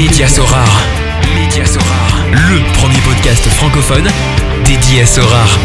Média 0.00 0.28
Sorare. 0.28 0.84
Média 1.34 1.66
Sorare. 1.66 2.24
Le 2.30 2.72
premier 2.74 3.00
podcast 3.00 3.48
francophone 3.48 4.06
dédié 4.64 5.02
à 5.02 5.06
Sorare. 5.06 5.58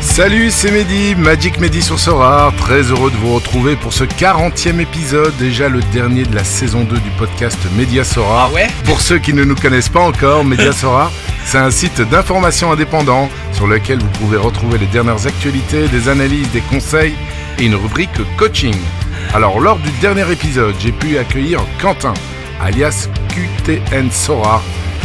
Salut, 0.00 0.50
c'est 0.50 0.70
Mehdi, 0.70 1.14
Magic 1.14 1.60
Mehdi 1.60 1.82
sur 1.82 1.98
Sora. 1.98 2.54
Très 2.56 2.84
heureux 2.84 3.10
de 3.10 3.16
vous 3.16 3.34
retrouver 3.34 3.76
pour 3.76 3.92
ce 3.92 4.04
40e 4.04 4.80
épisode, 4.80 5.36
déjà 5.36 5.68
le 5.68 5.80
dernier 5.92 6.22
de 6.22 6.34
la 6.34 6.42
saison 6.42 6.84
2 6.84 6.96
du 6.96 7.10
podcast 7.18 7.58
Media 7.76 8.02
Sora. 8.02 8.48
Ah 8.48 8.54
ouais 8.54 8.68
Pour 8.86 9.02
ceux 9.02 9.18
qui 9.18 9.34
ne 9.34 9.44
nous 9.44 9.56
connaissent 9.56 9.90
pas 9.90 10.00
encore, 10.00 10.42
Media 10.42 10.72
Sora, 10.72 11.12
c'est 11.44 11.58
un 11.58 11.70
site 11.70 12.00
d'information 12.00 12.72
indépendant 12.72 13.28
sur 13.52 13.66
lequel 13.66 13.98
vous 13.98 14.18
pouvez 14.20 14.38
retrouver 14.38 14.78
les 14.78 14.86
dernières 14.86 15.26
actualités, 15.26 15.86
des 15.88 16.08
analyses, 16.08 16.50
des 16.50 16.62
conseils 16.62 17.14
et 17.58 17.66
une 17.66 17.74
rubrique 17.74 18.08
coaching. 18.38 18.74
Alors, 19.34 19.60
lors 19.60 19.78
du 19.78 19.90
dernier 20.00 20.30
épisode, 20.32 20.74
j'ai 20.78 20.90
pu 20.90 21.18
accueillir 21.18 21.60
Quentin, 21.80 22.14
alias 22.60 23.08
QTN 23.28 24.10
Sora, 24.10 24.62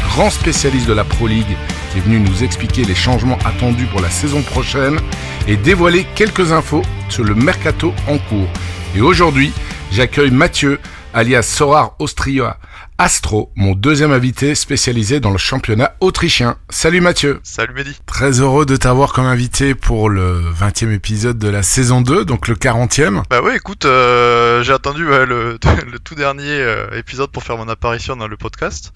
grand 0.08 0.30
spécialiste 0.30 0.88
de 0.88 0.94
la 0.94 1.04
Pro 1.04 1.27
League, 1.27 1.58
qui 1.91 1.98
est 1.98 2.02
venu 2.02 2.22
nous 2.22 2.41
expliquer 2.41 2.86
les 2.86 2.96
changements 2.96 3.38
attendus 3.44 3.86
pour 3.86 3.99
la 3.99 4.09
saison 4.09 4.41
prochaine 4.41 4.98
et 5.46 5.58
dévoiler 5.58 6.05
quelques 6.16 6.54
infos 6.54 6.84
sur 7.09 7.26
le 7.26 7.36
mercato 7.36 7.94
en 8.08 8.18
cours. 8.18 8.48
Et 8.96 9.02
aujourd'hui, 9.02 9.52
j'accueille 9.91 10.32
Mathieu, 10.32 10.80
alias 11.13 11.44
Sorar 11.44 11.96
Austria 11.99 12.58
Astro, 13.00 13.52
mon 13.56 13.74
deuxième 13.74 14.12
invité 14.12 14.54
spécialisé 14.54 15.20
dans 15.20 15.32
le 15.32 15.40
championnat 15.40 15.96
autrichien. 16.00 16.58
Salut 16.70 17.02
Mathieu 17.02 17.40
Salut 17.42 17.74
Mehdi. 17.74 17.98
Très 18.06 18.40
heureux 18.40 18.68
de 18.68 18.76
t'avoir 18.76 19.14
comme 19.14 19.26
invité 19.26 19.74
pour 19.74 20.10
le 20.10 20.44
20e 20.52 20.92
épisode 20.92 21.40
de 21.40 21.48
la 21.50 21.64
saison 21.64 22.02
2, 22.02 22.24
donc 22.24 22.48
le 22.48 22.54
40e. 22.54 23.24
Bah 23.32 23.42
ouais, 23.42 23.56
écoute, 23.56 23.86
euh, 23.86 24.62
j'ai 24.62 24.74
attendu 24.74 25.08
ouais, 25.08 25.26
le, 25.26 25.58
le 25.92 26.00
tout 26.00 26.14
dernier 26.14 26.52
euh, 26.52 26.88
épisode 26.96 27.32
pour 27.32 27.42
faire 27.42 27.58
mon 27.58 27.68
apparition 27.68 28.16
dans 28.16 28.27
le 28.27 28.38
podcast. 28.38 28.94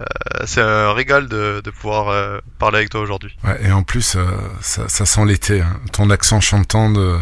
Euh, 0.00 0.04
c'est 0.46 0.60
un 0.60 0.92
régal 0.92 1.28
de, 1.28 1.60
de 1.64 1.70
pouvoir 1.70 2.08
euh, 2.08 2.38
parler 2.58 2.78
avec 2.78 2.90
toi 2.90 3.00
aujourd'hui. 3.00 3.36
Ouais, 3.44 3.58
et 3.66 3.72
en 3.72 3.82
plus, 3.82 4.16
euh, 4.16 4.24
ça, 4.60 4.88
ça 4.88 5.04
sent 5.06 5.24
l'été. 5.26 5.60
Hein. 5.60 5.80
Ton 5.92 6.10
accent 6.10 6.40
chantant 6.40 6.90
de... 6.90 7.16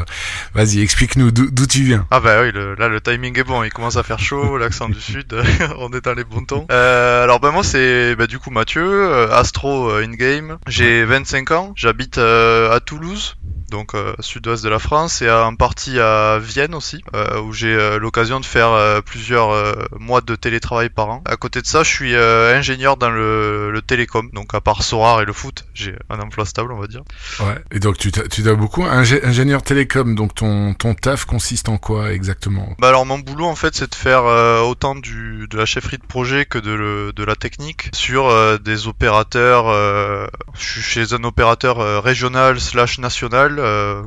Vas-y, 0.55 0.81
explique-nous 0.83 1.31
d'où 1.31 1.67
tu 1.67 1.83
viens. 1.83 2.07
Ah 2.11 2.21
bah 2.21 2.43
oui, 2.43 2.53
le- 2.53 2.75
là 2.75 2.89
le 2.89 3.01
timing 3.01 3.39
est 3.39 3.45
bon, 3.45 3.63
il 3.65 3.73
commence 3.73 3.97
à 3.97 4.03
faire 4.03 4.19
chaud, 4.19 4.59
l'accent 4.59 4.89
du 4.89 5.01
sud, 5.01 5.35
on 5.79 5.91
est 5.93 6.05
dans 6.05 6.15
les 6.15 6.25
bons. 6.25 6.35
Euh, 6.71 7.23
alors 7.25 7.41
bah 7.41 7.51
moi 7.53 7.63
c'est 7.63 8.15
bah, 8.17 8.27
du 8.27 8.39
coup 8.39 8.51
Mathieu, 8.51 9.31
Astro 9.33 9.91
in-game, 9.95 10.59
j'ai 10.67 11.05
25 11.05 11.51
ans, 11.53 11.73
j'habite 11.77 12.19
à 12.19 12.81
Toulouse, 12.85 13.37
donc 13.71 13.95
euh, 13.95 14.13
sud-ouest 14.21 14.63
de 14.63 14.69
la 14.69 14.79
France, 14.79 15.23
et 15.23 15.31
en 15.31 15.55
partie 15.57 15.99
à 15.99 16.39
Vienne 16.39 16.75
aussi, 16.75 17.03
euh, 17.15 17.41
où 17.41 17.53
j'ai 17.53 17.73
euh, 17.75 17.99
l'occasion 17.99 18.41
de 18.41 18.45
faire 18.45 18.73
plusieurs 19.05 19.77
mois 19.99 20.21
de 20.21 20.35
télétravail 20.37 20.91
par 20.91 21.09
an. 21.09 21.23
À 21.27 21.37
côté 21.37 21.63
de 21.63 21.67
ça, 21.67 21.83
je 21.83 21.89
suis 21.91 22.15
euh, 22.15 22.53
ingénieur 22.65 22.97
dans 22.97 23.11
le, 23.11 23.71
le 23.71 23.83
télécom, 23.83 24.31
donc 24.33 24.55
à 24.55 24.61
part 24.63 24.83
Sorar 24.83 25.21
et 25.21 25.27
le 25.27 25.35
foot, 25.35 25.65
j'ai 25.75 25.95
un 26.09 26.19
emploi 26.19 26.47
stable 26.47 26.73
on 26.73 26.79
va 26.81 26.87
dire. 26.87 27.03
Ouais. 27.41 27.57
Et 27.73 27.79
donc 27.79 27.99
tu 27.99 28.11
dois 28.43 28.55
beaucoup. 28.55 28.85
Ingé- 28.85 29.23
ingénieur 29.25 29.63
télécom, 29.63 30.15
donc 30.15 30.35
ton, 30.35 30.73
ton 30.75 30.95
taf 30.95 31.27
consiste 31.27 31.69
en 31.69 31.77
quoi 31.77 32.13
exactement? 32.13 32.75
Bah 32.79 32.89
alors 32.89 33.05
mon 33.05 33.19
boulot 33.19 33.45
en 33.47 33.55
fait 33.55 33.75
c'est 33.75 33.91
de 33.91 33.95
faire 33.95 34.25
euh, 34.25 34.61
autant 34.63 34.95
du, 34.95 35.47
de 35.49 35.59
la 35.59 35.67
chefferie 35.67 35.99
de 35.99 36.07
projet 36.07 36.47
que 36.47 36.59
de, 36.59 36.73
le- 36.73 37.13
de 37.13 37.25
la 37.25 37.37
technique 37.37 37.91
sur 37.93 38.29
euh, 38.29 38.57
des 38.57 38.87
opérateurs. 38.87 39.69
euh, 39.69 40.27
je 40.59 40.65
suis 40.67 40.81
chez 40.83 41.13
un 41.13 41.23
opérateur 41.25 42.03
régional 42.03 42.61
slash 42.61 42.99
national, 42.99 43.61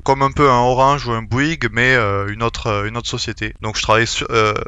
comme 0.03 0.21
un 0.23 0.31
peu 0.31 0.49
un 0.49 0.61
Orange 0.61 1.05
ou 1.07 1.11
un 1.11 1.21
Bouygues, 1.21 1.67
mais 1.71 1.95
une 2.27 2.41
autre 2.41 2.85
une 2.87 2.97
autre 2.97 3.09
société. 3.09 3.53
Donc 3.61 3.77
je 3.77 3.83
travaille 3.83 4.07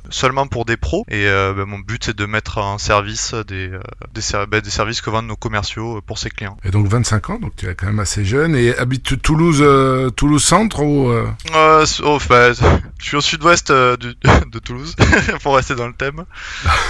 seulement 0.10 0.46
pour 0.48 0.66
des 0.66 0.78
pros 0.78 1.06
et 1.10 1.26
bah, 1.28 1.66
mon 1.66 1.80
but 1.80 2.04
c'est 2.06 2.16
de 2.18 2.26
mettre 2.26 2.58
en 2.60 2.78
service 2.78 3.34
des 3.48 3.72
des, 4.14 4.22
ser- 4.22 4.46
bah, 4.48 4.62
des 4.62 4.70
services 4.70 5.02
que 5.02 5.10
vendent 5.10 5.28
nos 5.28 5.36
commerciaux 5.36 5.98
euh, 5.98 6.02
pour 6.02 6.18
ses 6.18 6.30
clients. 6.30 6.58
Et 6.64 6.72
donc 6.72 6.88
25 6.88 7.30
ans, 7.32 7.40
donc 7.40 7.56
tu 7.56 7.68
es 7.68 7.76
quand 7.76 7.88
même 7.88 8.00
assez 8.00 8.26
jeune. 8.26 8.56
Et 8.56 8.76
habites 8.78 9.22
Toulouse, 9.22 9.60
euh, 9.62 10.10
Toulouse 10.10 10.44
centre 10.44 10.82
ou 10.82 11.10
euh, 11.10 11.28
Euh, 11.56 11.86
oh, 12.04 12.18
bah, 12.30 12.52
je 13.00 13.06
suis 13.06 13.18
au 13.18 13.22
sud-ouest 13.22 13.70
euh, 13.72 13.98
de 14.52 14.60
Toulouse, 14.60 14.96
pour 15.44 15.56
rester 15.56 15.76
dans 15.76 15.88
le 15.88 15.94
thème. 15.94 16.26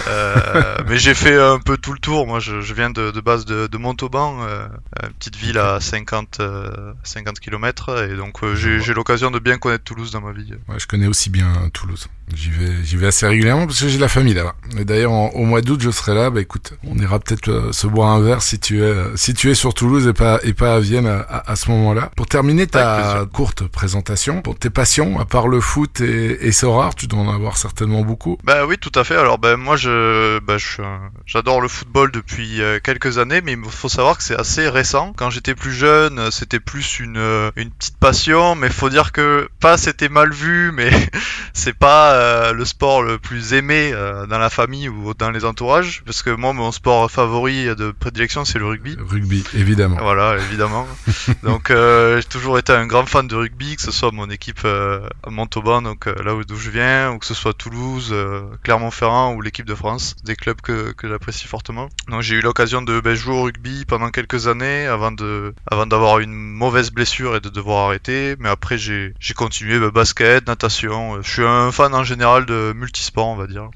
Euh, 0.08 0.78
mais 0.88 0.98
j'ai 0.98 1.14
fait 1.14 1.40
un 1.40 1.60
peu 1.60 1.78
tout 1.78 1.94
le 1.94 2.00
tour. 2.00 2.28
Moi, 2.28 2.40
je, 2.40 2.62
je 2.62 2.74
viens 2.74 2.90
de, 2.90 3.12
de 3.12 3.22
base 3.22 3.46
de, 3.46 3.68
de 3.68 3.78
Montauban, 3.78 4.38
euh, 4.44 4.68
une 5.04 5.14
petite 5.14 5.36
ville 5.36 5.58
à 5.58 5.80
50, 5.80 6.40
euh, 6.40 6.94
50 7.04 7.40
km. 7.40 8.08
Et 8.10 8.16
donc, 8.16 8.44
euh, 8.44 8.56
j'ai 8.56 8.94
l'occasion 8.94 9.32
de 9.32 9.40
bien 9.40 9.58
connaître 9.58 9.84
Toulouse 9.84 10.12
dans 10.12 10.22
ma 10.22 10.32
vie. 10.32 10.54
ouais, 10.68 10.80
je 10.80 10.88
connais 10.88 11.08
aussi 11.08 11.30
bien 11.30 11.48
euh, 11.48 11.70
Toulouse. 11.70 12.08
J'y 12.34 12.52
vais, 12.52 12.84
j'y 12.84 12.96
vais 12.98 13.08
assez 13.08 13.26
régulièrement 13.28 13.66
parce 13.66 13.80
que 13.82 13.88
j'ai 13.88 13.98
de 13.98 14.02
la 14.02 14.08
famille 14.08 14.34
là-bas. 14.36 14.56
Et 14.78 14.86
d'ailleurs, 14.86 15.12
au 15.12 15.46
mois 15.46 15.62
d'août, 15.62 15.80
je 15.82 15.90
serai 15.90 16.14
là. 16.14 16.30
Bah 16.30 16.42
écoute, 16.42 16.74
on 16.88 16.98
ira 16.98 17.20
peut-être 17.20 17.50
euh, 17.50 17.72
se 17.72 17.88
boire 17.88 18.10
un 18.10 18.22
verre 18.22 18.42
si 18.42 18.60
tu 18.60 18.80
es, 18.80 18.86
euh, 18.86 19.16
si 19.18 19.34
tu 19.34 19.50
es 19.52 19.54
sur 19.56 19.74
Toulouse 19.74 20.08
et 20.08 20.14
pas, 20.14 20.40
et 20.44 20.54
pas 20.54 20.76
à 20.76 20.80
Vienne 20.80 21.08
à, 21.08 21.20
à- 21.20 21.52
à 21.52 21.56
ce 21.56 21.70
moment-là. 21.72 22.10
Pour 22.16 22.28
terminer 22.28 22.68
ta 22.68 23.26
courte 23.34 23.68
présentation, 23.68 24.42
pour 24.42 24.58
tes 24.58 24.70
passions, 24.70 25.20
à 25.20 25.26
part 25.26 25.48
le 25.48 25.60
foot 25.62 26.02
et, 26.02 26.48
et 26.48 26.52
Sorare, 26.52 26.96
tu 26.96 27.08
dois 27.08 27.20
en 27.20 27.30
avoir 27.34 27.58
certainement 27.58 28.02
beaucoup. 28.02 28.38
Bah 28.44 28.66
oui, 28.66 28.78
tout 28.78 28.92
à 28.96 29.04
fait. 29.04 29.16
Alors 29.18 29.38
ben 29.40 29.58
moi 29.58 29.76
je 29.76 30.40
bah, 30.40 30.58
j'adore 31.26 31.62
le 31.62 31.68
football 31.68 32.12
depuis 32.12 32.62
euh, 32.62 32.80
quelques 32.84 33.18
années, 33.18 33.42
mais 33.44 33.54
il 33.54 33.70
faut 33.70 33.90
savoir 33.90 34.18
que 34.18 34.24
c'est 34.24 34.40
assez 34.40 34.70
récent. 34.70 35.14
Quand 35.18 35.30
j'étais 35.30 35.56
plus 35.56 35.74
jeune, 35.74 36.32
c'était 36.32 36.60
plus 36.60 37.00
une 37.00 37.18
une 37.56 37.72
petite 37.72 37.98
passion, 37.98 38.56
mais 38.56 38.70
faut 38.70 38.90
dire 38.90 39.12
que 39.12 39.50
pas 39.60 39.78
c'était 39.78 40.10
mal 40.10 40.32
vu, 40.32 40.72
mais 40.76 40.92
c'est 41.54 41.74
pas 41.78 42.14
euh, 42.14 42.54
le 42.54 42.66
sport 42.66 43.04
le 43.04 43.18
plus 43.20 43.54
aimé 43.54 43.92
euh, 43.94 44.26
dans 44.28 44.40
la 44.40 44.50
famille 44.50 44.88
ou 44.90 45.14
dans 45.14 45.32
les 45.32 45.46
entourages, 45.46 46.04
parce 46.06 46.22
que 46.24 46.30
moi 46.30 46.54
mon 46.60 46.72
sport 46.72 47.10
favori 47.10 47.66
de 47.76 47.92
prédilection 47.92 48.46
c'est 48.46 48.60
le 48.60 48.66
rugby. 48.66 48.98
Rugby, 49.00 49.44
évidemment. 49.54 49.98
Voilà, 50.00 50.38
évidemment. 50.38 50.88
Donc 51.44 51.72
euh, 51.72 52.18
j'ai 52.18 52.28
toujours 52.28 52.60
été 52.60 52.74
un 52.74 52.86
grand 52.86 53.06
fan 53.06 53.28
de 53.28 53.36
rugby, 53.36 53.76
que 53.76 53.82
ce 53.82 53.92
soit 53.92 54.12
mon 54.12 54.30
équipe 54.30 54.62
euh, 54.66 55.08
à 55.24 55.30
Montauban, 55.30 55.82
donc 55.82 56.08
euh, 56.08 56.16
là 56.24 56.36
où 56.36 56.44
d'où 56.44 56.58
je 56.58 56.70
viens, 56.70 57.12
ou 57.12 57.20
que 57.20 57.26
ce 57.26 57.34
soit 57.34 57.54
Toulouse, 57.54 58.14
Clermont-Ferrand 58.64 59.34
ou 59.34 59.42
l'équipe 59.42 59.66
de 59.66 59.76
France, 59.76 60.16
des 60.24 60.36
clubs 60.36 60.60
que, 60.62 60.92
que 60.92 61.08
j'apprécie 61.08 61.48
fortement. 61.48 61.90
Donc 62.10 62.22
j'ai 62.22 62.36
eu 62.36 62.42
l'occasion 62.42 62.82
de 62.82 63.00
ben, 63.00 63.16
jouer 63.16 63.34
au 63.34 63.44
rugby 63.44 63.86
pendant 63.86 64.10
quelques 64.10 64.48
années 64.48 64.86
avant 64.86 65.12
de 65.12 65.54
avant 65.70 65.86
d'avoir 65.86 66.20
une 66.20 66.34
mauvaise 66.34 66.92
blessure 66.92 67.36
et 67.36 67.40
de 67.40 67.50
devoir 67.50 67.88
arrêter, 67.88 68.36
mais 68.40 68.50
après 68.50 68.78
j'ai 68.78 69.14
j'ai 69.20 69.34
continué 69.34 69.80
ben, 69.80 69.90
basket, 69.90 70.48
natation. 70.48 71.22
Je 71.22 71.30
suis 71.30 71.46
un 71.46 71.72
fan 71.72 71.94
en 71.94 72.04
général 72.04 72.46
de 72.46 72.74
multisport, 72.76 73.28
on 73.28 73.36
va 73.36 73.48
dire. 73.48 73.70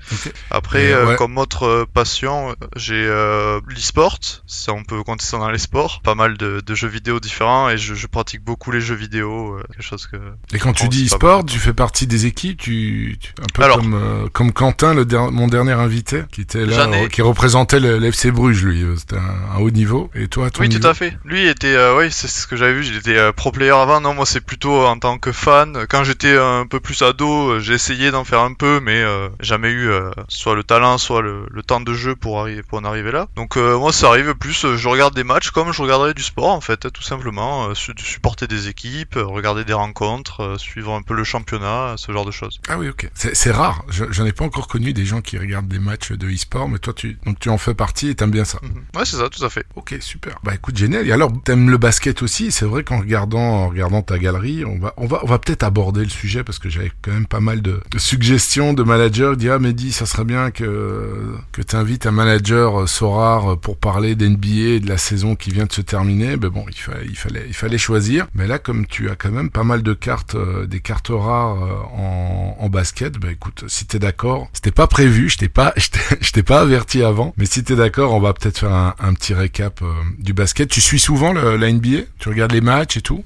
Après, 0.51 0.93
ouais. 0.93 1.15
comme 1.15 1.37
autre 1.37 1.87
passion, 1.93 2.55
j'ai 2.75 3.05
euh, 3.07 3.59
l'e-sport, 3.67 4.17
ça 4.47 4.73
on 4.73 4.83
peut 4.83 5.01
compter 5.03 5.25
ça 5.25 5.37
dans 5.37 5.49
les 5.49 5.57
sports, 5.57 6.01
pas 6.03 6.15
mal 6.15 6.37
de, 6.37 6.61
de 6.65 6.75
jeux 6.75 6.87
vidéo 6.87 7.19
différents 7.19 7.69
et 7.69 7.77
je, 7.77 7.93
je 7.95 8.07
pratique 8.07 8.43
beaucoup 8.43 8.71
les 8.71 8.81
jeux 8.81 8.95
vidéo, 8.95 9.55
euh, 9.57 9.63
quelque 9.73 9.81
chose 9.85 10.07
que... 10.07 10.17
Et 10.53 10.59
quand 10.59 10.73
tu 10.73 10.87
dis 10.87 11.07
c'est 11.09 11.17
pas 11.19 11.27
sport, 11.27 11.45
tu 11.45 11.59
fais 11.59 11.73
partie 11.73 12.07
des 12.07 12.25
équipes, 12.25 12.57
tu, 12.59 13.17
tu- 13.19 13.31
un 13.41 13.45
peu 13.53 13.63
Alors. 13.63 13.77
comme 13.77 13.93
euh, 13.93 14.27
comme 14.31 14.51
Quentin, 14.51 14.93
le 14.93 15.05
der- 15.05 15.31
mon 15.31 15.47
dernier 15.47 15.73
invité, 15.73 16.23
qui 16.31 16.41
était 16.41 16.65
là, 16.65 16.87
ai- 16.93 17.09
qui 17.09 17.21
représentait 17.21 17.79
le 17.79 17.97
l'FC 17.99 18.31
Bruges, 18.31 18.63
lui. 18.63 18.81
euh, 18.83 18.95
C'était 18.97 19.17
un, 19.17 19.55
un 19.55 19.59
haut 19.59 19.71
niveau. 19.71 20.09
Et 20.15 20.27
toi, 20.27 20.49
ton 20.49 20.61
Oui, 20.61 20.69
niveau 20.69 20.81
tout 20.81 20.87
à 20.87 20.93
fait. 20.93 21.17
Lui 21.25 21.47
était, 21.47 21.75
euh, 21.75 21.97
oui, 21.97 22.07
c'est 22.11 22.27
ce 22.27 22.47
que 22.47 22.55
j'avais 22.55 22.73
vu. 22.73 22.85
Il 22.85 22.95
était 22.97 23.17
euh, 23.17 23.31
pro 23.31 23.51
player 23.51 23.71
avant. 23.71 24.01
Non, 24.01 24.13
moi, 24.13 24.25
c'est 24.25 24.41
plutôt 24.41 24.85
en 24.85 24.97
tant 24.97 25.17
que 25.17 25.31
fan. 25.31 25.85
Quand 25.89 26.03
j'étais 26.03 26.37
un 26.37 26.65
peu 26.65 26.79
plus 26.79 27.01
ado, 27.01 27.59
j'ai 27.59 27.73
essayé 27.73 28.11
d'en 28.11 28.23
faire 28.23 28.41
un 28.41 28.53
peu, 28.53 28.79
mais 28.81 29.01
euh, 29.01 29.29
jamais 29.39 29.69
eu 29.69 29.89
euh, 29.89 30.09
soit 30.27 30.55
le 30.55 30.63
talent, 30.63 30.97
soit 30.97 31.21
le, 31.21 31.45
le 31.51 31.63
temps 31.63 31.81
de 31.81 31.93
jeu 31.93 32.15
pour 32.15 32.39
arriver, 32.41 32.62
pour 32.67 32.79
en 32.79 32.83
arriver 32.83 33.11
là. 33.11 33.27
Donc 33.35 33.57
euh, 33.57 33.77
moi, 33.77 33.91
ça 33.93 34.07
arrive 34.09 34.33
plus. 34.35 34.65
euh, 34.65 34.77
je 34.77 34.87
regarde 34.87 35.15
des 35.15 35.23
matchs 35.23 35.51
comme 35.51 35.71
je 35.71 35.81
regarderais 35.81 36.13
du 36.13 36.23
sport, 36.23 36.51
en 36.51 36.61
fait, 36.61 36.91
tout 36.91 37.01
simplement. 37.03 37.67
Euh, 37.69 37.73
su- 37.75 37.93
supporter 37.97 38.47
des 38.47 38.67
équipes, 38.67 39.15
regarder 39.15 39.63
des 39.65 39.73
rencontres, 39.73 40.41
euh, 40.41 40.57
suivre 40.57 40.93
un 40.93 41.01
peu 41.01 41.13
le 41.13 41.23
championnat, 41.23 41.95
ce 41.97 42.11
genre 42.11 42.25
de 42.25 42.31
choses. 42.31 42.59
Ah 42.69 42.77
oui, 42.77 42.89
ok. 42.89 43.09
C'est 43.13 43.51
rare. 43.51 43.83
Je- 43.89 44.05
J'en 44.11 44.25
ai 44.25 44.31
pas 44.31 44.45
encore 44.45 44.67
connu 44.67 44.93
des 44.93 45.05
gens 45.05 45.21
qui 45.21 45.37
regardent 45.37 45.67
des 45.67 45.79
matchs 45.79 46.11
de 46.11 46.27
e-sport, 46.29 46.69
mais 46.69 46.79
toi, 46.79 46.93
tu 46.93 47.17
donc 47.25 47.39
tu 47.39 47.49
en 47.49 47.57
fais 47.57 47.73
partie 47.73 48.09
et 48.09 48.15
t'aimes 48.15 48.31
bien 48.31 48.45
ça. 48.45 48.59
Mhm. 48.61 48.83
Ouais, 48.95 49.05
c'est 49.05 49.17
ça, 49.17 49.29
tout 49.29 49.43
à 49.43 49.49
fait. 49.49 49.65
Ok, 49.75 49.95
super. 49.99 50.37
Bah 50.43 50.53
écoute, 50.55 50.77
génial. 50.77 51.07
Et 51.07 51.11
alors, 51.11 51.31
t'aimes 51.43 51.69
le 51.69 51.77
basket 51.77 52.21
aussi? 52.21 52.51
C'est 52.51 52.65
vrai 52.65 52.83
qu'en 52.83 52.99
regardant, 52.99 53.39
en 53.39 53.69
regardant 53.69 54.01
ta 54.01 54.17
galerie, 54.19 54.65
on 54.65 54.77
va, 54.79 54.93
on 54.97 55.07
va, 55.07 55.19
on 55.23 55.27
va 55.27 55.39
peut-être 55.39 55.63
aborder 55.63 56.03
le 56.03 56.09
sujet 56.09 56.43
parce 56.43 56.59
que 56.59 56.69
j'avais 56.69 56.91
quand 57.01 57.11
même 57.11 57.25
pas 57.27 57.39
mal 57.39 57.61
de, 57.61 57.81
de 57.89 57.97
suggestions 57.99 58.73
de 58.73 58.83
managers. 58.83 59.33
Dire 59.37 59.53
ah 59.53 59.59
Mehdi, 59.59 59.91
ça 59.91 60.05
serait 60.05 60.25
bien 60.25 60.51
que 60.51 61.35
que 61.51 61.61
t'invites 61.61 62.05
un 62.05 62.11
manager 62.11 62.52
manager 62.53 62.81
euh, 62.81 62.87
Sorar 62.87 63.53
euh, 63.53 63.55
pour 63.55 63.77
parler 63.77 64.15
d'NBA 64.15 64.75
et 64.75 64.79
de 64.79 64.87
la 64.87 64.97
saison 64.97 65.35
qui 65.35 65.51
vient 65.51 65.65
de 65.65 65.71
se 65.71 65.81
terminer, 65.81 66.37
ben 66.37 66.49
bon, 66.49 66.65
il 66.69 67.15
fallait, 67.15 67.45
il 67.47 67.53
fallait, 67.53 67.77
choisir. 67.77 68.27
Mais 68.35 68.47
là, 68.47 68.59
comme 68.59 68.85
tu 68.85 69.09
as 69.09 69.15
quand 69.15 69.31
même 69.31 69.49
pas 69.49 69.63
mal 69.63 69.83
de 69.83 69.93
cartes, 69.93 70.35
euh, 70.35 70.65
des 70.65 70.79
cartes 70.79 71.09
rares 71.11 71.57
en, 71.93 72.57
en 72.59 72.69
basket, 72.69 73.17
ben 73.17 73.31
écoute, 73.31 73.65
si 73.67 73.85
t'es 73.85 73.99
d'accord, 73.99 74.47
c'était 74.53 74.71
pas 74.71 74.87
prévu, 74.87 75.29
je 75.29 75.37
t'ai 75.37 75.49
pas, 75.49 75.73
pas 76.45 76.61
averti 76.61 77.03
avant, 77.03 77.33
mais 77.37 77.45
si 77.45 77.63
t'es 77.63 77.75
d'accord, 77.75 78.13
on 78.13 78.19
va 78.19 78.33
peut-être 78.33 78.59
faire 78.59 78.71
un, 78.71 79.13
petit 79.13 79.33
récap 79.33 79.81
du 80.17 80.33
basket. 80.33 80.69
Tu 80.69 80.81
suis 80.81 80.99
souvent 80.99 81.33
le, 81.33 81.55
la 81.55 81.71
NBA 81.71 82.03
Tu 82.19 82.29
regardes 82.29 82.51
les 82.51 82.61
matchs 82.61 82.97
et 82.97 83.01
tout? 83.01 83.23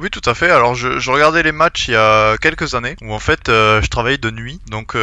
Oui, 0.00 0.10
tout 0.10 0.22
à 0.24 0.34
fait. 0.34 0.50
Alors, 0.50 0.74
je, 0.74 0.98
je, 0.98 1.10
regardais 1.10 1.42
les 1.42 1.52
matchs 1.52 1.88
il 1.88 1.92
y 1.92 1.96
a 1.96 2.36
quelques 2.38 2.74
années 2.74 2.96
où 3.02 3.12
en 3.12 3.18
fait, 3.18 3.40
je 3.46 3.86
travaillais 3.88 4.18
de 4.18 4.30
nuit, 4.30 4.60
donc 4.68 4.96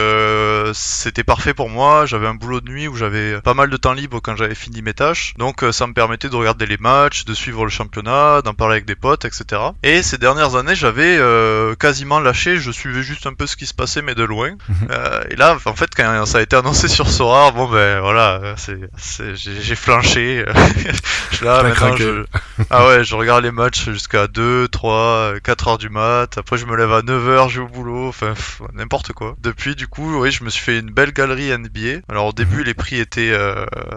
c'était 0.74 1.24
parfait 1.24 1.54
pour 1.54 1.70
moi. 1.70 2.06
J'avais 2.06 2.28
un 2.28 2.36
boulot 2.36 2.62
de 2.62 2.70
nuit 2.70 2.88
où 2.88 2.96
j'avais 2.96 3.40
pas 3.42 3.54
mal 3.54 3.61
de 3.69 3.78
temps 3.78 3.94
libre 3.94 4.19
quand 4.22 4.36
j'avais 4.36 4.56
fini 4.56 4.81
mes 4.81 4.94
tâches, 4.94 5.34
donc 5.38 5.63
ça 5.72 5.88
me 5.88 5.94
permettait 5.94 6.30
de 6.30 6.36
regarder 6.36 6.66
les 6.66 6.78
matchs, 6.78 7.25
de 7.25 7.34
suivre 7.34 7.63
le 7.63 7.69
championnat, 7.69 8.42
d'en 8.42 8.54
parler 8.54 8.74
avec 8.74 8.86
des 8.86 8.96
potes, 8.96 9.25
etc. 9.25 9.62
Et 9.84 10.02
ces 10.04 10.18
dernières 10.18 10.56
années, 10.56 10.75
j'avais 10.75 11.19
quasiment 11.80 12.19
lâché. 12.19 12.58
Je 12.58 12.72
suivais 12.72 13.04
juste 13.04 13.28
un 13.28 13.34
peu 13.34 13.48
ce 13.48 13.56
qui 13.56 13.66
se 13.66 13.74
passait, 13.74 14.02
mais 14.02 14.16
de 14.16 14.24
loin. 14.24 14.52
Mhm. 14.69 14.88
et 15.30 15.36
là, 15.36 15.58
en 15.66 15.75
fait, 15.75 15.90
quand 15.96 16.25
ça 16.25 16.40
a 16.40 16.42
été 16.42 16.56
annoncé 16.56 16.88
sur 16.88 17.10
Sora, 17.10 17.52
bon 17.52 17.68
ben 17.69 18.00
voilà, 18.00 18.56
j'ai 19.36 19.75
flanché. 19.75 20.46
je, 21.31 21.46
là, 21.46 21.63
maintenant, 21.63 21.96
je... 21.96 22.25
Ah 22.69 22.88
ouais, 22.88 23.04
je 23.04 23.16
regarde 23.16 23.44
les 23.44 23.52
matchs 23.52 23.90
jusqu'à 23.90 24.28
2, 24.28 24.68
3, 24.68 25.34
4 25.44 25.68
heures 25.68 25.78
du 25.78 25.90
mat. 25.90 26.38
Après, 26.38 26.58
je 26.58 26.66
me 26.66 26.75
lève 26.75 26.92
à 26.92 27.02
9 27.02 27.30
heures, 27.30 27.50
je 27.50 27.60
vais 27.60 27.66
au 27.66 27.69
boulot. 27.69 28.08
Enfin, 28.08 28.34
n'importe 28.74 29.13
quoi. 29.13 29.36
Depuis, 29.42 29.75
du 29.75 29.88
coup, 29.88 30.22
oui, 30.22 30.31
je 30.31 30.44
me 30.44 30.50
suis 30.50 30.63
fait 30.63 30.80
une 30.80 30.92
belle 30.92 31.12
galerie 31.12 31.56
NBA. 31.58 32.02
Alors, 32.10 32.28
au 32.28 32.34
début, 32.34 32.58
mhm. 32.58 32.63
les 32.63 32.74
prix 32.74 33.00
étaient 33.00 33.31
euh, 33.31 33.50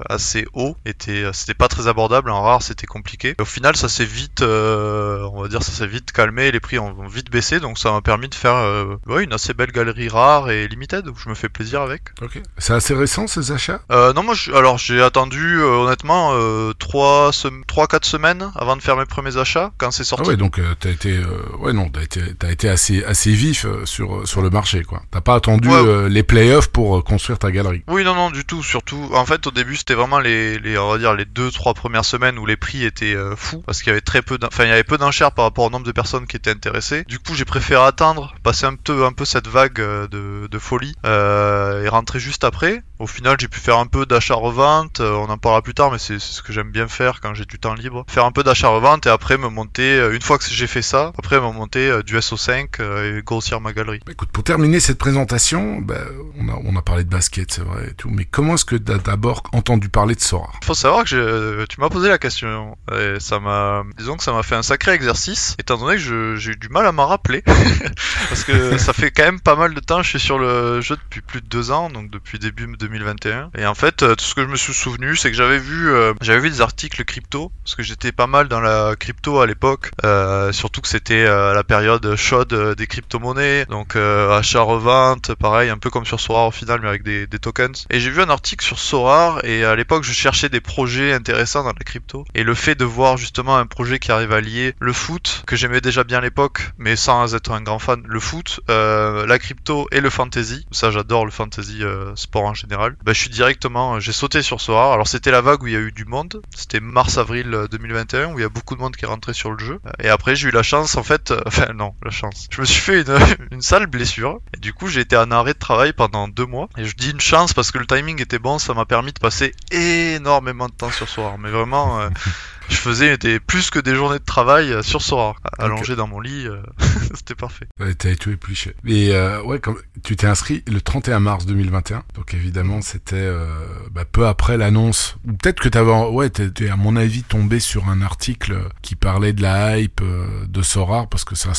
assez 0.08 0.46
hauts. 0.52 0.76
Étaient, 0.84 1.24
c'était 1.32 1.54
pas 1.54 1.68
très 1.68 1.88
abordable. 1.88 2.30
En 2.30 2.42
rare, 2.42 2.62
c'était 2.62 2.86
compliqué. 2.86 3.34
au 3.40 3.44
final, 3.44 3.76
ça 3.76 3.88
s'est 3.88 4.04
vite, 4.04 4.42
euh, 4.42 5.28
on 5.32 5.42
va 5.42 5.48
dire, 5.48 5.62
ça 5.62 5.72
s'est 5.72 5.86
vite 5.86 6.12
calmé. 6.12 6.50
Les 6.50 6.60
prix 6.60 6.78
ont, 6.78 6.94
vite 7.06 7.30
baissé. 7.30 7.60
Donc, 7.60 7.78
ça 7.78 7.92
m'a 7.92 8.00
permis 8.00 8.28
de 8.28 8.34
faire 8.34 8.56
euh, 8.56 8.96
ouais, 9.06 9.24
une 9.24 9.32
assez 9.32 9.54
belle 9.54 9.72
galerie 9.72 10.08
rare 10.08 10.50
et 10.50 10.68
limited 10.68 11.06
où 11.08 11.14
je 11.16 11.28
me 11.28 11.34
fais 11.34 11.48
plaisir 11.48 11.80
avec. 11.80 12.02
Ok. 12.22 12.40
C'est 12.58 12.74
assez 12.74 12.94
récent, 12.94 13.26
ces 13.26 13.52
achats? 13.52 13.80
Non, 13.90 14.22
moi, 14.22 14.34
je, 14.34 14.52
alors, 14.52 14.78
j'ai 14.78 15.02
attendu, 15.02 15.62
honnêtement, 15.62 16.32
3, 16.78 17.30
3-4 17.30 18.04
semaines 18.04 18.50
avant 18.54 18.76
de 18.76 18.82
faire 18.82 18.96
mes 18.96 19.06
premiers 19.06 19.36
achats 19.36 19.72
quand 19.78 19.90
c'est 19.90 20.04
sorti. 20.04 20.24
Ah 20.26 20.28
ouais, 20.30 20.36
donc 20.36 20.58
euh, 20.58 20.74
t'as 20.78 20.90
été, 20.90 21.16
euh, 21.16 21.56
ouais 21.58 21.72
non, 21.72 21.88
t'as 21.88 22.02
été, 22.02 22.20
as 22.42 22.50
été 22.50 22.68
assez, 22.68 23.04
assez 23.04 23.32
vif 23.32 23.64
euh, 23.64 23.84
sur 23.84 24.26
sur 24.26 24.42
le 24.42 24.50
marché 24.50 24.82
quoi. 24.82 25.02
T'as 25.10 25.20
pas 25.20 25.34
attendu 25.34 25.68
les 26.08 26.22
playoffs 26.22 26.68
pour 26.68 27.02
construire 27.04 27.38
ta 27.38 27.50
galerie? 27.50 27.82
Oui, 27.88 28.04
non, 28.04 28.14
non, 28.14 28.30
du 28.30 28.44
tout. 28.44 28.62
Surtout, 28.62 29.10
en 29.12 29.24
fait, 29.26 29.43
au 29.46 29.50
début, 29.50 29.76
c'était 29.76 29.94
vraiment 29.94 30.18
les, 30.18 30.58
les, 30.58 30.78
on 30.78 30.90
va 30.90 30.98
dire 30.98 31.14
les 31.14 31.24
deux, 31.24 31.50
trois 31.50 31.74
premières 31.74 32.04
semaines 32.04 32.38
où 32.38 32.46
les 32.46 32.56
prix 32.56 32.84
étaient 32.84 33.16
fous 33.36 33.62
parce 33.66 33.78
qu'il 33.82 33.88
y 33.88 33.92
avait 33.92 34.00
très 34.00 34.22
peu, 34.22 34.38
enfin, 34.44 34.64
il 34.64 34.84
peu 34.84 34.98
d'enchères 34.98 35.32
par 35.32 35.44
rapport 35.44 35.64
au 35.64 35.70
nombre 35.70 35.86
de 35.86 35.92
personnes 35.92 36.26
qui 36.26 36.36
étaient 36.36 36.50
intéressées. 36.50 37.04
Du 37.08 37.18
coup, 37.18 37.34
j'ai 37.34 37.44
préféré 37.44 37.82
attendre, 37.84 38.34
passer 38.42 38.66
un 38.66 38.76
peu, 38.76 39.04
un 39.04 39.12
peu 39.12 39.24
cette 39.24 39.48
vague 39.48 39.76
de, 39.76 40.48
de 40.50 40.58
folie 40.58 40.94
et 41.04 41.88
rentrer 41.88 42.20
juste 42.20 42.44
après. 42.44 42.82
Au 43.04 43.06
final, 43.06 43.36
j'ai 43.38 43.48
pu 43.48 43.60
faire 43.60 43.76
un 43.76 43.84
peu 43.84 44.06
d'achat-revente. 44.06 45.00
on 45.00 45.28
en 45.28 45.36
parlera 45.36 45.60
plus 45.60 45.74
tard, 45.74 45.92
mais 45.92 45.98
c'est 45.98 46.18
ce 46.18 46.40
que 46.40 46.54
j'aime 46.54 46.70
bien 46.70 46.88
faire 46.88 47.20
quand 47.20 47.34
j'ai 47.34 47.44
du 47.44 47.58
temps 47.58 47.74
libre. 47.74 48.06
Faire 48.08 48.24
un 48.24 48.32
peu 48.32 48.42
d'achat-revente 48.42 49.04
et 49.04 49.10
après 49.10 49.36
me 49.36 49.48
monter, 49.48 49.98
euh, 49.98 50.14
une 50.14 50.22
fois 50.22 50.38
que 50.38 50.44
j'ai 50.48 50.66
fait 50.66 50.80
ça, 50.80 51.12
après 51.18 51.38
me 51.38 51.52
monter 51.52 51.86
euh, 51.90 52.02
du 52.02 52.16
SO5 52.16 52.80
euh, 52.80 53.18
et 53.18 53.22
grossir 53.22 53.60
ma 53.60 53.74
galerie. 53.74 54.00
Bah, 54.06 54.12
écoute, 54.12 54.30
pour 54.32 54.42
terminer 54.42 54.80
cette 54.80 54.96
présentation, 54.96 55.82
bah, 55.82 55.98
on, 56.38 56.48
a, 56.48 56.58
on 56.64 56.76
a 56.76 56.80
parlé 56.80 57.04
de 57.04 57.10
basket, 57.10 57.52
c'est 57.52 57.60
vrai, 57.60 57.88
et 57.90 57.92
tout, 57.92 58.08
mais 58.08 58.24
comment 58.24 58.54
est-ce 58.54 58.64
que 58.64 58.76
tu 58.76 58.90
as 58.90 58.96
d'abord 58.96 59.42
entendu 59.52 59.90
parler 59.90 60.14
de 60.14 60.20
Sora? 60.20 60.48
Il 60.62 60.64
faut 60.64 60.72
savoir 60.72 61.04
que 61.04 61.66
tu 61.66 61.80
m'as 61.82 61.90
posé 61.90 62.08
la 62.08 62.16
question, 62.16 62.78
et 62.90 63.20
ça 63.20 63.38
m'a, 63.38 63.84
disons 63.98 64.16
que 64.16 64.22
ça 64.22 64.32
m'a 64.32 64.42
fait 64.42 64.56
un 64.56 64.62
sacré 64.62 64.92
exercice, 64.92 65.56
étant 65.58 65.76
donné 65.76 65.96
que 65.96 66.36
j'ai 66.36 66.52
eu 66.52 66.56
du 66.56 66.70
mal 66.70 66.86
à 66.86 66.92
m'en 66.92 67.06
rappeler, 67.06 67.42
parce 68.30 68.44
que 68.44 68.78
ça 68.78 68.94
fait 68.94 69.10
quand 69.10 69.24
même 69.24 69.40
pas 69.40 69.56
mal 69.56 69.74
de 69.74 69.80
temps, 69.80 70.02
je 70.02 70.08
suis 70.08 70.20
sur 70.20 70.38
le 70.38 70.80
jeu 70.80 70.96
depuis 70.96 71.20
plus 71.20 71.42
de 71.42 71.46
deux 71.48 71.70
ans, 71.70 71.90
donc 71.90 72.10
depuis 72.10 72.38
début 72.38 72.66
2021, 72.98 73.50
et 73.58 73.66
en 73.66 73.74
fait, 73.74 73.96
tout 73.96 74.24
ce 74.24 74.34
que 74.34 74.42
je 74.42 74.46
me 74.46 74.56
suis 74.56 74.74
souvenu, 74.74 75.16
c'est 75.16 75.30
que 75.30 75.36
j'avais 75.36 75.58
vu, 75.58 75.90
j'avais 76.20 76.40
vu 76.40 76.50
des 76.50 76.60
articles 76.60 77.04
crypto, 77.04 77.50
parce 77.64 77.74
que 77.74 77.82
j'étais 77.82 78.12
pas 78.12 78.26
mal 78.26 78.48
dans 78.48 78.60
la 78.60 78.94
crypto 78.96 79.40
à 79.40 79.46
l'époque, 79.46 79.90
euh, 80.04 80.52
surtout 80.52 80.80
que 80.80 80.88
c'était 80.88 81.24
euh, 81.24 81.54
la 81.54 81.64
période 81.64 82.14
chaude 82.16 82.52
euh, 82.52 82.74
des 82.74 82.86
crypto-monnaies, 82.86 83.66
donc 83.66 83.96
achat-revente, 83.96 85.34
pareil, 85.34 85.70
un 85.70 85.78
peu 85.78 85.90
comme 85.90 86.04
sur 86.04 86.20
Sorar 86.20 86.46
au 86.46 86.50
final, 86.50 86.80
mais 86.82 86.88
avec 86.88 87.02
des, 87.02 87.26
tokens. 87.40 87.86
Et 87.90 88.00
j'ai 88.00 88.10
vu 88.10 88.22
un 88.22 88.30
article 88.30 88.64
sur 88.64 88.78
Sorar, 88.78 89.44
et 89.44 89.64
à 89.64 89.74
l'époque 89.76 90.04
je 90.04 90.12
cherchais 90.12 90.48
des 90.48 90.60
projets 90.60 91.12
intéressants 91.12 91.64
dans 91.64 91.72
la 91.72 91.84
crypto, 91.84 92.24
et 92.34 92.44
le 92.44 92.54
fait 92.54 92.74
de 92.74 92.84
voir 92.84 93.16
justement 93.16 93.56
un 93.56 93.66
projet 93.66 93.98
qui 93.98 94.12
arrive 94.12 94.32
à 94.32 94.40
lier 94.40 94.74
le 94.78 94.92
foot, 94.92 95.42
que 95.46 95.56
j'aimais 95.56 95.80
déjà 95.80 96.04
bien 96.04 96.18
à 96.18 96.22
l'époque, 96.22 96.70
mais 96.78 96.96
sans 96.96 97.34
être 97.34 97.50
un 97.50 97.60
grand 97.60 97.78
fan, 97.78 98.02
le 98.06 98.20
foot, 98.20 98.60
la 98.68 99.38
crypto 99.38 99.86
et 99.90 100.00
le 100.00 100.10
fantasy, 100.10 100.66
ça 100.70 100.90
j'adore 100.90 101.24
le 101.24 101.30
fantasy 101.30 101.82
sport 102.14 102.44
en 102.44 102.54
général, 102.54 102.73
bah, 102.76 103.12
je 103.12 103.20
suis 103.20 103.30
directement, 103.30 104.00
j'ai 104.00 104.12
sauté 104.12 104.42
sur 104.42 104.60
Sorar, 104.60 104.92
alors 104.92 105.08
c'était 105.08 105.30
la 105.30 105.40
vague 105.40 105.62
où 105.62 105.66
il 105.66 105.72
y 105.72 105.76
a 105.76 105.80
eu 105.80 105.92
du 105.92 106.04
monde, 106.04 106.42
c'était 106.54 106.80
mars-avril 106.80 107.66
2021, 107.70 108.32
où 108.32 108.38
il 108.38 108.42
y 108.42 108.44
a 108.44 108.48
beaucoup 108.48 108.74
de 108.74 108.80
monde 108.80 108.96
qui 108.96 109.04
est 109.04 109.08
rentré 109.08 109.32
sur 109.32 109.50
le 109.50 109.58
jeu. 109.58 109.80
Et 110.02 110.08
après, 110.08 110.36
j'ai 110.36 110.48
eu 110.48 110.50
la 110.50 110.62
chance, 110.62 110.96
en 110.96 111.02
fait, 111.02 111.30
euh, 111.30 111.40
enfin 111.46 111.72
non, 111.74 111.94
la 112.04 112.10
chance. 112.10 112.48
Je 112.50 112.60
me 112.60 112.66
suis 112.66 112.80
fait 112.80 113.04
une, 113.50 113.62
sale 113.62 113.86
blessure. 113.86 114.40
Et 114.54 114.58
du 114.58 114.72
coup, 114.72 114.88
j'ai 114.88 115.00
été 115.00 115.16
en 115.16 115.30
arrêt 115.30 115.54
de 115.54 115.58
travail 115.58 115.92
pendant 115.92 116.28
deux 116.28 116.46
mois. 116.46 116.68
Et 116.76 116.84
je 116.84 116.94
dis 116.96 117.10
une 117.10 117.20
chance 117.20 117.52
parce 117.52 117.70
que 117.70 117.78
le 117.78 117.86
timing 117.86 118.20
était 118.20 118.38
bon, 118.38 118.58
ça 118.58 118.74
m'a 118.74 118.84
permis 118.84 119.12
de 119.12 119.18
passer 119.18 119.54
énormément 119.70 120.66
de 120.66 120.72
temps 120.72 120.90
sur 120.90 121.08
soir. 121.08 121.38
Mais 121.38 121.50
vraiment, 121.50 122.00
euh, 122.00 122.08
je 122.68 122.76
faisais 122.76 123.16
des, 123.18 123.40
plus 123.40 123.70
que 123.70 123.78
des 123.78 123.94
journées 123.94 124.18
de 124.18 124.24
travail 124.24 124.72
euh, 124.72 124.82
sur 124.82 125.02
Sora, 125.02 125.36
allongé 125.58 125.96
dans 125.96 126.06
mon 126.06 126.20
lit, 126.20 126.46
euh, 126.46 126.62
c'était 127.14 127.34
parfait. 127.34 127.66
Ouais, 127.80 127.94
T'as 127.94 128.14
tout 128.14 128.30
épluché. 128.30 128.74
Et 128.86 129.14
euh, 129.14 129.42
ouais, 129.42 129.58
comme 129.58 129.76
tu 130.02 130.16
t'es 130.16 130.26
inscrit 130.26 130.62
le 130.66 130.80
31 130.80 131.20
mars 131.20 131.46
2021, 131.46 132.04
donc 132.14 132.34
évidemment 132.34 132.80
c'était 132.82 133.16
euh, 133.16 133.46
bah, 133.90 134.04
peu 134.04 134.26
après 134.26 134.56
l'annonce. 134.56 135.16
Ou 135.26 135.32
peut-être 135.32 135.60
que 135.60 135.68
t'avais, 135.68 135.90
ouais, 135.90 136.30
t'es 136.30 136.68
à 136.68 136.76
mon 136.76 136.96
avis 136.96 137.22
tombé 137.22 137.60
sur 137.60 137.88
un 137.88 138.02
article 138.02 138.56
qui 138.82 138.94
parlait 138.94 139.32
de 139.32 139.42
la 139.42 139.78
hype 139.78 140.02
de 140.48 140.62
Sora 140.62 141.06
parce 141.06 141.24
que 141.24 141.34
ça 141.34 141.52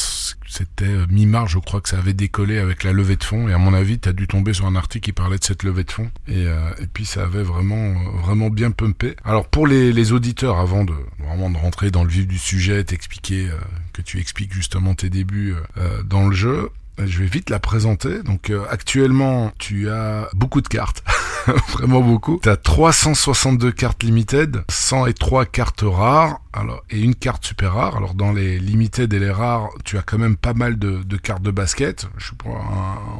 c'était 0.57 1.07
mi-mars, 1.09 1.51
je 1.51 1.59
crois 1.59 1.81
que 1.81 1.89
ça 1.89 1.97
avait 1.97 2.13
décollé 2.13 2.57
avec 2.59 2.83
la 2.83 2.93
levée 2.93 3.15
de 3.15 3.23
fonds. 3.23 3.47
Et 3.47 3.53
à 3.53 3.57
mon 3.57 3.73
avis, 3.73 3.99
tu 3.99 4.09
as 4.09 4.13
dû 4.13 4.27
tomber 4.27 4.53
sur 4.53 4.65
un 4.65 4.75
article 4.75 5.05
qui 5.05 5.11
parlait 5.11 5.37
de 5.37 5.43
cette 5.43 5.63
levée 5.63 5.83
de 5.83 5.91
fonds. 5.91 6.09
Et, 6.27 6.43
et 6.43 6.87
puis 6.93 7.05
ça 7.05 7.23
avait 7.23 7.43
vraiment, 7.43 7.93
vraiment 8.21 8.49
bien 8.49 8.71
pumpé. 8.71 9.15
Alors 9.23 9.47
pour 9.47 9.67
les, 9.67 10.11
auditeurs, 10.11 10.59
avant 10.59 10.83
de 10.83 10.93
vraiment 11.19 11.49
de 11.49 11.57
rentrer 11.57 11.91
dans 11.91 12.03
le 12.03 12.09
vif 12.09 12.27
du 12.27 12.37
sujet, 12.37 12.83
t'expliquer 12.83 13.47
euh, 13.47 13.57
que 13.93 14.01
tu 14.01 14.19
expliques 14.19 14.53
justement 14.53 14.93
tes 14.93 15.09
débuts 15.09 15.53
euh, 15.53 15.61
euh, 15.77 16.03
dans 16.03 16.27
le 16.27 16.35
jeu. 16.35 16.69
Je 16.97 17.19
vais 17.19 17.25
vite 17.25 17.49
la 17.49 17.59
présenter. 17.59 18.23
Donc 18.23 18.53
actuellement, 18.69 19.51
tu 19.57 19.89
as 19.89 20.29
beaucoup 20.33 20.61
de 20.61 20.67
cartes. 20.69 21.03
vraiment 21.73 21.99
beaucoup. 21.99 22.39
Tu 22.41 22.47
as 22.47 22.55
362 22.55 23.71
cartes 23.73 24.01
limited, 24.03 24.63
103 24.69 25.45
cartes 25.45 25.83
rares, 25.83 26.39
alors, 26.55 26.83
et 26.89 26.99
une 26.99 27.15
carte 27.15 27.45
super 27.45 27.73
rare. 27.73 27.97
Alors 27.97 28.13
dans 28.13 28.31
les 28.31 28.59
limited 28.59 29.11
et 29.13 29.19
les 29.19 29.31
rares, 29.31 29.69
tu 29.83 29.97
as 29.97 30.01
quand 30.01 30.17
même 30.17 30.37
pas 30.37 30.53
mal 30.53 30.79
de, 30.79 31.03
de 31.03 31.17
cartes 31.17 31.43
de 31.43 31.51
basket. 31.51 32.07
Je 32.17 32.27
sais 32.27 32.35
pas, 32.35 32.49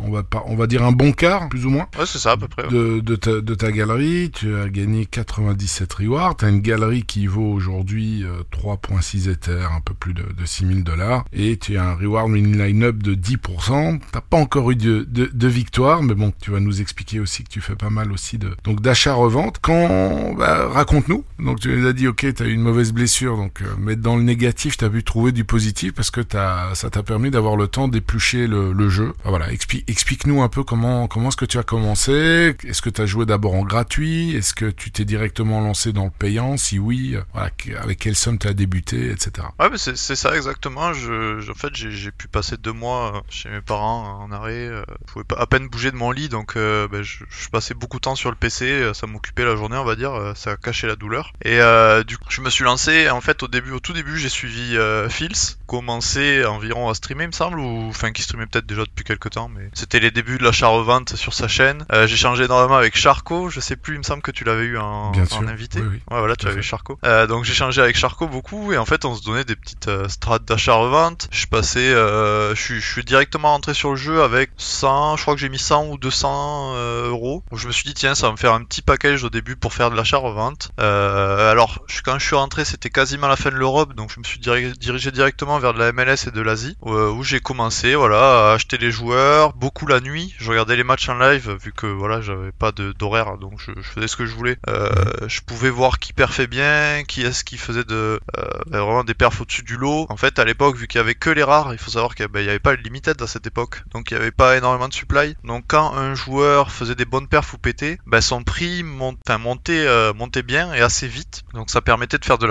on 0.03 0.11
va 0.11 0.23
pas, 0.23 0.43
on 0.47 0.55
va 0.55 0.67
dire 0.67 0.83
un 0.83 0.91
bon 0.91 1.11
quart, 1.11 1.49
plus 1.49 1.65
ou 1.65 1.69
moins. 1.69 1.87
Ouais, 1.97 2.05
c'est 2.05 2.19
ça 2.19 2.31
à 2.31 2.37
peu 2.37 2.47
près. 2.47 2.67
De, 2.67 2.99
de, 2.99 3.15
ta, 3.15 3.41
de 3.41 3.55
ta 3.55 3.71
galerie, 3.71 4.31
tu 4.31 4.55
as 4.55 4.69
gagné 4.69 5.05
97 5.05 5.93
rewards. 5.93 6.37
Tu 6.37 6.45
as 6.45 6.49
une 6.49 6.61
galerie 6.61 7.03
qui 7.03 7.27
vaut 7.27 7.51
aujourd'hui 7.51 8.23
3.6 8.51 9.29
Ether, 9.29 9.67
un 9.75 9.81
peu 9.81 9.93
plus 9.93 10.13
de, 10.13 10.23
de 10.23 10.45
6000 10.45 10.83
dollars. 10.83 11.25
Et 11.33 11.57
tu 11.57 11.77
as 11.77 11.85
un 11.85 11.95
reward 11.95 12.31
win 12.31 12.57
line-up 12.57 12.97
de 12.97 13.15
10%. 13.15 13.99
T'as 14.11 14.21
pas 14.21 14.37
encore 14.37 14.71
eu 14.71 14.75
de, 14.75 15.03
de, 15.03 15.47
victoire, 15.47 16.03
mais 16.03 16.15
bon, 16.15 16.33
tu 16.41 16.51
vas 16.51 16.59
nous 16.59 16.81
expliquer 16.81 17.19
aussi 17.19 17.43
que 17.43 17.49
tu 17.49 17.61
fais 17.61 17.75
pas 17.75 17.89
mal 17.89 18.11
aussi 18.11 18.37
de 18.37 18.51
donc 18.63 18.81
d'achat-revente. 18.81 19.59
Quand, 19.61 20.33
bah, 20.33 20.67
raconte-nous. 20.69 21.23
Donc 21.39 21.59
tu 21.59 21.75
nous 21.75 21.87
as 21.87 21.93
dit, 21.93 22.07
ok, 22.07 22.33
tu 22.33 22.43
as 22.43 22.45
eu 22.45 22.53
une 22.53 22.61
mauvaise 22.61 22.91
blessure 22.93 23.24
donc, 23.25 23.61
euh, 23.61 23.65
mais 23.77 23.95
dans 23.95 24.15
le 24.15 24.23
négatif, 24.23 24.77
tu 24.77 24.85
as 24.85 24.89
pu 24.89 25.03
trouver 25.03 25.31
du 25.31 25.43
positif 25.43 25.93
parce 25.93 26.11
que 26.11 26.21
ça 26.29 26.89
t'a 26.89 27.03
permis 27.03 27.31
d'avoir 27.31 27.55
le 27.55 27.67
temps 27.67 27.87
d'éplucher 27.87 28.47
le, 28.47 28.89
jeu. 28.89 29.13
voilà, 29.23 29.51
explique-nous 29.51 30.41
un 30.43 30.49
peu 30.49 30.63
comment 30.63 31.07
comment 31.07 31.29
est-ce 31.29 31.37
que 31.37 31.45
tu 31.45 31.57
as 31.57 31.63
commencé. 31.63 32.55
Est-ce 32.63 32.81
que 32.81 32.89
tu 32.89 33.01
as 33.01 33.05
joué 33.05 33.25
d'abord 33.25 33.55
en 33.55 33.63
gratuit? 33.63 34.35
Est-ce 34.35 34.53
que 34.53 34.69
tu 34.69 34.91
t'es 34.91 35.05
directement 35.05 35.61
lancé 35.61 35.91
dans 35.91 36.05
le 36.05 36.11
payant? 36.11 36.57
Si 36.57 36.77
oui, 36.77 37.15
voilà, 37.33 37.49
avec 37.81 37.99
quelle 37.99 38.15
somme 38.15 38.37
tu 38.37 38.47
as 38.47 38.53
débuté, 38.53 39.11
etc. 39.11 39.47
Ouais, 39.59 39.69
c'est 39.75 40.15
ça 40.15 40.35
exactement. 40.35 40.91
En 40.91 41.53
fait, 41.55 41.73
j'ai 41.73 42.11
pu 42.11 42.27
passer 42.27 42.57
deux 42.57 42.73
mois 42.73 43.15
euh, 43.15 43.19
chez 43.29 43.49
mes 43.49 43.61
parents 43.61 44.21
en 44.21 44.31
arrêt. 44.31 44.67
Euh, 44.67 44.83
je 45.07 45.13
pouvais 45.13 45.25
à 45.37 45.45
peine 45.47 45.67
bouger 45.67 45.91
de 45.91 45.95
mon 45.95 46.11
lit, 46.11 46.29
donc 46.29 46.55
ben, 46.55 47.01
je, 47.01 47.23
je, 47.29 47.49
passais 47.49 47.73
beaucoup 47.73 47.97
de 47.97 48.01
temps 48.01 48.15
sur 48.15 48.29
le 48.29 48.35
PC. 48.35 48.91
Ça 48.93 49.07
m'occupait 49.07 49.45
la 49.45 49.55
journée, 49.55 49.77
on 49.77 49.85
va 49.85 49.95
dire. 49.95 50.33
Ça 50.35 50.57
cachait 50.57 50.87
la 50.87 50.95
douleur. 50.95 51.33
Et 51.43 51.59
du 52.05 52.17
coup, 52.17 52.25
je 52.29 52.41
me 52.41 52.49
suis 52.49 52.63
lancé 52.63 53.07
en 53.15 53.21
fait 53.21 53.43
au 53.43 53.47
début, 53.47 53.71
au 53.71 53.79
tout 53.79 53.93
début, 53.93 54.17
j'ai 54.17 54.29
suivi 54.29 54.77
euh, 54.77 55.09
Fils, 55.09 55.57
commencé 55.65 56.45
environ 56.45 56.89
à 56.89 56.93
streamer, 56.93 57.25
il 57.25 57.27
me 57.27 57.31
semble, 57.31 57.59
ou 57.59 57.87
enfin 57.89 58.11
qui 58.11 58.21
streamait 58.21 58.45
peut-être 58.45 58.65
déjà 58.65 58.83
depuis 58.83 59.03
quelques 59.03 59.31
temps, 59.31 59.47
mais 59.47 59.69
c'était 59.73 59.99
les 59.99 60.11
débuts 60.11 60.37
de 60.37 60.43
l'achat-revente 60.43 61.15
sur 61.15 61.33
sa 61.33 61.47
chaîne. 61.47 61.85
Euh, 61.91 62.07
j'ai 62.07 62.17
changé 62.17 62.45
énormément 62.45 62.75
avec 62.75 62.97
Charco, 62.97 63.49
je 63.49 63.59
sais 63.59 63.75
plus, 63.75 63.95
il 63.95 63.99
me 63.99 64.03
semble 64.03 64.21
que 64.21 64.31
tu 64.31 64.43
l'avais 64.43 64.65
eu 64.65 64.77
en, 64.77 65.11
Bien 65.11 65.23
en 65.23 65.25
sûr. 65.25 65.47
invité. 65.47 65.79
Oui, 65.79 65.87
oui. 65.91 66.01
Ouais, 66.11 66.19
voilà, 66.19 66.35
tu 66.35 66.47
avais. 66.47 66.61
Charco. 66.61 66.99
Euh, 67.05 67.27
donc 67.27 67.45
j'ai 67.45 67.53
changé 67.53 67.81
avec 67.81 67.95
Charco 67.95 68.27
beaucoup 68.27 68.73
et 68.73 68.77
en 68.77 68.85
fait 68.85 69.05
on 69.05 69.15
se 69.15 69.23
donnait 69.23 69.43
des 69.43 69.55
petites 69.55 69.87
euh, 69.87 70.09
strates 70.09 70.45
d'achat-revente. 70.45 71.27
Je 71.31 71.45
passais, 71.45 71.91
je 71.91 72.53
suis, 72.55 73.03
directement 73.03 73.49
rentré 73.49 73.73
sur 73.73 73.91
le 73.91 73.95
jeu 73.95 74.23
avec 74.23 74.51
100, 74.57 75.17
je 75.17 75.21
crois 75.21 75.35
que 75.35 75.39
j'ai 75.39 75.49
mis 75.49 75.59
100 75.59 75.87
ou 75.87 75.97
200 75.97 76.73
euh, 76.75 77.09
euros. 77.09 77.43
Donc, 77.51 77.59
je 77.59 77.67
me 77.67 77.71
suis 77.71 77.83
dit 77.83 77.93
tiens 77.93 78.15
ça 78.15 78.27
va 78.27 78.31
me 78.31 78.37
faire 78.37 78.53
un 78.53 78.63
petit 78.63 78.81
package 78.81 79.23
au 79.23 79.29
début 79.29 79.55
pour 79.55 79.73
faire 79.73 79.91
de 79.91 79.95
l'achat-revente. 79.95 80.71
Alors 80.77 81.79
quand 82.03 82.19
je 82.19 82.25
suis 82.25 82.35
rentré 82.35 82.65
c'était 82.65 82.89
quasiment 83.05 83.27
la 83.27 83.35
fin 83.35 83.51
de 83.51 83.55
l'Europe 83.55 83.93
donc 83.93 84.11
je 84.11 84.19
me 84.19 84.23
suis 84.23 84.39
diri- 84.39 84.75
dirigé 84.79 85.11
directement 85.11 85.59
vers 85.59 85.75
de 85.75 85.79
la 85.79 85.91
MLS 85.91 86.25
et 86.25 86.31
de 86.31 86.41
l'Asie 86.41 86.75
euh, 86.87 87.11
où 87.11 87.21
j'ai 87.21 87.39
commencé 87.39 87.93
voilà 87.93 88.49
à 88.49 88.53
acheter 88.53 88.79
les 88.79 88.89
joueurs 88.89 89.53
beaucoup 89.53 89.85
la 89.85 89.99
nuit. 89.99 90.33
Je 90.39 90.49
regardais 90.49 90.75
les 90.75 90.83
matchs 90.83 91.07
en 91.07 91.19
live 91.19 91.55
vu 91.61 91.71
que 91.71 91.85
voilà 91.85 92.21
j'avais 92.21 92.51
pas 92.51 92.71
d'horaire 92.71 93.37
donc 93.37 93.59
je, 93.59 93.71
faisais 93.83 94.07
ce 94.07 94.15
que 94.15 94.25
je 94.25 94.33
voulais. 94.33 94.57
Euh, 94.67 94.89
je 95.27 95.41
pouvais 95.41 95.69
voir 95.69 95.99
qui 95.99 96.13
perfait 96.13 96.47
bien, 96.47 97.03
qui 97.07 97.21
est-ce 97.21 97.43
qui 97.43 97.57
faisait 97.59 97.83
de 97.83 98.19
euh, 98.39 98.43
ben, 98.65 98.79
vraiment 98.79 99.03
des 99.03 99.13
perfs 99.13 99.39
au-dessus 99.39 99.61
du 99.61 99.77
lot. 99.77 100.07
En 100.09 100.17
fait, 100.17 100.39
à 100.39 100.45
l'époque, 100.45 100.75
vu 100.75 100.87
qu'il 100.87 100.97
y 100.97 101.01
avait 101.01 101.13
que 101.13 101.29
les 101.29 101.43
rares, 101.43 101.73
il 101.73 101.77
faut 101.77 101.91
savoir 101.91 102.15
qu'il 102.15 102.27
n'y 102.33 102.49
avait 102.49 102.57
pas 102.57 102.71
le 102.71 102.81
limited 102.81 103.21
à 103.21 103.27
cette 103.27 103.45
époque, 103.45 103.83
donc 103.93 104.09
il 104.09 104.15
n'y 104.15 104.21
avait 104.21 104.31
pas 104.31 104.57
énormément 104.57 104.87
de 104.87 104.93
supply. 104.95 105.35
Donc 105.43 105.65
quand 105.67 105.93
un 105.93 106.15
joueur 106.15 106.71
faisait 106.71 106.95
des 106.95 107.05
bonnes 107.05 107.27
perfs 107.27 107.53
ou 107.53 107.59
pétait, 107.59 107.99
ben, 108.07 108.21
son 108.21 108.41
prix 108.41 108.81
montait, 108.81 110.13
montait 110.15 110.43
bien 110.43 110.73
et 110.73 110.81
assez 110.81 111.07
vite. 111.07 111.43
Donc 111.53 111.69
ça 111.69 111.81
permettait 111.81 112.17
de 112.17 112.25
faire 112.25 112.39
de 112.39 112.47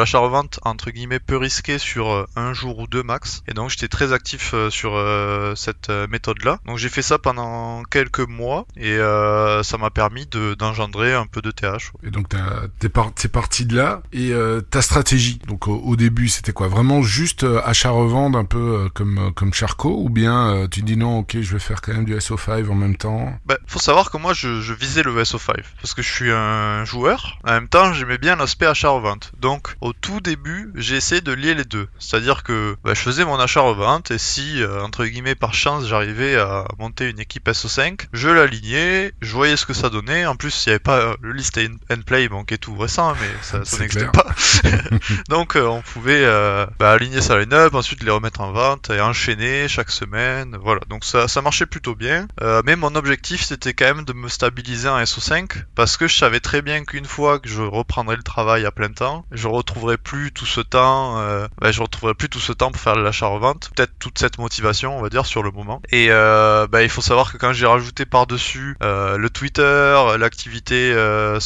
entre 0.63 0.91
guillemets 0.91 1.21
peu 1.21 1.37
risqué 1.37 1.79
sur 1.79 2.11
euh, 2.11 2.27
un 2.37 2.53
jour 2.53 2.79
ou 2.79 2.87
deux 2.87 3.03
max. 3.03 3.43
Et 3.49 3.55
donc 3.55 3.71
j'étais 3.71 3.89
très 3.89 4.13
actif 4.13 4.53
euh, 4.55 4.71
sur 4.71 4.95
euh, 4.97 5.55
cette 5.55 5.91
méthode-là. 5.91 6.59
Donc 6.67 6.79
j'ai 6.79 6.89
fait 6.89 7.03
ça 7.03 7.19
pendant 7.19 7.83
quelques 7.85 8.21
mois 8.21 8.67
et 8.77 8.97
ça 9.63 9.79
m'a 9.79 9.91
permis 9.91 10.27
de- 10.27 10.55
d'engendrer 10.55 11.15
un 11.15 11.27
peu 11.27 11.41
de 11.43 11.51
TH. 11.51 11.93
Et 12.03 12.11
donc 12.11 12.29
t'es 12.79 12.89
par- 12.89 13.13
parti 13.33 13.67
de 13.67 13.77
là 13.77 14.03
et 14.13 14.33
ta 14.71 14.83
stratégie. 14.83 15.39
Donc 15.47 15.69
au, 15.69 15.77
au 15.77 15.97
début 15.97 16.29
c'était 16.29 16.53
quoi? 16.53 16.69
Vraiment 16.69 17.03
juste 17.03 17.45
achat-revente 17.65 18.37
un 18.37 18.45
peu 18.45 18.89
comme 18.95 19.33
comme 19.35 19.53
Charco 19.53 19.97
ou 20.03 20.09
bien 20.09 20.67
tu 20.71 20.83
dis 20.83 20.97
non 20.97 21.19
ok 21.19 21.39
je 21.41 21.53
vais 21.53 21.59
faire 21.59 21.81
quand 21.81 21.93
même 21.93 22.05
du 22.05 22.15
SO5 22.17 22.69
en 22.69 22.75
même 22.75 22.97
temps? 22.97 23.35
Bah, 23.47 23.59
faut 23.67 23.79
savoir 23.79 24.11
que 24.11 24.17
moi 24.17 24.33
je, 24.35 24.61
je 24.61 24.73
visais 24.73 25.03
le 25.03 25.13
SO5 25.23 25.55
parce 25.81 25.95
que 25.95 26.03
je 26.03 26.13
suis 26.13 26.31
un 26.31 26.85
joueur. 26.85 27.39
En 27.47 27.53
même 27.53 27.69
temps, 27.69 27.93
j'aimais 27.93 28.19
bien 28.19 28.37
l'aspect 28.37 28.67
achat-revente. 28.67 29.33
Donc, 29.41 29.75
au 29.81 29.93
tout 29.93 30.21
début, 30.25 30.73
j'ai 30.75 30.97
essayé 30.97 31.21
de 31.21 31.33
lier 31.33 31.55
les 31.55 31.65
deux. 31.65 31.89
C'est-à-dire 31.99 32.43
que 32.43 32.77
bah, 32.83 32.95
je 32.95 33.01
faisais 33.01 33.25
mon 33.25 33.39
achat-revente 33.39 34.11
et 34.11 34.19
si, 34.19 34.63
euh, 34.63 34.83
entre 34.83 35.05
guillemets, 35.05 35.35
par 35.35 35.55
chance, 35.55 35.87
j'arrivais 35.87 36.37
à 36.37 36.65
monter 36.79 37.09
une 37.11 37.21
équipe 37.21 37.49
SO5, 37.49 38.07
je 38.13 38.29
l'alignais, 38.29 39.13
je 39.21 39.33
voyais 39.33 39.57
ce 39.57 39.67
que 39.67 39.75
ça 39.75 39.91
donnait. 39.91 40.27
En 40.27 40.37
plus, 40.37 40.65
il 40.65 40.71
n'y 40.71 40.73
avait 40.73 40.81
pas 40.81 40.99
euh, 40.99 41.17
le 41.21 41.33
list 41.33 41.61
and 41.91 42.03
play, 42.07 42.29
bon, 42.29 42.45
qui 42.45 42.55
est 42.55 42.59
tout 42.59 42.77
récent, 42.77 43.15
mais 43.21 43.29
ça, 43.43 43.65
ça 43.65 43.79
n'existait 43.79 44.11
pas. 44.11 44.27
Donc, 45.29 45.57
euh, 45.57 45.67
on 45.67 45.83
pouvait 45.83 46.25
euh, 46.25 46.67
bah, 46.79 46.93
aligner 46.93 47.21
sa 47.21 47.39
line-up, 47.39 47.75
ensuite 47.75 48.03
les 48.03 48.11
remettre 48.11 48.41
en 48.41 48.53
vente 48.53 48.91
et 48.91 49.01
enchaîner 49.01 49.69
chaque 49.69 49.91
semaine. 49.91 50.57
Voilà, 50.61 50.81
donc 50.89 51.05
ça, 51.05 51.29
ça 51.29 51.43
marchait 51.43 51.67
plutôt 51.67 51.95
bien. 51.95 52.27
Mais 52.65 52.77
mon 52.77 52.95
objectif, 52.95 53.43
c'était 53.43 53.75
quand 53.75 53.87
même 53.87 54.05
de 54.05 54.13
me 54.13 54.29
stabiliser 54.29 54.89
en 54.89 55.01
SO5 55.01 55.65
parce 55.75 55.97
que 55.97 56.09
je 56.09 56.17
savais 56.17 56.41
très 56.41 56.63
bien 56.63 56.85
qu'une 56.85 57.05
fois 57.05 57.39
que 57.39 57.49
je 57.49 57.63
reprendrais 57.63 58.17
le 58.17 58.23
travail 58.23 58.65
à 58.65 58.71
plein 58.71 58.91
temps, 58.91 59.27
je 59.33 59.49
retrouverais 59.49 59.99
plus 59.99 60.14
tout 60.33 60.47
ce 60.47 60.61
temps, 60.61 61.19
euh, 61.19 61.47
bah, 61.61 61.73
je 61.73 61.83
retrouverais 61.83 62.15
plus 62.15 62.29
tout 62.29 62.41
ce 62.41 62.53
temps 62.53 62.71
pour 62.71 62.81
faire 62.81 62.97
de 62.97 63.03
l'achat-revente, 63.03 63.71
peut-être 63.75 63.93
toute 63.99 64.19
cette 64.19 64.39
motivation, 64.39 64.97
on 64.97 65.03
va 65.03 65.09
dire, 65.09 65.27
sur 65.27 65.43
le 65.43 65.51
moment. 65.51 65.81
Et 65.91 66.09
euh, 66.11 66.67
bah, 66.67 66.83
il 66.83 66.89
faut 66.89 67.01
savoir 67.01 67.33
que 67.33 67.39
quand 67.39 67.53
j'ai 67.53 67.67
rajouté 67.67 68.05
par-dessus 68.07 68.77
euh, 68.83 69.17
le 69.17 69.31
Twitter, 69.31 69.97
l'activité 70.19 70.95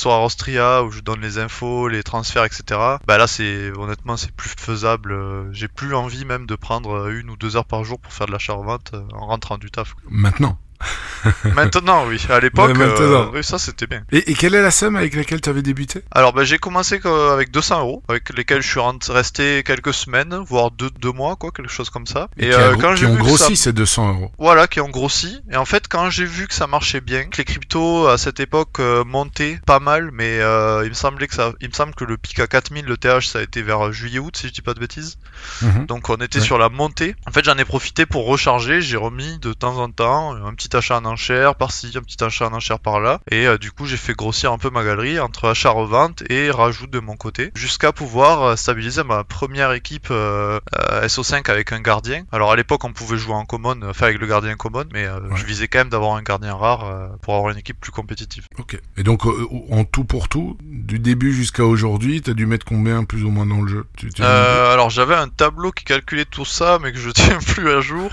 Austria 0.09 0.83
où 0.85 0.91
je 0.91 1.01
donne 1.01 1.21
les 1.21 1.39
infos, 1.39 1.89
les 1.89 2.03
transferts, 2.03 2.45
etc. 2.45 2.81
Bah 3.07 3.19
là, 3.19 3.27
c'est 3.27 3.71
honnêtement, 3.77 4.17
c'est 4.17 4.33
plus 4.33 4.51
faisable. 4.51 5.15
J'ai 5.53 5.69
plus 5.69 5.95
envie 5.95 6.25
même 6.25 6.47
de 6.47 6.55
prendre 6.55 7.09
une 7.09 7.31
ou 7.31 7.37
deux 7.37 7.57
heures 7.57 7.65
par 7.67 7.85
jour 7.85 8.01
pour 8.01 8.13
faire 8.13 8.27
de 8.27 8.33
l'achat-revente 8.33 8.93
en 9.13 9.27
rentrant 9.27 9.59
du 9.59 9.71
taf. 9.71 9.95
Maintenant. 10.09 10.59
Maintenant, 11.55 12.07
oui. 12.07 12.25
À 12.31 12.41
l'époque, 12.41 12.77
euh, 12.79 13.27
oui, 13.33 13.43
ça 13.43 13.59
c'était 13.59 13.87
bien. 13.87 14.03
Et, 14.13 14.31
et 14.31 14.35
quelle 14.35 14.55
est 14.55 14.63
la 14.63 14.71
somme 14.71 14.97
avec 14.97 15.15
laquelle 15.15 15.41
tu 15.41 15.49
avais 15.51 15.63
débuté? 15.63 16.03
Alors, 16.13 16.33
bah, 16.33 16.45
j'ai 16.45 16.59
commencé 16.59 17.01
avec 17.05 17.51
200 17.51 17.81
euros, 17.81 18.03
avec 18.09 18.31
lesquels 18.37 18.63
je 18.63 18.69
suis 18.69 18.81
resté 19.11 19.63
quelques 19.65 19.95
semaines, 19.95 20.35
voire 20.47 20.71
deux, 20.71 20.91
deux 20.91 21.13
mois, 21.13 21.37
quoi, 21.37 21.51
quelque 21.51 21.71
chose 21.73 21.91
comme 21.91 22.07
ça. 22.07 22.29
Et, 22.39 22.47
Et, 22.47 22.51
qui, 22.51 22.55
euh, 22.55 22.77
quand 22.77 22.95
qui 22.95 23.05
ont 23.07 23.13
vu 23.15 23.19
grossi 23.19 23.57
ça- 23.57 23.65
ces 23.65 23.73
200 23.73 24.09
euros. 24.15 24.31
Voilà, 24.39 24.67
qui 24.69 24.81
ont 24.81 24.89
grossi. 24.89 25.41
Et 25.51 25.57
en 25.57 25.65
fait, 25.65 25.89
quand 25.89 26.11
j'ai 26.11 26.25
vu 26.25 26.47
que 26.47 26.55
ça 26.55 26.67
marchait 26.67 27.01
bien, 27.01 27.25
que 27.25 27.39
les 27.39 27.45
cryptos 27.45 28.07
à 28.09 28.19
cette 28.19 28.41
époque 28.41 28.79
euh, 28.81 29.05
montaient 29.05 29.61
pas 29.67 29.81
mal, 29.81 30.11
mais 30.13 30.39
euh, 30.41 30.83
il 30.85 30.91
me 30.91 30.95
semblait 30.95 31.27
que 31.27 31.35
ça, 31.35 31.53
il 31.61 31.69
me 31.69 31.75
semble 31.75 31.95
que 31.95 32.05
le 32.05 32.17
pic 32.17 32.39
à 32.41 32.47
4000, 32.47 32.85
le 32.85 32.97
TH, 32.97 33.27
ça 33.27 33.41
a 33.41 33.43
été 33.43 33.63
vers 33.63 33.93
juillet-août, 33.93 34.37
si 34.37 34.49
je 34.49 34.53
dis 34.53 34.63
pas 34.63 34.75
de 34.75 34.81
bêtises. 34.81 35.19
Mhm. 35.63 35.87
Donc 35.87 36.09
on 36.09 36.17
était 36.17 36.39
Ouais. 36.39 36.45
sur 36.45 36.59
la 36.59 36.69
montée. 36.69 37.17
En 37.27 37.33
fait, 37.33 37.45
j'en 37.45 37.57
ai 37.59 37.65
profité 37.65 38.07
pour 38.07 38.27
recharger. 38.27 38.81
J'ai 38.81 38.97
remis 38.97 39.39
de 39.39 39.53
temps 39.53 39.79
en 39.79 39.91
temps 39.91 40.35
un 40.35 40.55
petit 40.55 40.68
achat 40.77 40.97
en 40.99 41.05
enchère 41.05 41.55
par-ci, 41.55 41.93
un 41.97 42.01
petit 42.03 42.23
achat 42.23 42.47
en 42.49 42.53
enchère 42.55 42.79
par-là. 42.79 43.21
Et 43.31 43.47
euh, 43.47 43.59
du 43.59 43.71
coup, 43.73 43.87
j'ai 43.87 43.97
fait 43.97 44.15
grossir 44.15 44.53
un 44.53 44.59
peu 44.59 44.71
ma 44.71 44.85
galerie 44.85 45.19
entre 45.21 45.49
achat-revente 45.49 46.23
et 46.31 46.51
rajout 46.51 46.87
de 46.87 46.99
mon 47.01 47.17
côté, 47.17 47.51
jusqu'à 47.55 47.93
pouvoir 47.93 48.43
euh, 48.43 48.57
stabiliser 48.57 49.05
ma 49.05 49.25
première 49.25 49.73
équipe 49.73 50.09
euh, 50.11 50.61
euh, 50.91 51.07
SO5 51.07 51.51
avec 51.51 51.73
un 51.73 51.81
gardien. 51.81 52.25
Alors 52.33 52.53
à 52.53 52.57
l'époque, 52.57 52.85
on 52.85 52.93
pouvait 52.93 53.19
jouer 53.19 53.35
en 53.35 53.45
common, 53.45 53.77
enfin 53.89 54.07
avec 54.07 54.19
le 54.19 54.27
gardien 54.27 54.55
common, 54.57 54.85
mais 54.93 55.09
Ouais. 55.09 55.37
je 55.37 55.45
visais 55.45 55.69
quand 55.69 55.79
même 55.79 55.89
d'avoir 55.89 56.17
un 56.17 56.23
gardien 56.23 56.55
rare 56.55 57.11
pour 57.23 57.35
avoir 57.35 57.51
une 57.53 57.59
équipe 57.59 57.81
plus 57.81 57.93
compétitive. 57.93 58.45
Ok. 58.59 58.79
Et 58.97 59.03
donc 59.03 59.23
en 59.71 59.85
tout 59.85 60.05
pour 60.05 60.29
tout, 60.29 60.57
du 60.63 60.99
début 60.99 61.33
jusqu'à 61.33 61.65
aujourd'hui, 61.65 62.21
t'as 62.23 62.33
dû 62.35 62.47
mettre 62.47 62.67
combien 62.67 63.05
plus 63.05 63.25
ou 63.25 63.31
moins 63.31 63.47
dans 63.47 63.61
le 63.63 63.69
jeu? 63.69 63.87
Tu- 63.97 64.11
tu 64.11 64.23
Euh, 64.23 64.73
alors 64.73 64.91
j'avais 64.91 65.15
un 65.15 65.29
tableau 65.29 65.73
qui 65.73 65.85
calculait 65.85 66.25
tout 66.25 66.45
ça, 66.45 66.79
mais 66.83 66.93
que 66.93 66.99
je 66.99 67.11
tiens 67.39 67.39
plus 67.39 67.71
à 67.71 67.81
jour. 67.81 68.11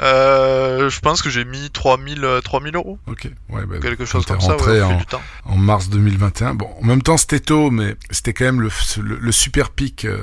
Euh, 0.00 0.88
je 0.88 1.00
pense 1.00 1.22
que 1.22 1.30
j'ai 1.30 1.44
mis 1.44 1.70
3000, 1.70 2.24
euh, 2.24 2.40
3000 2.40 2.74
euros, 2.76 2.98
Ok. 3.06 3.28
Ouais, 3.50 3.66
bah, 3.66 3.76
quelque 3.80 4.04
chose 4.04 4.24
comme 4.24 4.40
ça, 4.40 4.52
rentré 4.52 4.72
ouais, 4.72 4.82
en, 4.82 4.96
du 4.96 5.06
temps. 5.06 5.20
en 5.44 5.56
mars 5.56 5.88
2021. 5.90 6.54
Bon, 6.54 6.68
en 6.80 6.84
même 6.86 7.02
temps, 7.02 7.16
c'était 7.16 7.40
tôt, 7.40 7.70
mais 7.70 7.96
c'était 8.10 8.32
quand 8.32 8.44
même 8.46 8.60
le, 8.60 8.70
le, 9.02 9.16
le 9.20 9.32
super 9.32 9.70
pic. 9.70 10.04
euh, 10.04 10.18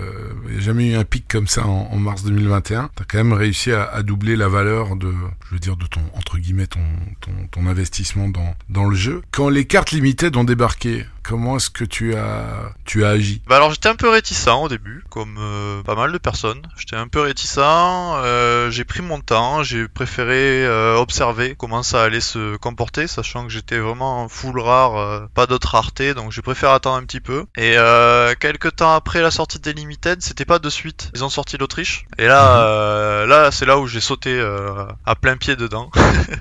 Il 0.48 0.54
n'y 0.54 0.58
a 0.58 0.62
jamais 0.62 0.90
eu 0.92 0.96
un 0.96 1.04
pic 1.06 1.26
comme 1.28 1.48
ça 1.48 1.66
en, 1.66 1.90
en 1.92 1.98
mars 1.98 2.24
2021. 2.24 2.90
T'as 2.96 3.04
quand 3.08 3.18
même 3.20 3.34
réussi 3.34 3.72
à, 3.72 3.84
à 3.84 4.02
doubler 4.04 4.36
la 4.36 4.48
valeur 4.48 4.96
de, 4.96 5.14
je 5.48 5.54
veux 5.54 5.60
dire, 5.60 5.78
de 5.78 5.86
ton, 5.86 6.02
entre 6.16 6.38
guillemets, 6.38 6.68
ton, 6.68 6.80
ton, 7.22 7.32
ton 7.52 7.68
investissement 7.68 8.28
dans, 8.30 8.56
dans 8.70 8.86
le 8.86 8.96
jeu. 8.96 9.22
Quand 9.32 9.50
les 9.50 9.66
cartes 9.66 9.92
limitées 9.92 10.36
ont 10.36 10.44
débarqué, 10.44 11.06
comment 11.30 11.58
est-ce 11.58 11.70
que 11.70 11.84
tu 11.86 12.16
as, 12.16 12.72
tu 12.86 13.06
as 13.06 13.10
agi? 13.10 13.42
Bah 13.48 13.58
alors 13.58 13.72
j'étais 13.72 13.88
un 13.88 13.96
peu 13.96 14.10
réticent 14.10 14.48
au 14.48 14.68
début, 14.68 15.04
comme 15.12 15.38
euh, 15.40 15.84
pas 15.84 15.94
mal 15.96 16.12
de 16.12 16.18
personnes. 16.18 16.62
J'étais 16.76 16.96
un 16.96 17.08
peu 17.08 17.22
réticent, 17.22 17.60
euh, 17.60 18.72
j'ai 18.72 18.84
pris 18.84 19.02
mon 19.04 19.20
temps, 19.20 19.62
j'ai 19.62 19.88
préféré 19.88 20.66
euh, 20.66 20.96
observer 20.96 21.56
comment 21.56 21.84
ça 21.84 22.04
allait 22.04 22.20
se 22.20 22.56
comporter, 22.58 23.06
sachant 23.08 23.44
que 23.46 23.52
j'étais 23.54 23.78
vraiment 23.78 24.24
en 24.24 24.28
full 24.28 24.60
rare, 24.60 25.28
pas 25.36 25.46
d'autres 25.46 25.70
raretés, 25.70 26.16
donc 26.16 26.32
j'ai 26.32 26.42
préféré 26.42 26.74
attendre 26.74 26.98
un 26.98 27.04
petit 27.04 27.22
peu. 27.22 27.46
Et 27.58 27.76
quelques 28.40 28.78
temps 28.78 28.94
après 28.96 29.22
la 29.22 29.30
sortie 29.32 29.60
des 29.60 29.74
Limited, 29.74 30.22
c'était 30.24 30.46
pas 30.46 30.58
de 30.60 30.70
suite, 30.70 31.12
ils 31.14 31.24
ont 31.24 31.30
sorti 31.30 31.58
l'Autriche. 31.58 32.06
Et 32.18 32.26
là, 32.26 33.24
Mhm. 33.24 33.30
là 33.30 33.52
c'est 33.52 33.66
là 33.68 33.78
où 33.78 33.86
j'ai 33.88 34.02
sauté 34.02 34.40
à 35.06 35.16
plein 35.16 35.38
pied 35.38 35.56
dedans. 35.56 35.92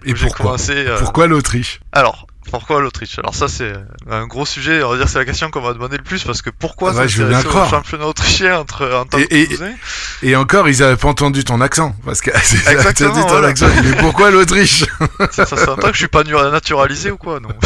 Et 0.04 0.14
pourquoi? 0.14 0.30
commencé, 0.44 0.86
Pourquoi 0.98 1.26
l'Autriche? 1.26 1.80
Alors, 1.92 2.26
pourquoi 2.50 2.80
l'Autriche? 2.80 3.18
Alors 3.18 3.34
ça 3.34 3.48
c'est 3.48 3.72
un 4.10 4.26
gros 4.26 4.46
sujet, 4.46 4.82
on 4.82 4.90
va 4.90 4.96
dire 4.96 5.08
c'est 5.08 5.18
la 5.18 5.24
question 5.24 5.50
qu'on 5.50 5.60
va 5.60 5.72
demander 5.72 5.96
le 5.96 6.02
plus 6.02 6.24
parce 6.24 6.42
que 6.42 6.50
pourquoi 6.50 6.92
bien 6.92 7.08
s'intéresser 7.08 7.46
au 7.46 7.50
croire. 7.50 7.70
championnat 7.70 8.06
autrichien 8.06 8.58
entre, 8.58 8.90
en 8.92 9.04
tant 9.04 9.18
Et- 9.18 9.46
que 9.48 9.64
et- 10.22 10.36
encore, 10.36 10.68
ils 10.68 10.82
avaient 10.82 10.96
pas 10.96 11.08
entendu 11.08 11.44
ton 11.44 11.60
accent, 11.60 11.94
parce 12.04 12.20
que 12.20 12.30
c'est 12.42 12.70
Exactement, 12.72 13.12
dit 13.14 13.20
ton 13.22 13.28
voilà. 13.28 13.48
accent. 13.48 13.66
Mais 13.84 13.96
pourquoi 13.96 14.30
l'Autriche? 14.30 14.84
Ça, 15.30 15.46
s'entend 15.46 15.88
que 15.88 15.92
je 15.92 15.98
suis 15.98 16.08
pas 16.08 16.24
naturalisé 16.24 17.10
ou 17.10 17.16
quoi 17.16 17.40
non 17.40 17.48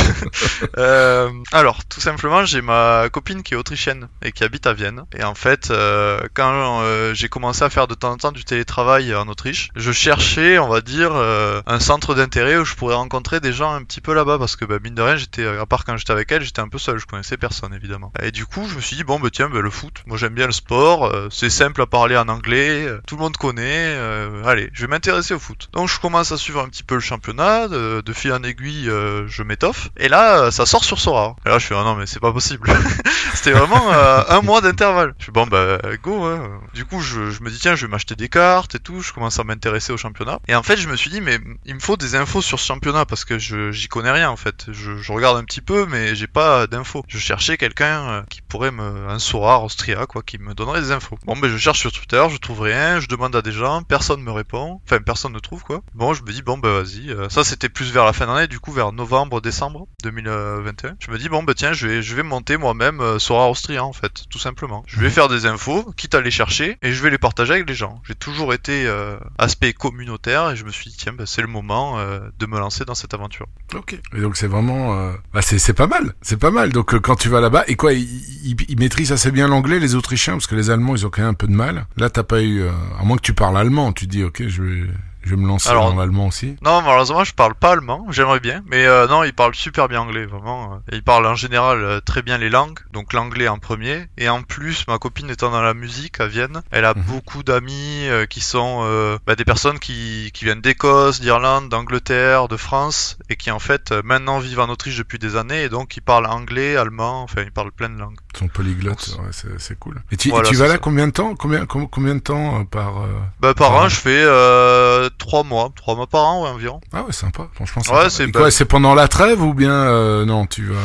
Euh, 0.79 1.29
Alors, 1.53 1.85
tout 1.85 2.01
simplement, 2.01 2.45
j'ai 2.45 2.63
ma 2.63 3.09
copine 3.11 3.43
qui 3.43 3.55
est 3.55 3.57
autrichienne 3.57 4.09
et 4.23 4.33
qui 4.33 4.45
habite 4.45 4.67
à 4.67 4.73
Vienne. 4.73 5.03
Et 5.17 5.25
en 5.25 5.35
fait, 5.35 5.71
euh, 5.71 6.21
quand 6.35 6.81
euh, 6.83 7.13
j'ai 7.15 7.29
commencé 7.29 7.63
à 7.65 7.71
faire 7.71 7.87
de 7.89 7.95
temps 7.95 8.13
en 8.13 8.17
temps 8.17 8.33
du 8.33 8.45
télétravail 8.45 9.15
en 9.15 9.29
Autriche, 9.29 9.69
je 9.77 9.93
cherchais, 9.93 10.59
on 10.59 10.69
va 10.69 10.81
dire, 10.81 11.13
un 11.15 11.81
centre 11.81 12.15
d'intérêt 12.15 12.57
où 12.57 12.65
je 12.65 12.75
pourrais 12.75 12.95
rencontrer 12.95 13.41
des 13.41 13.53
gens 13.53 13.73
un 13.75 13.83
petit 13.83 14.01
peu 14.01 14.15
là-bas 14.15 14.39
parce 14.39 14.57
que 14.57 14.65
bah, 14.73 14.79
mine 14.83 14.95
de 14.95 15.03
rien, 15.03 15.17
j'étais, 15.17 15.47
à 15.47 15.67
part 15.67 15.85
quand 15.85 15.97
j'étais 15.97 16.13
avec 16.13 16.33
elle, 16.33 16.43
j'étais 16.43 16.61
un 16.61 16.69
peu 16.69 16.79
seul, 16.79 16.99
je 16.99 17.07
connaissais 17.07 17.37
personne 17.37 17.75
évidemment. 17.75 18.13
Et 18.23 18.31
du 18.31 18.47
coup, 18.47 18.67
je 18.69 18.77
me 18.77 18.81
suis 18.81 18.97
dit, 18.97 19.05
bon, 19.05 19.21
bah 19.21 19.29
tiens, 19.31 19.51
bah, 19.51 19.61
le 19.61 19.71
foot, 19.71 20.03
moi 20.07 20.17
j'aime 20.17 20.35
bien 20.35 20.47
le 20.47 20.53
sport, 20.53 21.05
euh, 21.05 21.29
c'est 21.31 21.51
simple 21.51 21.83
à 21.83 21.87
parler 21.87 22.17
en 22.17 22.29
anglais, 22.29 22.87
euh, 22.87 23.01
tout 23.07 23.17
le 23.17 23.23
monde 23.23 23.37
connaît, 23.37 23.95
euh, 23.97 24.45
allez, 24.47 24.71
je 24.73 24.83
vais 24.83 24.87
m'intéresser 24.87 25.35
au 25.35 25.39
foot. 25.39 25.69
Donc 25.73 25.89
je 25.89 26.01
commence 26.01 26.33
à 26.33 26.39
suivre 26.39 26.61
un 26.61 26.69
petit 26.69 26.83
peu 26.83 26.95
le 26.95 27.01
championnat, 27.01 27.69
de, 27.69 28.13
fil 28.15 28.33
en 28.33 28.43
aiguille, 28.43 28.87
je 29.27 29.43
m'étoffe, 29.43 29.91
et 29.97 30.09
là, 30.09 30.51
ça 30.51 30.67
sort 30.67 30.85
sur 30.85 31.01
Sora. 31.01 31.37
Et 31.45 31.49
là, 31.49 31.59
je 31.59 31.67
suis, 31.67 31.75
ah 31.75 31.83
non, 31.85 31.95
mais 31.95 32.07
c'est 32.07 32.21
pas 32.21 32.33
possible. 32.33 32.71
C'était 33.35 33.53
vraiment 33.53 33.91
un 33.91 34.41
mois 34.43 34.61
d'intervalle. 34.61 35.15
Je 35.19 35.25
suis, 35.25 35.33
bon, 35.33 35.47
bah, 35.47 35.79
go, 36.03 36.25
hein. 36.25 36.61
Du 36.75 36.85
coup, 36.85 37.01
je, 37.01 37.31
je 37.31 37.43
me 37.43 37.51
dis, 37.51 37.59
tiens, 37.59 37.75
je 37.75 37.87
vais 37.87 37.91
m'acheter 37.91 38.15
des 38.15 38.29
cartes 38.29 38.75
et 38.75 38.79
tout, 38.79 39.01
je 39.01 39.13
commence 39.13 39.39
à 39.39 39.45
m'intéresser 39.45 39.93
au 39.93 39.97
championnat. 39.97 40.39
Et 40.49 40.55
en 40.55 40.63
fait, 40.63 40.77
je 40.77 40.89
me 40.89 40.97
suis 40.97 41.11
dit, 41.11 41.21
mais 41.21 41.39
il 41.65 41.75
me 41.75 41.81
faut 41.81 41.97
des 41.97 42.15
infos 42.15 42.43
sur 42.43 42.61
ce 42.61 42.67
championnat 42.67 43.07
parce 43.07 43.25
que 43.25 43.39
je 43.39 43.73
j'y 43.73 43.89
connais 43.89 44.11
rien 44.11 44.31
en 44.31 44.37
fait. 44.37 44.52
Je, 44.71 44.97
je 44.97 45.13
regarde 45.13 45.37
un 45.37 45.45
petit 45.45 45.61
peu, 45.61 45.87
mais 45.87 46.15
j'ai 46.15 46.27
pas 46.27 46.67
d'infos. 46.67 47.05
Je 47.09 47.19
cherchais 47.19 47.57
quelqu'un 47.57 48.09
euh, 48.09 48.23
qui 48.29 48.43
pourrait 48.43 48.71
me. 48.71 49.09
un 49.09 49.19
Sora 49.19 49.63
Austria, 49.63 50.07
quoi, 50.07 50.23
qui 50.23 50.39
me 50.39 50.55
donnerait 50.55 50.81
des 50.81 50.91
infos. 50.93 51.19
Bon, 51.25 51.37
ben, 51.37 51.49
je 51.51 51.57
cherche 51.57 51.79
sur 51.79 51.93
Twitter, 51.93 52.25
je 52.31 52.37
trouve 52.39 52.61
rien, 52.63 53.01
je 53.01 53.09
demande 53.09 53.35
à 53.37 53.43
des 53.43 53.53
gens, 53.53 53.83
personne 53.83 54.23
me 54.23 54.31
répond. 54.33 54.81
Enfin, 54.85 55.01
personne 55.01 55.33
ne 55.33 55.39
trouve, 55.39 55.63
quoi. 55.63 55.83
Bon, 55.95 56.15
je 56.15 56.23
me 56.23 56.33
dis, 56.33 56.43
bon, 56.43 56.59
bah, 56.59 56.83
vas-y. 56.83 57.11
euh, 57.11 57.29
ça, 57.29 57.45
c'était 57.45 57.69
plus 57.69 57.93
vers 57.93 58.05
la 58.05 58.13
fin 58.13 58.27
d'année, 58.27 58.47
du 58.49 58.61
coup, 58.61 58.73
vers 58.73 58.93
novembre, 58.93 59.41
décembre 59.41 59.87
2021. 60.03 60.97
Je 60.99 61.11
me 61.11 61.19
dis, 61.19 61.29
bon, 61.29 61.43
bah, 61.43 61.55
tiens, 61.55 61.73
je 61.73 61.87
vais, 61.87 62.03
je 62.03 62.15
vais 62.15 62.23
monter 62.23 62.57
moi-même 62.57 63.01
euh, 63.01 63.19
Sora 63.19 63.51
Austria, 63.51 63.85
en 63.85 63.93
fait, 63.93 64.25
tout 64.31 64.39
simplement. 64.39 64.83
Je 64.87 65.01
vais 65.01 65.11
faire 65.11 65.29
des 65.29 65.47
infos, 65.47 65.93
quitte 65.97 66.15
à 66.15 66.21
les 66.21 66.31
chercher, 66.31 66.79
et 66.83 66.93
je 66.93 67.03
vais 67.03 67.11
les 67.11 67.19
partager 67.19 67.55
avec 67.55 67.69
les 67.69 67.75
gens. 67.75 68.01
J'ai 68.07 68.15
toujours 68.15 68.53
été 68.55 68.87
euh, 68.87 69.17
aspect 69.39 69.73
communautaire, 69.73 70.51
et 70.51 70.57
je 70.57 70.65
me 70.65 70.71
suis 70.71 70.91
dit, 70.91 70.97
tiens, 70.97 71.13
bah, 71.13 71.25
c'est 71.27 71.43
le 71.43 71.49
moment 71.49 71.99
euh, 71.99 72.21
de 72.39 72.47
me 72.47 72.59
lancer 72.59 72.85
dans 72.85 72.95
cette 72.95 73.15
aventure. 73.15 73.47
Ok. 73.75 73.97
Et 74.15 74.21
donc 74.21 74.37
c'est 74.43 74.49
vraiment, 74.49 74.99
euh, 74.99 75.13
bah 75.33 75.41
c'est 75.41 75.73
pas 75.73 75.87
mal, 75.87 76.15
c'est 76.21 76.37
pas 76.37 76.51
mal. 76.51 76.73
Donc 76.73 76.95
euh, 76.95 76.99
quand 76.99 77.15
tu 77.15 77.29
vas 77.29 77.41
là-bas, 77.41 77.63
et 77.69 77.77
quoi, 77.77 77.93
ils 77.93 78.77
maîtrisent 78.77 79.13
assez 79.13 79.31
bien 79.31 79.47
l'anglais, 79.47 79.79
les 79.79 79.95
Autrichiens, 79.95 80.33
parce 80.33 80.49
que 80.49 80.57
les 80.57 80.69
Allemands, 80.69 80.97
ils 80.97 81.07
ont 81.07 81.11
quand 81.11 81.23
même 81.23 81.31
un 81.31 81.35
peu 81.35 81.47
de 81.47 81.53
mal. 81.53 81.87
Là, 81.97 82.11
t'as 82.11 82.25
pas 82.25 82.43
eu, 82.43 82.63
euh, 82.63 82.73
à 82.99 83.05
moins 83.05 83.17
que 83.17 83.23
tu 83.23 83.35
parles 83.35 83.57
allemand, 83.57 83.93
tu 83.93 84.09
dis, 84.09 84.25
ok, 84.25 84.43
je 84.49 84.63
vais, 84.63 84.87
je 85.25 85.31
vais 85.31 85.37
me 85.41 85.47
lancer 85.47 85.69
Alors- 85.71 85.91
dans 85.93 85.99
l'allemand 86.01 86.27
aussi. 86.27 86.57
Non, 86.63 86.83
malheureusement, 86.83 87.25
je 87.25 87.35
parle 87.35 87.55
pas 87.55 87.73
allemand, 87.73 88.07
j'aimerais 88.11 88.41
bien, 88.41 88.63
mais 88.67 88.85
euh, 88.87 89.07
non, 89.07 89.25
il 89.25 89.33
parle 89.33 89.55
super 89.55 89.89
bien 89.89 90.01
anglais, 90.01 90.27
vraiment. 90.27 90.75
euh. 90.75 90.93
Et 90.93 90.97
il 90.97 91.03
parle 91.03 91.27
en 91.27 91.35
général 91.35 91.83
euh, 91.83 92.01
très 92.01 92.23
bien 92.23 92.39
les 92.39 92.51
langues, 92.51 92.79
donc 92.93 93.13
l'anglais 93.13 93.49
en 93.49 93.59
premier. 93.59 94.07
Et 94.19 94.29
en 94.29 94.43
plus, 94.43 94.85
ma 94.89 94.99
copine 94.99 95.31
étant 95.31 95.51
dans 95.51 95.63
la 95.63 95.75
musique 95.75 96.21
à 96.21 96.27
Vienne, 96.27 96.63
elle 96.71 96.85
a 96.85 96.95
Mhm. 96.95 97.03
beaucoup 97.05 97.43
d'amis 97.43 98.09
euh, 98.09 98.27
qui 98.27 98.41
sont 98.41 98.81
euh, 98.85 99.19
bah, 99.27 99.35
des 99.37 99.45
personnes 99.45 99.79
qui, 99.79 100.31
qui 100.35 100.45
viennent 100.45 100.61
d'Écosse, 100.61 101.21
d'Irlande, 101.21 101.69
d'Angleterre, 101.69 102.49
de 102.49 102.57
France, 102.57 103.19
et 103.29 103.37
qui 103.37 103.51
en 103.51 103.59
fait 103.59 103.93
maintenant 104.05 104.39
vivent 104.39 104.61
en 104.61 104.69
Autriche 104.69 104.97
depuis 104.99 105.19
des 105.19 105.37
années, 105.37 105.65
et 105.65 105.69
donc 105.69 105.97
ils 105.97 106.03
parlent 106.03 106.27
anglais, 106.27 106.77
allemand, 106.77 107.23
enfin 107.23 107.43
ils 107.43 107.53
parlent 107.53 107.73
plein 107.73 107.89
de 107.91 107.99
langues. 107.99 108.19
Sont 108.39 108.49
polyglottes, 108.49 109.17
ouais, 109.19 109.29
c'est 109.33 109.61
c'est 109.61 109.79
cool. 109.79 110.01
Et 110.11 110.17
tu, 110.17 110.29
et 110.31 110.43
tu 110.45 110.55
vas 110.57 110.67
là 110.67 110.73
ça. 110.73 110.79
combien 110.79 111.07
de 111.07 111.13
temps 111.13 111.35
combien, 111.35 111.67
com- 111.67 111.87
combien 111.91 112.15
de 112.15 112.21
temps 112.21 112.61
euh, 112.61 112.65
par... 112.65 113.03
euh, 113.03 113.07
Bah, 113.41 113.53
par 113.55 113.69
Par 113.69 113.73
an. 113.83 113.85
an, 113.85 113.89
je 113.91 113.97
fais 113.97 114.23
euh, 114.25 115.11
trois 115.19 115.43
mois, 115.45 115.71
trois 115.77 115.95
mois 115.97 116.07
par 116.07 116.23
an, 116.27 116.45
ouais, 116.45 116.49
environ. 116.49 116.81
Ah 116.95 117.03
ouais, 117.03 117.13
sympa, 117.13 117.49
franchement. 117.53 117.83
Ouais, 117.83 118.09
sympa. 118.09 118.11
c'est 118.11 118.33
quoi, 118.33 118.51
c'est 118.51 118.65
pendant 118.65 118.95
la 118.95 119.07
trêve 119.09 119.43
ou 119.43 119.53
bien 119.53 119.73
euh, 119.73 120.25
non, 120.25 120.47
tu 120.47 120.65
vas, 120.67 120.77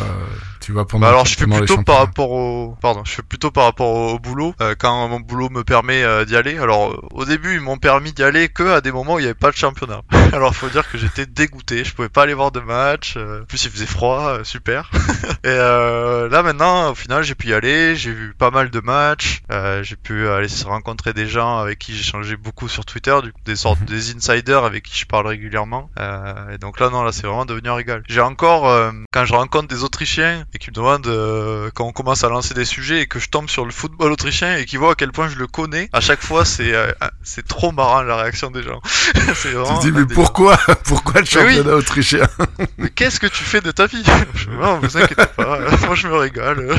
tu 0.67 0.74
vas 0.74 0.83
pendant. 0.83 1.01
Bah 1.03 1.09
alors 1.09 1.25
je 1.25 1.36
fais 1.38 1.45
plutôt 1.47 1.81
par 1.83 2.00
rapport 2.00 2.31
au 2.31 2.75
pardon, 2.81 3.01
je 3.05 3.12
fais 3.13 3.21
plutôt 3.21 3.51
par 3.51 3.63
rapport 3.63 3.88
au, 3.88 4.09
au 4.15 4.19
boulot 4.19 4.53
euh, 4.62 4.75
quand 4.77 5.07
mon 5.07 5.21
boulot 5.21 5.50
me 5.50 5.63
permet 5.63 6.03
euh, 6.03 6.25
d'y 6.25 6.36
aller. 6.36 6.57
Alors 6.57 6.91
euh, 6.91 6.97
au 7.12 7.24
début, 7.25 7.53
ils 7.55 7.62
m'ont 7.62 7.77
permis 7.77 8.12
d'y 8.12 8.21
aller 8.24 8.50
que 8.50 8.63
à 8.63 8.81
des 8.81 8.91
moments 8.91 9.13
où 9.15 9.19
il 9.19 9.21
n'y 9.21 9.27
avait 9.27 9.33
pas 9.33 9.51
de 9.51 9.55
championnat. 9.55 10.01
Alors 10.33 10.53
faut 10.53 10.67
dire 10.69 10.89
que 10.91 10.97
j'étais 10.97 11.25
dégoûté, 11.25 11.86
je 11.86 11.93
pouvais 11.93 12.09
pas 12.09 12.24
aller 12.24 12.33
voir 12.33 12.51
de 12.51 12.59
match. 12.59 13.13
euh, 13.15 13.43
en 13.43 13.45
plus 13.45 13.63
il 13.63 13.71
faisait 13.71 13.86
froid, 13.86 14.27
euh, 14.39 14.43
super. 14.43 14.91
Et 15.43 15.47
euh, 15.47 16.27
là 16.29 16.43
maintenant, 16.43 16.91
au 16.91 16.95
final, 16.95 17.24
j'ai 17.24 17.36
pu 17.36 17.47
y 17.47 17.53
aller, 17.53 17.95
j'ai 17.95 18.12
vu 18.12 18.33
pas 18.38 18.51
mal 18.51 18.69
de 18.69 18.79
matchs, 18.81 19.41
euh, 19.51 19.83
j'ai 19.83 19.95
pu 19.95 20.27
aller 20.27 20.50
se 20.50 20.65
rencontrer 20.65 21.13
des 21.13 21.27
gens 21.27 21.59
avec 21.59 21.79
qui 21.79 21.95
j'ai 21.95 22.03
changé 22.03 22.36
beaucoup 22.36 22.67
sur 22.67 22.83
Twitter, 22.83 23.15
du 23.24 23.31
coup, 23.31 23.39
des 23.45 23.55
sortes 23.55 23.79
Mhm. 23.79 23.86
des 23.86 24.15
insiders 24.15 24.63
avec 24.65 24.83
qui 24.83 24.97
je 25.00 25.05
parle 25.05 25.27
régulièrement. 25.27 25.89
Euh, 26.00 26.50
et 26.53 26.57
donc 26.57 26.79
là 26.81 26.89
non, 26.89 27.03
là 27.03 27.12
c'est 27.13 27.25
vraiment 27.27 27.45
devenu 27.45 27.69
un 27.69 27.75
régal. 27.75 28.03
J'ai 28.09 28.21
encore 28.21 28.67
euh, 28.67 28.91
quand 29.13 29.24
je 29.25 29.33
rencontre 29.33 29.67
des 29.67 29.83
Autrichiens 29.83 30.43
et 30.58 30.60
qui 30.60 30.72
me 30.72 30.76
demandent 30.76 31.06
euh, 31.06 31.70
quand 31.76 31.86
on 31.86 31.92
commence 31.92 32.24
à 32.24 32.30
lancer 32.30 32.56
des 32.56 32.66
sujets 32.66 33.02
et 33.02 33.06
que 33.06 33.20
je 33.20 33.30
tombe 33.30 33.48
sur 33.48 33.64
le 33.64 33.72
football 33.72 34.12
autrichien 34.12 34.58
et 34.58 34.66
qui 34.66 34.78
voient 34.78 34.94
à 34.94 34.96
quel 34.96 35.12
point 35.12 35.30
je 35.30 35.36
le 35.38 35.46
connais, 35.46 35.88
à 35.94 36.02
chaque 36.02 36.22
fois 36.24 36.46
c'est 36.46 36.74
euh, 36.74 36.92
c'est 37.24 37.48
trop 37.48 37.72
marrant 37.72 38.02
la 38.02 38.16
réaction 38.18 38.50
des 38.50 38.64
gens. 38.64 38.82
c'est 39.14 39.50
Tu 39.50 39.50
vraiment 39.50 39.78
te 39.80 39.86
dis 39.86 39.92
mais 39.92 40.06
pourquoi, 40.06 40.58
pourquoi 40.86 41.22
le 41.22 41.28
oui. 41.28 41.28
championnat 41.28 41.76
autrichien? 41.76 42.28
Mais 42.80 42.90
qu'est-ce 42.90 43.20
que 43.20 43.28
tu 43.28 43.44
fais 43.44 43.62
de 43.62 43.72
ta 43.72 43.86
vie? 43.88 44.04
Je- 44.36 44.50
Non, 44.50 44.80
vous 44.80 44.98
inquiétez 44.98 45.16
pas, 45.36 45.60
moi 45.86 45.96
je 45.96 46.08
me 46.08 46.16
régale. 46.16 46.76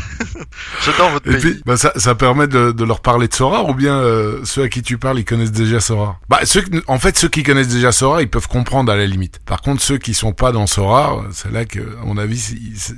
J'adore 0.85 1.11
votre 1.11 1.29
Et 1.29 1.33
pays. 1.33 1.41
puis, 1.41 1.63
bah, 1.65 1.77
ça, 1.77 1.93
ça 1.97 2.15
permet 2.15 2.47
de, 2.49 2.73
de 2.73 2.85
leur 2.85 3.01
parler 3.01 3.29
de 3.29 3.35
Sora 3.35 3.65
ou 3.65 3.75
bien 3.75 3.97
euh, 3.99 4.41
ceux 4.45 4.63
à 4.65 4.69
qui 4.69 4.83
tu 4.83 4.99
parles, 4.99 5.19
ils 5.21 5.25
connaissent 5.25 5.53
déjà 5.53 5.81
Sora? 5.81 6.19
Bah, 6.29 6.41
ceux, 6.45 6.65
en 6.89 6.99
fait, 6.99 7.17
ceux 7.19 7.29
qui 7.29 7.43
connaissent 7.43 7.69
déjà 7.69 7.93
Sora, 7.93 8.23
ils 8.23 8.29
peuvent 8.31 8.49
comprendre 8.49 8.91
à 8.93 8.97
la 8.97 9.07
limite. 9.07 9.39
Par 9.45 9.61
contre, 9.63 9.83
ceux 9.83 9.99
qui 9.99 10.15
sont 10.15 10.33
pas 10.33 10.51
dans 10.53 10.67
Sora, 10.67 11.23
c'est 11.33 11.53
là 11.53 11.65
que, 11.65 11.81
à 11.81 12.05
mon 12.05 12.17
avis, 12.19 12.39
c'est 12.39 12.95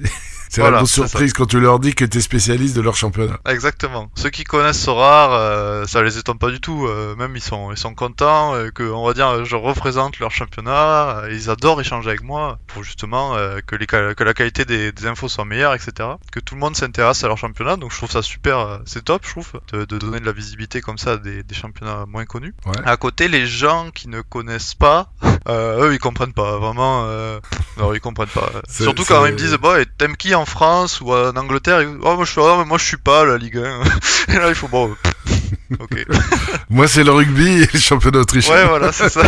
c'est- 0.51 0.61
Voilà, 0.61 0.77
la 0.77 0.79
grosse 0.83 0.93
surprise 0.93 1.33
quand 1.33 1.47
tu 1.47 1.61
leur 1.61 1.79
dis 1.79 1.95
que 1.95 2.05
t'es 2.05 2.21
spécialiste 2.21 2.77
de 2.77 2.81
leur 2.83 2.97
championnat. 2.97 3.39
Exactement. 3.49 4.11
Ceux 4.17 4.31
qui 4.31 4.45
connaissent 4.45 4.81
Sorar, 4.81 5.31
euh, 5.33 5.87
ça 5.87 6.03
les 6.03 6.19
étonne 6.19 6.39
pas 6.39 6.51
du 6.51 6.61
tout. 6.61 6.87
euh, 6.87 7.15
même 7.17 7.35
ils 7.37 7.41
sont, 7.43 7.71
ils 7.73 7.79
sont 7.79 7.95
contents 7.95 8.55
euh, 8.55 8.71
que, 8.71 8.83
on 8.83 9.07
va 9.07 9.15
dire, 9.15 9.45
je 9.45 9.57
représente 9.57 10.19
leur 10.19 10.31
championnat. 10.31 11.21
euh, 11.21 11.29
ils 11.33 11.49
adorent 11.51 11.81
échanger 11.81 12.09
avec 12.11 12.23
moi 12.23 12.59
pour 12.67 12.83
justement 12.85 13.37
que, 13.67 13.77
les, 13.77 13.87
que 13.87 14.25
la 14.25 14.35
qualité 14.35 14.65
des, 14.65 14.93
des 14.93 15.07
infos 15.07 15.29
soit 15.29 15.45
meilleure, 15.45 15.75
etc. 15.75 16.09
Que 16.33 16.41
tout 16.41 16.55
le 16.55 16.61
monde 16.61 16.77
s'intéresse 16.77 17.23
à 17.25 17.29
leur 17.29 17.39
championnat. 17.39 17.77
Donc 17.77 17.93
je 17.93 17.97
trouve 17.97 18.11
ça 18.11 18.23
super, 18.23 18.81
c'est 18.85 19.05
top, 19.05 19.23
je 19.25 19.31
trouve, 19.31 19.53
de, 19.73 19.85
de 19.85 19.99
donner 19.99 20.21
de 20.21 20.27
la 20.27 20.33
visibilité 20.33 20.81
comme 20.81 20.99
ça 20.99 21.13
à 21.13 21.17
des, 21.17 21.43
des 21.43 21.55
championnats 21.55 22.05
moins 22.09 22.25
connus. 22.25 22.55
Ouais. 22.67 22.73
À 22.85 22.97
côté, 22.97 23.29
les 23.29 23.47
gens 23.47 23.91
qui 23.95 24.09
ne 24.09 24.21
connaissent 24.21 24.75
pas, 24.75 25.13
eux 25.49 25.91
ils 25.93 25.99
comprennent 25.99 26.33
pas. 26.33 26.59
Vraiment, 26.59 27.07
non 27.79 27.95
ils 27.95 28.01
comprennent 28.01 28.29
pas. 28.29 28.51
Surtout 28.69 29.05
quand 29.05 29.25
ils 29.27 29.33
me 29.33 29.39
disent, 29.39 29.57
bah, 29.63 29.77
t'aimes 29.99 30.17
qui 30.17 30.35
en 30.35 30.40
France 30.45 31.01
ou 31.01 31.13
en 31.13 31.37
Angleterre 31.37 31.81
Oh 32.03 32.17
moi 32.17 32.25
je 32.25 32.41
mais 32.59 32.65
moi 32.65 32.79
je 32.79 32.85
suis 32.85 32.97
pas 32.97 33.25
la 33.25 33.39
Ligue 33.39 33.59
1. 33.59 33.81
Et 34.35 34.39
là 34.39 34.49
il 34.49 34.55
faut 34.55 34.69
bon. 34.69 34.95
Ok. 35.79 36.05
Moi, 36.71 36.87
c'est 36.89 37.05
le 37.05 37.13
rugby 37.13 37.63
et 37.63 37.69
le 37.73 37.79
championnat 37.79 38.19
autrichien. 38.21 38.55
Ouais 38.55 38.67
voilà 38.67 38.93
c'est 38.93 39.09
ça. 39.09 39.23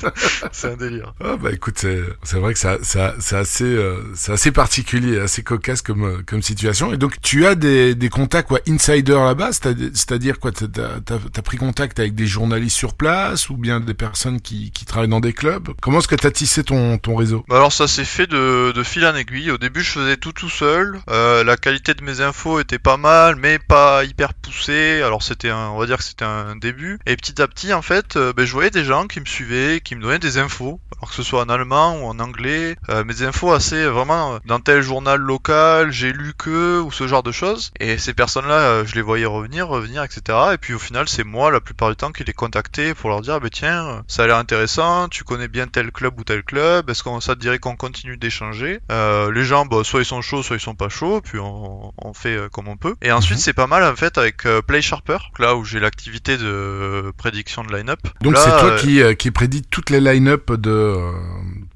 c'est 0.52 0.72
un 0.72 0.76
délire. 0.76 1.12
Ah 1.22 1.36
bah 1.36 1.50
écoute, 1.52 1.78
c'est 1.78 2.36
vrai 2.38 2.52
que 2.52 2.58
ça, 2.58 2.78
ça, 2.82 3.14
c'est 3.20 3.36
assez, 3.36 3.64
euh, 3.64 3.96
c'est 4.14 4.32
assez 4.32 4.52
particulier, 4.52 5.18
assez 5.20 5.42
cocasse 5.42 5.82
comme, 5.82 6.04
euh, 6.04 6.18
comme 6.26 6.42
situation. 6.42 6.92
Et 6.92 6.96
donc 6.96 7.20
tu 7.22 7.46
as 7.46 7.54
des, 7.54 7.94
des 7.94 8.08
contacts 8.08 8.48
quoi, 8.48 8.60
insider 8.68 9.12
là-bas, 9.14 9.52
c'est-à- 9.52 9.74
c'est-à-dire 9.94 10.38
quoi, 10.38 10.50
t'as, 10.52 10.66
t'as 11.04 11.42
pris 11.42 11.56
contact 11.56 11.98
avec 12.00 12.14
des 12.14 12.26
journalistes 12.26 12.76
sur 12.76 12.94
place 12.94 13.50
ou 13.50 13.56
bien 13.56 13.80
des 13.80 13.94
personnes 13.94 14.40
qui, 14.40 14.70
qui 14.70 14.84
travaillent 14.84 15.08
dans 15.08 15.20
des 15.20 15.32
clubs? 15.32 15.68
Comment 15.80 15.98
est-ce 15.98 16.08
que 16.08 16.14
t'as 16.14 16.30
tissé 16.30 16.64
ton, 16.64 16.98
ton 16.98 17.16
réseau? 17.16 17.44
Bah 17.48 17.56
alors 17.56 17.72
ça 17.72 17.86
s'est 17.86 18.04
fait 18.04 18.26
de, 18.26 18.72
de 18.72 18.82
fil 18.82 19.04
en 19.06 19.14
aiguille. 19.14 19.50
Au 19.50 19.58
début 19.58 19.82
je 19.82 19.90
faisais 19.90 20.16
tout 20.16 20.32
tout 20.32 20.48
seul. 20.50 21.00
Euh, 21.10 21.44
la 21.44 21.56
qualité 21.56 21.94
de 21.94 22.02
mes 22.04 22.20
infos 22.20 22.60
était 22.60 22.78
pas 22.78 22.96
mal, 22.96 23.36
mais 23.36 23.58
pas 23.58 24.04
hyper 24.04 24.34
poussée. 24.34 25.02
Alors 25.02 25.22
c'était 25.22 25.50
un, 25.50 25.67
on 25.72 25.78
va 25.78 25.86
dire 25.86 25.98
que 25.98 26.04
c'était 26.04 26.24
un 26.24 26.56
début. 26.56 26.98
Et 27.06 27.16
petit 27.16 27.40
à 27.40 27.46
petit 27.48 27.72
en 27.74 27.82
fait, 27.82 28.16
euh, 28.16 28.32
ben, 28.32 28.44
je 28.46 28.52
voyais 28.52 28.70
des 28.70 28.84
gens 28.84 29.06
qui 29.06 29.20
me 29.20 29.26
suivaient, 29.26 29.80
qui 29.80 29.94
me 29.96 30.02
donnaient 30.02 30.18
des 30.18 30.38
infos. 30.38 30.80
Alors 31.00 31.10
que 31.10 31.14
ce 31.16 31.22
soit 31.22 31.42
en 31.42 31.48
allemand 31.48 32.00
ou 32.00 32.06
en 32.06 32.18
anglais, 32.18 32.76
euh, 32.88 33.04
mais 33.06 33.14
des 33.14 33.22
infos 33.24 33.52
assez 33.52 33.86
vraiment 33.86 34.34
euh, 34.34 34.38
dans 34.46 34.58
tel 34.58 34.82
journal 34.82 35.20
local, 35.20 35.92
j'ai 35.92 36.12
lu 36.12 36.32
que 36.36 36.80
ou 36.80 36.90
ce 36.90 37.06
genre 37.06 37.22
de 37.22 37.30
choses. 37.32 37.70
Et 37.78 37.98
ces 37.98 38.14
personnes-là, 38.14 38.54
euh, 38.54 38.84
je 38.86 38.94
les 38.96 39.02
voyais 39.02 39.26
revenir, 39.26 39.68
revenir, 39.68 40.02
etc. 40.02 40.20
Et 40.54 40.58
puis 40.58 40.74
au 40.74 40.78
final, 40.78 41.08
c'est 41.08 41.24
moi 41.24 41.50
la 41.52 41.60
plupart 41.60 41.90
du 41.90 41.96
temps 41.96 42.10
qui 42.10 42.24
les 42.24 42.32
contactais 42.32 42.94
pour 42.94 43.10
leur 43.10 43.20
dire, 43.20 43.34
ah, 43.34 43.40
ben 43.40 43.50
tiens, 43.50 43.86
euh, 43.86 44.00
ça 44.08 44.24
a 44.24 44.26
l'air 44.26 44.36
intéressant, 44.38 45.08
tu 45.08 45.22
connais 45.24 45.48
bien 45.48 45.66
tel 45.68 45.92
club 45.92 46.18
ou 46.18 46.24
tel 46.24 46.42
club, 46.42 46.90
est-ce 46.90 47.02
qu'on 47.04 47.20
ça 47.20 47.34
te 47.36 47.40
dirait 47.40 47.58
qu'on 47.58 47.76
continue 47.76 48.16
d'échanger? 48.16 48.80
Euh, 48.90 49.30
Les 49.32 49.44
gens, 49.44 49.66
bah, 49.66 49.84
soit 49.84 50.00
ils 50.00 50.04
sont 50.06 50.22
chauds, 50.22 50.42
soit 50.42 50.56
ils 50.56 50.60
sont 50.60 50.74
pas 50.74 50.88
chauds, 50.88 51.20
puis 51.20 51.38
on, 51.38 51.92
on 51.98 52.12
fait 52.14 52.36
euh, 52.36 52.48
comme 52.48 52.66
on 52.68 52.76
peut. 52.76 52.94
Et 53.02 53.12
ensuite, 53.12 53.38
Mhm. 53.38 53.42
c'est 53.42 53.52
pas 53.52 53.66
mal 53.66 53.84
en 53.84 53.94
fait 53.96 54.18
avec 54.18 54.46
euh, 54.46 54.62
Play 54.62 54.82
Sharper, 54.82 55.18
là 55.38 55.54
où 55.58 55.64
j'ai 55.64 55.80
l'activité 55.80 56.36
de 56.36 57.12
prédiction 57.16 57.64
de 57.64 57.74
line-up. 57.74 58.00
Donc 58.22 58.36
c'est 58.36 58.50
toi 58.50 58.72
euh, 58.72 58.78
qui, 58.78 59.02
euh, 59.02 59.14
qui 59.14 59.30
prédit 59.30 59.62
toutes 59.62 59.90
les 59.90 60.00
line-up 60.00 60.52
de, 60.52 60.70
euh, 60.70 61.12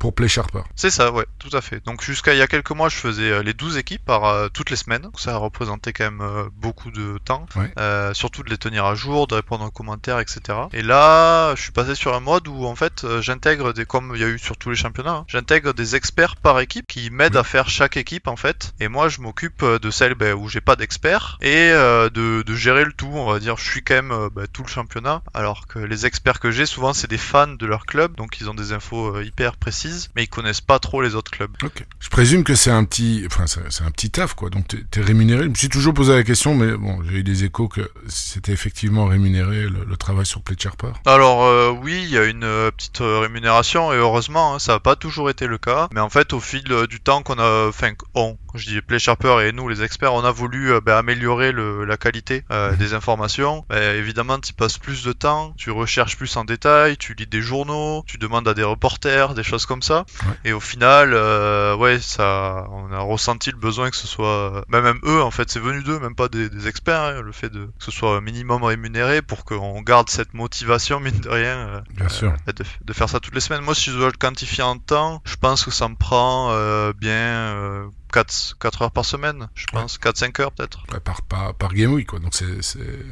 pour 0.02 0.12
Play 0.16 0.26
Sharper. 0.26 0.62
C'est 0.74 0.90
ça, 0.90 1.12
ouais, 1.12 1.26
tout 1.38 1.56
à 1.56 1.60
fait. 1.60 1.80
Donc 1.84 2.02
jusqu'à 2.02 2.34
il 2.34 2.38
y 2.38 2.42
a 2.42 2.48
quelques 2.48 2.72
mois, 2.72 2.88
je 2.88 2.96
faisais 2.96 3.30
euh, 3.30 3.42
les 3.44 3.54
12 3.54 3.76
équipes 3.76 4.04
par 4.04 4.24
euh, 4.24 4.48
toutes 4.48 4.68
les 4.70 4.74
semaines. 4.74 5.02
Donc, 5.02 5.20
ça 5.20 5.36
représentait 5.36 5.92
quand 5.92 6.02
même 6.02 6.20
euh, 6.22 6.48
beaucoup 6.56 6.90
de 6.90 7.18
temps. 7.24 7.46
Ouais. 7.54 7.72
Euh, 7.78 8.12
surtout 8.12 8.42
de 8.42 8.50
les 8.50 8.58
tenir 8.58 8.84
à 8.84 8.96
jour, 8.96 9.28
de 9.28 9.36
répondre 9.36 9.64
aux 9.64 9.70
commentaires, 9.70 10.18
etc. 10.18 10.58
Et 10.72 10.82
là, 10.82 11.54
je 11.54 11.62
suis 11.62 11.70
passé 11.70 11.94
sur 11.94 12.16
un 12.16 12.18
mode 12.18 12.48
où 12.48 12.66
en 12.66 12.74
fait, 12.74 13.06
j'intègre 13.20 13.72
des, 13.72 13.86
comme 13.86 14.10
il 14.16 14.20
y 14.20 14.24
a 14.24 14.26
eu 14.26 14.40
sur 14.40 14.56
tous 14.56 14.70
les 14.70 14.76
championnats, 14.76 15.18
hein, 15.18 15.24
j'intègre 15.28 15.72
des 15.72 15.94
experts 15.94 16.34
par 16.34 16.58
équipe 16.58 16.88
qui 16.88 17.08
m'aident 17.10 17.34
Oui. 17.34 17.38
à 17.38 17.44
faire 17.44 17.68
chaque 17.68 17.96
équipe 17.96 18.26
en 18.26 18.34
fait. 18.34 18.74
Et 18.80 18.88
moi, 18.88 19.08
je 19.08 19.20
m'occupe 19.20 19.64
de 19.64 19.90
celle 19.92 20.16
ben, 20.16 20.34
où 20.34 20.48
j'ai 20.48 20.60
pas 20.60 20.74
d'experts 20.74 21.38
et 21.42 21.68
de, 21.70 22.42
de 22.42 22.54
gérer 22.56 22.84
le 22.84 22.92
tout. 22.92 23.10
On 23.12 23.30
va 23.30 23.38
dire, 23.38 23.56
je 23.56 23.70
suis 23.70 23.84
quand 23.84 24.02
même 24.02 24.28
ben, 24.34 24.48
tout 24.52 24.64
le 24.64 24.68
championnat, 24.68 25.22
alors 25.32 25.68
que 25.68 25.78
les 25.78 26.06
experts 26.06 26.40
que 26.40 26.50
j'ai 26.50 26.66
souvent 26.66 26.92
c'est 26.92 27.08
des 27.08 27.18
fans 27.18 27.46
de 27.46 27.66
leur 27.66 27.86
club, 27.86 28.16
donc 28.16 28.40
ils 28.40 28.50
ont 28.50 28.54
des 28.54 28.72
infos 28.72 29.20
hyper 29.20 29.56
précises 29.56 29.91
franchise, 29.92 30.10
mais 30.16 30.24
ils 30.24 30.28
connaissent 30.28 30.60
pas 30.60 30.78
trop 30.78 31.02
les 31.02 31.14
autres 31.14 31.30
clubs. 31.30 31.50
Ok. 31.62 31.84
Je 32.00 32.08
présume 32.08 32.44
que 32.44 32.54
c'est 32.54 32.70
un 32.70 32.84
petit, 32.84 33.24
enfin 33.26 33.44
c'est 33.46 33.84
un 33.84 33.90
petit 33.90 34.10
taf 34.10 34.34
quoi. 34.34 34.50
Donc 34.50 34.68
t'es, 34.68 34.84
t'es 34.90 35.00
rémunéré. 35.00 35.44
Je 35.44 35.48
me 35.48 35.54
suis 35.54 35.68
toujours 35.68 35.94
posé 35.94 36.14
la 36.14 36.24
question, 36.24 36.54
mais 36.54 36.72
bon, 36.72 37.02
j'ai 37.04 37.18
eu 37.18 37.22
des 37.22 37.44
échos 37.44 37.68
que 37.68 37.90
c'était 38.08 38.52
effectivement 38.52 39.06
rémunéré 39.06 39.62
le, 39.62 39.84
le 39.84 39.96
travail 39.96 40.26
sur 40.26 40.42
Play 40.42 40.56
Sharper. 40.58 40.92
Alors 41.06 41.44
euh, 41.44 41.70
oui, 41.70 42.00
il 42.02 42.10
y 42.10 42.18
a 42.18 42.24
une 42.24 42.44
euh, 42.44 42.70
petite 42.70 43.00
euh, 43.00 43.20
rémunération 43.20 43.92
et 43.92 43.96
heureusement, 43.96 44.54
hein, 44.54 44.58
ça 44.58 44.72
n'a 44.72 44.80
pas 44.80 44.96
toujours 44.96 45.30
été 45.30 45.46
le 45.46 45.58
cas. 45.58 45.88
Mais 45.92 46.00
en 46.00 46.10
fait, 46.10 46.32
au 46.32 46.40
fil 46.40 46.64
du 46.88 47.00
temps 47.00 47.22
qu'on 47.22 47.38
a, 47.38 47.68
enfin, 47.68 47.92
on, 48.14 48.36
je 48.54 48.68
dis 48.68 48.80
PlaySharper 48.82 49.46
et 49.46 49.52
nous 49.52 49.68
les 49.68 49.82
experts, 49.82 50.14
on 50.14 50.24
a 50.24 50.30
voulu 50.30 50.72
bah, 50.80 50.98
améliorer 50.98 51.52
le, 51.52 51.84
la 51.84 51.96
qualité 51.96 52.44
euh, 52.50 52.72
mhm. 52.72 52.76
des 52.76 52.94
informations. 52.94 53.64
Bah, 53.68 53.94
évidemment, 53.94 54.38
tu 54.38 54.52
passes 54.52 54.78
plus 54.78 55.04
de 55.04 55.12
temps, 55.12 55.54
tu 55.56 55.70
recherches 55.70 56.16
plus 56.16 56.36
en 56.36 56.44
détail, 56.44 56.96
tu 56.96 57.14
lis 57.14 57.26
des 57.26 57.42
journaux, 57.42 58.04
tu 58.06 58.18
demandes 58.18 58.48
à 58.48 58.54
des 58.54 58.62
reporters, 58.62 59.34
des 59.34 59.42
choses 59.42 59.66
comme 59.66 59.82
ça. 59.82 60.04
Et 60.44 60.52
au 60.52 60.60
final, 60.60 61.12
euh, 61.14 61.76
ouais, 61.76 61.98
ça, 62.00 62.66
on 62.70 62.92
a 62.92 63.00
ressenti 63.00 63.50
le 63.50 63.56
besoin 63.56 63.90
que 63.90 63.96
ce 63.96 64.06
soit, 64.06 64.64
bah, 64.68 64.80
même 64.80 64.98
eux 65.04 65.22
en 65.22 65.30
fait, 65.30 65.50
c'est 65.50 65.60
venu 65.60 65.82
d'eux, 65.82 65.98
même 65.98 66.14
pas 66.14 66.28
des, 66.28 66.48
des 66.48 66.68
experts, 66.68 67.00
hein, 67.00 67.22
le 67.22 67.32
fait 67.32 67.50
de 67.50 67.66
que 67.78 67.84
ce 67.84 67.90
soit 67.90 68.20
minimum 68.20 68.64
rémunéré 68.64 69.22
pour 69.22 69.44
qu'on 69.44 69.80
garde 69.82 70.08
cette 70.08 70.34
motivation 70.34 71.00
mine 71.00 71.20
de 71.20 71.28
rien. 71.28 71.58
Euh, 71.58 71.80
bien 71.90 72.06
euh, 72.06 72.08
sûr. 72.08 72.34
De, 72.46 72.92
faire 72.92 73.08
ça 73.08 73.20
toutes 73.20 73.34
les 73.34 73.40
semaines. 73.40 73.62
Moi, 73.62 73.74
si 73.74 73.90
je 73.90 73.96
dois 73.96 74.08
le 74.08 74.18
quantifier 74.18 74.62
en 74.62 74.76
temps, 74.78 75.22
je 75.24 75.36
pense 75.36 75.64
que 75.64 75.70
ça 75.70 75.88
me 75.88 75.94
prend 75.94 76.52
bien 76.92 77.88
4 78.12 78.30
4 78.60 78.82
heures 78.82 78.90
par 78.90 79.04
semaine, 79.04 79.48
je 79.54 79.66
pense, 79.66 79.98
ouais. 80.04 80.10
4-5 80.10 80.40
heures 80.42 80.52
peut-être. 80.52 80.82
Ouais, 80.92 81.00
par, 81.00 81.22
par, 81.22 81.54
par, 81.54 81.74
Game 81.74 81.92
Week, 81.92 82.06
quoi. 82.06 82.18
Donc 82.18 82.34
c'est 82.34 82.46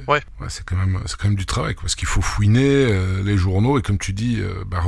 ouais. 0.08 0.20
c'est 0.48 0.64
quand, 0.64 0.76
même, 0.76 1.00
quand 1.18 1.28
même 1.28 1.36
du 1.36 1.46
travail, 1.46 1.74
quoi. 1.74 1.82
Parce 1.82 1.94
qu'il 1.94 2.08
faut 2.08 2.22
fouiner 2.22 2.86
euh, 2.90 3.22
les 3.22 3.36
journaux 3.36 3.78
et 3.78 3.82
comme 3.82 3.98
tu 3.98 4.12
dis, 4.12 4.40
euh, 4.40 4.64
bah, 4.66 4.82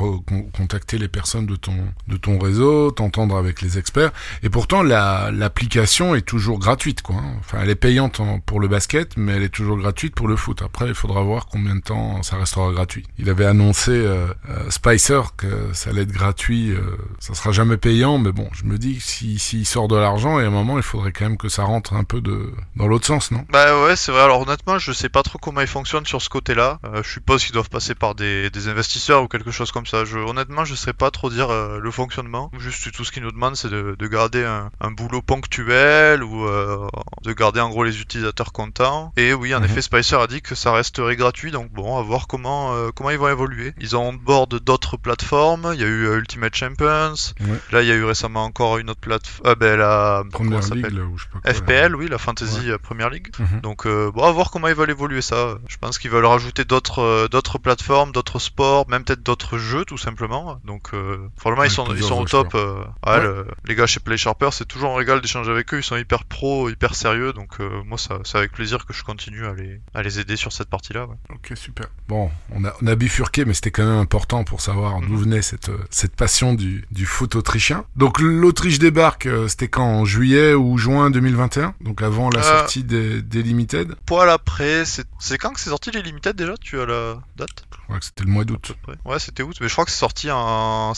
contacter 0.53 0.97
les 0.97 1.07
personnes 1.07 1.45
de 1.45 1.55
ton, 1.55 1.75
de 2.07 2.17
ton 2.17 2.39
réseau, 2.39 2.91
t'entendre 2.91 3.35
avec 3.37 3.61
les 3.61 3.77
experts. 3.77 4.11
Et 4.43 4.49
pourtant, 4.49 4.83
l'application 4.83 6.15
est 6.15 6.21
toujours 6.21 6.59
gratuite, 6.59 7.01
quoi. 7.01 7.15
Hein. 7.15 7.35
Enfin, 7.39 7.59
elle 7.61 7.69
est 7.69 7.75
payante 7.75 8.21
pour 8.45 8.59
le 8.59 8.67
basket, 8.67 9.17
mais 9.17 9.33
elle 9.33 9.43
est 9.43 9.49
toujours 9.49 9.77
gratuite 9.77 10.15
pour 10.15 10.27
le 10.27 10.35
foot. 10.35 10.61
Après, 10.61 10.87
il 10.87 10.93
faudra 10.93 11.21
voir 11.21 11.47
combien 11.47 11.75
de 11.75 11.81
temps 11.81 12.23
ça 12.23 12.37
restera 12.37 12.71
gratuit. 12.71 13.05
Il 13.17 13.29
avait 13.29 13.45
annoncé 13.45 13.91
euh, 13.91 14.27
euh 14.49 14.69
Spicer 14.69 15.21
que 15.37 15.71
ça 15.73 15.89
allait 15.89 16.03
être 16.03 16.11
gratuit. 16.11 16.71
Euh, 16.71 16.81
ça 17.19 17.33
sera 17.33 17.51
jamais 17.51 17.77
payant, 17.77 18.17
mais 18.17 18.31
bon, 18.31 18.49
je 18.53 18.65
me 18.65 18.77
dis 18.77 18.97
que 18.97 19.03
s'il 19.03 19.39
si, 19.39 19.65
sort 19.65 19.87
de 19.87 19.95
l'argent, 19.95 20.32
et 20.39 20.43
à 20.43 20.47
un 20.47 20.51
moment, 20.51 20.77
il 20.77 20.83
faudrait 20.83 21.11
quand 21.11 21.25
même 21.25 21.37
que 21.37 21.49
ça 21.49 21.63
rentre 21.63 21.93
un 21.93 22.03
peu 22.03 22.21
de 22.21 22.51
dans 22.75 22.87
l'autre 22.87 23.05
sens, 23.05 23.31
non? 23.31 23.45
Bah 23.49 23.83
ouais, 23.83 23.95
c'est 23.95 24.11
vrai. 24.11 24.21
Alors 24.21 24.41
honnêtement, 24.41 24.77
je 24.79 24.91
sais 24.91 25.09
pas 25.09 25.23
trop 25.23 25.37
comment 25.39 25.61
ils 25.61 25.67
fonctionnent 25.67 26.05
sur 26.05 26.21
ce 26.21 26.29
côté-là. 26.29 26.79
Euh, 26.85 27.01
je 27.03 27.09
suppose 27.09 27.43
qu'ils 27.43 27.53
doivent 27.53 27.69
passer 27.69 27.95
par 27.95 28.15
des, 28.15 28.49
des 28.49 28.67
investisseurs 28.67 29.23
ou 29.23 29.27
quelque 29.27 29.51
chose 29.51 29.71
comme 29.71 29.85
ça. 29.85 30.05
Je, 30.05 30.17
honnêtement, 30.17 30.65
je 30.65 30.75
sais 30.75 30.93
pas 30.93 31.11
trop 31.11 31.29
dire 31.29 31.49
euh, 31.51 31.79
le 31.79 31.91
fonctionnement. 31.91 32.51
Juste 32.57 32.91
tout 32.91 33.03
ce 33.05 33.11
qu'ils 33.11 33.23
nous 33.23 33.31
demandent, 33.31 33.55
c'est 33.55 33.69
de, 33.69 33.95
de 33.97 34.07
garder 34.07 34.43
un, 34.43 34.69
un 34.81 34.91
boulot 34.91 35.21
ponctuel 35.21 36.23
ou 36.23 36.45
euh, 36.47 36.87
de 37.23 37.33
garder 37.33 37.59
en 37.59 37.69
gros 37.69 37.83
les 37.83 38.01
utilisateurs 38.01 38.51
contents. 38.51 39.11
Et 39.17 39.33
oui, 39.33 39.53
en 39.55 39.59
Mhm. 39.59 39.65
effet, 39.65 39.81
Spicer 39.81 40.15
a 40.19 40.27
dit 40.27 40.41
que 40.41 40.55
ça 40.55 40.71
resterait 40.73 41.15
gratuit. 41.15 41.51
Donc 41.51 41.71
bon, 41.71 41.97
à 41.97 42.01
voir 42.01 42.27
comment 42.27 42.73
comment 42.95 43.09
ils 43.11 43.17
vont 43.17 43.29
évoluer. 43.29 43.73
Ils 43.79 43.95
ont 43.95 44.03
on 44.09 44.13
board 44.13 44.55
d'autres 44.59 44.97
plateformes. 44.97 45.71
Il 45.73 45.79
y 45.79 45.83
a 45.83 45.87
eu 45.87 46.13
Ultimate 46.17 46.53
Champions. 46.55 47.13
Ouais. 47.39 47.59
Là, 47.71 47.81
il 47.81 47.87
y 47.87 47.91
a 47.91 47.95
eu 47.95 48.03
récemment 48.03 48.43
encore 48.43 48.77
une 48.77 48.89
autre 48.89 48.99
plateforme. 48.99 49.49
Ah 49.49 49.55
ben 49.55 49.77
la 49.79 50.22
Première 50.29 50.59
ligue, 50.73 50.91
là, 50.91 51.03
je 51.15 51.25
là. 51.47 51.53
FPL, 51.53 51.95
oui, 51.95 52.07
la 52.09 52.17
Fantasy 52.17 52.69
euh, 52.71 52.77
Premier 52.77 53.09
League. 53.09 53.27
Mhm. 53.39 53.61
Donc 53.61 53.85
euh, 53.85 54.11
bon, 54.11 54.23
à 54.23 54.31
voir 54.31 54.51
comment 54.51 54.67
ils 54.67 54.75
veulent 54.75 54.89
évoluer 54.89 55.21
ça. 55.21 55.57
Je 55.67 55.77
pense 55.77 55.97
qu'ils 55.99 56.11
veulent 56.11 56.25
rajouter 56.25 56.65
d'autres 56.65 56.99
euh, 56.99 57.27
d'autres 57.27 57.57
plateformes, 57.57 58.11
d'autres 58.11 58.39
sports, 58.39 58.87
même 58.89 59.03
peut-être 59.03 59.23
d'autres 59.23 59.57
jeux 59.57 59.85
tout 59.85 59.97
simplement. 59.97 60.59
Donc 60.65 60.89
euh, 60.93 61.17
Ouais, 61.45 61.67
ils 61.67 61.71
sont 61.71 61.85
ils 61.95 62.03
sont 62.03 62.21
au 62.21 62.25
top. 62.25 62.55
euh, 62.55 62.75
ouais, 63.05 63.11
Ouais. 63.13 63.21
le- 63.23 63.47
les 63.65 63.75
gars 63.75 63.85
chez 63.87 63.99
Play 63.99 64.17
Sharper, 64.17 64.49
c'est 64.51 64.65
toujours 64.67 64.93
un 64.93 64.97
régal 64.97 65.21
d'échanger 65.21 65.51
avec 65.51 65.73
eux. 65.73 65.79
Ils 65.79 65.83
sont 65.83 65.95
hyper 65.97 66.23
pro, 66.25 66.69
hyper 66.69 66.95
sérieux. 66.95 67.33
Donc 67.33 67.59
euh, 67.59 67.81
moi, 67.85 67.97
ça 67.97 68.19
c'est 68.23 68.37
avec 68.37 68.51
plaisir 68.51 68.85
que 68.85 68.93
je 68.93 69.03
continue 69.03 69.45
à 69.45 69.53
les 69.53 69.79
à 69.93 70.01
les 70.03 70.19
aider 70.19 70.35
sur 70.35 70.51
cette 70.51 70.69
partie-là. 70.69 71.05
ouais. 71.05 71.15
Ok, 71.33 71.53
super. 71.57 71.87
Bon, 72.07 72.31
on 72.51 72.65
a, 72.65 72.73
on 72.81 72.87
a 72.87 72.95
bifurqué, 72.95 73.45
mais 73.45 73.53
c'était 73.53 73.71
quand 73.71 73.85
même 73.85 73.99
important 73.99 74.43
pour 74.43 74.61
savoir 74.61 74.99
d'où 75.01 75.13
Mhm. 75.13 75.17
venait 75.23 75.41
cette, 75.41 75.69
euh, 75.69 75.77
cette 75.89 76.15
passion 76.15 76.53
du, 76.53 76.85
du 76.91 77.05
foot 77.05 77.35
autrichien. 77.35 77.85
Donc 77.95 78.19
l'Autriche 78.19 78.79
débarque, 78.79 79.25
euh, 79.27 79.47
c'était 79.47 79.67
quand 79.67 79.83
En 79.83 80.05
juillet 80.13 80.53
ou 80.53 80.77
juin 80.77 81.09
2021 81.09 81.73
Donc 81.81 82.01
avant 82.01 82.29
la 82.29 82.39
Euh, 82.39 82.59
sortie 82.59 82.83
des, 82.83 83.21
des 83.21 83.41
Limited 83.43 83.95
Poil 84.05 84.29
après, 84.29 84.83
c'est 84.85 85.37
quand 85.37 85.51
que 85.51 85.59
c'est 85.59 85.69
sorti 85.71 85.91
les 85.91 86.01
Limited 86.01 86.35
déjà 86.35 86.53
Tu 86.61 86.79
as 86.79 86.85
la 86.85 87.15
date? 87.35 87.49
Je 87.71 87.87
crois 87.87 87.99
que 87.99 88.05
c'était 88.05 88.23
le 88.23 88.29
mois 88.31 88.45
d'août. 88.45 88.71
Ouais, 89.05 89.19
c'était 89.19 89.43
août, 89.43 89.57
mais 89.59 89.67
je 89.67 89.73
crois 89.73 89.83
que 89.83 89.91
c'est 89.91 89.97
sorti 89.97 90.29
en, 90.31 90.93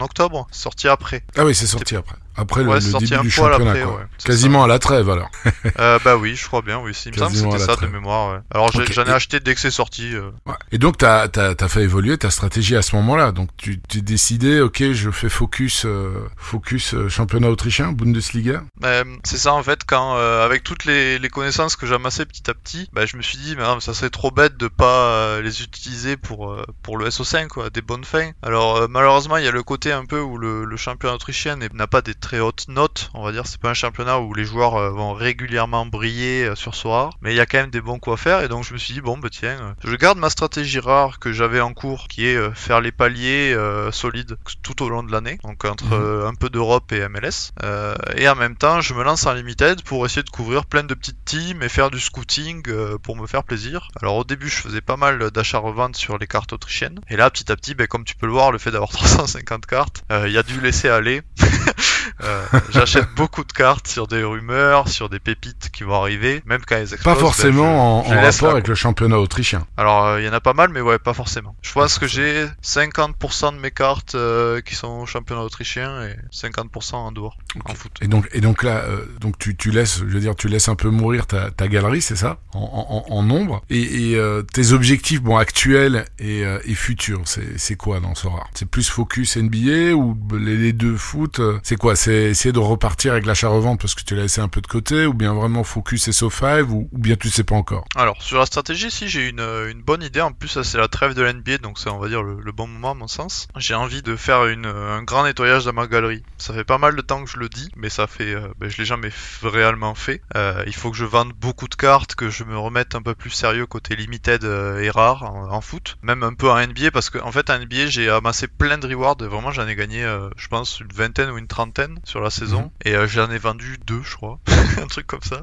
octobre. 0.00 0.46
C'est 0.50 0.62
sorti 0.62 0.86
après. 0.88 1.22
Ah 1.36 1.44
oui, 1.46 1.54
c'est 1.54 1.66
sorti 1.66 1.96
après. 1.96 2.16
Après 2.36 2.62
le, 2.62 2.68
Ouais, 2.68 2.74
le 2.76 2.80
c'est 2.82 2.90
sorti 2.90 3.06
début 3.06 3.16
un 3.18 3.22
du 3.22 3.30
championnat, 3.30 3.70
après, 3.70 3.82
quoi. 3.82 3.96
ouais, 3.96 4.02
Quasiment 4.24 4.62
à 4.62 4.68
la 4.68 4.78
trêve, 4.78 5.08
alors. 5.10 5.30
Euh, 5.80 5.98
bah 6.04 6.16
oui, 6.16 6.36
je 6.36 6.46
crois 6.46 6.60
bien, 6.62 6.78
oui. 6.80 6.92
Il 7.06 7.12
me 7.12 7.16
semble 7.16 7.34
c'était 7.34 7.58
ça 7.58 7.76
de 7.76 7.86
mémoire, 7.86 8.32
ouais. 8.34 8.40
Alors 8.52 8.70
j'en 8.72 8.80
ai 9.04 9.08
Et- 9.08 9.12
acheté 9.12 9.40
dès 9.40 9.54
que 9.54 9.60
c'est 9.60 9.70
sorti. 9.70 10.14
euh. 10.14 10.30
Et 10.70 10.78
donc, 10.78 10.98
t'as 10.98 11.26
as, 11.34 11.68
fait 11.68 11.82
évoluer 11.82 12.16
ta 12.18 12.30
stratégie 12.30 12.76
à 12.76 12.82
ce 12.82 12.94
moment-là. 12.96 13.32
Donc, 13.32 13.48
tu 13.56 13.78
t'es 13.80 14.00
décidé, 14.02 14.60
ok, 14.60 14.92
je 14.92 15.10
fais 15.10 15.28
focus, 15.30 15.84
euh, 15.86 16.28
focus 16.36 16.94
championnat 17.08 17.48
autrichien, 17.48 17.92
Bundesliga. 17.92 18.47
Mais, 18.80 19.02
c'est 19.24 19.36
ça 19.38 19.52
en 19.54 19.62
fait, 19.62 19.80
quand 19.86 20.16
euh, 20.16 20.44
avec 20.44 20.62
toutes 20.64 20.84
les, 20.84 21.18
les 21.18 21.28
connaissances 21.28 21.76
que 21.76 21.86
j'amassais 21.86 22.24
petit 22.26 22.50
à 22.50 22.54
petit, 22.54 22.88
bah, 22.92 23.06
je 23.06 23.16
me 23.16 23.22
suis 23.22 23.38
dit, 23.38 23.54
mais 23.56 23.62
non, 23.62 23.80
ça 23.80 23.94
serait 23.94 24.10
trop 24.10 24.30
bête 24.30 24.56
de 24.56 24.68
pas 24.68 25.10
euh, 25.12 25.42
les 25.42 25.62
utiliser 25.62 26.16
pour 26.16 26.50
euh, 26.52 26.64
pour 26.82 26.96
le 26.98 27.08
SO5, 27.08 27.48
quoi, 27.48 27.70
des 27.70 27.82
bonnes 27.82 28.04
fins. 28.04 28.30
Alors 28.42 28.76
euh, 28.76 28.86
malheureusement, 28.88 29.36
il 29.36 29.44
y 29.44 29.48
a 29.48 29.52
le 29.52 29.62
côté 29.62 29.92
un 29.92 30.04
peu 30.04 30.20
où 30.20 30.38
le, 30.38 30.64
le 30.64 30.76
championnat 30.76 31.14
autrichien 31.14 31.56
n'a 31.56 31.86
pas 31.86 32.02
des 32.02 32.14
très 32.14 32.40
hautes 32.40 32.66
notes, 32.68 33.10
on 33.14 33.22
va 33.24 33.32
dire. 33.32 33.46
C'est 33.46 33.60
pas 33.60 33.70
un 33.70 33.74
championnat 33.74 34.20
où 34.20 34.34
les 34.34 34.44
joueurs 34.44 34.76
euh, 34.76 34.90
vont 34.90 35.12
régulièrement 35.12 35.86
briller 35.86 36.44
euh, 36.44 36.54
sur 36.54 36.74
ce 36.74 36.86
rare, 36.88 37.10
mais 37.20 37.32
il 37.32 37.36
y 37.36 37.40
a 37.40 37.46
quand 37.46 37.58
même 37.58 37.70
des 37.70 37.80
bons 37.80 37.98
coups 37.98 38.14
à 38.14 38.16
faire. 38.16 38.40
Et 38.42 38.48
donc 38.48 38.64
je 38.64 38.72
me 38.72 38.78
suis 38.78 38.94
dit, 38.94 39.00
bon, 39.00 39.18
bah 39.18 39.28
tiens, 39.30 39.74
je 39.84 39.94
garde 39.96 40.18
ma 40.18 40.30
stratégie 40.30 40.80
rare 40.80 41.18
que 41.18 41.32
j'avais 41.32 41.60
en 41.60 41.72
cours, 41.74 42.06
qui 42.08 42.26
est 42.26 42.36
euh, 42.36 42.50
faire 42.52 42.80
les 42.80 42.92
paliers 42.92 43.52
euh, 43.54 43.90
solides 43.92 44.36
tout 44.62 44.82
au 44.82 44.88
long 44.88 45.02
de 45.02 45.10
l'année, 45.12 45.38
donc 45.44 45.64
entre 45.64 45.84
Mhm. 45.86 45.92
euh, 45.92 46.28
un 46.28 46.34
peu 46.34 46.50
d'Europe 46.50 46.92
et 46.92 47.00
MLS. 47.08 47.52
Euh, 47.62 47.94
et 48.16 48.28
en 48.28 48.34
même 48.38 48.56
temps, 48.56 48.80
je 48.80 48.94
me 48.94 49.02
lance 49.02 49.26
en 49.26 49.32
limited 49.32 49.82
pour 49.82 50.04
essayer 50.06 50.22
de 50.22 50.30
couvrir 50.30 50.66
plein 50.66 50.84
de 50.84 50.94
petites 50.94 51.24
teams 51.24 51.62
et 51.62 51.68
faire 51.68 51.90
du 51.90 52.00
scouting 52.00 52.62
euh, 52.68 52.98
pour 52.98 53.16
me 53.16 53.26
faire 53.26 53.44
plaisir. 53.44 53.88
Alors 54.00 54.16
au 54.16 54.24
début, 54.24 54.48
je 54.48 54.56
faisais 54.56 54.80
pas 54.80 54.96
mal 54.96 55.30
d'achats-reventes 55.30 55.96
sur 55.96 56.18
les 56.18 56.26
cartes 56.26 56.52
autrichiennes. 56.52 57.00
Et 57.08 57.16
là, 57.16 57.30
petit 57.30 57.50
à 57.50 57.56
petit, 57.56 57.74
ben, 57.74 57.86
comme 57.86 58.04
tu 58.04 58.14
peux 58.14 58.26
le 58.26 58.32
voir, 58.32 58.52
le 58.52 58.58
fait 58.58 58.70
d'avoir 58.70 58.90
350 58.92 59.66
cartes, 59.66 60.04
euh, 60.12 60.28
il 60.28 60.32
y 60.32 60.38
a 60.38 60.42
dû 60.42 60.60
laisser 60.60 60.88
aller. 60.88 61.22
Euh, 62.22 62.44
J'achète 62.70 63.08
beaucoup 63.16 63.44
de 63.44 63.52
cartes 63.52 63.88
sur 63.88 64.06
des 64.06 64.22
rumeurs, 64.22 64.88
sur 64.88 65.08
des 65.08 65.18
pépites 65.18 65.70
qui 65.72 65.84
vont 65.84 65.94
arriver, 65.94 66.42
même 66.46 66.60
quand 66.66 66.76
elles 66.76 66.94
explosent. 66.94 67.04
Pas 67.04 67.14
ben, 67.14 67.20
forcément 67.20 68.04
je 68.04 68.12
en, 68.14 68.20
rapport 68.20 68.48
là, 68.48 68.52
avec 68.52 68.68
le 68.68 68.74
championnat 68.74 69.18
autrichien. 69.18 69.66
alors, 69.76 70.06
euh, 70.06 70.20
il 70.20 70.26
y 70.26 70.28
en 70.28 70.32
a 70.32 70.40
pas 70.40 70.52
mal, 70.54 70.70
mais 70.70 70.80
ouais, 70.80 70.98
pas 70.98 71.14
forcément. 71.14 71.54
Je 71.62 71.72
pense 71.72 71.98
que 71.98 72.06
j'ai 72.06 72.46
50% 72.64 73.54
de 73.54 73.60
mes 73.60 73.70
cartes 73.70 74.14
euh, 74.14 74.60
qui 74.60 74.74
sont 74.74 75.00
au 75.00 75.06
championnat 75.06 75.42
autrichien 75.42 76.02
et 76.04 76.16
50% 76.32 76.94
en 76.94 77.12
dehors, 77.12 77.36
en 77.64 77.74
foot. 77.74 77.92
Et 78.00 78.08
donc, 78.08 78.28
et 78.32 78.40
donc 78.40 78.62
là, 78.62 78.84
donc 79.20 79.38
tu, 79.38 79.56
tu 79.56 79.70
laisses, 79.70 79.98
je 79.98 80.04
veux 80.04 80.20
dire, 80.20 80.34
tu 80.34 80.48
laisses 80.48 80.68
un 80.68 80.76
peu 80.76 80.90
mourir 80.90 81.26
ta, 81.26 81.50
ta 81.50 81.68
galerie, 81.68 82.02
c'est 82.02 82.16
ça, 82.16 82.38
en, 82.52 83.04
en, 83.08 83.12
en 83.12 83.22
nombre? 83.22 83.62
Et, 83.70 84.12
et 84.12 84.20
tes 84.52 84.72
objectifs, 84.72 85.22
bon, 85.22 85.36
actuels 85.36 86.04
et, 86.18 86.42
et 86.64 86.74
futurs, 86.74 87.22
c'est, 87.24 87.76
quoi 87.76 88.00
dans 88.00 88.14
ce 88.14 88.26
rare 88.26 88.48
C'est 88.54 88.68
plus 88.68 88.88
focus 88.88 89.36
NBA 89.36 89.92
ou 89.94 90.16
les, 90.38 90.56
les 90.56 90.72
deux 90.72 90.96
foot 90.96 91.40
C'est 91.62 91.76
quoi? 91.76 91.96
C'est 91.98 92.30
essayer 92.30 92.52
de 92.52 92.60
repartir 92.60 93.10
avec 93.10 93.26
l'achat-revente 93.26 93.80
parce 93.80 93.96
que 93.96 94.04
tu 94.04 94.14
l'as 94.14 94.22
laissé 94.22 94.40
un 94.40 94.46
peu 94.46 94.60
de 94.60 94.68
côté, 94.68 95.04
ou 95.04 95.14
bien 95.14 95.34
vraiment 95.34 95.64
focus 95.64 96.08
SO5, 96.08 96.62
ou, 96.62 96.88
ou 96.92 96.98
bien 96.98 97.16
tu 97.16 97.28
sais 97.28 97.42
pas 97.42 97.56
encore? 97.56 97.86
Alors, 97.96 98.22
sur 98.22 98.38
la 98.38 98.46
stratégie, 98.46 98.88
si 98.88 99.08
j'ai 99.08 99.28
une, 99.28 99.82
bonne 99.82 100.04
idée, 100.04 100.20
en 100.20 100.30
plus, 100.30 100.46
ça, 100.46 100.62
c'est 100.62 100.78
la 100.78 100.86
trêve 100.86 101.14
de 101.14 101.22
l'NBA, 101.22 101.58
donc 101.58 101.80
c'est, 101.80 101.90
on 101.90 101.98
va 101.98 102.08
dire, 102.08 102.22
le, 102.22 102.52
bon 102.52 102.68
moment, 102.68 102.92
à 102.92 102.94
mon 102.94 103.08
sens. 103.08 103.48
J'ai 103.56 103.74
envie 103.74 104.02
de 104.02 104.14
faire 104.14 104.42
un 104.42 105.02
grand 105.02 105.24
nettoyage 105.24 105.64
de 105.64 105.72
ma 105.72 105.88
galerie. 105.88 106.22
Ça 106.36 106.54
fait 106.54 106.62
pas 106.62 106.78
mal 106.78 106.94
de 106.94 107.00
temps 107.00 107.24
que 107.24 107.28
je 107.28 107.36
le 107.36 107.48
dis, 107.48 107.68
mais 107.74 107.88
ça 107.88 108.06
fait, 108.06 108.32
euh, 108.32 108.46
ben, 108.58 108.70
je 108.70 108.78
l'ai 108.78 108.84
jamais 108.84 109.10
réellement 109.42 109.96
fait. 109.96 110.22
Euh, 110.36 110.62
il 110.68 110.74
faut 110.76 110.92
que 110.92 110.96
je 110.96 111.04
vende 111.04 111.32
beaucoup 111.32 111.66
de 111.66 111.74
cartes, 111.74 112.14
que 112.14 112.30
je 112.30 112.44
me 112.44 112.56
remette 112.56 112.94
un 112.94 113.02
peu 113.02 113.16
plus 113.16 113.30
sérieux 113.30 113.66
côté 113.66 113.96
limited 113.96 114.44
euh, 114.44 114.78
et 114.78 114.90
rare 114.90 115.24
en, 115.24 115.60
foot, 115.60 115.98
même 116.02 116.22
un 116.22 116.34
peu 116.34 116.48
en 116.48 116.64
NBA, 116.64 116.92
parce 116.92 117.10
qu'en 117.10 117.26
en 117.26 117.32
fait, 117.32 117.50
en 117.50 117.58
NBA, 117.58 117.86
j'ai 117.86 118.08
amassé 118.08 118.46
plein 118.46 118.78
de 118.78 118.86
rewards, 118.86 119.16
vraiment, 119.18 119.50
j'en 119.50 119.66
ai 119.66 119.74
gagné, 119.74 120.06
je 120.36 120.46
pense, 120.46 120.78
une 120.78 120.92
vingtaine 120.92 121.30
ou 121.30 121.38
une 121.38 121.48
trentaine. 121.48 121.87
Sur 122.04 122.20
la 122.20 122.30
saison 122.30 122.62
Mhm. 122.62 122.70
et 122.84 122.94
euh, 122.94 123.06
j'en 123.06 123.30
ai 123.30 123.38
vendu 123.38 123.78
deux, 123.86 124.02
je 124.02 124.16
crois, 124.16 124.38
un 124.82 124.86
truc 124.86 125.06
comme 125.06 125.22
ça. 125.22 125.40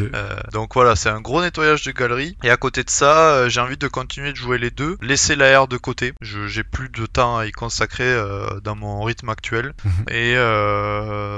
Euh, 0.00 0.36
donc 0.52 0.74
voilà, 0.74 0.96
c'est 0.96 1.08
un 1.08 1.20
gros 1.20 1.40
nettoyage 1.42 1.82
de 1.84 1.92
galerie. 1.92 2.36
Et 2.42 2.50
à 2.50 2.56
côté 2.56 2.84
de 2.84 2.90
ça, 2.90 3.34
euh, 3.34 3.48
j'ai 3.48 3.60
envie 3.60 3.76
de 3.76 3.88
continuer 3.88 4.32
de 4.32 4.36
jouer 4.36 4.58
les 4.58 4.70
deux, 4.70 4.96
laisser 5.00 5.36
l'AR 5.36 5.68
de 5.68 5.76
côté. 5.76 6.12
Je 6.20 6.46
j'ai 6.46 6.64
plus 6.64 6.88
de 6.88 7.06
temps 7.06 7.36
à 7.38 7.46
y 7.46 7.52
consacrer 7.52 8.12
dans 8.62 8.74
mon 8.76 9.02
rythme 9.02 9.28
actuel. 9.28 9.72
Mhm. 9.84 10.04
Et 10.08 10.34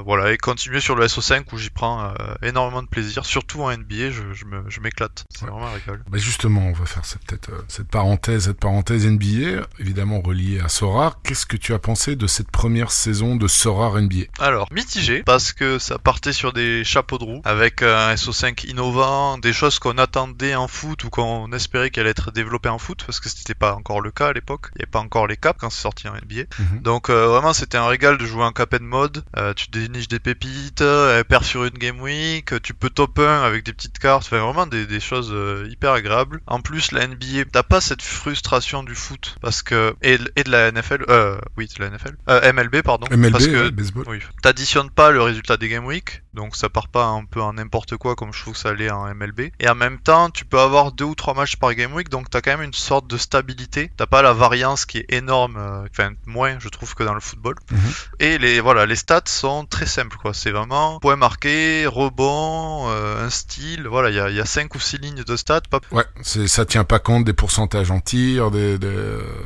voilà, 0.05 0.33
et 0.33 0.37
continuer 0.39 0.81
sur 0.81 0.95
le 0.97 1.05
SO5 1.07 1.45
où 1.53 1.59
j'y 1.59 1.71
prends 1.71 2.13
énormément 2.43 2.83
de 2.83 2.89
plaisir, 2.89 3.25
surtout 3.25 3.63
en 3.63 3.71
NBA, 3.71 4.11
je, 4.11 4.23
je 4.69 4.81
m'éclate. 4.81 5.25
C'est 5.31 5.45
Ouais. 5.45 5.51
vraiment. 5.51 5.71
Bah 6.09 6.19
justement, 6.19 6.67
on 6.69 6.73
va 6.73 6.87
faire 6.87 7.05
cette, 7.05 7.25
peut-être, 7.27 7.51
cette 7.69 7.89
parenthèse, 7.89 8.45
cette 8.45 8.59
parenthèse 8.61 9.07
NBA, 9.07 9.67
évidemment 9.79 10.21
reliée 10.21 10.61
à 10.61 10.69
Sora. 10.69 11.17
Qu'est-ce 11.25 11.47
que 11.47 11.57
tu 11.57 11.73
as 11.75 11.79
pensé 11.79 12.17
de 12.17 12.27
cette 12.27 12.51
première 12.51 12.91
saison 12.91 13.37
de 13.37 13.47
Sora 13.49 14.01
NBA 14.01 14.25
Alors, 14.41 14.69
mitigé, 14.73 15.23
parce 15.23 15.53
que 15.53 15.79
ça 15.79 15.99
partait 15.99 16.33
sur 16.33 16.53
des 16.53 16.85
chapeaux 16.85 17.19
de 17.19 17.25
roue, 17.25 17.43
avec 17.45 17.83
un 17.83 18.15
SO5 18.15 18.67
innovant, 18.69 19.39
des 19.39 19.53
choses 19.53 19.79
qu'on 19.79 19.97
attendait 19.99 20.55
en 20.55 20.69
foot 20.69 21.05
ou 21.05 21.11
qu'on 21.11 21.53
espérait 21.53 21.91
qu'elle 21.91 22.03
allait 22.03 22.11
être 22.11 22.33
développée 22.33 22.69
en 22.69 22.79
foot, 22.79 23.03
parce 23.07 23.21
que 23.21 23.29
c'était 23.29 23.55
pas 23.55 23.75
encore 23.75 24.01
le 24.01 24.11
cas 24.11 24.29
à 24.29 24.33
l'époque. 24.33 24.67
Il 24.75 24.79
n'y 24.79 24.83
avait 24.83 24.91
pas 24.91 24.99
encore 25.01 25.27
les 25.27 25.37
caps 25.37 25.59
quand 25.61 25.71
c'est 25.71 25.81
sorti 25.81 26.09
en 26.09 26.15
NBA. 26.15 26.45
Mhm. 26.59 26.81
Donc 26.83 27.11
euh, 27.11 27.27
vraiment 27.29 27.53
c'était 27.53 27.79
un 27.79 27.87
régal 27.87 28.19
de 28.19 28.27
jouer 28.27 28.43
en 28.45 28.53
caped 28.53 28.83
mode, 28.83 29.25
Euh, 29.37 29.53
tu 29.55 29.69
déniches 29.71 30.09
des 30.09 30.19
pépites, 30.21 30.81
euh, 30.81 31.19
elle 31.19 31.25
perd 31.25 31.45
sur 31.45 31.65
une 31.65 31.71
game 31.79 32.01
week, 32.01 32.61
tu 32.63 32.75
peux 32.75 32.91
top 32.91 33.19
1 33.19 33.43
avec 33.43 33.65
des 33.65 33.73
petites 33.73 33.99
cartes, 33.99 34.25
enfin 34.27 34.39
vraiment 34.39 34.67
des, 34.67 34.87
des 34.87 35.01
choses 35.01 35.31
euh, 35.33 35.67
hyper 35.71 35.93
agréables. 35.93 36.41
En 36.47 36.61
plus 36.61 36.93
la 36.93 37.07
NBA, 37.07 37.45
t'as 37.53 37.63
pas 37.63 37.81
cette 37.81 38.03
frustration 38.03 38.83
du 38.83 38.95
foot 38.95 39.37
parce 39.41 39.63
que 39.63 39.95
et, 40.03 40.19
et 40.37 40.45
de 40.45 40.51
la 40.51 40.71
NFL, 40.73 41.05
euh, 41.09 41.39
oui 41.57 41.69
de 41.79 41.83
la 41.85 41.91
NFL, 41.91 42.17
euh, 42.29 42.53
MLB 42.53 42.83
pardon, 42.83 43.07
MLB, 43.11 43.33
parce 43.33 43.47
que 43.47 43.71
baseball. 43.71 44.05
oui, 44.09 44.19
t'additionnes 44.43 44.91
pas 44.91 45.11
le 45.11 45.23
résultat 45.23 45.57
des 45.57 45.69
game 45.69 45.87
week, 45.87 46.24
donc 46.35 46.57
ça 46.57 46.69
part 46.69 46.89
pas 46.89 47.05
un 47.07 47.25
peu 47.25 47.41
en 47.41 47.55
n'importe 47.55 47.97
quoi 47.97 48.15
comme 48.15 48.33
je 48.33 48.41
trouve 48.41 48.55
que 48.55 48.61
ça 48.61 48.71
allait 48.71 48.91
en 48.91 49.13
MLB. 49.15 49.51
Et 49.61 49.69
en 49.69 49.75
même 49.75 49.99
temps, 49.99 50.31
tu 50.31 50.45
peux 50.45 50.59
avoir 50.61 50.93
deux 50.93 51.05
ou 51.05 51.15
trois 51.15 51.35
matchs 51.35 51.57
par 51.57 51.75
game 51.75 51.93
week, 51.95 52.09
donc 52.09 52.31
t'as 52.31 52.41
quand 52.41 52.53
même 52.53 52.63
une 52.63 52.73
sorte 52.73 53.07
de 53.07 53.17
stabilité. 53.17 53.91
T'as 53.97 54.07
pas 54.07 54.23
la 54.23 54.33
variance 54.33 54.85
qui 54.87 54.99
est 54.99 55.07
énorme, 55.13 55.57
euh, 55.57 55.87
enfin 55.91 56.11
moins 56.27 56.59
je 56.59 56.69
trouve 56.69 56.95
que 56.95 57.03
dans 57.05 57.15
le 57.15 57.21
football. 57.21 57.55
Mhm. 57.71 57.79
Et 58.21 58.39
les 58.39 58.61
voilà, 58.61 58.87
les 58.87 58.97
stats 58.97 59.23
sont 59.27 59.65
très 59.65 59.87
simples 59.87 60.17
quoi. 60.17 60.35
C'est 60.35 60.51
vraiment 60.51 60.99
point 61.01 61.17
marqué, 61.17 61.87
rebond, 61.87 62.89
euh, 62.89 63.27
un 63.27 63.31
style. 63.31 63.87
Voilà, 63.89 64.11
il 64.11 64.17
y 64.17 64.21
a, 64.21 64.31
y 64.31 64.41
a 64.41 64.47
cinq 64.47 64.75
ou 64.75 64.81
six 64.81 64.99
lignes 64.99 65.25
de 65.25 65.37
stats. 65.37 65.63
Pas... 65.71 65.81
Ouais, 65.91 66.05
c'est, 66.23 66.49
ça 66.49 66.65
tient 66.65 66.85
pas 66.85 66.99
compte 66.99 67.25
des 67.25 67.33
pourcentages 67.33 67.91
en 67.91 68.01
tir, 68.01 68.51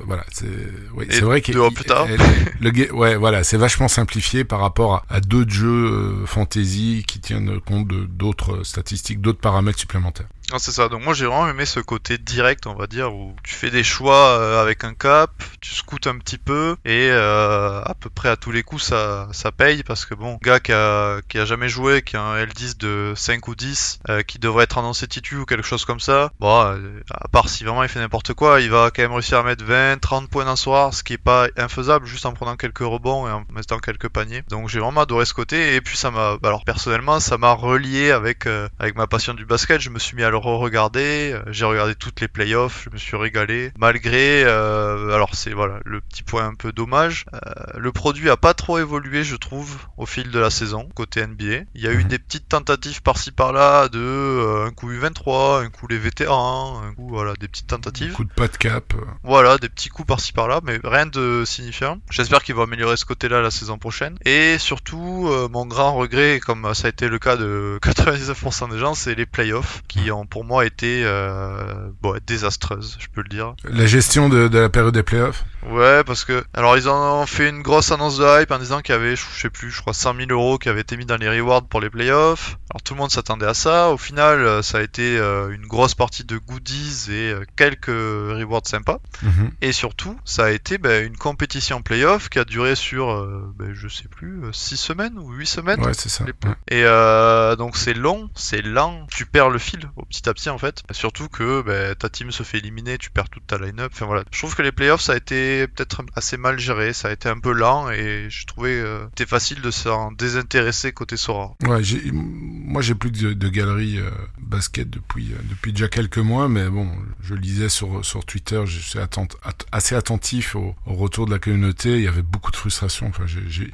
voilà, 0.07 0.24
c'est, 0.33 0.46
oui, 0.94 1.07
c'est 1.11 1.20
vrai 1.20 1.42
elle- 1.46 2.20
le, 2.61 2.92
ouais, 2.92 3.16
voilà, 3.16 3.44
c'est 3.44 3.57
vachement 3.57 3.88
simplifié 3.88 4.44
par 4.44 4.61
rapport 4.61 4.94
à, 4.94 5.05
à 5.09 5.20
d'autres 5.20 5.51
jeux 5.51 6.22
euh, 6.22 6.27
fantasy 6.27 6.78
qui 7.07 7.21
tiennent 7.21 7.61
compte 7.61 7.88
d'autres 7.88 8.62
statistiques, 8.62 9.21
d'autres 9.21 9.41
paramètres 9.41 9.79
supplémentaires. 9.79 10.29
Non, 10.51 10.59
c'est 10.59 10.73
ça. 10.73 10.89
Donc 10.89 11.05
moi 11.05 11.13
j'ai 11.13 11.27
vraiment 11.27 11.47
aimé 11.49 11.67
ce 11.67 11.79
côté 11.79 12.17
direct, 12.17 12.67
on 12.67 12.75
va 12.75 12.87
dire, 12.87 13.15
où 13.15 13.35
tu 13.45 13.55
fais 13.55 13.71
des 13.71 13.85
choix 13.85 14.29
euh, 14.29 14.63
avec 14.63 14.83
un 14.83 14.95
cap, 14.95 15.31
tu 15.61 15.75
scoutes 15.75 16.07
un 16.07 16.17
petit 16.17 16.39
peu 16.39 16.77
et 16.87 17.09
euh, 17.11 17.83
à 17.83 17.95
peu 17.95 18.09
près 18.09 18.31
à 18.31 18.37
tous 18.37 18.51
les 18.51 18.63
coups 18.63 18.83
ça 18.83 19.29
ça 19.33 19.53
paye 19.53 19.83
parce 19.83 20.07
que 20.07 20.15
bon, 20.15 20.39
gars 20.43 20.59
qui 20.59 20.73
a 20.73 21.21
qui 21.29 21.39
a 21.39 21.45
jamais 21.45 21.69
joué, 21.69 22.01
qui 22.01 22.17
a 22.17 22.23
un 22.23 22.43
L10 22.43 22.79
de 22.79 23.13
5 23.15 23.47
ou 23.49 23.55
10, 23.55 24.01
euh, 24.09 24.23
qui 24.23 24.39
devrait 24.39 24.65
être 24.65 24.79
annoncé 24.79 25.07
titu 25.07 25.37
ou 25.37 25.45
quelque 25.45 25.67
chose 25.67 25.85
comme 25.85 26.01
ça, 26.01 26.33
bon, 26.41 26.63
euh, 26.63 27.03
à 27.11 27.29
part 27.29 27.51
si 27.51 27.65
vraiment 27.65 27.83
il 27.83 27.91
fait 27.91 28.01
n'importe 28.01 28.33
quoi, 28.33 28.63
il 28.63 28.71
va 28.71 28.91
quand 28.91 29.03
même 29.03 29.13
réussir 29.13 29.39
à 29.39 29.43
mettre 29.43 29.65
20, 29.65 30.01
30 30.01 30.31
points 30.31 30.47
d'un 30.47 30.57
soir, 30.57 30.95
ce 30.95 31.03
qui 31.03 31.13
est 31.13 31.19
pas 31.19 31.49
infaisable 31.59 32.07
juste 32.07 32.25
en 32.25 32.33
prenant 32.33 32.57
quelques 32.57 32.79
rebonds 32.79 33.29
et 33.29 33.31
en 33.31 33.45
mettant 33.53 33.79
quelques 33.81 34.09
paniers. 34.09 34.43
Donc 34.49 34.71
j'ai 34.71 34.81
vraiment 34.81 35.03
adoré 35.03 35.27
ce 35.27 35.35
côté 35.35 35.75
et 35.75 35.83
puis 35.83 35.99
ça 35.99 36.11
m'a 36.11 36.39
bah, 36.39 36.49
alors 36.49 36.65
personnellement 36.65 37.21
ça 37.21 37.37
m'a 37.37 37.53
relié 37.53 38.13
avec 38.13 38.47
euh, 38.47 38.67
avec 38.79 38.97
ma 38.97 39.07
passion 39.07 39.35
du 39.35 39.45
basket, 39.45 39.83
je 39.83 39.91
me 39.91 39.99
suis 39.99 40.17
mis 40.17 40.25
à 40.25 40.31
re-regarder, 40.40 41.33
euh, 41.33 41.42
j'ai 41.48 41.64
regardé 41.64 41.94
toutes 41.94 42.20
les 42.20 42.29
playoffs, 42.29 42.85
je 42.85 42.90
me 42.90 42.98
suis 42.98 43.16
régalé 43.16 43.72
malgré 43.79 44.44
euh, 44.44 45.14
alors 45.14 45.35
c'est 45.35 45.53
voilà 45.53 45.81
le 45.85 46.01
petit 46.01 46.22
point 46.22 46.46
un 46.46 46.55
peu 46.55 46.72
dommage, 46.72 47.24
euh, 47.35 47.38
le 47.77 47.92
produit 47.92 48.31
a 48.31 48.37
pas 48.37 48.55
trop 48.55 48.79
évolué 48.79 49.24
je 49.24 49.37
trouve 49.37 49.79
au 49.96 50.07
fil 50.07 50.31
de 50.31 50.38
la 50.38 50.51
saison 50.51 50.88
côté 50.94 51.27
NBA. 51.27 51.64
Il 51.74 51.83
y 51.83 51.88
a 51.88 51.92
eu 51.92 52.05
des 52.05 52.18
petites 52.18 52.48
tentatives 52.48 53.03
par-ci 53.03 53.31
par-là 53.31 53.88
de 53.88 53.98
euh, 53.98 54.66
un 54.66 54.70
coup 54.70 54.90
U23, 54.90 55.64
un 55.64 55.70
coup 55.70 55.87
les 55.87 55.98
vétérans, 55.98 56.83
un 56.83 56.94
coup 56.94 57.09
voilà 57.09 57.35
des 57.35 57.48
petites 57.48 57.68
tentatives. 57.68 58.12
Coup 58.12 58.24
de 58.24 58.33
pas 58.33 58.48
de 58.48 58.57
cap. 58.57 58.94
Voilà, 59.22 59.59
des 59.59 59.68
petits 59.68 59.88
coups 59.88 60.09
par-ci 60.09 60.33
par-là, 60.33 60.61
mais 60.62 60.81
rien 60.85 61.07
de 61.07 61.44
signifiant. 61.44 61.98
J'espère 62.11 62.42
qu'il 62.42 62.55
va 62.55 62.64
améliorer 62.64 62.96
ce 62.96 63.05
côté-là 63.05 63.40
la 63.40 63.51
saison 63.51 63.79
prochaine. 63.79 64.16
Et 64.24 64.59
surtout, 64.59 65.31
mon 65.51 65.66
grand 65.66 65.94
regret, 65.94 66.40
comme 66.40 66.74
ça 66.74 66.87
a 66.87 66.90
été 66.90 67.09
le 67.09 67.18
cas 67.18 67.37
de 67.37 67.79
99% 67.83 68.70
des 68.70 68.79
gens, 68.79 68.94
c'est 68.94 69.14
les 69.14 69.27
playoffs, 69.27 69.83
qui 69.88 70.11
ont 70.11 70.27
pour 70.29 70.45
moi 70.45 70.64
été 70.67 71.03
euh, 71.05 71.91
bon, 72.01 72.19
désastreuses, 72.27 72.97
je 73.01 73.07
peux 73.09 73.23
le 73.23 73.29
dire. 73.29 73.55
La 73.64 73.87
gestion 73.87 74.29
de, 74.29 74.49
de 74.49 74.59
la 74.59 74.69
période 74.69 74.95
des 74.95 75.03
playoffs? 75.03 75.45
Ouais, 75.69 76.05
parce 76.05 76.25
que 76.25 76.45
alors 76.55 76.77
ils 76.79 76.88
en 76.88 77.21
ont 77.23 77.27
fait 77.27 77.49
une 77.49 77.62
grosse 77.62 77.91
annonce 77.91 78.19
de 78.19 78.43
hype 78.43 78.51
en 78.53 78.59
disant 78.59 78.81
qu'il 78.81 78.95
y 78.95 78.97
avait, 78.99 79.17
je 79.17 79.23
sais 79.41 79.51
plus, 79.51 79.71
je 79.71 79.81
crois 79.81 79.93
100 79.93 80.14
000 80.17 80.27
euros 80.31 80.57
qui 80.59 80.69
avaient 80.69 80.81
été 80.83 80.97
mis 80.97 81.05
dans 81.05 81.17
les 81.17 81.29
rewards 81.29 81.64
pour 81.67 81.81
les 81.81 81.91
playoffs. 81.91 82.57
Alors 82.71 82.83
tout 82.83 82.95
le 82.95 82.99
monde 83.01 83.11
s'attendait 83.11 83.47
à 83.47 83.55
ça. 83.55 83.91
Au 83.91 83.99
final, 83.99 84.38
euh, 84.41 84.62
ça 84.62 84.79
a 84.79 84.83
été 84.83 85.19
euh, 85.19 85.51
une 85.51 85.67
grosse 85.67 85.95
partie 85.95 86.25
de 86.25 86.38
goodies 86.38 87.07
et 87.11 87.33
euh, 87.33 87.45
quelques 87.57 87.87
rewards 87.88 88.67
sympas. 88.67 88.99
Mhm. 89.23 89.51
Et 89.61 89.73
surtout, 89.73 90.17
ça 90.25 90.45
a 90.47 90.51
été 90.51 90.79
ben, 90.79 91.05
une 91.05 91.17
compétition 91.17 91.83
playoff 91.83 92.29
qui 92.29 92.38
a 92.38 92.45
duré 92.45 92.75
sur, 92.77 93.11
euh, 93.11 93.53
ben, 93.59 93.73
je 93.75 93.88
sais 93.88 94.09
plus, 94.09 94.43
6 94.53 94.77
semaines 94.77 95.19
ou 95.19 95.33
8 95.33 95.47
semaines. 95.47 95.81
Ouais, 95.85 95.93
c'est 95.95 96.09
ça. 96.09 96.25
Les- 96.25 96.33
Ouais. 96.49 96.55
Et 96.71 96.85
euh, 96.85 97.57
donc 97.57 97.77
c'est 97.77 97.95
long, 97.95 98.31
c'est 98.37 98.62
lent, 98.62 99.07
tu 99.11 99.27
perds 99.27 99.51
le 99.51 99.59
fil 99.59 99.91
au 99.97 100.05
petit 100.05 100.18
à 100.27 100.35
petit 100.35 100.51
en 100.51 100.59
fait. 100.59 100.83
Surtout 100.91 101.29
que 101.29 101.63
ben, 101.63 101.95
ta 101.95 102.09
team 102.09 102.31
se 102.33 102.43
fait 102.43 102.59
éliminer, 102.59 102.99
tu 102.99 103.11
perds 103.11 103.29
toute 103.29 103.47
ta 103.47 103.59
line-up. 103.59 103.93
Enfin 103.95 104.07
voilà, 104.07 104.25
je 104.31 104.39
trouve 104.39 104.55
que 104.55 104.63
les 104.63 104.73
playoffs 104.73 105.03
ça 105.03 105.13
a 105.13 105.17
été 105.17 105.67
peut-être 105.69 106.03
assez 106.15 106.37
mal 106.37 106.59
géré, 106.59 106.93
ça 106.93 107.09
a 107.09 107.13
été 107.13 107.29
un 107.29 107.39
peu 107.39 107.53
lent 107.53 107.91
et 107.91 108.27
je 108.31 108.47
trouvais 108.47 108.79
euh, 108.81 109.05
c'était 109.11 109.27
facile 109.27 109.61
de 109.61 109.71
s'en 109.71 110.13
désintéresser 110.13 110.93
côté 110.93 111.17
Sora. 111.17 111.55
Ouais, 111.63 111.83
moi 112.13 112.83
j'ai 112.83 112.95
plus 112.95 113.11
de, 113.11 113.33
de 113.33 113.49
galerie 113.49 113.99
euh, 113.99 114.11
basket 114.41 114.89
depuis 114.91 115.33
euh, 115.33 115.39
depuis 115.49 115.73
déjà 115.73 115.89
quelques 115.89 116.19
mois, 116.19 116.49
mais 116.49 116.69
bon, 116.69 116.89
je 117.23 117.35
lisais 117.35 117.69
sur 117.69 118.05
sur 118.05 118.25
Twitter, 118.25 118.63
je 118.67 118.79
suis 118.81 118.99
attent- 118.99 119.37
at- 119.43 119.67
assez 119.73 119.95
attentif 119.95 120.57
au, 120.57 120.75
retour 120.87 121.27
de 121.27 121.31
la 121.33 121.39
communauté. 121.39 121.97
Il 121.97 122.03
y 122.03 122.09
avait 122.09 122.23
beaucoup 122.23 122.51
de 122.51 122.57
frustration. 122.57 123.09
Enfin, 123.09 123.25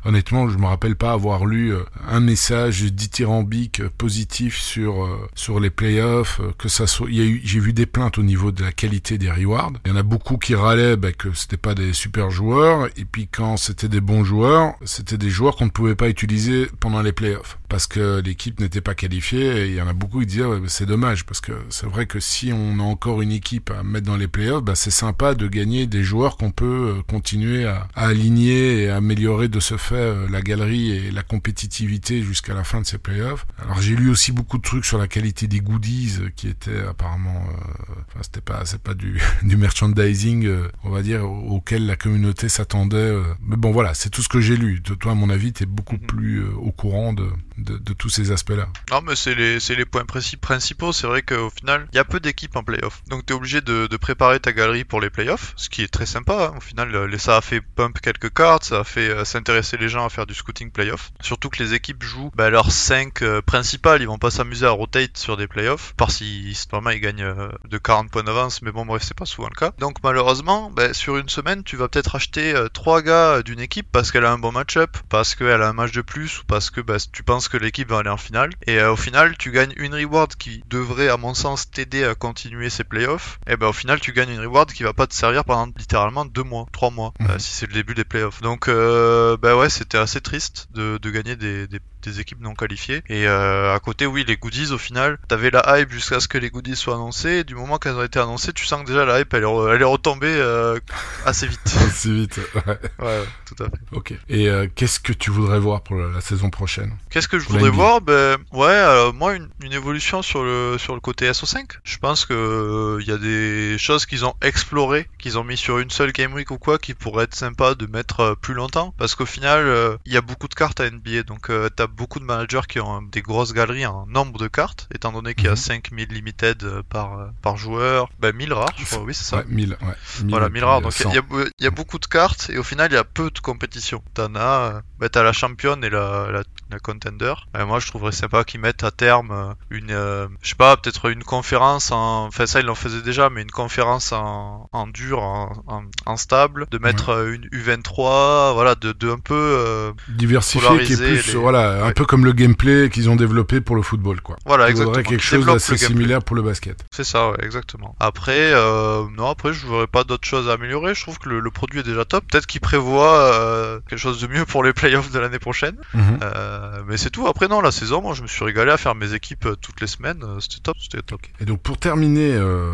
honnêtement, 0.05 0.49
je 0.49 0.59
me 0.59 0.67
rappelle 0.67 0.97
pas 0.97 1.13
avoir 1.13 1.47
lu 1.47 1.73
euh, 1.73 1.83
un 2.09 2.21
message 2.21 2.83
dithyrambique 2.83 3.87
positif 3.89 4.59
sur 4.59 5.09
sur 5.35 5.61
les 5.61 5.71
playoffs. 5.71 6.34
Euh, 6.41 6.53
que 6.59 6.69
ça 6.69 6.87
soit, 6.87 7.09
j'ai 7.11 7.61
vu 7.61 7.73
des 7.73 7.87
plaintes 7.87 8.19
au 8.19 8.23
niveau 8.23 8.53
de 8.53 8.63
la 8.63 8.73
qualité 8.73 9.19
des 9.19 9.31
rewards. 9.31 9.73
Il 9.85 9.91
y 9.91 9.93
en 9.93 9.97
a 9.97 10.03
beaucoup 10.03 10.37
qui 10.37 10.55
râlaient 10.55 10.97
bah, 10.97 11.13
que 11.13 11.33
c'était 11.33 11.57
pas 11.57 11.75
des 11.75 11.93
super 11.93 12.31
joueurs, 12.31 12.89
et 12.97 13.05
puis 13.05 13.29
quand 13.29 13.57
c'était 13.57 13.89
des 13.89 14.01
bons 14.01 14.25
joueurs, 14.25 14.75
c'était 14.85 15.19
des 15.19 15.31
joueurs 15.31 15.57
qu'on 15.57 15.67
ne 15.67 15.71
pouvait 15.71 15.95
pas 15.95 16.09
utiliser 16.09 16.67
pendant 16.81 17.03
les 17.03 17.13
playoffs 17.13 17.59
parce 17.75 17.89
que 17.89 18.21
l'équipe 18.21 18.61
n'était 18.61 18.81
pas 18.81 18.95
qualifiée. 18.95 19.67
Il 19.67 19.75
y 19.75 19.83
en 19.83 19.89
a 19.89 19.93
beaucoup 19.93 20.21
qui 20.21 20.27
disaient 20.27 20.45
ouais, 20.45 20.61
c'est 20.69 20.87
dommage 20.87 21.27
parce 21.27 21.41
que 21.41 21.51
c'est 21.71 21.87
vrai 21.87 22.07
que 22.07 22.21
si 22.21 22.53
on 22.53 22.79
a 22.79 22.83
encore 22.85 23.21
une 23.21 23.33
équipe 23.33 23.73
à 23.73 23.83
mettre 23.83 24.07
dans 24.07 24.17
les 24.17 24.29
playoffs, 24.29 24.63
bah, 24.63 24.77
c'est 24.77 24.93
sympa 24.93 25.35
de 25.35 25.49
gagner 25.49 25.89
des 25.89 26.05
joueurs 26.05 26.37
qu'on 26.37 26.53
peut 26.53 26.95
euh, 26.99 27.03
continuer 27.09 27.67
à, 27.67 27.89
à 27.97 28.07
aligner 28.07 28.83
et 28.83 28.91
à 28.91 28.99
améliorer 28.99 29.49
de 29.49 29.59
ce 29.59 29.77
fait 29.77 29.97
euh, 29.97 30.29
la 30.31 30.41
galerie 30.41 30.93
et 30.93 31.11
la 31.11 31.25
compétitivité 31.25 32.23
jusqu'à 32.23 32.55
la 32.55 32.63
fin 32.63 32.81
de 32.81 32.87
ces 32.87 32.99
playoffs. 32.99 33.45
Alors 33.61 33.81
j'ai 33.81 33.97
lu 33.97 34.09
aussi 34.09 34.31
beaucoup 34.31 34.59
de 34.59 34.63
trucs 34.63 34.85
sur 34.85 34.99
la 34.99 35.09
qualité 35.09 35.49
des 35.49 35.59
goodies 35.59 36.21
qui 36.29 36.49
étaient 36.49 36.81
apparemment, 36.89 37.45
euh, 37.51 37.95
enfin 38.09 38.21
c'était 38.23 38.41
pas 38.41 38.65
c'est 38.65 38.81
pas 38.83 38.95
du, 38.95 39.21
du 39.43 39.57
merchandising, 39.57 40.47
euh, 40.47 40.69
on 40.85 40.91
va 40.91 41.03
dire 41.03 41.25
au- 41.25 41.57
auquel 41.57 41.87
la 41.87 41.97
communauté 41.97 42.49
s'attendait. 42.49 42.97
euh. 42.97 43.23
Mais 43.43 43.57
bon 43.57 43.73
voilà, 43.73 43.95
c'est 43.95 44.11
tout 44.11 44.23
ce 44.23 44.29
que 44.29 44.41
j'ai 44.41 44.57
lu. 44.57 44.81
De 44.81 44.95
toi 44.95 45.13
à 45.13 45.15
mon 45.15 45.31
avis, 45.31 45.53
t'es 45.53 45.67
beaucoup 45.67 45.95
Mhm. 45.97 46.07
plus 46.07 46.39
euh, 46.41 46.53
au 46.57 46.71
courant 46.73 47.13
de, 47.13 47.29
de, 47.59 47.93
tous 47.93 48.09
ces 48.11 48.31
aspects-là. 48.31 48.69
Non, 48.91 49.01
mais 49.03 49.17
c'est 49.17 49.35
les, 49.35 49.59
les 49.59 49.85
points 49.85 50.05
principaux. 50.05 50.93
C'est 50.93 51.07
vrai 51.07 51.23
qu'au 51.23 51.51
final, 51.51 51.87
il 51.93 51.97
y 51.97 51.99
a 51.99 52.05
peu 52.05 52.21
d'équipes 52.21 52.57
en 52.57 52.63
playoff. 52.63 53.03
Donc, 53.09 53.27
tu 53.27 53.33
es 53.33 53.37
obligé 53.37 53.61
de, 53.61 53.89
préparer 53.97 54.39
ta 54.41 54.53
galerie 54.53 54.85
pour 54.85 55.01
les 55.01 55.09
playoffs, 55.09 55.55
ce 55.57 55.71
qui 55.71 55.83
est 55.83 55.89
très 55.89 56.05
sympa. 56.05 56.51
hein. 56.53 56.55
Au 56.59 56.61
final, 56.61 56.95
euh, 56.95 57.19
ça 57.19 57.37
a 57.37 57.41
fait 57.41 57.61
pump 57.61 57.99
quelques 58.01 58.33
cartes, 58.35 58.65
ça 58.65 58.81
a 58.81 58.85
fait 58.85 59.09
euh, 59.09 59.25
s'intéresser 59.25 59.79
les 59.79 59.89
gens 59.89 60.05
à 60.05 60.11
faire 60.11 60.27
du 60.27 60.35
scouting 60.35 60.71
playoff. 60.71 61.13
Surtout 61.23 61.49
que 61.49 61.63
les 61.63 61.73
équipes 61.73 62.03
jouent 62.03 62.31
bah, 62.35 62.51
leurs 62.51 62.71
5 62.71 63.41
principales. 63.47 64.03
Ils 64.03 64.09
vont 64.09 64.19
pas 64.19 64.31
s'amuser 64.31 64.67
à 64.67 64.71
rotate 64.71 65.17
sur 65.17 65.37
des 65.37 65.47
playoffs, 65.47 65.95
par 65.97 66.11
si 66.11 66.55
vraiment 66.71 66.91
ils 66.91 67.01
gagnent 67.01 67.23
euh, 67.23 67.49
de 67.69 67.79
40 67.79 68.11
points 68.11 68.25
d'avance. 68.25 68.61
Mais 68.63 68.73
bon, 68.73 68.85
bref, 68.85 69.03
c'est 69.05 69.17
pas 69.17 69.27
souvent 69.27 69.49
le 69.49 69.59
cas. 69.59 69.73
Donc, 69.79 69.99
malheureusement, 70.03 70.71
bah, 70.71 70.93
sur 70.93 71.17
une 71.17 71.29
semaine, 71.29 71.63
tu 71.63 71.77
vas 71.77 71.89
peut-être 71.89 72.17
acheter 72.17 72.55
3 72.75 73.03
gars 73.03 73.43
d'une 73.43 73.61
équipe 73.61 73.87
parce 73.91 74.13
qu'elle 74.13 74.27
a 74.27 74.33
un 74.33 74.39
bon 74.39 74.53
match-up, 74.53 74.97
parce 75.09 75.35
qu'elle 75.35 75.63
a 75.63 75.69
un 75.69 75.73
match 75.73 75.93
de 75.93 76.03
plus, 76.03 76.41
ou 76.41 76.45
parce 76.45 76.71
que 76.71 76.81
bah, 76.81 76.97
tu 77.13 77.23
penses 77.23 77.44
pense 77.45 77.49
que 77.49 77.57
l'équipe 77.63 77.89
va 77.89 77.99
aller 77.99 78.11
en 78.11 78.17
finale. 78.17 78.51
Et 78.67 78.79
euh, 78.79 78.93
au 78.93 78.97
final, 78.97 79.37
tu 79.37 79.51
gagnes 79.51 79.75
une 79.77 79.95
reward 79.95 80.35
qui 80.37 80.63
devrait, 80.67 81.09
à 81.09 81.17
mon 81.17 81.35
sens, 81.35 81.71
t'aider 81.71 82.05
à 82.05 82.15
continuer 82.15 82.71
ces 82.71 82.85
playoffs. 82.85 83.39
Et 83.47 83.57
ben 83.57 83.67
au 83.69 83.73
final, 83.73 84.01
tu 84.01 84.13
gagnes 84.13 84.31
une 84.31 84.41
reward 84.41 84.73
qui 84.73 84.83
va 84.83 84.93
pas 84.93 85.07
te 85.07 85.15
servir 85.15 85.45
pendant 85.45 85.71
littéralement 85.77 86.25
deux 86.25 86.43
mois, 86.43 86.67
trois 86.73 86.91
mois, 86.91 87.13
Mhm. 87.21 87.31
euh, 87.31 87.39
si 87.39 87.53
c'est 87.53 87.67
le 87.67 87.75
début 87.75 87.95
des 87.95 88.05
playoffs. 88.05 88.41
Donc, 88.41 88.69
euh, 88.69 89.37
bah 89.37 89.57
ouais, 89.57 89.69
c'était 89.69 89.99
assez 89.99 90.21
triste 90.21 90.67
de, 90.71 90.99
de 91.03 91.11
gagner 91.11 91.37
des, 91.37 91.67
des, 91.69 91.81
des 92.05 92.21
équipes 92.21 92.41
non 92.41 92.55
qualifiées. 92.55 93.03
Et 93.09 93.27
euh, 93.27 93.75
à 93.75 93.81
côté, 93.81 94.07
oui, 94.07 94.25
les 94.27 94.37
goodies, 94.37 94.73
au 94.73 94.79
final, 94.79 95.19
t'avais 95.29 95.51
la 95.51 95.79
hype 95.81 95.91
jusqu'à 95.93 96.21
ce 96.21 96.29
que 96.29 96.39
les 96.39 96.51
goodies 96.51 96.77
soient 96.77 96.95
annoncés. 96.95 97.31
Et 97.39 97.45
du 97.45 97.55
moment 97.55 97.79
qu'elles 97.79 97.95
ont 97.97 98.03
été 98.03 98.19
annoncées, 98.19 98.53
tu 98.53 98.65
sens 98.67 98.83
que 98.83 98.87
déjà 98.89 99.05
la 99.05 99.21
hype, 99.21 99.33
elle 99.35 99.43
est, 99.43 99.47
re- 99.47 99.75
elle 99.75 99.81
est 99.81 99.85
retombée 99.85 100.27
euh, 100.35 100.79
assez 101.25 101.47
vite. 101.47 101.61
Si 101.95 102.13
vite. 102.13 102.41
Ouais. 102.55 102.79
ouais, 102.99 103.25
tout 103.47 103.63
à 103.63 103.67
fait. 103.67 103.81
Ok. 103.93 104.15
Et 104.29 104.49
euh, 104.49 104.67
qu'est-ce 104.75 105.01
que 105.01 105.13
tu 105.13 105.31
voudrais 105.31 105.59
voir 105.61 105.83
pour 105.83 105.97
la, 105.97 106.09
la 106.09 106.21
saison 106.21 106.51
prochaine? 106.51 106.97
Qu'est-ce 107.11 107.29
que 107.29 107.39
je 107.39 107.45
Pour 107.47 107.55
voudrais 107.55 107.71
voir? 107.71 108.01
Ben 108.01 108.37
ouais, 108.53 108.67
euh, 108.69 109.13
moi 109.13 109.35
une, 109.35 109.49
une 109.63 109.73
évolution 109.73 110.23
sur 110.23 110.43
le 110.45 110.77
sur 110.79 110.95
le 110.95 111.01
côté 111.01 111.31
SO5. 111.31 111.65
Je 111.85 111.97
pense 111.99 112.25
que 112.27 112.99
il 113.01 113.07
y 113.07 113.13
a 113.13 113.17
des 113.19 113.77
choses 113.79 114.07
qu'ils 114.07 114.25
ont 114.25 114.35
explorées, 114.43 115.09
qu'ils 115.19 115.39
ont 115.39 115.45
mis 115.45 115.57
sur 115.57 115.79
une 115.79 115.91
seule 115.91 116.13
game 116.13 116.33
week 116.35 116.51
ou 116.51 116.59
quoi, 116.59 116.79
qui 116.79 116.95
pourraient 116.95 117.25
être 117.25 117.35
sympa 117.35 117.75
de 117.75 117.87
mettre 117.87 118.21
euh, 118.21 118.35
plus 118.35 118.55
longtemps. 118.55 118.93
Parce 118.99 119.15
qu'au 119.15 119.27
final, 119.27 119.65
euh, 119.67 119.97
il 120.05 120.13
y 120.13 120.17
a 120.17 120.21
beaucoup 120.21 120.49
de 120.49 120.55
cartes 120.55 120.81
à 120.81 120.91
NBA, 120.91 121.23
donc 121.23 121.49
euh, 121.51 121.69
t'as 121.75 121.87
beaucoup 121.97 122.19
de 122.21 122.25
managers 122.25 122.61
qui 122.69 122.81
ont 122.81 123.03
des 123.03 123.23
grosses 123.23 123.53
galeries 123.53 123.87
en 123.87 124.07
nombre 124.07 124.39
de 124.39 124.49
cartes, 124.49 124.89
étant 124.95 125.13
donné 125.13 125.35
qu'il 125.35 125.45
y 125.45 125.49
a 125.49 125.53
Mhm. 125.53 125.57
5000 125.57 126.09
limited 126.09 126.63
euh, 126.65 126.83
par 126.89 127.19
euh, 127.19 127.27
par 127.43 127.57
joueur, 127.57 128.09
ben 128.19 128.35
1000 128.35 128.53
rares, 128.53 128.73
je 128.77 128.85
crois. 128.85 129.01
Oui, 129.03 129.15
c'est 129.15 129.25
ça. 129.25 129.39
Ouais, 129.39 129.45
1000. 129.49 129.71
Ouais. 129.81 129.95
1000 130.23 130.31
Voilà, 130.31 130.47
et 130.47 130.51
1000 130.51 130.61
puis, 130.61 130.65
rares. 130.69 130.81
Donc 130.83 130.93
il 130.99 131.03
100. 131.05 131.13
y, 131.13 131.19
a- 131.19 131.23
il 131.59 131.65
y 131.65 131.67
a 131.67 131.71
beaucoup 131.71 131.99
de 131.99 132.07
cartes 132.07 132.51
et 132.51 132.59
au 132.59 132.63
final 132.63 132.91
il 132.91 132.95
y 132.95 132.99
a 132.99 133.05
peu 133.05 133.31
de 133.31 133.39
compétition. 133.39 134.03
T'en 134.15 134.35
as, 134.35 134.83
bah, 135.05 135.11
t'as 135.11 135.23
la 135.23 135.33
championne 135.35 135.85
et 135.85 135.91
la, 135.91 136.29
la, 136.33 136.43
la 136.71 136.79
contender. 136.79 137.35
Et 137.59 137.63
moi 137.65 137.79
je 137.79 137.87
trouverais 137.89 138.13
sympa 138.13 138.43
qu'ils 138.45 138.61
mettent 138.61 138.85
à 138.85 138.91
terme 138.91 139.31
euh, 139.33 139.53
une, 139.69 139.91
euh, 139.91 140.27
je 140.41 140.49
sais 140.51 140.55
pas, 140.55 140.77
peut-être 140.79 141.11
une 141.11 141.23
conférence 141.25 141.93
en, 141.93 142.25
enfin 142.27 142.47
ça 142.47 142.61
ils 142.61 142.67
l'en 142.67 142.75
faisaient 142.75 143.03
déjà, 143.03 143.29
mais 143.29 143.43
une 143.43 143.51
conférence 143.51 144.13
en, 144.13 144.69
en 144.73 144.87
dur, 144.87 145.19
en, 145.21 145.53
en, 145.67 145.83
en 146.07 146.17
stable, 146.17 146.67
de 146.71 146.79
mettre 146.79 147.11
euh, 147.11 147.35
une 147.35 147.45
U23, 147.49 148.55
voilà, 148.55 148.75
de, 148.77 148.93
de 148.93 149.11
un 149.11 149.19
peu, 149.19 149.35
euh, 149.35 149.93
diversifié 150.09 150.69
qui 150.85 150.95
est 150.95 150.97
plus 150.97 151.27
les- 151.33 151.39
voilà 151.39 151.85
un 151.85 151.93
peu 151.93 152.05
comme 152.07 152.25
le 152.25 152.33
gameplay 152.33 152.89
qu'ils 152.91 153.11
ont 153.11 153.17
développé 153.17 153.61
pour 153.61 153.77
le 153.77 153.83
football 153.83 154.21
quoi. 154.23 154.37
voilà, 154.47 154.71
Il 154.71 154.77
faudrait 154.77 155.03
quelque 155.03 155.23
chose 155.23 155.45
d'assez 155.47 155.77
similaire 155.77 156.23
pour 156.23 156.37
le 156.37 156.43
basket. 156.43 156.85
C'est 156.91 157.05
ça, 157.05 157.29
ouais, 157.31 157.37
exactement. 157.43 157.95
Après, 158.01 158.53
euh, 158.53 159.03
non, 159.17 159.29
après, 159.29 159.53
je 159.53 159.67
verrais 159.67 159.87
pas 159.87 160.05
d'autres 160.05 160.27
choses 160.27 160.49
à 160.49 160.55
améliorer. 160.55 160.95
Je 160.95 161.03
trouve 161.03 161.19
que 161.19 161.29
le, 161.29 161.41
le 161.41 161.51
produit 161.51 161.81
est 161.81 161.85
déjà 161.85 162.05
top. 162.05 162.25
Peut-être 162.31 162.47
qu'il 162.47 162.61
prévoit 162.63 163.19
euh, 163.35 163.81
quelque 163.89 163.99
chose 163.99 164.21
de 164.21 164.27
mieux 164.27 164.45
pour 164.47 164.63
les 164.65 164.73
playoffs 164.95 165.13
de 165.13 165.19
l'année 165.19 165.39
prochaine. 165.39 165.77
Mhm. 165.95 166.19
Euh, 166.23 166.83
mais 166.87 166.97
c'est 166.97 167.11
tout. 167.11 167.27
Après, 167.27 167.49
non, 167.49 167.61
la 167.61 167.73
saison, 167.73 168.01
moi, 168.03 168.15
je 168.15 168.23
me 168.23 168.27
suis 168.27 168.45
régalé 168.45 168.71
à 168.71 168.77
faire 168.77 168.95
mes 168.95 169.13
équipes 169.15 169.47
euh, 169.47 169.57
toutes 169.57 169.81
les 169.81 169.87
semaines. 169.87 170.23
Euh, 170.23 170.41
C'était 170.41 170.61
top, 170.63 170.77
c'était 170.81 171.03
top. 171.03 171.21
Et 171.41 171.45
donc 171.45 171.61
pour 171.61 171.79
terminer, 171.79 172.35
euh, 172.35 172.73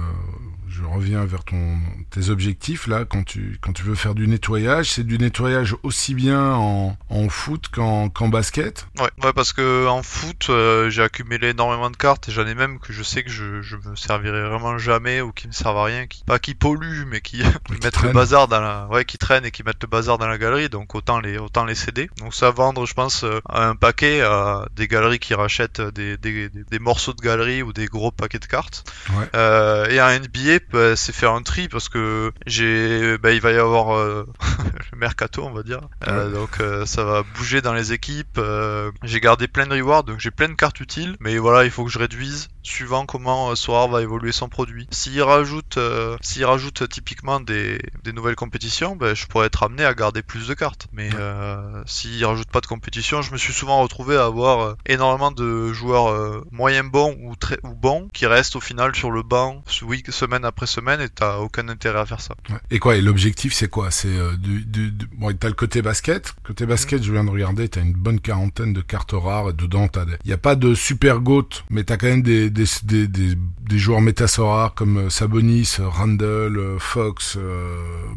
je 0.80 0.86
reviens 0.86 1.24
vers 1.24 1.44
ton 1.44 1.78
tes 2.10 2.30
objectifs 2.30 2.86
là 2.86 3.04
quand 3.04 3.24
tu 3.24 3.58
quand 3.60 3.72
tu 3.72 3.82
veux 3.82 3.94
faire 3.94 4.14
du 4.14 4.26
nettoyage, 4.26 4.92
c'est 4.92 5.04
du 5.04 5.18
nettoyage 5.18 5.76
aussi 5.82 6.14
bien 6.14 6.52
en, 6.52 6.96
en 7.08 7.28
foot 7.28 7.68
qu'en 7.68 8.08
qu'en 8.08 8.28
basket? 8.28 8.86
Ouais, 8.98 9.10
ouais, 9.24 9.32
parce 9.32 9.52
que 9.52 9.86
en 9.86 10.02
foot, 10.02 10.46
euh, 10.48 10.90
j'ai 10.90 11.02
accumulé 11.02 11.50
énormément 11.50 11.90
de 11.90 11.96
cartes 11.96 12.28
et 12.28 12.32
j'en 12.32 12.46
ai 12.46 12.54
même 12.54 12.78
que 12.78 12.92
je 12.92 13.02
sais 13.02 13.22
que 13.22 13.30
je, 13.30 13.62
je 13.62 13.76
me 13.76 13.96
servirai 13.96 14.42
vraiment 14.48 14.78
jamais 14.78 15.20
ou 15.20 15.32
qui 15.32 15.46
me 15.46 15.52
servent 15.52 15.78
à 15.78 15.84
rien, 15.84 16.06
qui 16.06 16.24
pas 16.24 16.38
qui 16.38 16.54
polluent, 16.54 17.04
mais 17.06 17.20
qui, 17.20 17.38
qui 17.66 17.72
mettent 17.72 17.84
le 17.84 17.90
traînent. 17.90 18.12
bazar 18.12 18.48
dans 18.48 18.60
la, 18.60 18.86
ouais, 18.88 19.04
qui 19.04 19.18
traînent 19.18 19.44
et 19.44 19.50
qui 19.50 19.62
mettent 19.62 19.82
le 19.82 19.88
bazar 19.88 20.18
dans 20.18 20.28
la 20.28 20.38
galerie. 20.38 20.68
Donc 20.68 20.94
autant 20.94 21.20
les, 21.20 21.38
autant 21.38 21.64
les 21.64 21.74
céder. 21.74 22.10
Donc 22.18 22.34
ça 22.34 22.50
vendre, 22.50 22.86
je 22.86 22.94
pense, 22.94 23.24
euh, 23.24 23.40
un 23.48 23.74
paquet 23.74 24.20
à 24.22 24.66
des 24.74 24.88
galeries 24.88 25.18
qui 25.18 25.34
rachètent 25.34 25.80
des, 25.80 26.16
des, 26.16 26.48
des, 26.48 26.64
des 26.64 26.78
morceaux 26.78 27.12
de 27.12 27.20
galerie 27.20 27.62
ou 27.62 27.72
des 27.72 27.86
gros 27.86 28.10
paquets 28.10 28.38
de 28.38 28.46
cartes. 28.46 28.84
Ouais. 29.10 29.26
Euh, 29.34 29.86
et 29.86 30.00
en 30.00 30.08
NBA, 30.08 30.60
bah, 30.72 30.96
c'est 30.96 31.12
faire 31.12 31.32
un 31.32 31.42
tri 31.42 31.68
parce 31.68 31.88
que 31.88 32.32
j'ai, 32.46 33.18
bah, 33.18 33.32
il 33.32 33.40
va 33.40 33.52
y 33.52 33.56
avoir 33.56 33.96
euh, 33.96 34.26
le 34.92 34.98
mercato, 34.98 35.44
on 35.44 35.52
va 35.52 35.62
dire. 35.62 35.80
Euh, 36.08 36.30
donc 36.30 36.60
euh, 36.60 36.86
ça 36.86 37.04
va 37.04 37.22
bouger 37.36 37.60
dans 37.60 37.74
les 37.74 37.92
équipes. 37.92 38.38
euh, 38.38 38.90
j'ai 39.02 39.20
gardé 39.20 39.48
plein 39.48 39.66
de 39.66 39.74
rewards, 39.74 40.04
donc 40.04 40.20
j'ai 40.20 40.30
plein 40.30 40.48
de 40.48 40.54
cartes 40.54 40.80
utiles. 40.80 41.16
Mais 41.20 41.38
voilà, 41.38 41.64
il 41.64 41.70
faut 41.70 41.84
que 41.84 41.90
je 41.90 41.98
réduise 41.98 42.48
suivant 42.62 43.06
comment 43.06 43.50
euh, 43.50 43.54
Sorar 43.54 43.88
va 43.88 44.02
évoluer 44.02 44.32
son 44.32 44.48
produit. 44.48 44.86
S'il 44.90 45.22
rajoute, 45.22 45.76
euh, 45.76 46.16
s'il 46.20 46.44
rajoute 46.44 46.88
typiquement 46.88 47.40
des, 47.40 47.78
des 48.04 48.12
nouvelles 48.12 48.36
compétitions, 48.36 48.96
ben, 48.96 49.14
je 49.14 49.26
pourrais 49.26 49.46
être 49.46 49.62
amené 49.62 49.84
à 49.84 49.94
garder 49.94 50.22
plus 50.22 50.48
de 50.48 50.54
cartes. 50.54 50.86
Mais 50.92 51.10
euh, 51.14 51.82
s'il 51.86 52.24
rajoute 52.24 52.50
pas 52.50 52.60
de 52.60 52.66
compétition, 52.66 53.22
je 53.22 53.32
me 53.32 53.36
suis 53.38 53.52
souvent 53.52 53.80
retrouvé 53.82 54.16
à 54.16 54.24
avoir 54.24 54.60
euh, 54.60 54.74
énormément 54.86 55.30
de 55.30 55.72
joueurs 55.72 56.08
euh, 56.08 56.44
moyens 56.50 56.90
bons 56.90 57.16
ou 57.22 57.36
très 57.36 57.58
ou 57.62 57.74
bons 57.74 58.08
qui 58.12 58.26
restent 58.26 58.56
au 58.56 58.60
final 58.60 58.94
sur 58.94 59.10
le 59.10 59.22
banc 59.22 59.62
week, 59.82 60.10
semaine 60.12 60.44
après 60.44 60.66
semaine 60.66 61.00
et 61.00 61.08
t'as 61.08 61.38
aucun 61.38 61.68
intérêt 61.68 62.00
à 62.00 62.06
faire 62.06 62.20
ça. 62.20 62.34
Ouais. 62.50 62.56
Et 62.70 62.78
quoi 62.78 62.96
Et 62.96 63.00
l'objectif 63.00 63.52
c'est 63.54 63.68
quoi? 63.68 63.90
C'est 63.90 64.08
du, 64.38 64.64
du, 64.64 64.90
du- 64.92 65.06
bon, 65.16 65.34
t'as 65.38 65.48
le 65.48 65.54
côté 65.54 65.82
basket? 65.82 66.34
Côté 66.44 66.66
basket, 66.66 67.02
je 67.02 67.12
viens 67.12 67.24
de 67.24 67.30
regarder, 67.30 67.68
t'as 67.68 67.80
une 67.80 67.92
bonne 67.92 68.20
quarantaine 68.20 68.72
de 68.72 68.80
cartes 68.80 69.12
rares. 69.12 69.50
Et 69.50 69.52
dedans, 69.52 69.88
t'as 69.88 70.04
des. 70.04 70.16
Y 70.24 70.32
a 70.32 70.38
pas 70.38 70.54
de 70.56 70.74
super 70.74 71.20
goat, 71.20 71.48
mais 71.70 71.84
t'as 71.84 71.96
quand 71.96 72.06
même 72.08 72.22
des 72.22 72.49
des 72.50 72.64
des, 72.84 73.08
des, 73.08 73.34
des 73.68 73.78
joueurs 73.78 74.00
métaso 74.00 74.46
rares 74.48 74.74
comme 74.74 74.96
euh, 74.98 75.10
Sabonis, 75.10 75.76
euh, 75.80 75.88
Randall, 75.88 76.56
euh, 76.58 76.78
Fox, 76.78 77.38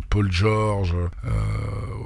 Paul 0.09 0.31
George. 0.31 0.93
Euh, 1.25 1.29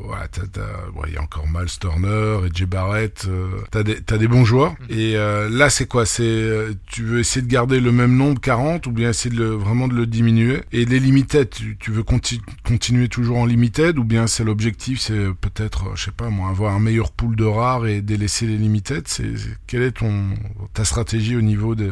voilà, 0.05 0.27
t'as, 0.29 0.43
t'as, 0.47 0.61
ouais, 0.95 1.11
y 1.13 1.17
a 1.17 1.21
encore 1.21 1.45
Miles 1.51 1.77
Turner, 1.79 2.39
et 2.45 2.65
Barrett. 2.65 3.27
t'as 3.71 3.83
des 3.83 4.01
t'as 4.01 4.17
des 4.17 4.27
bons 4.27 4.45
joueurs. 4.45 4.75
Et 4.89 5.15
euh, 5.17 5.49
là, 5.49 5.69
c'est 5.69 5.85
quoi? 5.87 6.05
C'est 6.05 6.67
tu 6.87 7.03
veux 7.03 7.19
essayer 7.19 7.41
de 7.45 7.51
garder 7.51 7.79
le 7.79 7.91
même 7.91 8.15
nombre 8.15 8.39
40 8.39 8.87
ou 8.87 8.91
bien 8.91 9.09
essayer 9.09 9.33
de 9.35 9.39
le, 9.41 9.49
vraiment 9.49 9.87
de 9.87 9.93
le 9.95 10.05
diminuer? 10.05 10.61
Et 10.71 10.85
les 10.85 10.99
limited, 10.99 11.49
tu, 11.49 11.77
tu 11.79 11.91
veux 11.91 12.03
conti- 12.03 12.41
continuer 12.65 13.09
toujours 13.09 13.37
en 13.37 13.45
limited 13.45 13.97
ou 13.99 14.03
bien 14.03 14.27
c'est 14.27 14.43
l'objectif, 14.43 14.99
c'est 14.99 15.27
peut-être, 15.41 15.95
je 15.95 16.05
sais 16.05 16.11
pas 16.11 16.29
moi, 16.29 16.49
avoir 16.49 16.73
un 16.73 16.79
meilleur 16.79 17.11
pool 17.11 17.35
de 17.35 17.45
rares 17.45 17.85
et 17.87 18.01
délaisser 18.01 18.47
les 18.47 18.57
limited? 18.57 19.07
C'est 19.07 19.37
c'est- 19.37 19.57
quelle 19.67 19.81
est 19.83 19.91
ton 19.91 20.29
ta 20.73 20.85
stratégie 20.85 21.35
au 21.35 21.41
niveau 21.41 21.75
de, 21.75 21.91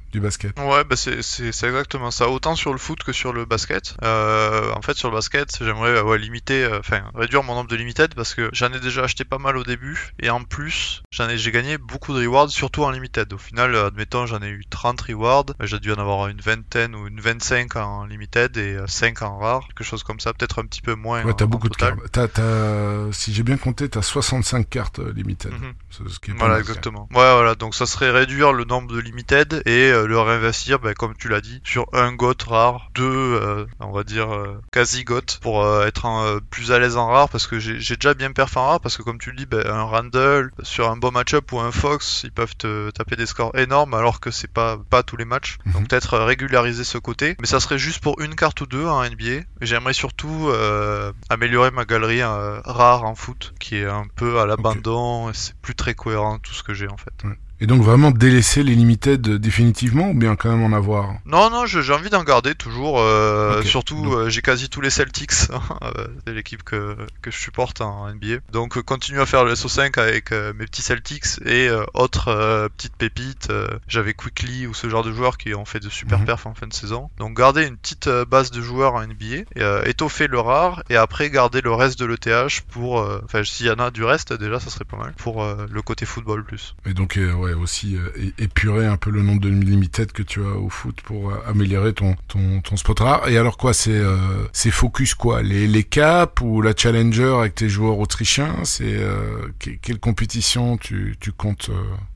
du 0.11 0.19
basket 0.19 0.57
Ouais, 0.59 0.83
bah 0.83 0.95
c'est, 0.95 1.19
exactement 1.43 2.11
ça. 2.11 2.29
Autant 2.29 2.55
sur 2.55 2.71
le 2.71 2.77
foot 2.77 3.03
que 3.03 3.13
sur 3.13 3.33
le 3.33 3.45
basket. 3.45 3.95
Euh, 4.03 4.71
en 4.75 4.81
fait, 4.81 4.97
sur 4.97 5.09
le 5.09 5.15
basket, 5.15 5.57
j'aimerais 5.61 5.91
euh, 5.91 6.03
ouais, 6.03 6.17
limiter, 6.17 6.63
euh, 6.63 6.79
enfin 6.79 7.03
réduire 7.15 7.43
mon 7.43 7.55
nombre 7.55 7.69
de 7.69 7.75
limited 7.75 8.13
parce 8.15 8.33
que 8.33 8.49
j'en 8.53 8.71
ai 8.73 8.79
déjà 8.79 9.03
acheté 9.03 9.23
pas 9.23 9.37
mal 9.37 9.57
au 9.57 9.63
début 9.63 10.11
et 10.19 10.29
en 10.29 10.43
plus, 10.43 11.03
j'en 11.11 11.29
ai, 11.29 11.37
j'ai 11.37 11.51
gagné 11.51 11.77
beaucoup 11.77 12.13
de 12.13 12.19
rewards, 12.19 12.49
surtout 12.49 12.83
en 12.83 12.91
limited. 12.91 13.31
Au 13.33 13.37
final, 13.37 13.75
euh, 13.75 13.87
admettons, 13.87 14.25
j'en 14.25 14.41
ai 14.41 14.49
eu 14.49 14.63
30 14.69 15.01
rewards. 15.01 15.45
Euh, 15.61 15.65
J'ai 15.65 15.79
dû 15.79 15.91
en 15.91 15.99
avoir 15.99 16.27
une 16.27 16.41
vingtaine 16.41 16.95
ou 16.95 17.07
une 17.07 17.19
25 17.19 17.75
en 17.75 18.05
limited 18.05 18.57
et 18.57 18.75
euh, 18.75 18.87
5 18.87 19.21
en 19.21 19.37
rare, 19.37 19.67
quelque 19.67 19.83
chose 19.83 20.03
comme 20.03 20.19
ça, 20.19 20.33
peut-être 20.33 20.59
un 20.59 20.65
petit 20.65 20.81
peu 20.81 20.95
moins. 20.95 21.23
Ouais, 21.23 21.33
t'as 21.33 21.45
beaucoup 21.45 21.69
total. 21.69 21.95
de 21.95 22.07
cartes. 22.07 22.39
Si 23.13 23.33
j'ai 23.33 23.43
bien 23.43 23.57
compté, 23.57 23.89
t'as 23.89 24.01
65 24.01 24.69
cartes 24.69 24.99
euh, 24.99 25.13
limited. 25.13 25.51
Mhm. 25.51 25.73
C'est 25.89 26.09
ce 26.09 26.19
qui 26.19 26.31
est 26.31 26.33
pas 26.33 26.45
Voilà, 26.45 26.59
exactement. 26.59 27.07
Ouais, 27.11 27.33
voilà. 27.33 27.55
Donc 27.55 27.75
ça 27.75 27.85
serait 27.85 28.09
réduire 28.11 28.53
le 28.53 28.63
nombre 28.63 28.93
de 28.93 28.99
limited 28.99 29.61
et 29.65 29.91
euh, 29.91 30.00
le 30.05 30.19
réinvestir, 30.19 30.79
ben, 30.79 30.93
comme 30.93 31.15
tu 31.15 31.27
l'as 31.27 31.41
dit, 31.41 31.61
sur 31.63 31.87
un 31.93 32.13
got 32.13 32.33
rare, 32.47 32.89
deux, 32.95 33.03
euh, 33.03 33.65
on 33.79 33.91
va 33.91 34.03
dire 34.03 34.33
euh, 34.33 34.61
quasi 34.71 35.03
got 35.03 35.21
pour 35.41 35.63
euh, 35.63 35.85
être 35.85 36.05
en, 36.05 36.23
euh, 36.25 36.39
plus 36.49 36.71
à 36.71 36.79
l'aise 36.79 36.97
en 36.97 37.07
rare 37.07 37.29
parce 37.29 37.47
que 37.47 37.59
j'ai 37.59 37.95
déjà 37.95 38.13
bien 38.13 38.31
perf 38.31 38.57
en 38.57 38.67
rare 38.67 38.79
parce 38.79 38.97
que 38.97 39.03
comme 39.03 39.17
tu 39.19 39.31
le 39.31 39.37
dis, 39.37 39.45
ben, 39.45 39.65
un 39.65 39.83
Randall 39.83 40.51
sur 40.63 40.89
un 40.89 40.97
bon 40.97 41.11
match-up 41.11 41.51
ou 41.51 41.59
un 41.59 41.71
Fox, 41.71 42.21
ils 42.23 42.31
peuvent 42.31 42.55
te 42.55 42.89
taper 42.91 43.15
des 43.15 43.25
scores 43.25 43.55
énormes 43.57 43.93
alors 43.93 44.19
que 44.19 44.31
c'est 44.31 44.51
pas 44.51 44.77
pas 44.89 45.03
tous 45.03 45.17
les 45.17 45.25
matchs. 45.25 45.57
Mhm. 45.65 45.73
Donc 45.73 45.87
peut-être 45.89 46.13
euh, 46.15 46.25
régulariser 46.25 46.83
ce 46.83 46.97
côté, 46.97 47.35
mais 47.39 47.47
ça 47.47 47.59
serait 47.59 47.77
juste 47.79 48.01
pour 48.01 48.19
une 48.21 48.35
carte 48.35 48.61
ou 48.61 48.65
deux 48.65 48.85
en 48.85 49.03
NBA. 49.03 49.41
J'aimerais 49.61 49.93
surtout 49.93 50.49
euh, 50.49 51.11
améliorer 51.29 51.71
ma 51.71 51.85
galerie 51.85 52.21
euh, 52.21 52.59
rare 52.65 53.03
en 53.03 53.15
foot, 53.15 53.53
qui 53.59 53.77
est 53.77 53.85
un 53.85 54.05
peu 54.15 54.39
à 54.39 54.45
l'abandon. 54.45 55.29
et 55.29 55.33
C'est 55.33 55.55
plus 55.55 55.75
très 55.75 55.93
cohérent 55.93 56.39
tout 56.39 56.53
ce 56.53 56.63
que 56.63 56.73
j'ai 56.73 56.87
en 56.87 56.97
fait. 56.97 57.13
Et 57.61 57.67
donc 57.67 57.83
vraiment 57.83 58.09
délaisser 58.11 58.63
les 58.63 58.73
limited 58.73 59.21
définitivement 59.21 60.09
ou 60.09 60.13
bien 60.15 60.35
quand 60.35 60.49
même 60.49 60.63
en 60.63 60.75
avoir 60.75 61.13
Non, 61.25 61.49
non, 61.51 61.65
j'ai 61.67 61.93
envie 61.93 62.09
d'en 62.09 62.23
garder 62.23 62.55
toujours. 62.55 62.99
euh. 62.99 63.61
Surtout, 63.61 64.13
euh, 64.13 64.29
j'ai 64.29 64.41
quasi 64.41 64.67
tous 64.67 64.81
les 64.81 64.89
Celtics. 64.89 65.31
euh, 65.83 66.07
c'est 66.25 66.33
l'équipe 66.33 66.63
que, 66.63 66.97
que 67.21 67.29
je 67.29 67.37
supporte 67.37 67.81
en 67.81 68.11
NBA. 68.11 68.37
Donc, 68.51 68.81
continue 68.81 69.21
à 69.21 69.25
faire 69.27 69.45
le 69.45 69.53
SO5 69.53 69.99
avec 69.99 70.31
mes 70.31 70.65
petits 70.65 70.81
Celtics 70.81 71.39
et 71.45 71.69
autres 71.93 72.67
petites 72.75 72.95
pépites. 72.95 73.49
J'avais 73.87 74.13
Quickly 74.15 74.65
ou 74.65 74.73
ce 74.73 74.89
genre 74.89 75.03
de 75.03 75.11
joueurs 75.11 75.37
qui 75.37 75.53
ont 75.53 75.65
fait 75.65 75.79
de 75.79 75.89
super 75.89 76.19
Mhm. 76.19 76.25
perfs 76.25 76.47
en 76.47 76.55
fin 76.55 76.65
de 76.67 76.73
saison. 76.73 77.09
Donc, 77.19 77.37
garder 77.37 77.67
une 77.67 77.77
petite 77.77 78.09
base 78.29 78.49
de 78.49 78.61
joueurs 78.61 78.95
en 78.95 79.01
NBA, 79.03 79.43
et, 79.55 79.89
étoffer 79.89 80.27
le 80.27 80.39
rare 80.39 80.83
et 80.89 80.95
après 80.95 81.29
garder 81.29 81.61
le 81.61 81.71
reste 81.71 81.99
de 81.99 82.05
l'ETH 82.05 82.61
pour. 82.71 82.95
Enfin, 83.23 83.43
s'il 83.43 83.67
y 83.67 83.69
en 83.69 83.75
a 83.79 83.91
du 83.91 84.03
reste, 84.03 84.33
déjà, 84.33 84.59
ça 84.59 84.71
serait 84.71 84.85
pas 84.85 84.97
mal 84.97 85.13
pour 85.17 85.45
le 85.45 85.81
côté 85.83 86.07
football 86.07 86.43
plus. 86.43 86.75
Et 86.87 86.93
donc 86.95 87.17
euh, 87.17 87.50
aussi 87.53 87.95
euh, 87.95 88.09
épurer 88.37 88.85
un 88.85 88.97
peu 88.97 89.09
le 89.09 89.21
nombre 89.21 89.41
de 89.41 89.49
limited 89.49 90.11
que 90.11 90.23
tu 90.23 90.41
as 90.43 90.55
au 90.57 90.69
foot 90.69 91.01
pour 91.01 91.31
euh, 91.31 91.35
améliorer 91.47 91.93
ton 91.93 92.15
ton 92.27 92.61
ton 92.61 92.77
spot 92.77 92.99
rare. 92.99 93.27
Et 93.29 93.37
alors 93.37 93.57
quoi 93.57 93.73
c'est 93.73 93.91
euh, 93.91 94.15
c'est 94.53 94.71
focus 94.71 95.13
quoi? 95.15 95.41
Les 95.41 95.67
les 95.67 95.83
caps 95.83 96.41
ou 96.41 96.61
la 96.61 96.73
challenger 96.75 97.33
avec 97.39 97.55
tes 97.55 97.69
joueurs 97.69 97.99
autrichiens? 97.99 98.55
C'est 98.63 98.99
que- 99.59 99.71
quelle 99.81 99.99
compétition 99.99 100.77
tu 100.77 101.15
tu 101.19 101.31
comptes 101.31 101.71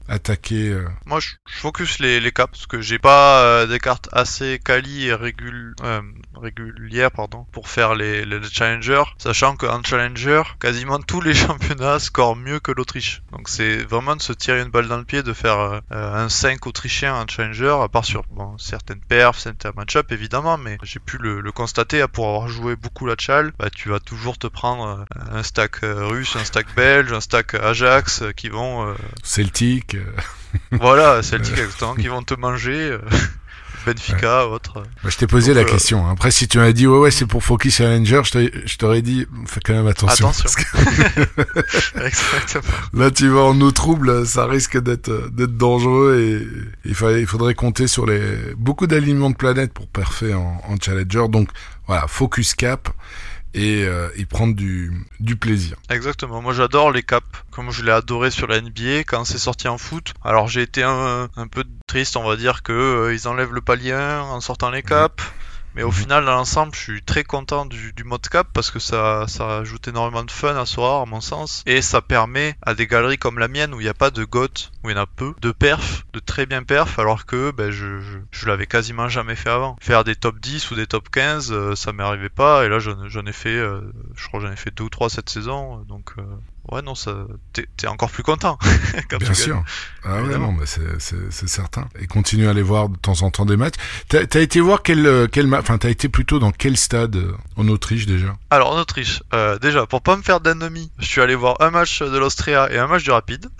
attaquer 0.07 0.69
euh, 0.69 0.87
Moi, 1.05 1.19
je, 1.19 1.35
je 1.47 1.57
focus 1.57 1.99
les, 1.99 2.19
les 2.19 2.31
caps 2.31 2.51
parce 2.51 2.67
que 2.67 2.81
j'ai 2.81 2.99
pas 2.99 3.41
euh, 3.41 3.67
des 3.67 3.79
cartes 3.79 4.09
assez 4.11 4.59
quali 4.63 5.07
et 5.07 5.13
régul, 5.13 5.75
euh, 5.83 6.01
régulières 6.35 7.11
pardon, 7.11 7.45
pour 7.51 7.69
faire 7.69 7.95
les, 7.95 8.25
les, 8.25 8.39
les 8.39 8.49
challengers, 8.49 9.03
sachant 9.17 9.55
qu'en 9.55 9.81
challenger, 9.83 10.43
quasiment 10.59 10.99
tous 10.99 11.21
les 11.21 11.33
championnats 11.45 11.99
scorent 11.99 12.35
mieux 12.35 12.59
que 12.59 12.71
l'Autriche. 12.71 13.21
Donc 13.31 13.49
c'est 13.49 13.77
vraiment 13.77 14.15
de 14.15 14.21
se 14.21 14.33
tirer 14.33 14.61
une 14.61 14.69
balle 14.69 14.87
dans 14.87 14.97
le 14.97 15.05
pied 15.05 15.23
de 15.23 15.33
faire 15.33 15.59
euh, 15.59 15.81
un 15.91 16.29
5 16.29 16.65
autrichien 16.67 17.15
en 17.15 17.27
challenger, 17.27 17.77
à 17.81 17.87
part 17.87 18.05
sur 18.05 18.23
bon, 18.31 18.57
certaines 18.57 19.01
perfs, 19.01 19.39
certains 19.39 19.71
match-up 19.75 20.11
évidemment, 20.11 20.57
mais 20.57 20.77
j'ai 20.83 20.99
pu 20.99 21.17
le, 21.17 21.41
le 21.41 21.51
constater 21.51 22.05
pour 22.11 22.27
avoir 22.27 22.47
joué 22.47 22.75
beaucoup 22.75 23.05
la 23.05 23.15
chal, 23.17 23.53
bah, 23.59 23.69
tu 23.69 23.89
vas 23.89 23.99
toujours 23.99 24.37
te 24.37 24.47
prendre 24.47 24.87
euh, 24.99 25.21
un 25.31 25.43
stack 25.43 25.83
euh, 25.83 26.05
russe, 26.07 26.35
un 26.35 26.43
stack 26.43 26.73
belge, 26.75 27.11
un 27.11 27.21
stack 27.21 27.55
Ajax 27.55 28.23
qui 28.35 28.49
vont 28.49 28.87
euh, 28.87 28.93
Celtic. 29.95 30.07
euh, 30.71 30.77
voilà, 30.79 31.23
Celtic 31.23 31.57
exactement, 31.57 31.95
qui 31.95 32.07
vont 32.07 32.23
te 32.23 32.33
manger. 32.35 32.91
euh, 32.91 32.99
Benfica, 33.85 34.47
autre. 34.47 34.81
Bah, 35.03 35.09
je 35.11 35.17
t'ai 35.17 35.27
posé 35.27 35.53
Donc, 35.53 35.63
la 35.63 35.69
euh, 35.69 35.71
question. 35.71 36.09
Après, 36.09 36.31
si 36.31 36.47
tu 36.47 36.57
m'as 36.57 36.71
dit 36.71 36.87
ouais 36.87 36.97
ouais 36.97 37.11
c'est 37.11 37.27
pour 37.27 37.43
Focus 37.43 37.75
Challenger, 37.75 38.21
je 38.25 38.77
t'aurais- 38.77 39.01
dit 39.03 39.27
fais 39.45 39.59
quand 39.63 39.73
même 39.73 39.85
attention. 39.85 40.29
Attention. 40.29 40.43
parce 40.43 40.55
que 40.55 41.99
Exactement. 42.05 42.63
là, 42.93 43.11
tu 43.11 43.27
vas 43.29 43.41
en 43.41 43.61
eau 43.61 43.71
trouble, 43.71 44.25
ça 44.25 44.47
risque 44.47 44.79
d'être 44.81 45.09
euh, 45.09 45.29
d'être 45.31 45.55
dangereux 45.55 46.17
et 46.19 46.47
il 46.89 46.95
fallait 46.95 47.21
il 47.21 47.27
faudrait 47.27 47.53
compter 47.53 47.85
sur 47.87 48.07
les 48.07 48.21
beaucoup 48.57 48.87
d'alignements 48.87 49.29
de 49.29 49.35
planètes 49.35 49.71
pour 49.73 49.87
en, 50.33 50.59
en 50.67 50.75
Challenger. 50.81 51.27
Donc 51.29 51.49
voilà, 51.85 52.07
Focus 52.07 52.55
Cap 52.55 52.89
et, 53.55 53.85
euh, 53.85 54.09
et 54.17 54.25
prendre 54.25 54.53
du 54.53 55.35
plaisir. 55.39 55.77
Exactement. 55.89 56.41
Moi, 56.41 56.53
j'adore 56.53 56.91
les 56.91 57.03
caps, 57.03 57.25
comme 57.51 57.71
je 57.71 57.83
l'ai 57.83 57.91
adoré 57.91 58.29
sur 58.29 58.47
la 58.47 58.61
NBA 58.61 59.05
quand 59.07 59.23
c'est 59.23 59.37
sorti 59.37 59.67
en 59.67 59.77
foot. 59.77 60.13
Alors, 60.23 60.47
j'ai 60.47 60.61
été 60.61 60.83
un, 60.83 61.29
peu 61.49 61.63
triste, 61.87 62.17
on 62.17 62.23
va 62.23 62.35
dire, 62.35 62.61
que 62.63 62.73
euh, 62.73 63.13
ils 63.13 63.27
enlèvent 63.27 63.53
le 63.53 63.61
palier 63.61 63.93
1 63.93 64.21
en 64.21 64.41
sortant 64.41 64.69
les 64.69 64.83
caps. 64.83 65.23
Mais 65.75 65.83
au 65.83 65.87
Mhm. 65.89 65.93
final, 65.93 66.25
dans 66.25 66.31
l'ensemble, 66.31 66.73
je 66.73 66.79
suis 66.79 67.01
très 67.03 67.23
content 67.23 67.65
du, 67.65 67.91
du 67.93 68.03
mode 68.05 68.27
cap 68.27 68.47
parce 68.53 68.71
que 68.71 68.79
ça, 68.79 69.25
ça 69.27 69.57
ajoute 69.57 69.87
énormément 69.87 70.23
de 70.23 70.31
fun 70.31 70.55
à 70.55 70.65
soir, 70.65 71.01
à 71.01 71.05
mon 71.05 71.21
sens. 71.21 71.63
Et 71.65 71.81
ça 71.81 72.01
permet 72.01 72.55
à 72.61 72.73
des 72.73 72.87
galeries 72.87 73.17
comme 73.17 73.39
la 73.39 73.47
mienne 73.47 73.73
où 73.73 73.81
il 73.81 73.83
n'y 73.83 73.89
a 73.89 73.93
pas 73.93 74.09
de 74.09 74.23
GOT, 74.23 74.71
où 74.83 74.89
il 74.89 74.95
y 74.95 74.97
en 74.97 75.01
a 75.01 75.05
peu, 75.05 75.33
de 75.41 75.51
perf, 75.51 76.03
de 76.13 76.19
très 76.19 76.45
bien 76.45 76.63
perf, 76.63 76.97
alors 76.97 77.25
que 77.25 77.51
ben, 77.51 77.71
je, 77.71 77.99
je, 77.99 78.17
je 78.31 78.47
l'avais 78.47 78.67
quasiment 78.67 79.09
jamais 79.09 79.35
fait 79.35 79.49
avant. 79.49 79.75
Faire 79.81 80.03
des 80.05 80.15
top 80.15 80.39
10 80.39 80.71
ou 80.71 80.75
des 80.75 80.87
top 80.87 81.09
15, 81.09 81.51
euh, 81.51 81.75
ça 81.75 81.91
m'est 81.93 82.03
arrivé 82.03 82.29
pas. 82.29 82.65
Et 82.65 82.69
là, 82.69 82.79
j'en 82.79 83.25
ai 83.25 83.33
fait, 83.33 83.49
euh, 83.57 83.81
je 84.15 84.27
crois 84.27 84.39
que 84.39 84.45
j'en 84.47 84.53
ai 84.53 84.57
fait 84.57 84.71
deux 84.71 84.85
ou 84.85 84.89
trois 84.89 85.09
cette 85.09 85.29
saison. 85.29 85.79
Donc, 85.87 86.11
euh, 86.17 86.23
ouais, 86.71 86.81
non, 86.81 86.95
ça, 86.95 87.15
t'es 87.53 87.65
t'es 87.77 87.87
encore 87.87 88.09
plus 88.11 88.23
content 88.23 88.57
quand 89.09 89.17
Bien 89.17 89.29
tu 89.29 89.35
sûr. 89.35 89.55
gagnes. 89.55 89.63
Ah 90.03 90.21
ouais, 90.21 90.37
non, 90.37 90.51
mais 90.51 90.65
c'est, 90.65 90.81
c'est, 90.99 91.31
c'est 91.31 91.49
certain. 91.49 91.87
Et 91.99 92.07
continue 92.07 92.47
à 92.47 92.51
aller 92.51 92.61
voir 92.61 92.89
de 92.89 92.97
temps 92.97 93.21
en 93.23 93.31
temps 93.31 93.45
des 93.45 93.57
matchs. 93.57 93.75
T'as, 94.09 94.25
t'as 94.25 94.41
été 94.41 94.59
voir 94.61 94.83
quel, 94.83 95.05
euh, 95.05 95.27
quel 95.31 95.53
enfin, 95.55 95.77
t'as 95.77 95.89
été 95.89 96.09
plutôt 96.09 96.39
dans 96.39 96.51
quel 96.51 96.77
stade 96.77 97.15
euh, 97.15 97.33
en 97.57 97.67
Autriche 97.67 98.05
déjà? 98.05 98.35
Alors 98.49 98.71
en 98.73 98.77
Autriche, 98.79 99.23
euh, 99.33 99.57
déjà 99.59 99.85
pour 99.85 100.01
pas 100.01 100.15
me 100.15 100.21
faire 100.21 100.39
d'ennemis, 100.41 100.91
je 100.99 101.05
suis 101.05 101.21
allé 101.21 101.35
voir 101.35 101.55
un 101.59 101.71
match 101.71 102.01
de 102.01 102.17
l'Austria 102.17 102.71
et 102.71 102.77
un 102.77 102.87
match 102.87 103.03
du 103.03 103.11
Rapide. 103.11 103.47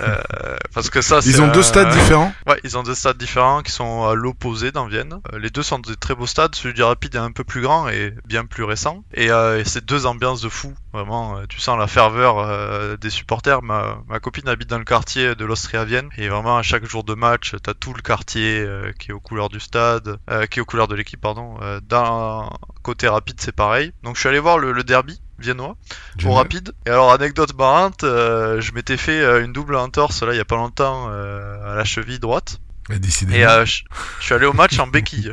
Euh, 0.00 0.56
parce 0.74 0.90
que 0.90 1.00
ça, 1.00 1.18
Ils 1.24 1.34
c'est 1.34 1.40
ont 1.40 1.50
deux 1.52 1.62
stades 1.62 1.90
différents? 1.92 2.32
Ouais, 2.46 2.60
ils 2.64 2.76
ont 2.78 2.82
deux 2.82 2.94
stades 2.94 3.16
différents 3.18 3.62
qui 3.62 3.72
sont 3.72 4.06
à 4.06 4.14
l'opposé 4.14 4.70
dans 4.72 4.86
Vienne. 4.86 5.18
Les 5.38 5.50
deux 5.50 5.62
sont 5.62 5.78
des 5.78 5.96
très 5.96 6.14
beaux 6.14 6.26
stades. 6.26 6.54
Celui 6.54 6.74
du 6.74 6.82
Rapide 6.82 7.14
est 7.14 7.18
un 7.18 7.32
peu 7.32 7.44
plus 7.44 7.60
grand 7.60 7.88
et 7.88 8.14
bien 8.26 8.44
plus 8.44 8.64
récent. 8.64 9.02
Et, 9.14 9.26
et 9.26 9.62
c'est 9.64 9.84
deux 9.84 10.06
ambiances 10.06 10.40
de 10.40 10.48
fou. 10.48 10.74
Vraiment, 10.92 11.38
tu 11.48 11.60
sens 11.68 11.78
la 11.78 11.86
ferveur 11.86 12.38
euh, 12.38 12.96
des 12.96 13.10
supporters. 13.10 13.62
Ma, 13.62 13.98
ma 14.08 14.20
copine 14.20 14.48
habite 14.48 14.70
dans 14.70 14.78
le 14.78 14.84
quartier 14.84 15.34
de 15.34 15.44
l'Austria 15.44 15.84
Vienne. 15.84 16.08
Et 16.16 16.28
vraiment, 16.28 16.56
à 16.56 16.62
chaque 16.62 16.86
jour 16.86 17.04
de 17.04 17.12
match, 17.12 17.54
t'as 17.62 17.74
tout 17.74 17.92
le 17.92 18.00
quartier 18.00 18.60
euh, 18.60 18.90
qui 18.98 19.10
est 19.10 19.12
aux 19.12 19.20
couleurs 19.20 19.50
du 19.50 19.60
stade, 19.60 20.16
euh, 20.30 20.46
qui 20.46 20.60
est 20.60 20.62
aux 20.62 20.64
couleurs 20.64 20.88
de 20.88 20.94
l'équipe, 20.94 21.20
pardon. 21.20 21.58
Dans 21.86 22.50
côté 22.82 23.06
Rapide, 23.06 23.36
c'est 23.40 23.54
pareil. 23.54 23.92
Donc 24.02 24.14
je 24.16 24.20
suis 24.20 24.28
allé 24.30 24.38
voir 24.38 24.56
le, 24.58 24.72
le 24.72 24.82
derby 24.82 25.20
viennois 25.38 25.76
Génial. 26.16 26.38
rapide. 26.38 26.72
Et 26.86 26.90
alors, 26.90 27.12
anecdote 27.12 27.54
marrante, 27.58 28.00
je 28.02 28.72
m'étais 28.72 28.96
fait 28.96 29.42
une 29.42 29.52
double 29.52 29.76
entorse 29.76 30.22
là 30.22 30.32
il 30.32 30.36
y 30.38 30.40
a 30.40 30.44
pas 30.46 30.56
longtemps 30.56 31.08
à 31.08 31.74
la 31.74 31.84
cheville 31.84 32.18
droite. 32.18 32.60
Et 32.90 32.98
décidément. 32.98 33.36
Et 33.62 33.66
je, 33.66 33.82
je 34.20 34.24
suis 34.24 34.34
allé 34.34 34.46
au 34.46 34.54
match 34.54 34.78
en 34.78 34.86
béquille. 34.88 35.32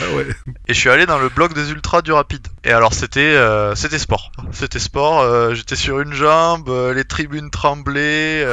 Ah 0.00 0.14
ouais. 0.16 0.26
Et 0.66 0.74
je 0.74 0.78
suis 0.78 0.88
allé 0.88 1.04
dans 1.06 1.18
le 1.18 1.28
bloc 1.28 1.52
des 1.52 1.70
ultras 1.70 2.00
du 2.02 2.10
rapide. 2.12 2.46
Et 2.64 2.70
alors 2.72 2.94
c'était 2.94 3.20
euh, 3.20 3.74
c'était 3.74 3.98
sport. 3.98 4.32
C'était 4.50 4.78
sport. 4.78 5.20
euh, 5.20 5.54
J'étais 5.54 5.76
sur 5.76 6.00
une 6.00 6.12
jambe, 6.14 6.68
euh, 6.70 6.94
les 6.94 7.04
tribunes 7.04 7.50
tremblaient, 7.50 8.46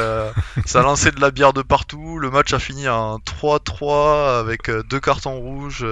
ça 0.66 0.82
lançait 0.84 1.12
de 1.12 1.22
la 1.22 1.32
bière 1.32 1.54
de 1.54 1.62
partout. 1.62 2.20
Le 2.20 2.30
match 2.30 2.54
a 2.54 2.60
fini 2.60 2.90
en 2.90 3.18
3-3 3.20 4.40
avec 4.40 4.70
deux 4.70 5.00
cartons 5.00 5.36
rouges, 5.40 5.86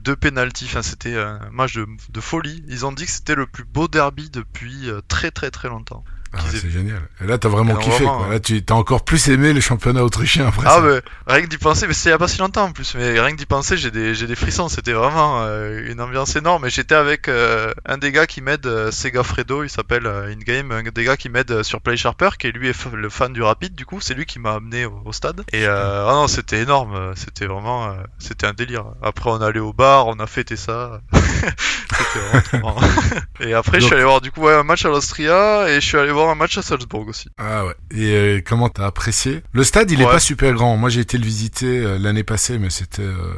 deux 0.00 0.16
pénalties. 0.16 0.66
Enfin 0.66 0.82
c'était 0.82 1.16
un 1.16 1.40
match 1.50 1.74
de, 1.74 1.86
de 2.10 2.20
folie. 2.20 2.62
Ils 2.68 2.86
ont 2.86 2.92
dit 2.92 3.04
que 3.06 3.10
c'était 3.12 3.34
le 3.34 3.46
plus 3.46 3.64
beau 3.64 3.88
derby 3.88 4.30
depuis 4.30 4.88
très 5.08 5.30
très 5.30 5.50
très 5.50 5.68
longtemps. 5.68 6.04
Ah, 6.36 6.42
c'est 6.50 6.70
génial. 6.70 7.00
Et 7.22 7.26
là, 7.26 7.38
t'as 7.38 7.48
vraiment 7.48 7.76
kiffé. 7.76 8.04
quoi. 8.04 8.24
hein. 8.26 8.32
Là, 8.32 8.40
tu 8.40 8.62
t'as 8.64 8.74
encore 8.74 9.04
plus 9.04 9.28
aimé 9.28 9.52
les 9.52 9.60
championnats 9.60 10.04
autrichiens 10.04 10.48
après 10.48 10.66
Ah 10.66 10.74
ça. 10.76 10.82
ouais, 10.82 11.02
rien 11.26 11.42
que 11.42 11.46
d'y 11.46 11.58
penser, 11.58 11.86
mais 11.86 11.94
c'était 11.94 12.10
il 12.10 12.12
y 12.12 12.14
a 12.14 12.18
pas 12.18 12.28
si 12.28 12.38
longtemps 12.38 12.64
en 12.64 12.72
plus, 12.72 12.94
mais 12.94 13.18
rien 13.20 13.32
que 13.32 13.36
d'y 13.36 13.46
penser, 13.46 13.76
j'ai 13.76 13.90
des, 13.90 14.14
j'ai 14.14 14.26
des 14.26 14.34
frissons, 14.36 14.68
c'était 14.68 14.92
vraiment 14.92 15.42
euh, 15.42 15.90
une 15.90 16.00
ambiance 16.00 16.36
énorme, 16.36 16.66
et 16.66 16.70
j'étais 16.70 16.94
avec 16.94 17.28
euh, 17.28 17.72
un 17.86 17.98
des 17.98 18.12
gars 18.12 18.26
qui 18.26 18.40
m'aide, 18.40 18.66
euh, 18.66 18.90
Sega 18.90 19.22
Fredo, 19.22 19.62
il 19.64 19.70
s'appelle 19.70 20.06
InGame, 20.06 20.70
un 20.72 20.82
des 20.82 21.04
gars 21.04 21.16
qui 21.16 21.28
m'aide 21.28 21.62
sur 21.62 21.80
Play 21.80 21.96
Sharper, 21.96 22.30
qui 22.38 22.46
est 22.48 22.52
lui 22.52 22.68
est 22.68 22.84
le 22.92 23.08
fan 23.10 23.32
du 23.32 23.42
Rapide, 23.42 23.74
du 23.74 23.86
coup, 23.86 24.00
c'est 24.00 24.14
lui 24.14 24.26
qui 24.26 24.38
m'a 24.38 24.54
amené 24.54 24.84
au, 24.86 25.00
au 25.04 25.12
stade, 25.12 25.42
et 25.52 25.66
ah 25.66 26.10
non, 26.12 26.28
c'était 26.28 26.60
énorme, 26.62 27.12
c'était 27.16 27.46
vraiment, 27.46 27.94
c'était 28.18 28.46
un 28.46 28.52
délire. 28.52 28.84
Après, 29.02 29.30
on 29.30 29.40
est 29.40 29.44
allé 29.44 29.60
au 29.60 29.72
bar, 29.72 30.06
on 30.06 30.18
a 30.20 30.26
fêté 30.26 30.56
ça, 30.56 31.00
c'était 31.12 32.58
vraiment. 32.58 32.76
Et 33.40 33.52
après, 33.54 33.80
je 33.80 33.86
suis 33.86 33.94
allé 33.94 34.04
voir 34.04 34.20
du 34.20 34.30
coup 34.30 34.42
ouais, 34.42 34.54
un 34.54 34.62
match 34.62 34.84
à 34.84 34.88
l'Austria, 34.88 35.68
et 35.68 35.74
je 35.80 35.86
suis 35.86 35.98
allé 35.98 36.12
voir 36.12 36.23
un 36.30 36.34
match 36.34 36.58
à 36.58 36.62
Salzbourg 36.62 37.06
aussi. 37.08 37.28
Ah 37.38 37.66
ouais. 37.66 37.74
Et 37.90 38.10
euh, 38.14 38.40
comment 38.44 38.68
t'as 38.68 38.86
apprécié? 38.86 39.42
Le 39.52 39.64
stade, 39.64 39.90
il 39.90 40.00
est 40.00 40.04
Ouais. 40.04 40.12
pas 40.12 40.20
super 40.20 40.52
grand. 40.52 40.76
Moi, 40.76 40.90
j'ai 40.90 41.00
été 41.00 41.18
le 41.18 41.24
visiter 41.24 41.78
euh, 41.80 41.98
l'année 41.98 42.24
passée, 42.24 42.58
mais 42.58 42.70
c'était 42.70 43.02
euh, 43.02 43.34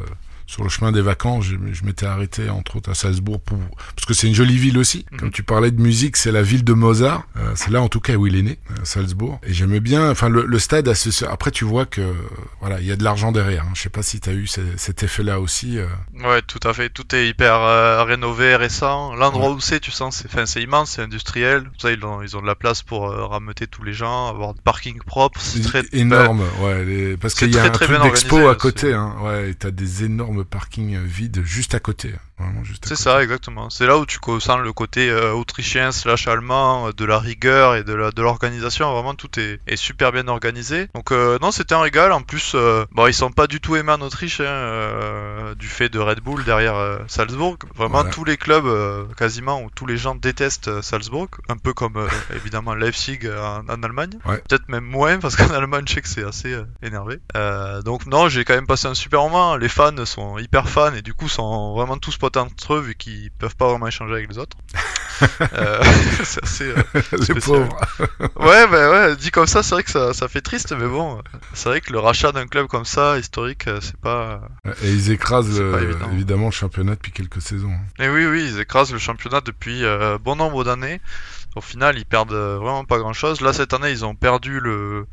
sur 0.46 0.62
le 0.62 0.68
chemin 0.68 0.92
des 0.92 1.02
vacances. 1.02 1.44
Je, 1.44 1.56
je 1.72 1.84
m'étais 1.84 2.06
arrêté 2.06 2.48
entre 2.50 2.76
autres 2.76 2.90
à 2.90 2.94
Salzbourg 2.94 3.40
pour 3.40 3.58
parce 3.94 4.06
que 4.06 4.14
c'est 4.14 4.26
une 4.28 4.34
jolie 4.34 4.56
ville 4.56 4.78
aussi. 4.78 5.04
Mhm. 5.12 5.18
Comme 5.18 5.30
tu 5.30 5.42
parlais 5.42 5.70
de 5.70 5.80
musique, 5.80 6.16
c'est 6.16 6.32
la 6.32 6.42
ville 6.42 6.64
de 6.64 6.72
Mozart. 6.72 7.26
Euh, 7.36 7.52
c'est 7.56 7.70
là 7.70 7.82
en 7.82 7.88
tout 7.88 8.00
cas 8.00 8.14
où 8.14 8.26
il 8.26 8.36
est 8.36 8.42
né, 8.42 8.58
euh, 8.70 8.74
Salzbourg. 8.84 9.40
Et 9.42 9.52
j'aimais 9.52 9.80
bien. 9.80 10.10
Enfin, 10.10 10.28
le, 10.28 10.44
le 10.46 10.58
stade. 10.58 10.92
Ce, 10.94 11.24
après, 11.24 11.50
tu 11.50 11.64
vois 11.64 11.84
que 11.86 12.14
voilà, 12.60 12.80
il 12.80 12.86
y 12.86 12.92
a 12.92 12.96
de 12.96 13.04
l'argent 13.04 13.32
derrière. 13.32 13.64
hein. 13.64 13.72
Je 13.74 13.82
sais 13.82 13.88
pas 13.90 14.02
si 14.02 14.20
t'as 14.20 14.32
eu 14.32 14.46
ce- 14.46 14.60
cet 14.76 15.02
effet-là 15.02 15.40
aussi. 15.40 15.78
euh. 15.78 15.86
Ouais, 16.24 16.42
tout 16.42 16.60
à 16.66 16.72
fait. 16.72 16.88
Tout 16.90 17.14
est 17.14 17.28
hyper 17.28 17.54
euh, 17.60 18.04
rénové, 18.04 18.56
récent. 18.56 19.14
L'endroit 19.14 19.50
où 19.50 19.60
c'est, 19.60 19.80
tu 19.80 19.90
sens, 19.90 20.16
c'est, 20.22 20.26
enfin, 20.32 20.44
immense, 20.60 20.92
c'est 20.92 21.02
industriel. 21.02 21.64
Ça, 21.78 21.90
ils 21.92 22.04
ont, 22.04 22.22
ils 22.22 22.36
ont 22.36 22.40
de 22.40 22.46
la 22.46 22.54
place 22.54 22.82
pour 22.82 23.10
rameuter 23.10 23.66
tous 23.66 23.82
les 23.82 23.92
gens, 23.92 24.28
avoir 24.28 24.54
des 24.54 24.60
parkings 24.62 25.00
propres. 25.04 25.40
C'est 25.40 25.60
très 25.62 25.82
énorme, 25.92 26.42
ouais, 26.62 26.84
les- 26.84 27.16
parce 27.16 27.34
qu'il 27.34 27.54
y 27.54 27.58
a 27.58 27.64
un 27.64 27.70
truc 27.70 27.90
d'expo 28.02 28.48
à 28.48 28.54
côté, 28.54 28.92
hein, 28.94 29.14
ouais, 29.22 29.54
t'as 29.54 29.70
des 29.70 30.04
énormes 30.04 30.35
parkings 30.44 30.94
euh, 30.96 31.02
vides 31.04 31.42
juste 31.44 31.74
à 31.74 31.80
côté, 31.80 32.14
vraiment 32.38 32.62
juste 32.64 32.84
à 32.84 32.88
C'est 32.88 32.96
ça, 32.96 33.22
exactement. 33.22 33.70
C'est 33.70 33.86
là 33.86 33.98
où 33.98 34.06
tu 34.06 34.18
sens 34.40 34.58
le 34.60 34.72
côté 34.72 35.10
euh, 35.10 35.32
autrichien 35.32 35.92
slash 35.92 36.26
allemand, 36.28 36.88
euh, 36.88 36.92
de 36.92 37.04
la 37.04 37.18
rigueur 37.18 37.74
et 37.76 37.84
de 37.84 37.94
la 37.94 38.10
de 38.10 38.22
l'organisation. 38.22 38.92
Vraiment, 38.92 39.14
tout 39.14 39.38
est, 39.38 39.60
est 39.66 39.76
super 39.76 40.12
bien 40.12 40.28
organisé. 40.28 40.88
Donc 40.94 41.12
euh, 41.12 41.38
non, 41.40 41.50
c'était 41.50 41.74
un 41.74 41.80
régal. 41.80 42.12
En 42.12 42.22
plus, 42.22 42.52
euh, 42.54 42.84
bon, 42.92 43.06
ils 43.06 43.14
sont 43.14 43.30
pas 43.30 43.46
du 43.46 43.60
tout 43.60 43.76
aimés 43.76 43.92
en 43.92 44.00
Autriche, 44.00 44.40
hein, 44.40 45.54
du 45.58 45.66
fait 45.68 45.88
de 45.88 45.98
Red 45.98 46.20
Bull 46.20 46.44
derrière 46.44 47.00
Salzbourg. 47.08 47.56
Vraiment, 47.74 47.98
Voilà. 47.98 48.10
tous 48.10 48.24
les 48.24 48.36
clubs, 48.36 48.66
quasiment, 49.16 49.62
où 49.62 49.70
tous 49.74 49.86
les 49.86 49.96
gens 49.96 50.14
détestent 50.14 50.80
Salzbourg. 50.82 51.28
Un 51.48 51.56
peu 51.56 51.72
comme 51.72 52.06
évidemment 52.34 52.74
Leipzig 52.74 53.20
en, 53.28 53.62
en 53.68 53.82
Allemagne. 53.82 54.18
Ouais. 54.24 54.42
Peut-être 54.48 54.68
même 54.68 54.84
moins 54.84 55.18
parce 55.18 55.36
qu'en 55.36 55.50
Allemagne, 55.54 55.84
je 55.88 55.94
sais 55.94 56.02
que 56.02 56.08
c'est 56.08 56.24
assez 56.24 56.56
énervé. 56.82 57.18
Donc 57.84 58.06
non, 58.06 58.28
j'ai 58.28 58.44
quand 58.44 58.54
même 58.54 58.66
passé 58.66 58.86
un 58.88 58.94
super 58.94 59.20
moment. 59.22 59.56
Les 59.56 59.68
fans 59.68 60.04
sont 60.04 60.25
hyper 60.38 60.68
fans 60.68 60.94
et 60.94 61.02
du 61.02 61.14
coup 61.14 61.28
sont 61.28 61.74
vraiment 61.74 61.96
tous 61.96 62.16
potes 62.16 62.36
entre 62.36 62.74
eux 62.74 62.80
vu 62.80 62.94
qu'ils 62.94 63.30
peuvent 63.32 63.56
pas 63.56 63.68
vraiment 63.68 63.86
échanger 63.86 64.12
avec 64.14 64.28
les 64.30 64.38
autres. 64.38 64.56
Euh, 65.54 65.82
c'est 66.24 66.44
assez. 66.44 66.64
euh, 66.64 67.22
spécial. 67.22 67.66
Ouais, 68.38 68.66
bah 68.66 68.90
ouais, 68.90 69.16
dit 69.16 69.30
comme 69.30 69.46
ça, 69.46 69.62
c'est 69.62 69.74
vrai 69.74 69.82
que 69.82 69.90
ça, 69.90 70.12
ça 70.12 70.28
fait 70.28 70.42
triste, 70.42 70.74
mais 70.78 70.86
bon, 70.86 71.22
c'est 71.54 71.70
vrai 71.70 71.80
que 71.80 71.90
le 71.90 71.98
rachat 72.00 72.32
d'un 72.32 72.46
club 72.46 72.66
comme 72.66 72.84
ça, 72.84 73.18
historique, 73.18 73.66
euh, 73.66 73.78
c'est 73.80 73.96
pas. 73.96 74.42
Et 74.82 74.90
ils 74.90 75.10
écrasent 75.10 75.56
pas 75.58 75.78
euh, 75.78 75.94
évidemment 76.12 76.46
le 76.46 76.50
championnat 76.52 76.96
depuis 76.96 77.12
quelques 77.12 77.40
saisons. 77.40 77.70
hein. 77.72 78.02
Et 78.04 78.10
oui, 78.10 78.26
oui, 78.26 78.44
ils 78.46 78.60
écrasent 78.60 78.92
le 78.92 78.98
championnat 78.98 79.40
depuis 79.40 79.84
euh, 79.86 80.18
bon 80.18 80.36
nombre 80.36 80.64
d'années. 80.64 81.00
Au 81.54 81.62
final, 81.62 81.96
ils 81.98 82.04
perdent 82.04 82.34
vraiment 82.34 82.84
pas 82.84 82.98
grand 82.98 83.14
chose. 83.14 83.40
Là, 83.40 83.54
cette 83.54 83.72
année, 83.72 83.90
ils 83.92 84.04
ont 84.04 84.14
perdu 84.14 84.60
le 84.60 85.06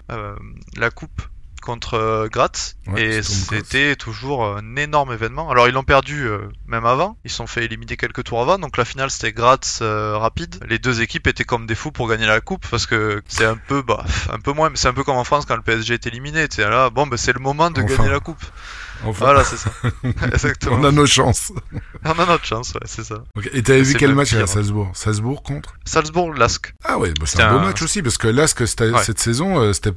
la 0.76 0.90
coupe 0.92 1.22
contre 1.64 1.96
euh, 1.96 2.28
Graz 2.28 2.76
Ouais, 2.88 3.02
et 3.02 3.24
c'était 3.24 3.96
toujours 3.96 4.46
un 4.46 4.76
énorme 4.76 5.12
événement. 5.14 5.50
Alors 5.50 5.68
ils 5.68 5.74
l'ont 5.74 5.84
perdu 5.84 6.28
euh, 6.28 6.50
même 6.68 6.86
avant, 6.86 7.18
ils 7.24 7.32
se 7.32 7.38
sont 7.38 7.48
fait 7.48 7.64
éliminer 7.66 7.98
quelques 7.98 8.24
tours 8.26 8.42
avant, 8.42 8.60
donc 8.60 8.78
la 8.78 8.86
finale 8.86 9.10
c'était 9.10 9.32
Graz 9.32 9.80
euh, 9.82 10.18
rapide. 10.18 10.58
Les 10.68 10.80
deux 10.80 11.02
équipes 11.02 11.28
étaient 11.28 11.46
comme 11.46 11.66
des 11.66 11.76
fous 11.76 11.92
pour 11.92 12.08
gagner 12.10 12.26
la 12.26 12.42
coupe 12.42 12.66
parce 12.70 12.86
que 12.86 13.22
c'est 13.28 13.46
un 13.46 13.56
peu 13.58 13.82
bah 13.82 14.04
un 14.32 14.40
peu 14.40 14.52
moins, 14.52 14.70
c'est 14.76 14.88
un 14.90 14.94
peu 14.94 15.04
comme 15.04 15.16
en 15.18 15.24
France 15.24 15.46
quand 15.46 15.56
le 15.56 15.62
PSG 15.62 15.94
est 15.96 16.06
éliminé. 16.08 16.48
Tu 16.48 16.62
là, 16.62 16.90
bon 16.90 17.08
bah 17.08 17.18
c'est 17.18 17.34
le 17.34 17.40
moment 17.40 17.72
de 17.72 17.82
Enfin. 17.82 17.96
gagner 17.96 18.10
la 18.10 18.20
coupe. 18.20 18.44
Enfin, 19.06 19.26
Voilà 19.26 19.44
c'est 19.44 19.58
ça. 19.58 19.70
Exactement. 20.32 20.78
on 20.78 20.84
a 20.84 20.92
nos 20.92 21.06
chances. 21.06 21.52
On 22.06 22.12
a 22.20 22.26
notre 22.26 22.44
chance, 22.44 22.74
ouais, 22.74 22.82
c'est 22.86 23.04
ça. 23.06 23.24
Et 23.54 23.64
t'avais 23.64 23.82
vu 23.82 23.94
quel 23.96 24.14
match 24.14 24.34
à 24.34 24.38
pire. 24.40 24.48
Salzbourg? 24.50 24.92
Salzbourg 24.94 25.42
contre? 25.42 25.74
Salzbourg, 25.86 26.34
Lask. 26.34 26.74
Ah 26.84 26.98
ouais, 26.98 27.10
bah 27.12 27.22
c'est 27.26 27.32
C'était 27.38 27.44
un 27.44 27.54
beau 27.54 27.60
match 27.66 27.82
aussi 27.82 28.02
parce 28.02 28.18
que 28.18 28.28
Ouais. 28.28 29.04
cette 29.04 29.20
saison, 29.20 29.60
euh, 29.62 29.72
c'était, 29.74 29.92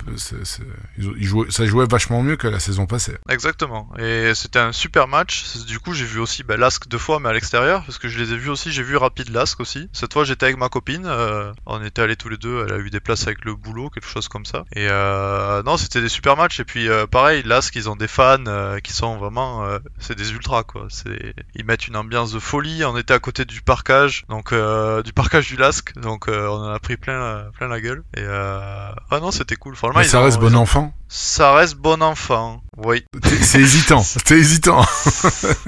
ça 1.51 1.67
jouait 1.67 1.87
vachement 1.91 2.23
mieux 2.23 2.37
que 2.37 2.47
la 2.49 2.61
saison 2.61 2.87
passée. 2.87 3.17
Exactement. 3.29 3.89
Et 3.99 4.33
c'était 4.35 4.59
un 4.61 4.73
super 4.73 5.09
match. 5.09 5.45
Du 5.67 5.81
coup, 5.81 5.95
j'ai 5.95 6.05
vu 6.05 6.21
aussi 6.21 6.43
bah, 6.45 6.57
Lask 6.57 6.87
deux 6.89 6.99
fois, 6.99 7.19
mais 7.21 7.29
à 7.29 7.33
l'extérieur, 7.33 7.83
parce 7.85 7.99
que 7.99 8.09
je 8.09 8.19
les 8.19 8.33
ai 8.33 8.37
vus 8.37 8.51
aussi. 8.51 8.71
J'ai 8.73 8.83
vu 8.83 8.97
Rapide 8.97 9.31
Lask 9.31 9.59
aussi. 9.61 9.89
Cette 9.93 10.13
fois, 10.13 10.25
j'étais 10.25 10.47
avec 10.47 10.59
ma 10.59 10.69
copine. 10.69 11.05
euh, 11.07 11.53
on 11.67 11.83
était 11.83 12.03
allés 12.03 12.17
tous 12.17 12.29
les 12.29 12.37
deux. 12.37 12.65
Elle 12.69 12.73
a 12.75 12.79
eu 12.79 12.91
des 12.91 13.01
places 13.01 13.27
avec 13.27 13.45
le 13.45 13.55
boulot, 13.55 13.91
quelque 13.91 14.09
chose 14.09 14.29
comme 14.29 14.45
ça. 14.47 14.65
Et 14.75 14.87
euh, 14.89 15.63
non, 15.65 15.77
c'était 15.77 16.01
des 16.01 16.09
super 16.09 16.37
matchs. 16.37 16.61
Et 16.61 16.65
puis, 16.65 16.89
euh, 16.89 17.07
pareil, 17.07 17.43
Lask, 17.45 17.75
ils 17.77 17.89
ont 17.91 17.97
des 17.97 18.09
fans 18.09 18.45
qui 18.87 18.93
sont 18.93 19.17
vraiment, 19.17 19.65
euh, 19.65 19.79
c'est 19.99 20.15
des 20.17 20.31
ultras 20.33 20.63
quoi. 20.63 20.87
C'est, 20.91 21.35
ils 21.55 21.65
mettent 21.65 21.89
une 21.89 21.97
ambiance 21.97 22.33
de 22.33 22.39
folie. 22.39 22.85
On 22.85 22.97
était 22.97 23.15
à 23.15 23.19
côté 23.19 23.45
du 23.45 23.61
parcage, 23.63 24.25
donc 24.29 24.53
euh, 24.53 25.03
du 25.03 25.13
parcage 25.13 25.49
du 25.49 25.57
Lask. 25.57 25.99
Donc, 25.99 26.29
euh, 26.29 26.47
on 26.49 26.63
en 26.65 26.71
a 26.73 26.79
pris 26.79 26.97
plein, 26.97 27.19
la- 27.19 27.51
plein 27.57 27.69
la 27.69 27.81
gueule. 27.81 28.05
Et 28.17 28.21
euh... 28.23 28.91
ah 29.11 29.21
non, 29.21 29.31
c'était 29.33 29.57
cool. 29.57 29.75
Franchement, 29.77 30.01
Mais 30.01 30.07
ils 30.07 30.11
ça 30.11 30.21
ont- 30.21 30.25
reste 30.25 30.39
bon 30.39 30.55
ont- 30.55 30.61
enfant. 30.61 30.95
Ça 31.09 31.53
reste 31.55 31.75
bon 31.77 32.03
enfant. 32.03 32.63
Oui. 32.85 33.05
C'est 33.41 33.61
hésitant. 33.61 34.03
C'est 34.03 34.33
hésitant. 34.33 34.85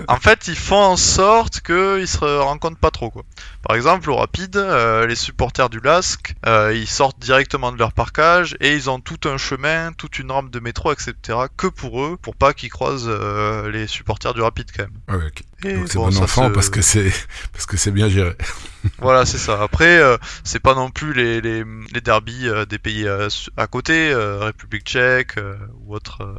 En 0.09 0.17
fait, 0.17 0.49
ils 0.49 0.57
font 0.57 0.77
en 0.77 0.97
sorte 0.97 1.61
qu'ils 1.61 2.09
se 2.09 2.39
rencontrent 2.41 2.79
pas 2.79 2.91
trop, 2.91 3.11
quoi. 3.11 3.23
Par 3.63 3.77
exemple, 3.77 4.11
au 4.11 4.17
Rapide, 4.17 4.57
euh, 4.57 5.07
les 5.07 5.15
supporters 5.15 5.71
du 5.71 5.81
LASK, 5.81 6.35
euh, 6.47 6.75
ils 6.75 6.87
sortent 6.87 7.19
directement 7.19 7.73
de 7.73 7.79
leur 7.79 7.93
parcage 7.93 8.57
et 8.61 8.75
ils 8.75 8.91
ont 8.91 9.01
tout 9.01 9.29
un 9.29 9.39
chemin, 9.39 9.93
toute 9.93 10.19
une 10.19 10.31
rampe 10.31 10.51
de 10.51 10.61
métro, 10.61 10.93
etc. 10.93 11.15
que 11.57 11.67
pour 11.67 12.03
eux, 12.03 12.19
pour 12.21 12.37
pas 12.37 12.53
qu'ils 12.53 12.71
croisent 12.71 13.09
euh, 13.09 13.71
les 13.71 13.87
supporters 13.87 14.35
du 14.35 14.43
Rapide 14.43 14.71
quand 14.77 14.85
même. 14.85 15.21
Ouais, 15.21 15.75
Donc 15.75 15.89
c'est 15.89 15.95
bon, 15.95 16.05
bon 16.05 16.11
ça 16.11 16.23
enfant 16.23 16.51
parce 16.51 16.71
que 16.71 16.83
c'est 16.83 17.13
parce 17.53 17.67
que 17.67 17.77
c'est 17.77 17.91
bien 17.91 18.09
géré. 18.09 18.37
Voilà, 18.99 19.27
c'est 19.27 19.39
ça. 19.39 19.63
Après, 19.63 19.99
euh, 19.99 20.17
c'est 20.45 20.61
pas 20.61 20.75
non 20.75 20.91
plus 20.91 21.13
les, 21.13 21.41
les, 21.41 21.65
euh, 21.65 22.65
des 22.65 22.79
pays 22.79 23.09
à 23.57 23.67
côté, 23.67 24.11
euh, 24.11 24.39
République 24.39 24.85
tchèque 24.85 25.37
ou 25.81 25.95
autre 25.95 26.37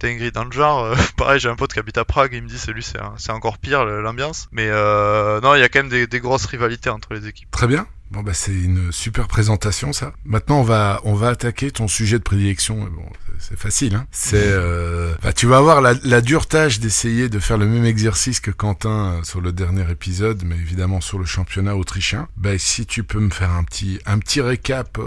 dinguerie 0.00 0.32
dans 0.32 0.44
le 0.44 0.52
genre. 0.52 0.94
Pareil, 1.16 1.40
j'ai 1.40 1.48
un 1.48 1.56
pote 1.56 1.72
qui 1.72 1.78
habite 1.78 1.98
à 1.98 2.04
Prague, 2.04 2.32
il 2.32 2.42
me 2.42 2.48
dit 2.48 2.58
c'est 2.58 2.72
lui, 2.72 2.84
c'est 2.84 3.32
encore 3.32 3.58
pire 3.58 3.84
l'ambiance. 3.84 4.48
Mais 4.52 4.68
non, 4.68 5.54
il 5.54 5.60
y 5.60 5.64
a 5.64 5.68
quand 5.68 5.84
même 5.84 6.06
des 6.06 6.20
grosses 6.20 6.46
rivalités 6.46 6.90
entre 6.90 7.14
les 7.14 7.26
équipes. 7.26 7.50
Très 7.50 7.66
bien. 7.66 7.86
Bon 8.12 8.22
bah 8.22 8.34
c'est 8.34 8.52
une 8.54 8.92
super 8.92 9.26
présentation 9.26 9.92
ça. 9.92 10.12
Maintenant 10.24 10.60
on 10.60 10.62
va 10.62 11.00
on 11.04 11.14
va 11.14 11.28
attaquer 11.30 11.70
ton 11.70 11.88
sujet 11.88 12.18
de 12.18 12.22
prédilection. 12.22 12.76
Bon 12.94 13.04
c'est- 13.38 13.56
facile. 13.58 13.94
Hein. 13.96 14.06
C'est 14.12 14.36
euh, 14.40 15.14
bah, 15.22 15.32
tu 15.32 15.46
vas 15.46 15.58
avoir 15.58 15.80
la, 15.80 15.94
la 16.04 16.20
dure 16.20 16.46
tâche 16.46 16.78
d'essayer 16.78 17.28
de 17.28 17.38
faire 17.38 17.58
le 17.58 17.66
même 17.66 17.84
exercice 17.84 18.38
que 18.40 18.50
Quentin 18.50 19.18
euh, 19.18 19.22
sur 19.24 19.40
le 19.40 19.52
dernier 19.52 19.90
épisode, 19.90 20.42
mais 20.44 20.54
évidemment 20.54 21.00
sur 21.00 21.18
le 21.18 21.24
championnat 21.26 21.76
autrichien. 21.76 22.28
Bah 22.36 22.56
si 22.58 22.86
tu 22.86 23.02
peux 23.02 23.20
me 23.20 23.30
faire 23.30 23.50
un 23.50 23.64
petit 23.64 23.98
un 24.06 24.18
petit 24.18 24.40
récap 24.40 24.98
euh, 24.98 25.02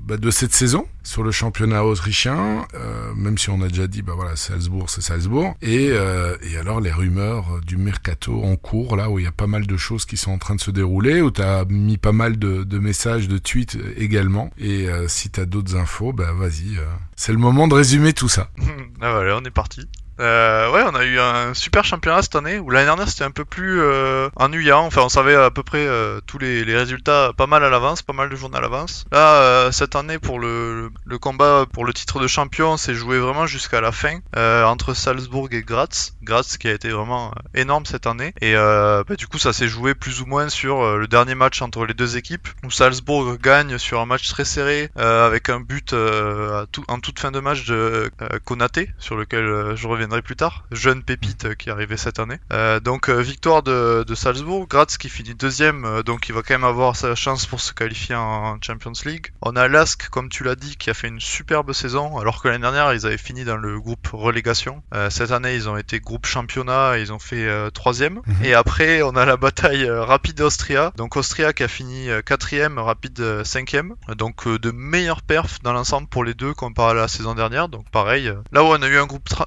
bah, 0.00 0.16
de 0.16 0.30
cette 0.30 0.54
saison 0.54 0.86
sur 1.04 1.22
le 1.22 1.30
championnat 1.30 1.84
autrichien, 1.84 2.66
euh, 2.74 3.14
même 3.14 3.38
si 3.38 3.50
on 3.50 3.60
a 3.62 3.68
déjà 3.68 3.86
dit 3.86 4.02
bah 4.02 4.12
voilà 4.14 4.36
Salzbourg 4.36 4.88
c'est 4.88 5.02
Salzbourg 5.02 5.54
et 5.62 5.90
euh, 5.90 6.36
et 6.42 6.56
alors 6.56 6.80
les 6.80 6.92
rumeurs 6.92 7.60
du 7.66 7.76
mercato 7.76 8.42
en 8.42 8.56
cours 8.56 8.96
là 8.96 9.10
où 9.10 9.18
il 9.18 9.24
y 9.24 9.28
a 9.28 9.32
pas 9.32 9.46
mal 9.46 9.66
de 9.66 9.76
choses 9.76 10.04
qui 10.04 10.16
sont 10.16 10.32
en 10.32 10.38
train 10.38 10.54
de 10.54 10.60
se 10.60 10.70
dérouler 10.70 11.20
où 11.20 11.30
tu 11.30 11.42
as 11.42 11.64
mis 11.66 11.98
pas 11.98 12.12
mal 12.12 12.38
de, 12.38 12.64
de 12.64 12.78
messages 12.78 13.28
de 13.28 13.38
tweets 13.38 13.78
également 13.96 14.50
et 14.58 14.88
euh, 14.88 15.08
si 15.08 15.30
tu 15.30 15.40
as 15.40 15.46
d'autres 15.46 15.76
infos 15.76 16.12
bah 16.12 16.32
vas-y 16.32 16.76
euh, 16.76 16.84
c'est 17.16 17.32
le 17.32 17.38
moment 17.38 17.68
de 17.68 17.74
résumer 17.74 18.12
tout 18.12 18.28
ça. 18.28 18.48
ah 19.00 19.12
voilà, 19.12 19.36
on 19.36 19.44
est 19.44 19.50
parti. 19.50 19.86
Euh, 20.22 20.70
ouais, 20.70 20.82
on 20.86 20.94
a 20.94 21.04
eu 21.04 21.18
un 21.18 21.52
super 21.52 21.84
championnat 21.84 22.22
cette 22.22 22.36
année, 22.36 22.60
où 22.60 22.70
l'année 22.70 22.86
dernière 22.86 23.08
c'était 23.08 23.24
un 23.24 23.32
peu 23.32 23.44
plus 23.44 23.80
euh, 23.80 24.28
ennuyant, 24.36 24.84
enfin 24.86 25.02
on 25.02 25.08
savait 25.08 25.34
à 25.34 25.50
peu 25.50 25.64
près 25.64 25.84
euh, 25.84 26.20
tous 26.26 26.38
les, 26.38 26.62
résultats 26.62 27.32
pas 27.36 27.48
mal 27.48 27.64
à 27.64 27.70
l'avance, 27.70 28.02
pas 28.02 28.12
mal 28.12 28.28
de 28.28 28.36
journées 28.36 28.58
à 28.58 28.60
l'avance. 28.60 29.04
Là, 29.10 29.70
cette 29.72 29.96
année 29.96 30.18
pour 30.18 30.38
le, 30.38 30.90
combat 31.20 31.66
pour 31.72 31.84
le 31.84 31.92
titre 31.92 32.20
de 32.20 32.28
champion, 32.28 32.76
c'est 32.76 32.94
joué 32.94 33.18
vraiment 33.18 33.46
jusqu'à 33.46 33.80
la 33.80 33.90
fin, 33.90 34.18
entre 34.36 34.94
Salzbourg 34.94 35.48
et 35.50 35.62
Graz. 35.62 36.12
Graz 36.22 36.56
qui 36.58 36.68
a 36.68 36.72
été 36.72 36.90
vraiment 36.90 37.32
énorme 37.54 37.84
cette 37.84 38.06
année, 38.06 38.32
et 38.40 38.54
bah, 38.54 39.16
du 39.18 39.26
coup 39.26 39.38
ça 39.38 39.52
s'est 39.52 39.68
joué 39.68 39.94
plus 39.94 40.22
ou 40.22 40.26
moins 40.26 40.48
sur 40.48 40.96
le 40.96 41.08
dernier 41.08 41.34
match 41.34 41.60
entre 41.62 41.84
les 41.84 41.94
deux 41.94 42.16
équipes, 42.16 42.48
où 42.64 42.70
Salzbourg 42.70 43.36
gagne 43.38 43.76
sur 43.78 44.00
un 44.00 44.06
match 44.06 44.28
très 44.28 44.44
serré, 44.44 44.90
avec 44.96 45.48
un 45.48 45.60
but 45.60 45.94
en 45.94 47.00
toute 47.00 47.18
fin 47.18 47.32
de 47.32 47.40
match 47.40 47.66
de 47.66 48.10
Konaté, 48.44 48.90
sur 48.98 49.16
lequel 49.16 49.74
je 49.74 49.86
reviendrai 50.12 50.22
plus 50.22 50.36
tard, 50.36 50.64
jeune 50.70 51.02
pépite 51.02 51.46
euh, 51.46 51.54
qui 51.54 51.68
est 51.70 51.72
arrivé 51.72 51.96
cette 51.96 52.18
année. 52.18 52.38
Euh, 52.52 52.80
donc 52.80 53.08
euh, 53.08 53.20
victoire 53.20 53.62
de, 53.62 54.04
de 54.06 54.14
Salzbourg, 54.14 54.68
Graz 54.68 54.96
qui 54.98 55.08
finit 55.08 55.34
deuxième, 55.34 56.02
donc 56.04 56.28
il 56.28 56.34
va 56.34 56.42
quand 56.42 56.54
même 56.54 56.64
avoir 56.64 56.96
sa 56.96 57.14
chance 57.14 57.46
pour 57.46 57.60
se 57.60 57.72
qualifier 57.72 58.14
en 58.14 58.58
Champions 58.60 58.92
League. 59.06 59.32
On 59.40 59.56
a 59.56 59.68
Lask, 59.68 60.08
comme 60.10 60.28
tu 60.28 60.44
l'as 60.44 60.54
dit, 60.54 60.76
qui 60.76 60.90
a 60.90 60.94
fait 60.94 61.08
une 61.08 61.20
superbe 61.20 61.72
saison, 61.72 62.18
alors 62.18 62.42
que 62.42 62.48
l'année 62.48 62.60
dernière 62.60 62.92
ils 62.92 63.06
avaient 63.06 63.16
fini 63.16 63.44
dans 63.44 63.56
le 63.56 63.80
groupe 63.80 64.06
relégation. 64.12 64.82
Cette 65.10 65.30
année 65.30 65.54
ils 65.54 65.68
ont 65.68 65.76
été 65.76 66.00
groupe 66.00 66.26
championnat, 66.26 66.98
et 66.98 67.02
ils 67.02 67.12
ont 67.12 67.18
fait 67.18 67.70
troisième. 67.72 68.20
Mhm. 68.26 68.44
Et 68.44 68.54
après 68.54 69.02
on 69.02 69.16
a 69.16 69.24
la 69.24 69.36
bataille 69.36 69.88
Rapide 69.88 70.40
Austria, 70.42 70.92
donc 70.96 71.16
Austria 71.16 71.52
qui 71.52 71.62
a 71.62 71.68
fini 71.68 72.08
quatrième, 72.26 72.78
Rapide 72.78 73.44
cinquième. 73.44 73.94
Donc 74.16 74.46
de 74.46 74.70
meilleurs 74.70 75.22
perfs 75.22 75.62
dans 75.62 75.72
l'ensemble 75.72 76.08
pour 76.08 76.24
les 76.24 76.34
deux 76.34 76.52
comparé 76.52 76.90
à 76.90 76.94
la 76.94 77.08
saison 77.08 77.34
dernière. 77.34 77.68
Donc 77.68 77.90
pareil, 77.90 78.32
là 78.52 78.62
où 78.62 78.66
on 78.66 78.82
a 78.82 78.88
eu 78.88 78.98
un 78.98 79.06
groupe 79.06 79.28
tra- 79.28 79.46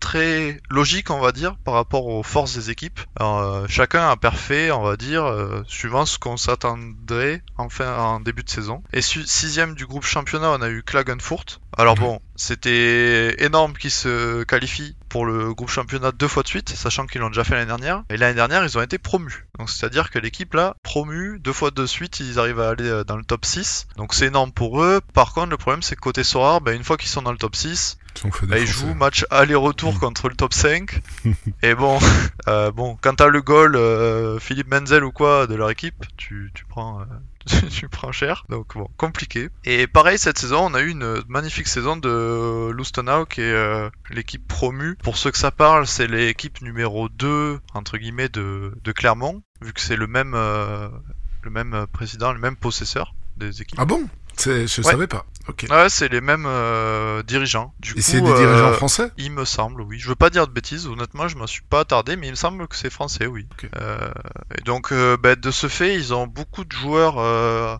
très 0.00 0.60
logique, 0.70 1.10
on 1.10 1.20
va 1.20 1.32
dire, 1.32 1.56
par 1.64 1.74
rapport 1.74 2.06
aux 2.06 2.22
forces 2.22 2.54
des 2.54 2.70
équipes. 2.70 3.00
Alors, 3.18 3.38
euh, 3.40 3.66
chacun 3.68 4.08
a 4.08 4.16
parfait, 4.16 4.70
on 4.70 4.82
va 4.82 4.96
dire, 4.96 5.24
euh, 5.24 5.62
suivant 5.68 6.06
ce 6.06 6.18
qu'on 6.18 6.36
s'attendrait 6.36 7.42
en 7.56 7.68
fin, 7.68 7.96
en 7.96 8.20
début 8.20 8.42
de 8.42 8.50
saison. 8.50 8.82
Et 8.92 9.02
sixième 9.02 9.74
du 9.74 9.86
groupe 9.86 10.04
championnat, 10.04 10.50
on 10.50 10.62
a 10.62 10.68
eu 10.68 10.82
Klagenfurt. 10.82 11.60
Alors 11.76 11.96
Mhm. 11.96 12.00
bon, 12.02 12.20
c'était 12.40 13.44
énorme 13.44 13.74
qu'ils 13.74 13.90
se 13.90 14.42
qualifient 14.44 14.96
pour 15.08 15.26
le 15.26 15.52
groupe 15.52 15.68
championnat 15.68 16.10
deux 16.12 16.28
fois 16.28 16.42
de 16.42 16.48
suite, 16.48 16.70
sachant 16.70 17.06
qu'ils 17.06 17.20
l'ont 17.20 17.28
déjà 17.28 17.44
fait 17.44 17.54
l'année 17.54 17.66
dernière. 17.66 18.02
Et 18.10 18.16
l'année 18.16 18.34
dernière, 18.34 18.64
ils 18.64 18.78
ont 18.78 18.82
été 18.82 18.96
promus. 18.98 19.46
Donc 19.58 19.68
c'est-à-dire 19.70 20.10
que 20.10 20.18
l'équipe 20.18 20.54
là, 20.54 20.74
promue 20.82 21.38
deux 21.40 21.52
fois 21.52 21.70
de 21.70 21.84
suite, 21.86 22.20
ils 22.20 22.38
arrivent 22.38 22.60
à 22.60 22.70
aller 22.70 22.88
euh, 22.88 23.04
dans 23.04 23.16
le 23.16 23.24
top 23.24 23.44
6. 23.44 23.88
Donc 23.96 24.14
c'est 24.14 24.26
énorme 24.26 24.52
pour 24.52 24.82
eux. 24.82 25.00
Par 25.12 25.32
contre, 25.34 25.50
le 25.50 25.56
problème 25.56 25.82
c'est 25.82 25.96
que 25.96 26.00
côté 26.00 26.24
Sorare, 26.24 26.60
ben, 26.60 26.74
une 26.74 26.84
fois 26.84 26.96
qu'ils 26.96 27.10
sont 27.10 27.22
dans 27.22 27.32
le 27.32 27.38
top 27.38 27.54
6, 27.56 27.98
Ils 28.24 28.30
bah, 28.30 28.56
défoncer. 28.58 28.66
jouent 28.66 28.94
match 28.94 29.26
aller-retour 29.30 29.94
Mm. 29.94 29.98
contre 29.98 30.28
le 30.28 30.34
top 30.34 30.54
5. 30.54 31.00
et 31.62 31.74
bon, 31.74 31.98
euh, 32.48 32.70
bon, 32.72 32.96
quand 33.00 33.14
t'as 33.16 33.28
le 33.28 33.42
goal 33.42 33.76
euh, 33.76 34.38
Philippe 34.38 34.68
Menzel 34.70 35.04
ou 35.04 35.12
quoi 35.12 35.46
de 35.46 35.54
leur 35.54 35.70
équipe, 35.70 36.04
tu, 36.16 36.50
tu 36.54 36.64
prends. 36.64 37.00
euh, 37.02 37.04
tu 37.70 37.88
prends 37.88 38.12
cher, 38.12 38.44
donc 38.48 38.74
bon, 38.74 38.88
compliqué. 38.96 39.48
Et 39.64 39.86
pareil, 39.86 40.18
cette 40.18 40.38
saison, 40.38 40.66
on 40.70 40.74
a 40.74 40.80
eu 40.82 40.90
une 40.90 41.22
magnifique 41.28 41.68
saison 41.68 41.96
de 41.96 42.70
Lustenau, 42.70 43.24
qui 43.26 43.40
est 43.40 43.52
euh, 43.52 43.88
l'équipe 44.10 44.46
promue. 44.46 44.96
Pour 45.02 45.16
ceux 45.16 45.30
que 45.30 45.38
ça 45.38 45.50
parle, 45.50 45.86
c'est 45.86 46.06
l'équipe 46.06 46.60
numéro 46.60 47.08
2, 47.08 47.58
entre 47.74 47.98
guillemets, 47.98 48.28
de, 48.28 48.72
de 48.82 48.92
Clermont, 48.92 49.42
vu 49.62 49.72
que 49.72 49.80
c'est 49.80 49.96
le 49.96 50.06
même, 50.06 50.34
euh, 50.34 50.88
le 51.42 51.50
même 51.50 51.86
président, 51.92 52.32
le 52.32 52.38
même 52.40 52.56
possesseur 52.56 53.14
des 53.36 53.62
équipes. 53.62 53.78
Ah 53.80 53.84
bon? 53.86 54.06
Je 54.38 54.50
Ouais. 54.62 54.66
savais 54.82 55.06
pas. 55.06 55.26
Ouais, 55.48 55.88
c'est 55.88 56.08
les 56.08 56.20
mêmes 56.20 56.46
euh, 56.46 57.22
dirigeants. 57.22 57.74
Du 57.80 57.98
Et 57.98 58.02
c'est 58.02 58.20
des 58.20 58.32
dirigeants 58.32 58.68
euh, 58.68 58.72
français 58.72 59.10
il 59.16 59.32
me 59.32 59.44
semble, 59.44 59.82
oui. 59.82 59.98
Je 59.98 60.08
veux 60.08 60.14
pas 60.14 60.30
dire 60.30 60.46
de 60.46 60.52
bêtises, 60.52 60.86
honnêtement, 60.86 61.28
je 61.28 61.36
m'en 61.36 61.46
suis 61.46 61.62
pas 61.62 61.80
attardé, 61.80 62.16
mais 62.16 62.28
il 62.28 62.30
me 62.30 62.36
semble 62.36 62.66
que 62.68 62.76
c'est 62.76 62.90
français, 62.90 63.26
oui. 63.26 63.46
Euh, 63.80 64.10
et 64.56 64.62
donc, 64.62 64.92
bah, 65.22 65.36
de 65.36 65.50
ce 65.50 65.68
fait, 65.68 65.94
ils 65.94 66.14
ont 66.14 66.26
beaucoup 66.26 66.64
de 66.64 66.72
joueurs 66.72 67.16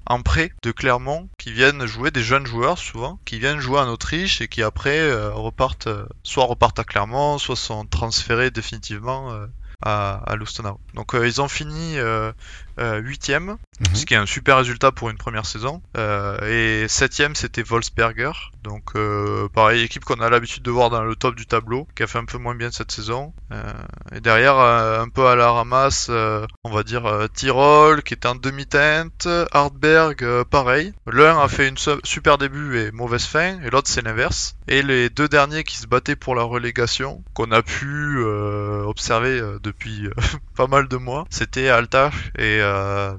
en 0.07 0.23
prêt 0.23 0.53
de 0.63 0.73
Clermont 0.73 1.29
qui 1.39 1.53
viennent 1.53 1.87
jouer, 1.87 2.11
des 2.11 2.23
jeunes 2.23 2.47
joueurs 2.47 2.79
souvent, 2.79 3.21
qui 3.25 3.39
viennent 3.39 3.61
jouer 3.61 3.79
en 3.79 3.89
Autriche 3.89 4.41
et 4.41 4.49
qui 4.49 4.63
après 4.63 5.13
repartent, 5.31 5.89
soit 6.23 6.45
repartent 6.45 6.79
à 6.79 6.85
Clermont, 6.85 7.39
soit 7.39 7.57
sont 7.57 7.85
transférés 7.85 8.51
définitivement 8.51 9.33
à, 9.83 10.23
à 10.27 10.37
Lustenau. 10.37 10.79
Donc, 10.95 11.15
euh, 11.15 11.27
ils 11.27 11.41
ont 11.41 11.49
fini 11.49 11.99
euh, 11.99 12.33
huitième, 13.01 13.57
Mhm. 13.81 13.95
ce 13.95 14.05
qui 14.07 14.12
est 14.14 14.18
un 14.18 14.26
super 14.26 14.59
résultat 14.59 14.93
pour 14.93 15.09
une 15.11 15.16
première 15.16 15.47
saison. 15.47 15.81
Euh, 15.97 16.83
et 16.85 16.89
septième, 16.89 17.35
c'était 17.35 17.62
Wolfsberger. 17.62 18.33
Donc 18.62 18.91
euh, 18.95 19.49
pareil, 19.55 19.83
équipe 19.83 20.05
qu'on 20.05 20.20
a 20.20 20.28
l'habitude 20.28 20.62
de 20.62 20.70
voir 20.70 20.91
dans 20.91 21.03
le 21.03 21.16
top 21.16 21.35
du 21.35 21.47
tableau, 21.47 21.89
qui 21.97 22.03
a 22.03 22.07
fait 22.07 22.18
un 22.18 22.26
peu 22.26 22.37
moins 22.39 22.55
bien 22.55 22.70
cette 22.70 22.93
saison. 22.93 23.33
Euh, 23.53 23.72
et 24.14 24.20
derrière, 24.20 24.59
euh, 24.59 25.01
un 25.01 25.09
peu 25.09 25.26
à 25.28 25.35
la 25.37 25.51
ramasse, 25.51 26.09
euh, 26.11 26.47
on 26.64 26.70
va 26.70 26.83
dire 26.83 27.07
euh, 27.07 27.26
Tyrol, 27.28 28.03
qui 28.03 28.12
était 28.14 28.28
en 28.28 28.35
demi-teinte, 28.35 29.26
Hartberg, 29.53 30.22
euh, 30.22 30.45
pareil. 30.45 30.93
L'un 31.11 31.39
a 31.41 31.49
fait 31.49 31.68
une 31.68 31.78
su- 31.78 31.91
super 32.05 32.37
début 32.39 32.78
et 32.78 32.91
mauvaise 32.93 33.24
fin, 33.24 33.61
et 33.62 33.70
l'autre 33.70 33.89
c'est 33.89 34.03
l'inverse. 34.03 34.55
Et 34.68 34.83
les 34.83 35.09
deux 35.11 35.28
derniers 35.28 35.64
qui 35.64 35.76
se 35.78 35.87
battaient 35.87 36.16
pour 36.16 36.35
la 36.35 36.43
relégation, 36.43 37.24
qu'on 37.35 37.51
a 37.51 37.62
pu 37.62 38.18
euh, 38.18 38.83
observer 38.85 39.41
euh, 39.41 39.59
depuis 39.62 40.07
euh, 40.07 40.11
pas 40.57 40.66
mal 40.66 40.87
de 40.89 40.97
mois, 40.97 41.24
c'était 41.31 41.68
Altach 41.68 42.12
et, 42.39 42.61
euh. 42.71 43.16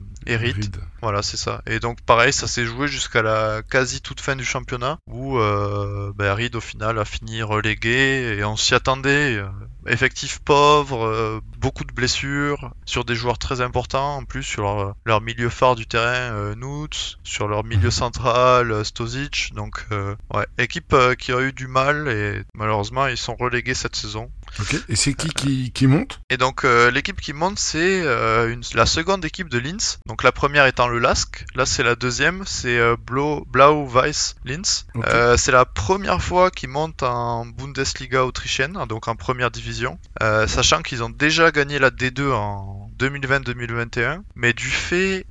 Voilà, 1.01 1.23
c'est 1.23 1.37
ça. 1.37 1.61
Et 1.65 1.79
donc 1.79 1.99
pareil, 2.01 2.31
ça 2.31 2.47
s'est 2.47 2.65
joué 2.65 2.87
jusqu'à 2.87 3.21
la 3.23 3.61
quasi 3.63 4.01
toute 4.01 4.21
fin 4.21 4.35
du 4.35 4.45
championnat, 4.45 4.97
où 5.07 5.37
euh, 5.39 6.11
bah, 6.15 6.33
Reed 6.35 6.55
au 6.55 6.61
final 6.61 6.99
a 6.99 7.05
fini 7.05 7.41
relégué, 7.41 8.37
et 8.37 8.43
on 8.43 8.55
s'y 8.55 8.75
attendait. 8.75 9.35
euh, 9.37 9.47
effectif 9.87 10.37
pauvre, 10.45 11.05
euh, 11.07 11.39
beaucoup 11.57 11.83
de 11.85 11.91
blessures, 11.91 12.71
sur 12.85 13.03
des 13.03 13.15
joueurs 13.15 13.39
très 13.39 13.61
importants, 13.61 14.17
en 14.17 14.25
plus 14.25 14.43
sur 14.43 14.61
leur, 14.61 14.93
leur 15.05 15.21
milieu 15.21 15.49
phare 15.49 15.75
du 15.75 15.87
terrain, 15.87 16.33
euh, 16.35 16.53
Nuts, 16.55 17.17
sur 17.23 17.47
leur 17.47 17.63
milieu 17.63 17.85
Mhm. 17.85 17.91
central, 17.91 18.71
euh, 18.71 18.83
Stozic. 18.83 19.51
Donc 19.55 19.83
euh, 19.91 20.15
ouais, 20.35 20.45
équipe 20.59 20.93
euh, 20.93 21.15
qui 21.15 21.31
a 21.31 21.41
eu 21.41 21.51
du 21.51 21.67
mal, 21.67 22.07
et 22.09 22.43
malheureusement 22.53 23.07
ils 23.07 23.17
sont 23.17 23.35
relégués 23.35 23.73
cette 23.73 23.95
saison. 23.95 24.29
Ok. 24.59 24.75
Et 24.89 24.95
c'est 24.95 25.13
qui, 25.13 25.29
qui 25.29 25.71
qui 25.71 25.87
monte? 25.87 26.19
Et 26.29 26.37
donc 26.37 26.65
euh, 26.65 26.91
l'équipe 26.91 27.19
qui 27.21 27.33
monte, 27.33 27.57
c'est 27.59 28.01
euh, 28.01 28.51
une- 28.51 28.63
la 28.73 28.85
seconde 28.85 29.23
équipe 29.23 29.49
de 29.49 29.57
Linz. 29.57 29.99
Donc 30.07 30.23
la 30.23 30.31
première 30.31 30.65
étant 30.65 30.87
le 30.87 30.99
LASK. 30.99 31.45
Là 31.55 31.65
c'est 31.65 31.83
la 31.83 31.95
deuxième, 31.95 32.43
c'est 32.45 32.77
euh, 32.77 32.95
Blau, 32.99 33.45
Blau 33.49 33.85
Weiss 33.87 34.35
Linz. 34.45 34.85
Euh, 35.07 35.37
c'est 35.37 35.51
la 35.51 35.65
première 35.65 36.21
fois 36.21 36.51
qu'ils 36.51 36.69
montent 36.69 37.03
en 37.03 37.45
Bundesliga 37.45 38.25
autrichienne, 38.25 38.77
donc 38.89 39.07
en 39.07 39.15
première 39.15 39.51
division. 39.51 39.97
Euh, 40.21 40.47
sachant 40.47 40.81
qu'ils 40.81 41.01
ont 41.03 41.09
déjà 41.09 41.51
gagné 41.51 41.79
la 41.79 41.89
D2 41.89 42.31
en 42.31 42.89
2020-2021. 42.99 44.21
Mais 44.35 44.53
du 44.53 44.69
fait... 44.69 45.25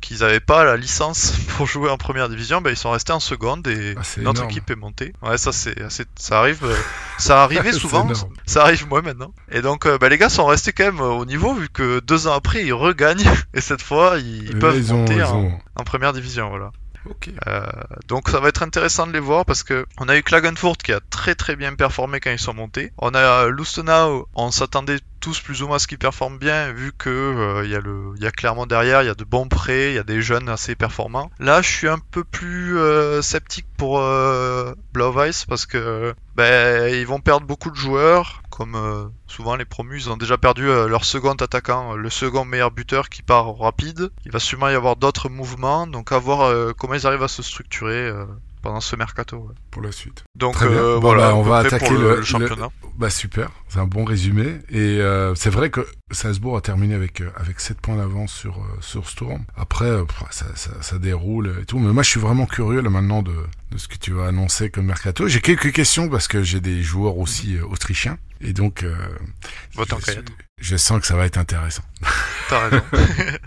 qu'ils 0.00 0.20
n'avaient 0.20 0.40
pas 0.40 0.64
la 0.64 0.76
licence 0.76 1.32
pour 1.56 1.66
jouer 1.66 1.90
en 1.90 1.96
première 1.98 2.28
division, 2.28 2.60
ben 2.60 2.70
ils 2.70 2.76
sont 2.76 2.90
restés 2.90 3.12
en 3.12 3.20
seconde 3.20 3.66
et 3.66 3.94
Ah, 3.96 4.00
notre 4.18 4.40
énorme. 4.40 4.50
équipe 4.50 4.70
est 4.70 4.76
montée. 4.76 5.12
Ouais, 5.22 5.38
ça 5.38 5.52
c'est, 5.52 5.80
assez- 5.82 6.04
ça 6.18 6.38
arrive, 6.40 6.64
euh, 6.64 6.74
ça 7.18 7.42
arrivait 7.42 7.72
souvent, 7.84 8.08
ça 8.46 8.62
arrive 8.62 8.86
moins 8.88 9.02
maintenant. 9.02 9.32
Et 9.50 9.62
donc, 9.62 9.86
euh, 9.86 9.98
bah, 9.98 10.08
les 10.08 10.18
gars 10.18 10.28
sont 10.28 10.46
restés 10.46 10.72
quand 10.72 10.84
même 10.84 11.00
euh, 11.00 11.08
au 11.10 11.24
niveau 11.24 11.54
vu 11.54 11.68
que 11.68 12.00
deux 12.00 12.26
ans 12.26 12.32
après 12.34 12.64
ils 12.64 12.72
regagnent 12.72 13.28
et 13.54 13.60
cette 13.60 13.82
fois 13.82 14.18
ils, 14.18 14.44
ils 14.44 14.50
Et 14.50 14.52
là, 14.54 14.58
peuvent 14.60 14.92
ont, 14.92 14.96
monter 14.98 15.14
ils 15.16 15.22
en, 15.24 15.36
ont- 15.36 15.58
en 15.76 15.84
première 15.84 16.12
division. 16.12 16.48
Voilà. 16.48 16.70
Euh, 17.46 17.62
donc 18.06 18.28
ça 18.28 18.40
va 18.40 18.48
être 18.48 18.62
intéressant 18.62 19.06
de 19.06 19.12
les 19.12 19.20
voir 19.20 19.44
parce 19.44 19.62
que 19.62 19.86
on 19.98 20.08
a 20.08 20.16
eu 20.16 20.22
Klagenfurt 20.22 20.82
qui 20.82 20.92
a 20.92 21.00
très 21.10 21.34
très 21.34 21.56
bien 21.56 21.74
performé 21.74 22.20
quand 22.20 22.30
ils 22.30 22.38
sont 22.38 22.54
montés. 22.54 22.92
On 22.98 23.14
a 23.14 23.48
Lustenau, 23.48 24.28
on 24.34 24.50
s'attendait 24.50 24.98
tous 25.20 25.40
plus 25.40 25.62
ou 25.62 25.66
moins 25.66 25.76
à 25.76 25.78
ce 25.78 25.86
qu'ils 25.86 25.98
performent 25.98 26.38
bien 26.38 26.72
vu 26.72 26.92
que 26.96 27.10
euh, 27.10 27.64
il 27.64 28.22
y 28.22 28.26
a 28.26 28.30
clairement 28.30 28.66
derrière 28.66 29.02
il 29.02 29.06
y 29.06 29.10
a 29.10 29.14
de 29.14 29.24
bons 29.24 29.48
prêts, 29.48 29.90
il 29.90 29.94
y 29.94 29.98
a 29.98 30.04
des 30.04 30.22
jeunes 30.22 30.48
assez 30.48 30.74
performants. 30.74 31.30
Là, 31.38 31.62
je 31.62 31.68
suis 31.68 31.88
un 31.88 31.98
peu 31.98 32.24
plus 32.24 32.78
euh, 32.78 33.22
sceptique 33.22 33.66
pour 33.76 33.98
Blau-Weiß 34.92 35.46
parce 35.46 35.66
que 35.66 36.14
ben 36.36 36.94
ils 36.94 37.06
vont 37.06 37.20
perdre 37.20 37.46
beaucoup 37.46 37.70
de 37.70 37.76
joueurs 37.76 38.42
comme 38.58 38.74
euh, 38.74 39.04
souvent 39.28 39.54
les 39.54 39.64
promus, 39.64 40.06
ils 40.06 40.10
ont 40.10 40.16
déjà 40.16 40.36
perdu 40.36 40.68
euh, 40.68 40.88
leur 40.88 41.04
second 41.04 41.34
attaquant, 41.34 41.92
euh, 41.92 41.96
le 41.96 42.10
second 42.10 42.44
meilleur 42.44 42.72
buteur 42.72 43.08
qui 43.08 43.22
part 43.22 43.56
rapide. 43.56 44.10
Il 44.26 44.32
va 44.32 44.40
sûrement 44.40 44.68
y 44.68 44.74
avoir 44.74 44.96
d'autres 44.96 45.28
mouvements, 45.28 45.86
donc 45.86 46.10
à 46.10 46.18
voir 46.18 46.74
comment 46.74 46.94
ils 46.94 47.06
arrivent 47.06 47.22
à 47.22 47.28
se 47.28 47.40
structurer 47.42 48.10
pendant 48.62 48.80
ce 48.80 48.96
mercato. 48.96 49.36
ouais. 49.38 49.54
Pour 49.70 49.82
la 49.82 49.92
suite. 49.92 50.24
Donc 50.34 50.54
Très 50.54 50.68
bien. 50.68 50.78
euh, 50.78 50.94
Bon, 50.96 51.00
voilà, 51.08 51.28
bah, 51.28 51.34
on 51.36 51.42
va 51.42 51.58
attaquer 51.58 51.90
le- 51.90 51.98
le, 52.10 52.16
le- 52.16 52.22
championnat. 52.22 52.68
Bah 52.96 53.10
super, 53.10 53.50
c'est 53.68 53.78
un 53.78 53.86
bon 53.86 54.04
résumé. 54.04 54.58
Et 54.70 55.00
euh, 55.00 55.34
c'est 55.36 55.50
vrai 55.50 55.70
que 55.70 55.86
Salzbourg 56.10 56.56
a 56.56 56.60
terminé 56.60 56.94
avec 56.94 57.20
euh, 57.20 57.30
avec 57.36 57.60
7 57.60 57.80
points 57.80 57.96
d'avance 57.96 58.32
sur 58.32 58.58
euh, 58.58 58.62
sur 58.80 59.08
Sturm. 59.08 59.44
Après, 59.56 59.84
euh, 59.84 60.04
ça, 60.30 60.46
ça, 60.56 60.70
ça 60.80 60.98
déroule 60.98 61.54
et 61.62 61.64
tout. 61.64 61.78
Mais 61.78 61.92
moi, 61.92 62.02
je 62.02 62.10
suis 62.10 62.20
vraiment 62.20 62.46
curieux 62.46 62.80
là 62.80 62.90
maintenant 62.90 63.22
de 63.22 63.34
de 63.70 63.78
ce 63.78 63.86
que 63.86 63.96
tu 63.98 64.12
vas 64.12 64.26
annoncer 64.26 64.70
comme 64.70 64.86
mercato. 64.86 65.28
J'ai 65.28 65.40
quelques 65.40 65.72
questions 65.72 66.08
parce 66.08 66.26
que 66.26 66.42
j'ai 66.42 66.60
des 66.60 66.82
joueurs 66.82 67.18
aussi 67.18 67.58
autrichiens 67.60 68.18
et 68.40 68.52
donc 68.52 68.82
euh, 68.82 68.96
je, 69.76 69.82
je 70.60 70.76
sens 70.76 71.00
que 71.00 71.06
ça 71.06 71.16
va 71.16 71.26
être 71.26 71.38
intéressant. 71.38 71.82
T'as 72.48 72.68
raison. 72.68 72.82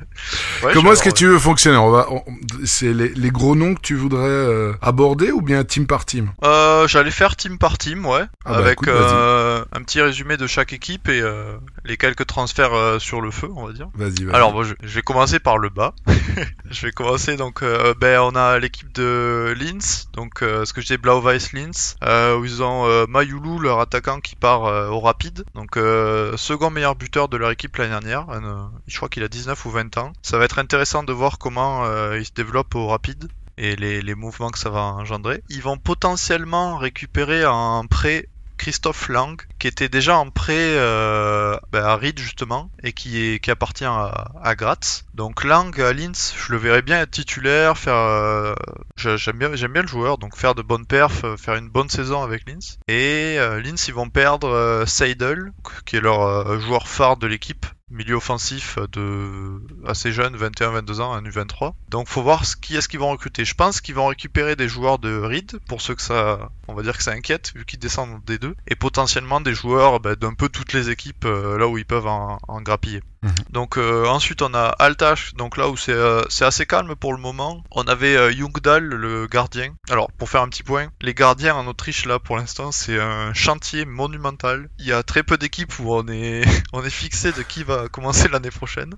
Ouais, 0.64 0.74
Comment 0.74 0.91
est-ce 0.91 1.02
que 1.02 1.10
tu 1.10 1.26
veux 1.26 1.39
fonctionner 1.39 1.78
On 1.78 1.89
va, 1.89 2.06
on- 2.12 2.24
c'est 2.64 2.93
les, 2.93 3.10
les 3.10 3.32
gros 3.32 3.56
noms 3.56 3.74
que 3.74 3.82
tu 3.82 3.95
voudrais 3.95 4.28
euh, 4.30 4.74
aborder 4.82 5.32
ou 5.32 5.41
bien 5.41 5.64
team 5.64 5.88
par 5.88 6.06
team? 6.06 6.32
Euh, 6.43 6.88
J'allais 6.88 7.10
faire 7.10 7.36
team 7.36 7.58
par 7.58 7.80
team, 7.80 8.06
ouais, 8.06 8.26
Ah 8.45 8.52
bah, 8.54 8.58
avec 8.60 8.74
écoute, 8.74 8.89
euh, 8.89 9.66
un 9.72 9.82
petit 9.82 9.99
résumé 10.02 10.38
de 10.38 10.45
chaque 10.45 10.74
équipe 10.74 11.10
et 11.10 11.22
euh, 11.22 11.58
les 11.86 11.97
quelques 11.97 12.28
transferts 12.28 12.99
sur 12.99 13.22
le 13.22 13.32
feu, 13.32 13.49
on 13.56 13.66
va 13.66 13.74
dire. 13.74 13.88
Vas-y. 13.95 14.26
vas-y. 14.26 14.36
Alors 14.36 14.52
bon, 14.54 14.62
je, 14.64 14.76
je 14.84 14.93
vais 14.93 15.02
commencer 15.02 15.39
par 15.39 15.58
le 15.58 15.70
bas. 15.70 15.95
je 16.70 16.86
vais 16.86 16.91
commencer 16.91 17.36
donc 17.38 17.64
ben 17.99 18.20
on 18.22 18.36
a 18.36 18.60
l'équipe 18.60 18.91
de 18.93 19.56
Linz, 19.60 20.10
donc 20.14 20.39
ce 20.41 20.72
que 20.72 20.82
je 20.82 20.86
disais 20.88 20.97
Blau-Weiß 20.97 21.54
Linz, 21.54 21.95
où 22.38 22.45
ils 22.45 22.62
ont 22.62 23.08
Mayulu 23.08 23.60
leur 23.60 23.80
attaquant 23.80 24.20
qui 24.20 24.36
part 24.36 24.91
au 24.91 24.99
rapide, 24.99 25.45
donc 25.56 25.78
second 26.38 26.70
meilleur 26.70 26.95
buteur 26.95 27.28
de 27.30 27.38
leur 27.38 27.49
équipe 27.49 27.76
l'année 27.78 27.89
dernière. 27.91 28.30
Un, 28.30 28.72
je 28.92 28.98
crois 28.98 29.10
qu'il 29.10 29.24
a 29.24 29.28
19 29.28 29.66
ou 29.66 29.70
20 29.70 29.98
ans. 29.98 30.14
Ça 30.22 30.38
va 30.38 30.46
être 30.46 30.60
intéressant 30.60 31.04
de 31.04 31.14
voir 31.14 31.39
comment 31.39 31.86
euh, 31.86 32.20
il 32.20 32.26
se 32.26 32.34
développe 32.34 32.76
au 32.76 32.88
rapide 32.88 33.30
et 33.58 33.76
les, 33.76 34.16
mouvements 34.16 34.50
que 34.50 34.60
ça 34.60 34.70
va 34.70 34.82
engendrer. 34.82 35.44
Ils 35.50 35.62
vont 35.62 35.78
potentiellement 35.78 36.78
récupérer 36.78 37.46
en 37.46 37.86
prêt 37.86 38.28
Christophe 38.58 39.10
Lang, 39.10 39.39
qui 39.60 39.68
était 39.68 39.89
déjà 39.89 40.18
en 40.18 40.30
prêt 40.30 40.54
euh, 40.56 41.58
ben, 41.72 41.84
à 41.84 41.96
Ried 41.96 42.20
justement, 42.20 42.70
et 42.84 42.92
qui, 42.94 43.39
appartient 43.48 43.86
à, 43.86 44.56
Graz. 44.56 45.04
Donc 45.14 45.44
Lang 45.44 45.80
à 45.80 45.94
Linz, 45.94 46.34
je 46.38 46.52
le 46.52 46.58
verrais 46.58 46.82
bien 46.82 47.02
être 47.02 47.12
titulaire, 47.12 47.78
faire, 47.78 47.96
euh, 47.96 48.54
j'aime 48.98 49.38
bien, 49.38 49.50
le 49.82 49.88
joueur, 49.88 50.18
donc 50.18 50.36
faire 50.36 50.56
de 50.56 50.62
bonnes 50.62 50.86
perfs, 50.86 51.26
faire 51.38 51.56
une 51.56 51.70
bonne 51.70 51.89
saison 51.89 52.24
avec 52.24 52.48
Linz. 52.48 52.80
Et 52.88 53.38
Linz, 53.64 53.88
ils 53.88 53.94
vont 53.94 54.10
perdre 54.10 54.84
Seidel, 54.88 55.52
qui 55.86 55.98
est 55.98 56.02
leur 56.02 56.60
joueur 56.60 56.88
phare 56.88 57.18
de 57.18 57.28
l'équipe, 57.28 57.66
milieu 57.92 58.16
offensif 58.16 58.78
de 58.92 59.62
assez 59.86 60.12
jeune, 60.12 60.36
21-22 60.36 61.02
ans, 61.02 61.14
un 61.14 61.24
U23. 61.24 61.74
Donc 61.89 62.08
faut 62.08 62.22
voir 62.22 62.44
qui 62.62 62.76
est-ce 62.76 62.88
qu'ils 62.88 63.00
vont 63.00 63.12
recruter. 63.12 63.46
Je 63.46 63.56
pense 63.56 63.82
qu'ils 63.82 63.96
vont 63.96 64.08
récupérer 64.08 64.56
des 64.56 64.68
joueurs 64.68 65.00
de 65.00 65.18
Reed 65.18 65.60
pour 65.68 65.82
ceux 65.82 65.96
que 65.96 66.02
ça, 66.02 66.50
on 66.68 66.74
va 66.74 66.84
dire 66.84 66.98
que 66.98 67.04
ça 67.04 67.12
inquiète 67.12 67.52
vu 67.56 67.66
qu'ils 67.66 67.80
descendent 67.80 68.24
des 68.26 68.38
deux, 68.38 68.56
et 68.68 68.76
potentiellement 68.76 69.42
des 69.42 69.54
joueurs 69.54 70.00
bah, 70.00 70.16
d'un 70.16 70.34
peu 70.34 70.50
toutes 70.50 70.74
les 70.74 70.89
équipes 70.89 71.26
euh, 71.26 71.58
là 71.58 71.68
où 71.68 71.78
ils 71.78 71.86
peuvent 71.86 72.08
en, 72.08 72.39
en 72.48 72.62
grappiller. 72.62 73.02
Mhm. 73.24 73.32
Donc 73.52 73.78
euh, 73.78 74.08
ensuite 74.08 74.42
on 74.42 74.54
a 74.56 74.70
Altach, 74.80 75.36
donc 75.36 75.56
là 75.56 75.70
où 75.70 75.78
c'est 75.78 75.92
euh, 75.94 76.24
c'est 76.30 76.44
assez 76.46 76.66
calme 76.66 76.96
pour 76.96 77.14
le 77.14 77.20
moment. 77.20 77.64
On 77.70 77.84
avait 77.84 78.16
euh, 78.18 78.32
Jungdal, 78.32 78.84
le 78.84 79.28
gardien. 79.28 79.76
Alors 79.92 80.12
pour 80.14 80.28
faire 80.28 80.42
un 80.42 80.50
petit 80.50 80.64
point, 80.64 80.88
les 81.02 81.14
gardiens 81.14 81.54
en 81.56 81.68
Autriche 81.68 82.06
là 82.06 82.18
pour 82.18 82.38
l'instant 82.38 82.72
c'est 82.72 83.00
un 83.00 83.32
chantier 83.36 83.86
monumental. 83.86 84.70
Il 84.80 84.86
y 84.88 84.92
a 84.92 85.04
très 85.04 85.22
peu 85.22 85.38
d'équipes 85.38 85.78
où 85.80 85.94
on 85.94 86.08
est 86.08 86.44
fixé 86.90 87.32
de 87.32 87.44
qui 87.44 87.64
va 87.64 87.88
commencer 87.90 88.28
l'année 88.28 88.50
prochaine. 88.50 88.96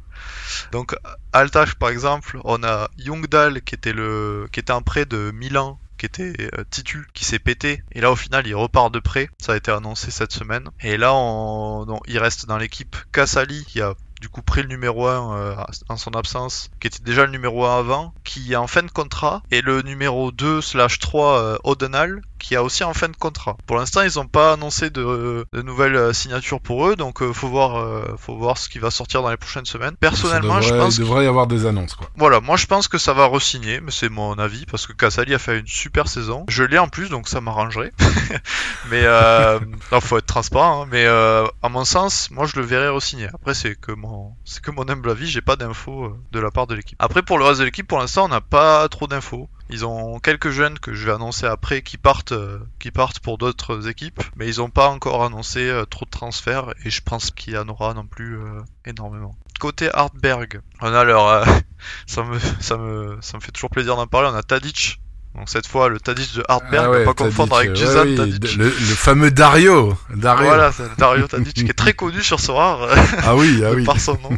Donc 0.72 0.96
Altach 1.34 1.76
par 1.76 1.90
exemple, 1.90 2.40
on 2.44 2.64
a 2.64 2.90
Jungdal 2.98 3.62
qui 3.62 3.76
était 3.76 3.94
le 3.94 4.48
qui 4.52 4.60
était 4.62 4.72
en 4.74 4.82
prêt 4.82 5.06
de 5.06 5.32
Milan 5.34 5.80
qui 5.98 6.06
était 6.08 6.34
euh, 6.58 6.64
Titu 6.70 7.06
qui 7.14 7.24
s'est 7.24 7.40
pété 7.40 7.82
et 7.92 8.02
là 8.02 8.12
au 8.12 8.16
final 8.16 8.46
il 8.48 8.56
repart 8.56 8.92
de 8.94 9.00
prêt 9.00 9.30
ça 9.40 9.54
a 9.54 9.56
été 9.56 9.72
annoncé 9.72 10.12
cette 10.12 10.34
semaine 10.34 10.68
et 10.82 10.98
là 10.98 11.14
on, 11.14 11.86
on- 11.88 12.02
il 12.08 12.18
reste 12.18 12.46
dans 12.48 12.58
l'équipe 12.58 12.96
Kassali 13.12 13.64
qui 13.66 13.80
a 13.80 13.94
du 14.24 14.30
coup 14.30 14.42
pris 14.42 14.62
le 14.62 14.70
numéro 14.70 15.06
1 15.06 15.36
euh, 15.36 15.56
en 15.90 15.98
son 15.98 16.12
absence, 16.12 16.70
qui 16.80 16.88
était 16.88 17.04
déjà 17.04 17.26
le 17.26 17.32
numéro 17.34 17.66
1 17.66 17.80
avant, 17.80 18.14
qui 18.24 18.54
est 18.54 18.56
en 18.56 18.68
fin 18.68 18.82
de 18.82 18.90
contrat, 18.90 19.44
et 19.52 19.62
le 19.62 19.82
numéro 19.82 20.32
2 20.32 20.62
slash 20.62 21.00
3 21.00 21.42
euh, 21.42 21.58
Odenal, 21.66 22.22
qui 22.44 22.56
a 22.56 22.62
aussi 22.62 22.84
en 22.84 22.94
fin 22.94 23.08
de 23.08 23.16
contrat. 23.16 23.56
Pour 23.66 23.78
l'instant, 23.78 24.02
ils 24.02 24.18
n'ont 24.18 24.28
pas 24.28 24.54
annoncé 24.54 24.90
de, 24.90 25.48
de 25.52 25.62
nouvelles 25.62 25.96
euh, 25.96 26.14
signatures 26.14 26.60
pour 26.60 26.88
eux, 26.88 26.96
donc 26.96 27.22
euh, 27.22 27.32
faut 27.32 27.48
voir, 27.48 27.78
euh, 27.78 28.04
faut 28.18 28.36
voir 28.36 28.58
ce 28.58 28.68
qui 28.68 28.80
va 28.80 28.92
sortir 28.92 29.22
dans 29.22 29.32
les 29.32 29.38
prochaines 29.38 29.66
semaines. 29.66 29.96
Personnellement, 30.00 30.60
je 30.62 30.74
pense 30.74 30.98
il 30.98 31.02
devrait 31.02 31.24
y 31.24 31.28
avoir 31.28 31.48
des 31.48 31.66
annonces 31.66 31.96
quoi. 31.96 32.08
voilà, 32.18 32.42
moi 32.42 32.58
je 32.58 32.66
pense 32.66 32.88
que 32.90 32.98
ça 32.98 33.14
va 33.14 33.26
re-signer, 33.26 33.80
mais 33.80 33.92
c'est 33.92 34.10
mon 34.10 34.38
avis, 34.38 34.66
parce 34.66 34.86
que 34.86 34.94
Kassali 34.94 35.34
a 35.34 35.40
fait 35.40 35.60
une 35.60 35.68
super 35.68 36.08
saison. 36.10 36.44
Je 36.50 36.64
l'ai 36.64 36.78
en 36.78 36.90
plus, 36.90 37.10
donc 37.10 37.30
ça 37.30 37.40
m'arrangerait. 37.40 37.94
mais 38.92 39.04
euh, 39.04 39.60
non, 39.94 40.02
faut 40.02 40.18
être 40.18 40.26
transparent, 40.26 40.84
hein, 40.84 40.88
mais 40.92 41.06
euh, 41.06 41.46
à 41.62 41.70
mon 41.70 41.86
sens, 41.86 42.30
moi 42.30 42.46
je 42.46 42.58
le 42.58 42.66
verrais 42.66 42.90
re-signer. 42.90 43.30
Après, 43.34 43.54
c'est 43.54 43.76
que 43.80 43.94
mon, 43.94 44.34
c'est 44.44 44.62
que 44.62 44.72
mon 44.72 44.88
humble 44.90 45.10
avis, 45.10 45.28
j'ai 45.28 45.42
pas 45.42 45.56
d'infos 45.56 46.14
de 46.34 46.40
la 46.40 46.52
part 46.52 46.68
de 46.68 46.76
l'équipe. 46.76 46.98
Après, 47.02 47.22
pour 47.22 47.38
le 47.38 47.46
reste 47.46 47.62
de 47.62 47.66
l'équipe, 47.66 47.88
pour 47.88 48.00
l'instant, 48.00 48.26
on 48.26 48.30
n'a 48.30 48.42
pas 48.42 48.90
trop 48.90 49.08
d'infos. 49.08 49.48
Ils 49.70 49.86
ont 49.86 50.20
quelques 50.20 50.50
jeunes 50.52 50.78
que 50.78 50.94
je 50.94 51.06
vais 51.06 51.14
annoncer 51.14 51.46
après 51.46 51.82
qui 51.82 51.98
partent, 51.98 52.34
euh, 52.34 52.60
qui 52.80 52.92
partent 52.92 53.20
pour 53.20 53.38
d'autres 53.38 53.88
équipes, 53.88 54.22
mais 54.36 54.48
ils 54.48 54.62
ont 54.62 54.70
pas 54.70 54.90
encore 54.90 55.24
annoncé 55.24 55.68
euh, 55.70 55.86
trop 55.86 56.06
de 56.06 56.10
transferts 56.12 56.74
et 56.86 56.90
je 56.90 57.02
pense 57.02 57.32
qu'il 57.32 57.54
y 57.54 57.58
en 57.58 57.68
aura 57.70 57.94
non 57.94 58.06
plus 58.06 58.38
euh, 58.38 58.62
énormément. 58.86 59.36
côté 59.60 59.90
Hartberg, 59.94 60.62
on 60.82 60.94
a 60.94 61.04
leur, 61.04 61.46
ça 62.08 62.24
me, 62.24 62.38
ça 62.60 62.78
me, 62.78 63.18
ça 63.22 63.38
me 63.38 63.42
fait 63.42 63.52
toujours 63.52 63.70
plaisir 63.70 63.96
d'en 63.96 64.06
parler. 64.08 64.30
On 64.32 64.36
a 64.36 64.44
Tadic. 64.44 65.00
Donc 65.36 65.50
cette 65.50 65.66
fois 65.66 65.90
le 65.90 66.00
Tadic 66.00 66.36
de 66.36 66.44
Hartberg, 66.48 66.86
Ah 66.86 66.92
ouais, 66.92 67.06
pas 67.06 67.14
Tadic, 67.16 67.36
confondre 67.36 67.58
avec 67.58 67.72
ouais, 67.72 68.04
oui, 68.06 68.16
Tadic. 68.16 68.56
le, 68.56 68.66
le 68.66 68.70
fameux 68.72 69.32
Dario. 69.32 69.98
Dario. 70.14 70.46
Voilà, 70.46 70.72
c'est 70.72 70.84
Dario 71.00 71.26
Tadic 71.28 71.56
qui 71.56 71.66
est 71.66 71.74
très 71.74 71.94
connu 71.94 72.22
sur 72.22 72.40
Sorare 72.40 72.88
Ah 73.24 73.36
oui, 73.36 73.64
ah 73.66 73.72
oui. 73.76 73.84
par 73.86 74.00
son 74.00 74.14
nom, 74.20 74.38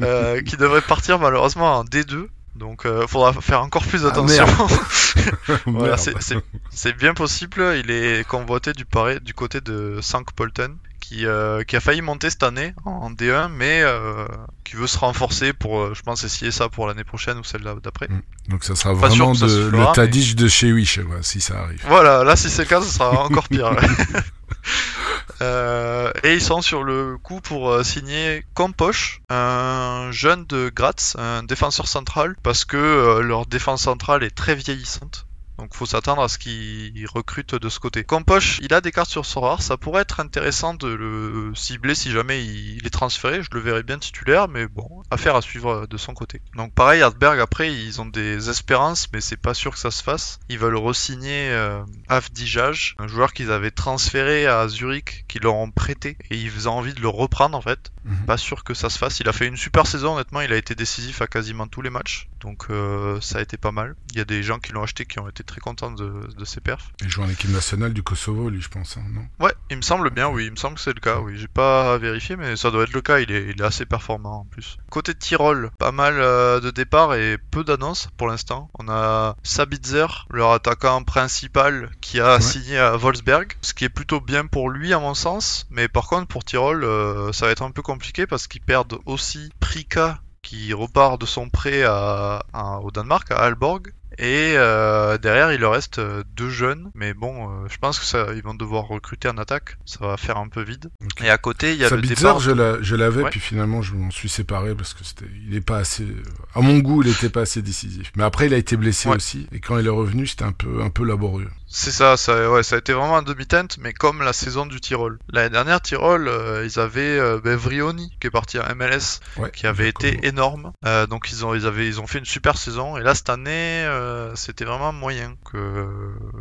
euh, 0.00 0.40
qui 0.42 0.56
devrait 0.56 0.80
partir 0.80 1.20
malheureusement 1.20 1.76
en 1.78 1.84
D2. 1.84 2.26
Donc 2.54 2.84
euh, 2.86 3.06
faudra 3.06 3.32
faire 3.40 3.62
encore 3.62 3.82
plus 3.84 4.04
Ah, 4.04 4.08
attention. 4.08 4.46
voilà, 5.66 5.96
c'est- 5.96 6.92
bien 6.92 7.14
possible. 7.14 7.62
Il 7.82 7.90
est 7.90 8.26
convoité 8.26 8.72
du, 8.72 8.84
paré- 8.84 9.20
du 9.20 9.34
côté 9.34 9.60
de 9.60 9.98
Sank 10.02 10.32
Polten, 10.32 10.76
qui, 11.00 11.26
euh, 11.26 11.64
qui 11.64 11.76
a 11.76 11.80
failli 11.80 12.02
monter 12.02 12.30
cette 12.30 12.42
année 12.42 12.74
en 12.84 13.10
D1, 13.10 13.48
mais 13.48 13.82
euh, 13.82 14.26
qui 14.64 14.76
veut 14.76 14.86
se 14.86 14.98
renforcer 14.98 15.52
pour, 15.52 15.80
euh, 15.80 15.92
je 15.94 16.02
pense, 16.02 16.24
essayer 16.24 16.50
ça 16.50 16.68
pour 16.68 16.86
l'année 16.86 17.04
prochaine 17.04 17.38
ou 17.38 17.44
celle 17.44 17.62
d'après. 17.82 18.08
Donc 18.48 18.64
ça 18.64 18.74
sera 18.76 18.94
Pas 18.98 19.08
vraiment 19.08 19.34
ça 19.34 19.48
se 19.48 19.54
de, 19.66 19.70
fera, 19.70 19.88
le 19.90 19.94
Tadic 19.94 20.34
de 20.36 20.48
chez 20.48 20.72
Wish, 20.72 21.00
si 21.22 21.40
ça 21.40 21.60
arrive. 21.62 21.82
Voilà, 21.88 22.22
là 22.24 22.36
si 22.36 22.48
c'est 22.50 22.62
le 22.62 22.68
cas, 22.68 22.80
ce 22.82 22.90
sera 22.92 23.24
encore 23.24 23.48
pire. 23.48 23.70
Euh, 25.40 26.12
et 26.22 26.34
ils 26.34 26.40
sont 26.40 26.62
sur 26.62 26.84
le 26.84 27.18
coup 27.18 27.40
pour 27.40 27.70
euh, 27.70 27.82
signer 27.82 28.44
Compoche, 28.54 29.22
un 29.28 30.10
jeune 30.12 30.44
de 30.46 30.70
Graz, 30.72 31.14
un 31.18 31.42
défenseur 31.42 31.88
central, 31.88 32.36
parce 32.44 32.64
que 32.64 32.76
euh, 32.76 33.22
leur 33.22 33.46
défense 33.46 33.82
centrale 33.82 34.22
est 34.22 34.34
très 34.34 34.54
vieillissante. 34.54 35.26
Donc 35.58 35.74
faut 35.74 35.86
s'attendre 35.86 36.22
à 36.22 36.28
ce 36.28 36.38
qu'ils 36.38 37.06
recrutent 37.06 37.54
de 37.54 37.68
ce 37.68 37.78
côté. 37.78 38.04
Compoche, 38.04 38.58
il 38.62 38.72
a 38.74 38.80
des 38.80 38.90
cartes 38.90 39.10
sur 39.10 39.26
son 39.26 39.40
rare, 39.40 39.62
ça 39.62 39.76
pourrait 39.76 40.02
être 40.02 40.20
intéressant 40.20 40.74
de 40.74 40.88
le 40.88 41.52
cibler 41.54 41.94
si 41.94 42.10
jamais 42.10 42.44
il 42.44 42.86
est 42.86 42.90
transféré, 42.90 43.42
je 43.42 43.48
le 43.52 43.60
verrais 43.60 43.82
bien 43.82 43.98
titulaire, 43.98 44.48
mais 44.48 44.66
bon, 44.66 45.02
affaire 45.10 45.36
à 45.36 45.42
suivre 45.42 45.86
de 45.86 45.96
son 45.96 46.14
côté. 46.14 46.40
Donc 46.56 46.74
pareil, 46.74 47.02
Hartberg 47.02 47.38
après, 47.40 47.72
ils 47.72 48.00
ont 48.00 48.06
des 48.06 48.50
espérances, 48.50 49.08
mais 49.12 49.20
c'est 49.20 49.36
pas 49.36 49.54
sûr 49.54 49.72
que 49.72 49.78
ça 49.78 49.90
se 49.90 50.02
fasse. 50.02 50.40
Ils 50.48 50.58
veulent 50.58 50.76
re-signer 50.76 51.50
euh, 51.50 51.82
Afdijaj, 52.08 52.94
un 52.98 53.06
joueur 53.06 53.32
qu'ils 53.32 53.52
avaient 53.52 53.70
transféré 53.70 54.46
à 54.46 54.66
Zurich, 54.68 55.24
qu'ils 55.28 55.42
leur 55.42 55.54
ont 55.54 55.70
prêté, 55.70 56.16
et 56.30 56.36
ils 56.36 56.68
ont 56.68 56.72
envie 56.72 56.94
de 56.94 57.00
le 57.00 57.08
reprendre 57.08 57.56
en 57.56 57.62
fait. 57.62 57.92
Mhm. 58.04 58.26
Pas 58.26 58.36
sûr 58.36 58.64
que 58.64 58.74
ça 58.74 58.90
se 58.90 58.98
fasse. 58.98 59.20
Il 59.20 59.28
a 59.28 59.32
fait 59.32 59.46
une 59.46 59.56
super 59.56 59.86
saison, 59.86 60.14
honnêtement, 60.14 60.40
il 60.40 60.52
a 60.52 60.56
été 60.56 60.74
décisif 60.74 61.22
à 61.22 61.26
quasiment 61.26 61.66
tous 61.66 61.82
les 61.82 61.90
matchs, 61.90 62.28
donc 62.40 62.66
euh, 62.70 63.20
ça 63.20 63.38
a 63.38 63.42
été 63.42 63.56
pas 63.56 63.72
mal. 63.72 63.94
Il 64.12 64.18
y 64.18 64.20
a 64.20 64.24
des 64.24 64.42
gens 64.42 64.58
qui 64.58 64.72
l'ont 64.72 64.82
acheté 64.82 65.06
qui 65.06 65.18
ont 65.20 65.28
été 65.28 65.41
très 65.44 65.60
contents 65.60 65.90
de, 65.90 66.28
de 66.36 66.44
ses 66.44 66.60
perfs. 66.60 66.92
Il 67.02 67.08
joue 67.08 67.22
en 67.22 67.28
équipe 67.28 67.50
nationale 67.50 67.92
du 67.92 68.02
Kosovo, 68.02 68.48
lui, 68.50 68.60
je 68.60 68.68
pense, 68.68 68.96
hein, 68.96 69.02
non? 69.12 69.26
Ouais, 69.44 69.52
il 69.70 69.76
me 69.76 69.82
semble 69.82 70.10
bien, 70.10 70.28
oui, 70.28 70.46
il 70.46 70.50
me 70.52 70.56
semble 70.56 70.76
que 70.76 70.80
c'est 70.80 70.94
le 70.94 71.00
cas, 71.00 71.18
oui. 71.20 71.36
J'ai 71.36 71.48
pas 71.48 71.98
vérifié, 71.98 72.36
mais 72.36 72.56
ça 72.56 72.70
doit 72.70 72.84
être 72.84 72.92
le 72.92 73.00
cas, 73.00 73.18
il 73.20 73.30
est, 73.30 73.48
il 73.50 73.60
est 73.60 73.64
assez 73.64 73.86
performant 73.86 74.40
en 74.40 74.44
plus. 74.44 74.76
Côté 74.90 75.14
Tyrol, 75.14 75.70
pas 75.78 75.92
mal 75.92 76.14
euh, 76.18 76.60
de 76.60 76.70
départs 76.70 77.14
et 77.14 77.38
peu 77.50 77.64
d'annonces 77.64 78.08
pour 78.16 78.28
l'instant. 78.28 78.70
On 78.78 78.88
a 78.88 79.36
Sabitzer, 79.42 80.06
leur 80.30 80.52
attaquant 80.52 81.02
principal, 81.04 81.90
qui 82.00 82.20
a 82.20 82.34
Ouais. 82.36 82.40
signé 82.40 82.78
à 82.78 82.96
Wolfsberg, 82.96 83.52
ce 83.62 83.74
qui 83.74 83.84
est 83.84 83.88
plutôt 83.88 84.20
bien 84.20 84.46
pour 84.46 84.70
lui 84.70 84.92
à 84.92 84.98
mon 84.98 85.14
sens, 85.14 85.66
mais 85.70 85.88
par 85.88 86.06
contre 86.08 86.26
pour 86.28 86.44
Tyrol, 86.44 86.84
euh, 86.84 87.32
ça 87.32 87.46
va 87.46 87.52
être 87.52 87.62
un 87.62 87.70
peu 87.70 87.82
compliqué 87.82 88.26
parce 88.26 88.46
qu'ils 88.46 88.60
perdent 88.62 88.98
aussi 89.06 89.50
Prika 89.60 90.20
qui 90.42 90.72
repart 90.72 91.20
de 91.20 91.26
son 91.26 91.48
prêt 91.48 91.82
à, 91.84 92.42
à- 92.52 92.78
au 92.78 92.90
Danemark, 92.90 93.30
à 93.30 93.36
Aalborg. 93.36 93.92
Et 94.18 94.54
euh, 94.56 95.18
derrière, 95.18 95.52
il 95.52 95.60
leur 95.60 95.72
reste 95.72 95.98
euh, 95.98 96.22
deux 96.36 96.50
jeunes, 96.50 96.90
mais 96.94 97.14
bon, 97.14 97.48
euh, 97.48 97.68
je 97.68 97.78
pense 97.78 97.98
que 97.98 98.04
ça, 98.04 98.26
ils 98.34 98.42
vont 98.42 98.54
devoir 98.54 98.86
recruter 98.86 99.28
en 99.28 99.38
attaque. 99.38 99.78
Ça 99.86 99.98
va 100.06 100.16
faire 100.16 100.36
un 100.36 100.48
peu 100.48 100.62
vide. 100.62 100.90
Et 101.22 101.30
à 101.30 101.38
côté, 101.38 101.72
il 101.72 101.78
y 101.78 101.84
a 101.84 101.90
le 101.90 102.02
départ. 102.02 102.38
je 102.40 102.50
la- 102.50 102.80
je 102.82 102.94
l'avais, 102.96 103.22
Ouais. 103.22 103.30
puis 103.30 103.40
finalement, 103.40 103.82
je 103.82 103.94
m'en 103.94 104.10
suis 104.10 104.28
séparé 104.28 104.74
parce 104.74 104.94
que 104.94 105.04
c'était, 105.04 105.26
il 105.48 105.54
est 105.54 105.60
pas 105.60 105.78
assez, 105.78 106.06
à 106.54 106.60
mon 106.60 106.78
goût, 106.78 107.02
il 107.02 107.08
était 107.10 107.30
pas 107.30 107.42
assez 107.42 107.62
décisif. 107.62 108.12
Mais 108.16 108.24
après, 108.24 108.46
il 108.46 108.54
a 108.54 108.58
été 108.58 108.76
blessé 108.76 109.08
Ouais. 109.08 109.16
aussi, 109.16 109.46
et 109.52 109.60
quand 109.60 109.78
il 109.78 109.86
est 109.86 109.90
revenu, 109.90 110.26
c'était 110.26 110.44
un 110.44 110.52
peu, 110.52 110.82
un 110.82 110.90
peu 110.90 111.04
laborieux. 111.04 111.50
C'est 111.74 111.90
ça, 111.90 112.18
ça, 112.18 112.50
ouais, 112.50 112.62
ça 112.62 112.76
a 112.76 112.78
été 112.80 112.92
vraiment 112.92 113.16
un 113.16 113.22
demi-teinte, 113.22 113.78
mais 113.78 113.94
comme 113.94 114.20
la 114.20 114.34
saison 114.34 114.66
du 114.66 114.78
Tyrol. 114.78 115.18
L'année 115.30 115.48
dernière, 115.48 115.80
Tyrol, 115.80 116.28
euh, 116.28 116.68
ils 116.70 116.78
avaient 116.78 117.18
euh, 117.18 117.40
ben, 117.42 117.56
Vrioni 117.56 118.14
qui 118.20 118.26
est 118.26 118.30
parti 118.30 118.58
à 118.58 118.74
MLS, 118.74 119.20
Ouais, 119.38 119.50
qui 119.50 119.66
avait 119.66 119.88
été 119.88 120.26
énorme. 120.26 120.72
Euh, 120.84 121.06
donc 121.06 121.30
ils 121.30 121.46
ont, 121.46 121.54
ils 121.54 121.66
avaient, 121.66 121.86
ils 121.86 121.98
ont 121.98 122.06
fait 122.06 122.18
une 122.18 122.26
super 122.26 122.58
saison. 122.58 122.98
Et 122.98 123.02
là 123.02 123.14
cette 123.14 123.30
année, 123.30 123.88
c'était 124.34 124.66
vraiment 124.66 124.92
moyen. 124.92 125.34
Que 125.50 125.88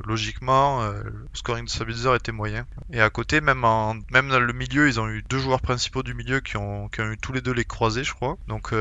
logiquement, 0.05 0.84
le 0.84 1.29
scoring 1.34 1.65
de 1.65 1.69
Sabitzer 1.69 2.13
était 2.13 2.34
moyen. 2.34 2.65
Et 2.91 2.99
à 2.99 3.09
côté, 3.09 3.39
même 3.39 3.63
en, 3.63 3.95
même 4.11 4.27
dans 4.27 4.39
le 4.39 4.53
milieu, 4.53 4.89
ils 4.89 4.99
ont 4.99 5.07
eu 5.07 5.23
deux 5.29 5.39
joueurs 5.39 5.61
principaux 5.61 6.03
du 6.03 6.13
milieu 6.13 6.41
qui 6.41 6.57
ont, 6.57 6.89
qui 6.89 6.99
ont 6.99 7.09
eu 7.09 7.17
tous 7.17 7.32
les 7.32 7.41
deux 7.41 7.53
les 7.53 7.65
croisés, 7.65 8.03
je 8.03 8.13
crois. 8.13 8.38
Donc 8.49 8.73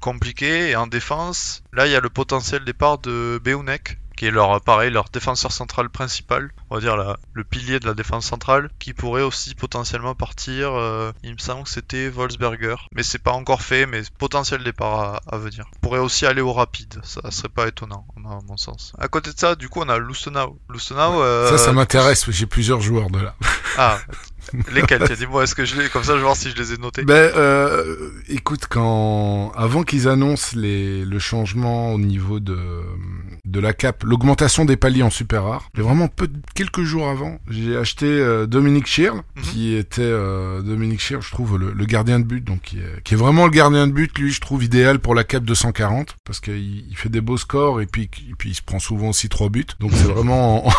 compliqué. 0.00 0.70
Et 0.70 0.76
en 0.76 0.86
défense, 0.86 1.62
là 1.74 1.86
il 1.86 1.92
y 1.92 1.96
a 1.96 2.00
le 2.00 2.08
potentiel 2.08 2.64
départ 2.64 2.96
de 2.96 3.38
Beunek 3.44 3.98
qui 4.18 4.26
est 4.26 4.30
leur 4.32 4.60
pareil 4.60 4.90
leur 4.90 5.10
défenseur 5.10 5.52
central 5.52 5.88
principal, 5.90 6.50
on 6.70 6.74
va 6.74 6.80
dire 6.80 6.96
la, 6.96 7.16
le 7.34 7.44
pilier 7.44 7.78
de 7.78 7.86
la 7.86 7.94
défense 7.94 8.26
centrale, 8.26 8.68
qui 8.80 8.92
pourrait 8.92 9.22
aussi 9.22 9.54
potentiellement 9.54 10.16
partir. 10.16 10.72
euh, 10.74 11.12
il 11.22 11.34
me 11.34 11.38
semble 11.38 11.62
que 11.62 11.70
c'était 11.70 12.08
Wolfsberger, 12.08 12.74
mais 12.92 13.04
c'est 13.04 13.20
pas 13.20 13.30
encore 13.30 13.62
fait, 13.62 13.86
mais 13.86 14.02
potentiel 14.18 14.64
départ 14.64 14.98
à, 14.98 15.20
à 15.30 15.38
venir. 15.38 15.66
Pourrait 15.82 16.00
aussi 16.00 16.26
aller 16.26 16.40
au 16.40 16.52
rapide, 16.52 17.00
ça 17.04 17.30
serait 17.30 17.48
pas 17.48 17.68
étonnant, 17.68 18.06
à 18.16 18.40
mon 18.48 18.56
sens. 18.56 18.92
À 18.98 19.06
côté 19.06 19.32
de 19.32 19.38
ça, 19.38 19.54
du 19.54 19.68
coup, 19.68 19.80
on 19.82 19.88
a 19.88 19.98
Lustenau. 19.98 20.58
Lustenau, 20.68 21.22
euh, 21.22 21.48
Ça, 21.50 21.58
ça 21.58 21.72
m'intéresse, 21.72 22.28
j'ai 22.30 22.46
plusieurs 22.46 22.80
joueurs 22.80 23.10
de 23.10 23.20
là. 23.20 23.36
Ah, 23.76 23.98
lesquels 24.72 25.04
Dis-moi, 25.16 25.44
est-ce 25.44 25.54
que 25.54 25.64
je 25.64 25.76
les, 25.76 25.88
comme 25.88 26.02
ça, 26.04 26.12
je 26.12 26.18
vais 26.18 26.24
voir 26.24 26.36
si 26.36 26.50
je 26.50 26.56
les 26.56 26.72
ai 26.72 26.76
notés. 26.76 27.02
Ben, 27.02 27.30
euh, 27.36 28.10
écoute, 28.28 28.66
quand 28.68 29.52
avant 29.56 29.82
qu'ils 29.82 30.08
annoncent 30.08 30.56
les, 30.56 31.04
le 31.04 31.18
changement 31.18 31.92
au 31.92 31.98
niveau 31.98 32.40
de 32.40 32.77
de 33.50 33.60
la 33.60 33.72
cape, 33.72 34.04
l'augmentation 34.04 34.64
des 34.64 34.76
paliers 34.76 35.02
en 35.02 35.10
super 35.10 35.44
rare, 35.44 35.68
j'ai 35.74 35.82
vraiment 35.82 36.08
peu 36.08 36.28
quelques 36.54 36.82
jours 36.82 37.08
avant, 37.08 37.38
j'ai 37.48 37.76
acheté 37.76 38.06
euh, 38.06 38.46
Dominique 38.46 38.86
Schirl, 38.86 39.22
Mhm. 39.36 39.42
qui 39.42 39.74
était 39.74 40.02
euh, 40.02 40.62
Dominique 40.62 41.00
Schirl, 41.00 41.22
je 41.22 41.30
trouve 41.30 41.56
le, 41.58 41.72
le 41.72 41.84
gardien 41.86 42.18
de 42.20 42.24
but, 42.24 42.42
donc 42.44 42.60
qui 42.62 42.78
est, 42.78 43.02
qui 43.04 43.14
est 43.14 43.16
vraiment 43.16 43.44
le 43.44 43.50
gardien 43.50 43.86
de 43.86 43.92
but, 43.92 44.16
lui, 44.18 44.30
je 44.32 44.40
trouve 44.40 44.62
idéal 44.64 44.98
pour 44.98 45.14
la 45.14 45.24
cape 45.24 45.44
240 45.44 46.16
parce 46.24 46.40
qu'il 46.40 46.88
il 46.88 46.96
fait 46.96 47.08
des 47.08 47.20
beaux 47.20 47.36
scores 47.38 47.80
et 47.80 47.86
puis 47.86 48.04
et 48.04 48.34
puis 48.36 48.50
il 48.50 48.54
se 48.54 48.62
prend 48.62 48.78
souvent 48.78 49.08
aussi 49.10 49.28
trois 49.28 49.48
buts, 49.48 49.66
donc 49.80 49.92
c'est 49.94 50.04
vraiment 50.04 50.66
en, 50.66 50.72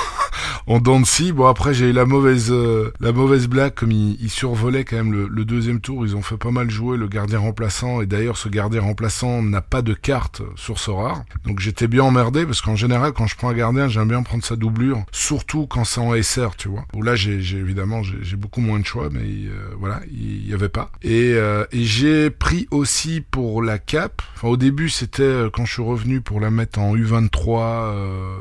en 0.67 0.79
dents 0.79 0.99
de 0.99 1.05
scie. 1.05 1.31
Bon 1.31 1.47
après 1.47 1.73
j'ai 1.73 1.89
eu 1.89 1.93
la 1.93 2.05
mauvaise 2.05 2.51
euh, 2.51 2.91
la 2.99 3.11
mauvaise 3.11 3.47
blague 3.47 3.73
comme 3.73 3.91
il, 3.91 4.17
il 4.21 4.29
survolait 4.29 4.83
quand 4.83 4.97
même 4.97 5.11
le, 5.11 5.27
le 5.27 5.45
deuxième 5.45 5.81
tour. 5.81 6.05
Ils 6.05 6.15
ont 6.15 6.21
fait 6.21 6.37
pas 6.37 6.51
mal 6.51 6.69
jouer 6.69 6.97
le 6.97 7.07
gardien 7.07 7.39
remplaçant 7.39 8.01
et 8.01 8.05
d'ailleurs 8.05 8.37
ce 8.37 8.49
gardien 8.49 8.81
remplaçant 8.81 9.41
n'a 9.41 9.61
pas 9.61 9.81
de 9.81 9.93
carte 9.93 10.41
sur 10.55 10.79
ce 10.79 10.91
rare. 10.91 11.23
Donc 11.45 11.59
j'étais 11.59 11.87
bien 11.87 12.03
emmerdé 12.03 12.45
parce 12.45 12.61
qu'en 12.61 12.75
général 12.75 13.13
quand 13.13 13.27
je 13.27 13.35
prends 13.35 13.49
un 13.49 13.53
gardien 13.53 13.87
j'aime 13.87 14.07
bien 14.07 14.23
prendre 14.23 14.43
sa 14.43 14.55
doublure, 14.55 15.03
surtout 15.11 15.67
quand 15.67 15.83
c'est 15.83 16.01
en 16.01 16.13
SR 16.21 16.55
tu 16.57 16.69
vois. 16.69 16.85
Où 16.93 17.01
là 17.01 17.15
j'ai 17.15 17.35
évidemment 17.35 18.01
j'ai 18.03 18.35
beaucoup 18.35 18.61
moins 18.61 18.79
de 18.79 18.85
choix 18.85 19.09
mais 19.11 19.19
euh, 19.21 19.73
voilà 19.79 20.01
il 20.11 20.47
y 20.47 20.53
avait 20.53 20.69
pas. 20.69 20.91
Et, 21.01 21.33
euh, 21.33 21.65
et 21.71 21.83
j'ai 21.83 22.29
pris 22.29 22.67
aussi 22.71 23.21
pour 23.21 23.61
la 23.61 23.77
cap. 23.79 24.21
Enfin 24.35 24.47
au 24.47 24.57
début 24.57 24.89
c'était 24.89 25.23
euh, 25.23 25.49
quand 25.49 25.65
je 25.65 25.73
suis 25.73 25.81
revenu 25.81 26.21
pour 26.21 26.39
la 26.39 26.51
mettre 26.51 26.79
en 26.79 26.95
U23 26.95 27.39
euh, 27.49 28.37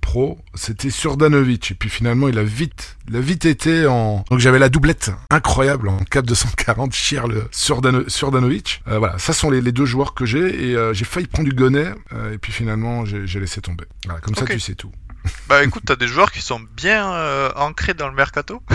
pro, 0.00 0.38
c'était 0.54 0.90
Et 1.70 1.74
puis 1.74 1.88
finalement 1.88 2.28
il 2.28 2.38
a 2.38 2.42
vite, 2.42 2.96
il 3.08 3.16
a 3.16 3.20
vite 3.20 3.44
été 3.44 3.86
en. 3.86 4.24
Donc 4.30 4.38
j'avais 4.38 4.58
la 4.58 4.68
doublette 4.68 5.12
incroyable 5.30 5.88
en 5.88 5.98
cap 5.98 6.26
240 6.26 6.92
Chirle 6.92 7.48
Surdano... 7.50 8.08
Surdanovic. 8.08 8.82
Euh, 8.88 8.98
voilà, 8.98 9.18
ça 9.18 9.32
sont 9.32 9.50
les, 9.50 9.60
les 9.60 9.72
deux 9.72 9.84
joueurs 9.84 10.14
que 10.14 10.26
j'ai 10.26 10.70
et 10.70 10.74
euh, 10.74 10.92
j'ai 10.92 11.04
failli 11.04 11.26
prendre 11.26 11.48
du 11.48 11.54
Gonnet 11.54 11.92
euh, 12.12 12.34
et 12.34 12.38
puis 12.38 12.52
finalement 12.52 13.04
j'ai 13.04 13.40
laissé 13.40 13.60
tomber. 13.60 13.84
Voilà, 14.04 14.20
comme 14.20 14.34
ça 14.34 14.46
tu 14.46 14.60
sais 14.60 14.74
tout. 14.74 14.90
Bah 15.48 15.64
écoute, 15.64 15.84
t'as 15.86 15.96
des 15.96 16.08
joueurs 16.08 16.30
qui 16.30 16.42
sont 16.42 16.60
bien 16.60 17.10
euh, 17.10 17.50
ancrés 17.56 17.94
dans 17.94 18.08
le 18.08 18.14
mercato. 18.14 18.62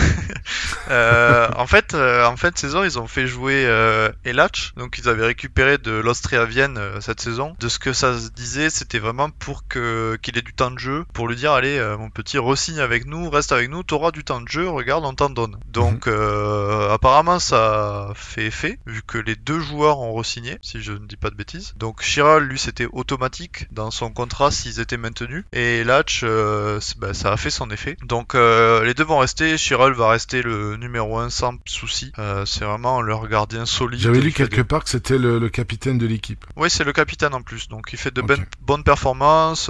Euh, 0.90 1.48
en 1.56 1.66
fait, 1.66 1.94
euh, 1.94 2.26
en 2.26 2.36
fin 2.36 2.52
de 2.52 2.58
saison, 2.58 2.84
ils 2.84 3.00
ont 3.00 3.08
fait 3.08 3.26
jouer 3.26 3.64
euh, 3.66 4.12
Elach, 4.26 4.74
donc 4.76 4.98
ils 4.98 5.08
avaient 5.08 5.26
récupéré 5.26 5.78
de 5.78 5.94
l'Austria 5.94 6.44
Vienne 6.44 6.78
cette 7.00 7.22
saison. 7.22 7.56
De 7.62 7.70
ce 7.70 7.80
que 7.80 7.94
ça 7.94 8.20
se 8.20 8.30
disait, 8.30 8.70
c'était 8.70 9.00
vraiment 9.00 9.30
pour 9.30 9.66
que 9.66 10.18
qu'il 10.22 10.38
ait 10.38 10.42
du 10.42 10.54
temps 10.54 10.72
de 10.72 10.80
jeu, 10.80 11.06
pour 11.14 11.30
lui 11.30 11.38
dire 11.38 11.54
allez, 11.54 11.80
mon 11.98 12.10
petit, 12.10 12.38
re-signe 12.38 12.82
avec 12.82 13.06
nous, 13.06 13.30
reste 13.30 13.54
avec 13.54 13.70
nous, 13.70 13.82
t'auras 13.84 14.12
du 14.12 14.26
temps 14.26 14.42
de 14.42 14.50
jeu, 14.50 14.68
regarde, 14.68 15.06
on 15.06 15.14
t'en 15.14 15.30
donne. 15.30 15.58
Donc 15.70 16.08
euh, 16.08 16.92
apparemment, 16.92 17.40
ça 17.40 18.12
fait 18.16 18.48
effet 18.48 18.78
vu 18.86 19.02
que 19.04 19.18
les 19.18 19.38
deux 19.38 19.62
joueurs 19.62 20.00
ont 20.00 20.14
re-signé, 20.14 20.58
si 20.62 20.82
je 20.82 20.92
ne 20.92 21.06
dis 21.06 21.18
pas 21.18 21.30
de 21.30 21.36
bêtises. 21.36 21.74
Donc 21.78 22.02
Chiral, 22.02 22.44
lui, 22.44 22.60
c'était 22.60 22.88
automatique 22.92 23.68
dans 23.72 23.90
son 23.90 24.12
contrat 24.12 24.52
s'ils 24.52 24.82
étaient 24.82 24.98
maintenus, 24.98 25.46
et 25.54 25.80
Elach. 25.80 26.26
Euh, 26.44 26.80
bah, 26.98 27.14
ça 27.14 27.32
a 27.32 27.38
fait 27.38 27.50
son 27.50 27.70
effet. 27.72 27.98
Donc 28.04 28.36
euh, 28.36 28.84
les 28.84 28.94
deux 28.94 29.04
vont 29.04 29.18
rester. 29.20 29.58
Chiral 29.58 29.94
va 29.94 30.10
rester 30.10 30.42
le 30.42 30.76
numéro 30.78 31.18
1 31.18 31.30
sans 31.30 31.54
souci. 31.66 32.12
Euh, 32.20 32.46
c'est 32.46 32.66
vraiment 32.66 33.02
leur 33.02 33.28
gardien 33.28 33.66
solide. 33.66 34.00
J'avais 34.02 34.20
lu 34.22 34.32
quelque 34.32 34.58
des- 34.58 34.64
part 34.64 34.84
que 34.84 34.90
c'était 34.90 35.18
le, 35.18 35.40
le 35.40 35.50
capitaine 35.50 35.98
de 35.98 36.06
l'équipe. 36.06 36.46
Oui, 36.56 36.70
c'est 36.70 36.84
le 36.84 36.94
capitaine 36.94 37.34
en 37.34 37.42
plus. 37.42 37.68
Donc 37.70 37.90
il 37.94 37.98
fait 38.00 38.14
de 38.14 38.22
bonnes, 38.22 38.46
bonnes 38.62 38.84
performances. 38.84 39.70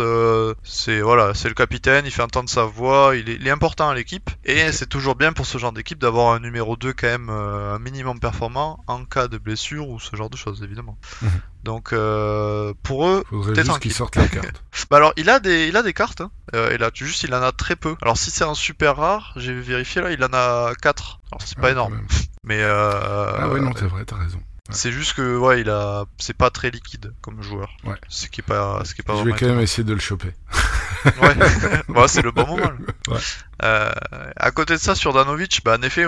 c'est 0.63 1.01
voilà, 1.01 1.33
c'est 1.33 1.47
le 1.49 1.55
capitaine. 1.55 2.05
Il 2.05 2.11
fait 2.11 2.21
entendre 2.23 2.49
sa 2.49 2.63
voix. 2.65 3.15
Il 3.15 3.29
est, 3.29 3.35
il 3.35 3.47
est 3.47 3.51
important 3.51 3.89
à 3.89 3.95
l'équipe. 3.95 4.29
Et 4.45 4.71
c'est 4.71 4.87
toujours 4.87 5.15
bien 5.15 5.33
pour 5.33 5.45
ce 5.45 5.57
genre 5.57 5.71
d'équipe 5.73 5.99
d'avoir 5.99 6.33
un 6.33 6.39
numéro 6.39 6.75
2 6.77 6.93
quand 6.93 7.07
même 7.07 7.29
un 7.29 7.79
minimum 7.79 8.19
performant 8.19 8.83
en 8.87 9.05
cas 9.05 9.27
de 9.27 9.37
blessure 9.37 9.87
ou 9.89 9.99
ce 9.99 10.15
genre 10.15 10.29
de 10.29 10.37
choses 10.37 10.63
évidemment. 10.63 10.97
Mhm. 11.21 11.29
Donc 11.63 11.93
pour 12.83 13.07
eux, 13.07 13.23
tranquille. 13.53 13.79
qu'ils 13.79 13.93
sortent 13.93 14.15
la 14.17 14.27
carte. 14.27 14.63
bah 14.91 14.97
alors 14.97 15.13
il 15.17 15.29
a 15.29 15.39
des 15.39 15.67
il 15.67 15.77
a 15.77 15.83
des 15.83 15.93
cartes. 15.93 16.21
Hein. 16.21 16.31
Euh, 16.63 16.71
et 16.71 16.77
là 16.77 16.91
tu 16.91 17.05
juste 17.05 17.23
il 17.23 17.33
en 17.33 17.41
a 17.41 17.51
très 17.51 17.75
peu. 17.75 17.95
Alors 18.01 18.17
si 18.17 18.31
c'est 18.31 18.43
un 18.43 18.53
super 18.55 18.95
rare, 18.97 19.33
j'ai 19.35 19.53
vérifié 19.53 20.01
là, 20.01 20.11
il 20.11 20.23
en 20.23 20.33
a 20.33 20.73
4 20.81 21.19
Alors 21.31 21.41
c'est 21.43 21.57
pas 21.57 21.63
Ouais, 21.67 21.71
énorme. 21.71 21.95
même. 21.95 22.07
Mais 22.45 22.59
euh, 22.61 23.31
Ah 23.39 23.47
ouais, 23.49 23.59
non, 23.61 23.71
c'est 23.75 23.85
vrai, 23.87 24.03
t'as 24.05 24.17
raison. 24.17 24.39
c'est 24.69 24.91
juste 24.91 25.13
que 25.13 25.37
ouais, 25.37 25.61
il 25.61 25.69
a 25.69 26.05
c'est 26.17 26.35
pas 26.37 26.49
très 26.49 26.69
liquide 26.71 27.13
comme 27.21 27.41
joueur. 27.41 27.69
Ouais. 27.85 27.95
Ce 28.09 28.27
qui 28.27 28.41
est 28.41 28.43
pas 28.43 28.81
ce 28.83 28.93
qui 28.95 29.01
est 29.01 29.03
pas 29.03 29.15
Je 29.17 29.23
vais 29.23 29.31
quand 29.33 29.45
même 29.47 29.59
essayer 29.61 29.83
de 29.83 29.93
le 29.93 29.99
choper. 29.99 30.33
Ouais, 31.21 31.35
bah, 31.89 32.07
c'est 32.07 32.21
le 32.21 32.31
bon 32.31 32.45
moment. 32.47 32.71
Ouais. 33.09 33.19
Euh, 33.63 33.91
à 34.35 34.51
côté 34.51 34.73
de 34.73 34.79
ça, 34.79 34.95
sur 34.95 35.13
Danovic, 35.13 35.61
bah, 35.63 35.77
en 35.79 35.81
effet, 35.81 36.05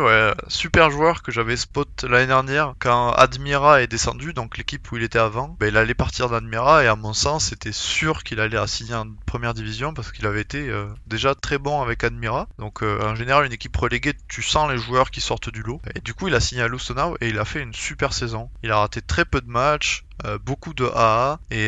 super 0.47 0.91
joueur 0.91 1.23
que 1.23 1.31
j'avais 1.31 1.55
spot 1.55 2.03
l'année 2.03 2.27
dernière 2.27 2.75
quand 2.79 3.11
Admira 3.11 3.81
est 3.81 3.87
descendu, 3.87 4.33
donc 4.33 4.57
l'équipe 4.57 4.91
où 4.91 4.97
il 4.97 5.03
était 5.03 5.19
avant. 5.19 5.55
Bah, 5.59 5.67
il 5.67 5.77
allait 5.77 5.93
partir 5.93 6.29
d'Admira 6.29 6.83
et 6.83 6.87
à 6.87 6.95
mon 6.95 7.13
sens, 7.13 7.45
c'était 7.45 7.71
sûr 7.71 8.23
qu'il 8.23 8.39
allait 8.39 8.57
signer 8.67 8.95
en 8.95 9.07
première 9.25 9.53
division 9.53 9.93
parce 9.93 10.11
qu'il 10.11 10.25
avait 10.25 10.41
été 10.41 10.69
euh, 10.69 10.87
déjà 11.07 11.35
très 11.35 11.57
bon 11.57 11.81
avec 11.81 12.03
Admira. 12.03 12.47
Donc 12.59 12.83
euh, 12.83 12.99
en 13.01 13.15
général, 13.15 13.45
une 13.45 13.53
équipe 13.53 13.75
reléguée, 13.75 14.13
tu 14.27 14.41
sens 14.41 14.69
les 14.69 14.77
joueurs 14.77 15.11
qui 15.11 15.21
sortent 15.21 15.49
du 15.49 15.61
lot. 15.61 15.81
Et 15.95 16.01
du 16.01 16.13
coup, 16.13 16.27
il 16.27 16.35
a 16.35 16.39
signé 16.39 16.61
à 16.61 16.67
Lustenau 16.67 17.15
et 17.21 17.29
il 17.29 17.39
a 17.39 17.45
fait 17.45 17.61
une 17.61 17.73
super 17.73 18.13
saison. 18.13 18.49
Il 18.63 18.71
a 18.71 18.79
raté 18.79 19.01
très 19.01 19.25
peu 19.25 19.41
de 19.41 19.49
matchs. 19.49 20.03
beaucoup 20.45 20.73
de 20.73 20.85
AA 20.85 21.39
et 21.51 21.67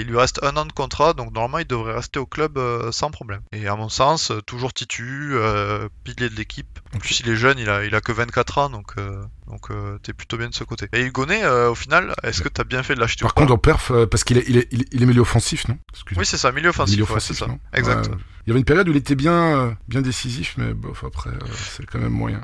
il 0.00 0.06
lui 0.06 0.16
reste 0.16 0.40
un 0.44 0.56
an 0.56 0.64
de 0.64 0.72
contrat 0.72 1.14
donc 1.14 1.32
normalement 1.32 1.58
il 1.58 1.66
devrait 1.66 1.94
rester 1.94 2.20
au 2.20 2.26
club 2.26 2.58
sans 2.92 3.10
problème 3.10 3.40
et 3.52 3.66
à 3.66 3.74
mon 3.74 3.88
sens 3.88 4.32
toujours 4.46 4.72
titu 4.72 5.27
euh, 5.36 5.88
pilier 6.04 6.28
de 6.28 6.34
l'équipe. 6.34 6.78
En 6.94 6.98
plus 6.98 7.20
il 7.20 7.28
est 7.28 7.36
jeune 7.36 7.58
il 7.58 7.68
a, 7.68 7.84
il 7.84 7.94
a 7.94 8.00
que 8.00 8.12
24 8.12 8.58
ans 8.58 8.70
donc 8.70 8.92
euh, 8.98 9.22
donc 9.46 9.70
euh, 9.70 9.98
t'es 10.02 10.12
plutôt 10.12 10.36
bien 10.38 10.48
de 10.48 10.54
ce 10.54 10.64
côté. 10.64 10.88
Et 10.92 11.02
Hugonet 11.02 11.44
euh, 11.44 11.70
au 11.70 11.74
final 11.74 12.14
est-ce 12.22 12.42
que 12.42 12.48
t'as 12.48 12.64
bien 12.64 12.82
fait 12.82 12.94
de 12.94 13.00
l'acheter 13.00 13.22
Par 13.22 13.32
ou 13.32 13.34
contre, 13.34 13.52
en 13.52 13.58
perf, 13.58 13.92
parce 14.10 14.24
qu'il 14.24 14.38
est, 14.38 14.44
il 14.48 14.56
est, 14.56 14.68
il 14.70 14.82
est, 14.82 14.88
il 14.92 15.02
est 15.02 15.06
milieu 15.06 15.20
offensif, 15.20 15.68
non? 15.68 15.78
Oui 16.16 16.24
c'est 16.24 16.38
ça 16.38 16.52
milieu 16.52 16.70
offensif, 16.70 16.96
Milieu 16.98 17.12
ouais, 17.12 17.20
c'est 17.20 17.34
ça. 17.34 17.46
exact. 17.74 18.10
Il 18.46 18.50
y 18.50 18.52
avait 18.52 18.60
une 18.60 18.64
période 18.64 18.88
où 18.88 18.92
il 18.92 18.96
était 18.96 19.14
bien, 19.14 19.76
bien 19.88 20.00
décisif, 20.00 20.54
mais 20.56 20.72
bof, 20.72 21.04
après, 21.04 21.30
c'est 21.54 21.84
quand 21.84 21.98
même 21.98 22.12
moyen. 22.12 22.40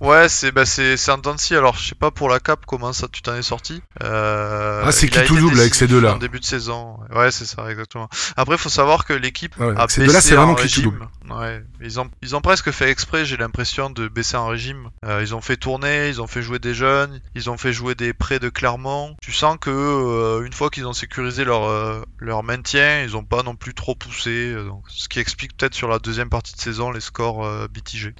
Ouais, 0.00 0.28
c'est 0.28 0.52
bah 0.52 0.64
c'est 0.64 0.94
de 0.94 1.36
scie. 1.38 1.56
Alors, 1.56 1.76
je 1.76 1.88
sais 1.88 1.94
pas 1.94 2.10
pour 2.10 2.28
la 2.28 2.38
cap 2.40 2.60
comment 2.66 2.92
ça 2.92 3.08
tu 3.08 3.20
t'en 3.22 3.34
es 3.34 3.42
sorti. 3.42 3.82
Euh, 4.02 4.82
Ah, 4.84 4.92
c'est 4.92 5.08
qui 5.08 5.22
tout 5.24 5.36
double 5.36 5.58
avec 5.58 5.74
ces 5.74 5.86
deux-là 5.88 6.14
En 6.14 6.18
début 6.18 6.38
de 6.40 6.44
saison. 6.44 6.98
Ouais, 7.14 7.30
c'est 7.30 7.46
ça, 7.46 7.68
exactement. 7.70 8.08
Après, 8.36 8.56
faut 8.58 8.68
savoir 8.68 9.04
que 9.04 9.12
l'équipe 9.12 9.56
Ouais, 9.58 9.74
a 9.76 9.86
baissé 9.86 10.04
deux-là, 10.06 10.20
c'est 10.20 10.36
en 10.36 10.42
vraiment 10.46 10.54
qui 10.54 10.68
tout 10.82 10.90
régime. 10.90 11.08
Ouais, 11.30 11.62
ils 11.80 11.98
ont 12.00 12.08
ils 12.22 12.36
ont 12.36 12.40
presque 12.40 12.70
fait 12.70 12.90
exprès. 12.90 13.24
J'ai 13.24 13.36
l'impression 13.36 13.90
de 13.90 14.08
baisser 14.08 14.36
en 14.36 14.46
régime. 14.46 14.90
Euh, 15.04 15.20
ils 15.22 15.34
ont 15.34 15.40
fait 15.40 15.56
tourner, 15.56 16.08
ils 16.08 16.22
ont 16.22 16.26
fait 16.26 16.42
jouer 16.42 16.58
des 16.58 16.74
jeunes, 16.74 17.20
ils 17.34 17.50
ont 17.50 17.56
fait 17.58 17.72
jouer 17.72 17.94
des 17.94 18.12
prêts 18.12 18.38
de 18.38 18.48
Clermont. 18.48 19.16
Tu 19.20 19.32
sens 19.32 19.56
que 19.60 19.70
euh, 19.70 20.46
une 20.46 20.52
fois 20.52 20.70
qu'ils 20.70 20.86
ont 20.86 20.92
sécurisé 20.92 21.44
leur 21.44 21.64
euh, 21.64 22.02
leur 22.18 22.42
maintien, 22.44 23.02
ils 23.02 23.16
ont 23.16 23.24
pas 23.24 23.42
non 23.42 23.56
plus 23.56 23.74
trop 23.74 23.94
poussé. 23.94 24.52
euh, 24.54 24.64
Donc, 24.64 24.84
ce 24.88 25.08
qui 25.08 25.18
explique 25.18 25.56
peut-être 25.56 25.74
sur 25.74 25.88
la 25.88 25.98
deuxième 25.98 26.30
partie 26.30 26.54
de 26.54 26.60
saison 26.60 26.90
les 26.92 27.00
scores 27.00 27.44
euh, 27.44 27.66
mitigés 27.74 28.14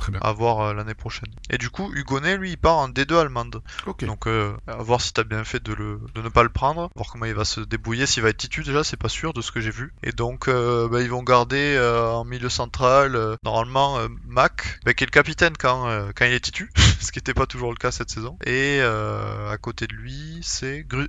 Très 0.00 0.12
bien. 0.12 0.20
à 0.22 0.32
voir 0.32 0.60
euh, 0.60 0.72
l'année 0.72 0.94
prochaine. 0.94 1.28
Et 1.50 1.58
du 1.58 1.68
coup, 1.68 1.92
Hugonet, 1.94 2.38
lui, 2.38 2.52
il 2.52 2.56
part 2.56 2.78
en 2.78 2.88
D2 2.88 3.20
allemande. 3.20 3.62
Donc, 4.06 4.26
euh, 4.26 4.56
à 4.66 4.76
voir 4.76 5.00
si 5.00 5.12
t'as 5.12 5.24
bien 5.24 5.44
fait 5.44 5.62
de, 5.62 5.74
le, 5.74 6.00
de 6.14 6.22
ne 6.22 6.30
pas 6.30 6.42
le 6.42 6.48
prendre, 6.48 6.90
voir 6.96 7.08
comment 7.12 7.26
il 7.26 7.34
va 7.34 7.44
se 7.44 7.60
débrouiller. 7.60 8.06
S'il 8.06 8.22
va 8.22 8.30
être 8.30 8.38
titu, 8.38 8.62
déjà, 8.62 8.82
c'est 8.82 8.96
pas 8.96 9.10
sûr 9.10 9.34
de 9.34 9.42
ce 9.42 9.52
que 9.52 9.60
j'ai 9.60 9.70
vu. 9.70 9.92
Et 10.02 10.12
donc, 10.12 10.48
euh, 10.48 10.88
bah, 10.88 11.02
ils 11.02 11.10
vont 11.10 11.22
garder 11.22 11.74
euh, 11.76 12.10
en 12.10 12.24
milieu 12.24 12.48
central, 12.48 13.14
euh, 13.14 13.36
normalement, 13.44 13.98
Mac, 14.26 14.80
bah, 14.84 14.94
qui 14.94 15.04
est 15.04 15.06
le 15.06 15.10
capitaine 15.10 15.52
quand, 15.58 15.86
euh, 15.88 16.10
quand 16.16 16.24
il 16.24 16.32
est 16.32 16.40
titu, 16.40 16.70
ce 17.10 17.12
qui 17.12 17.18
n'était 17.18 17.34
pas 17.34 17.46
toujours 17.46 17.70
le 17.70 17.76
cas 17.76 17.90
cette 17.90 18.10
saison. 18.10 18.38
Et 18.44 18.78
euh, 18.80 19.50
à 19.50 19.58
côté 19.58 19.86
de 19.86 19.94
lui, 19.94 20.40
c'est 20.42 20.86
Gru 20.86 21.08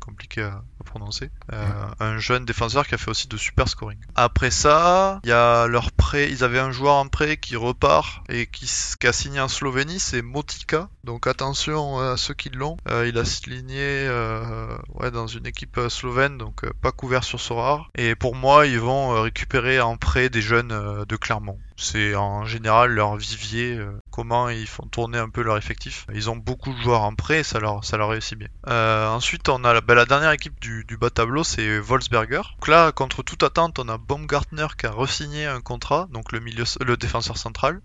compliqué 0.00 0.42
à, 0.42 0.62
à 0.80 0.84
prononcer. 0.84 1.30
Euh, 1.52 1.64
un 2.00 2.18
jeune 2.18 2.44
défenseur 2.44 2.86
qui 2.86 2.94
a 2.94 2.98
fait 2.98 3.10
aussi 3.10 3.28
de 3.28 3.36
super 3.36 3.68
scoring. 3.68 3.98
Après 4.14 4.50
ça, 4.50 5.20
il 5.24 5.28
y 5.28 5.32
a 5.32 5.66
leur 5.66 5.92
prêt. 5.92 6.30
Ils 6.30 6.44
avaient 6.44 6.58
un 6.58 6.72
joueur 6.72 6.94
en 6.94 7.08
prêt 7.08 7.36
qui 7.36 7.56
repart 7.56 8.24
et 8.28 8.46
qui, 8.46 8.70
qui 8.98 9.06
a 9.06 9.12
signé 9.12 9.40
en 9.40 9.48
Slovénie, 9.48 10.00
c'est 10.00 10.22
Motika. 10.22 10.88
Donc 11.04 11.26
attention 11.26 11.98
à 11.98 12.16
ceux 12.16 12.34
qui 12.34 12.48
l'ont. 12.50 12.76
Euh, 12.88 13.08
il 13.08 13.18
a 13.18 13.24
signé 13.24 13.80
euh, 13.80 14.76
dans 15.12 15.26
une 15.26 15.46
équipe 15.46 15.76
euh, 15.78 15.88
slovène, 15.88 16.38
donc 16.38 16.64
pas 16.80 16.92
couvert 16.92 17.24
sur 17.24 17.40
Sorare. 17.40 17.90
Et 17.96 18.14
pour 18.14 18.36
moi, 18.36 18.66
ils 18.66 18.78
vont 18.78 19.20
récupérer 19.22 19.80
en 19.80 19.96
prêt 19.96 20.28
des 20.28 20.42
jeunes 20.42 21.04
de 21.08 21.16
Clermont. 21.16 21.58
C'est 21.76 22.14
en 22.14 22.44
général 22.44 22.92
leur 22.92 23.16
vivier, 23.16 23.80
comment 24.12 24.48
ils 24.48 24.68
font 24.68 24.86
tourner 24.86 25.18
un 25.18 25.28
peu 25.28 25.42
leur 25.42 25.56
effectif. 25.56 26.06
Ils 26.14 26.30
ont 26.30 26.36
beaucoup 26.36 26.72
de 26.72 26.80
joueurs 26.80 27.02
en 27.02 27.14
prêt 27.14 27.42
ça 27.42 27.58
leur, 27.58 27.84
ça 27.84 27.96
leur 27.96 28.10
réussit 28.10 28.38
bien. 28.38 28.48
Ensuite, 28.66 29.48
on 29.48 29.64
a 29.64 29.72
la, 29.72 29.80
la 29.94 30.04
dernière 30.04 30.30
équipe 30.30 30.60
du, 30.60 30.96
bas 30.96 31.10
tableau, 31.10 31.42
c'est 31.42 31.80
Wolfsberger. 31.80 32.42
Donc 32.60 32.68
là, 32.68 32.92
contre 32.92 33.24
toute 33.24 33.42
attente, 33.42 33.80
on 33.80 33.88
a 33.88 33.98
Baumgartner 33.98 34.68
qui 34.78 34.86
a 34.86 34.92
re-signé 34.92 35.46
un 35.46 35.60
contrat, 35.60 36.06
donc 36.12 36.30
le, 36.30 36.38
milieu, 36.38 36.64
le 36.84 36.96
défenseur 36.96 37.36
central. 37.36 37.80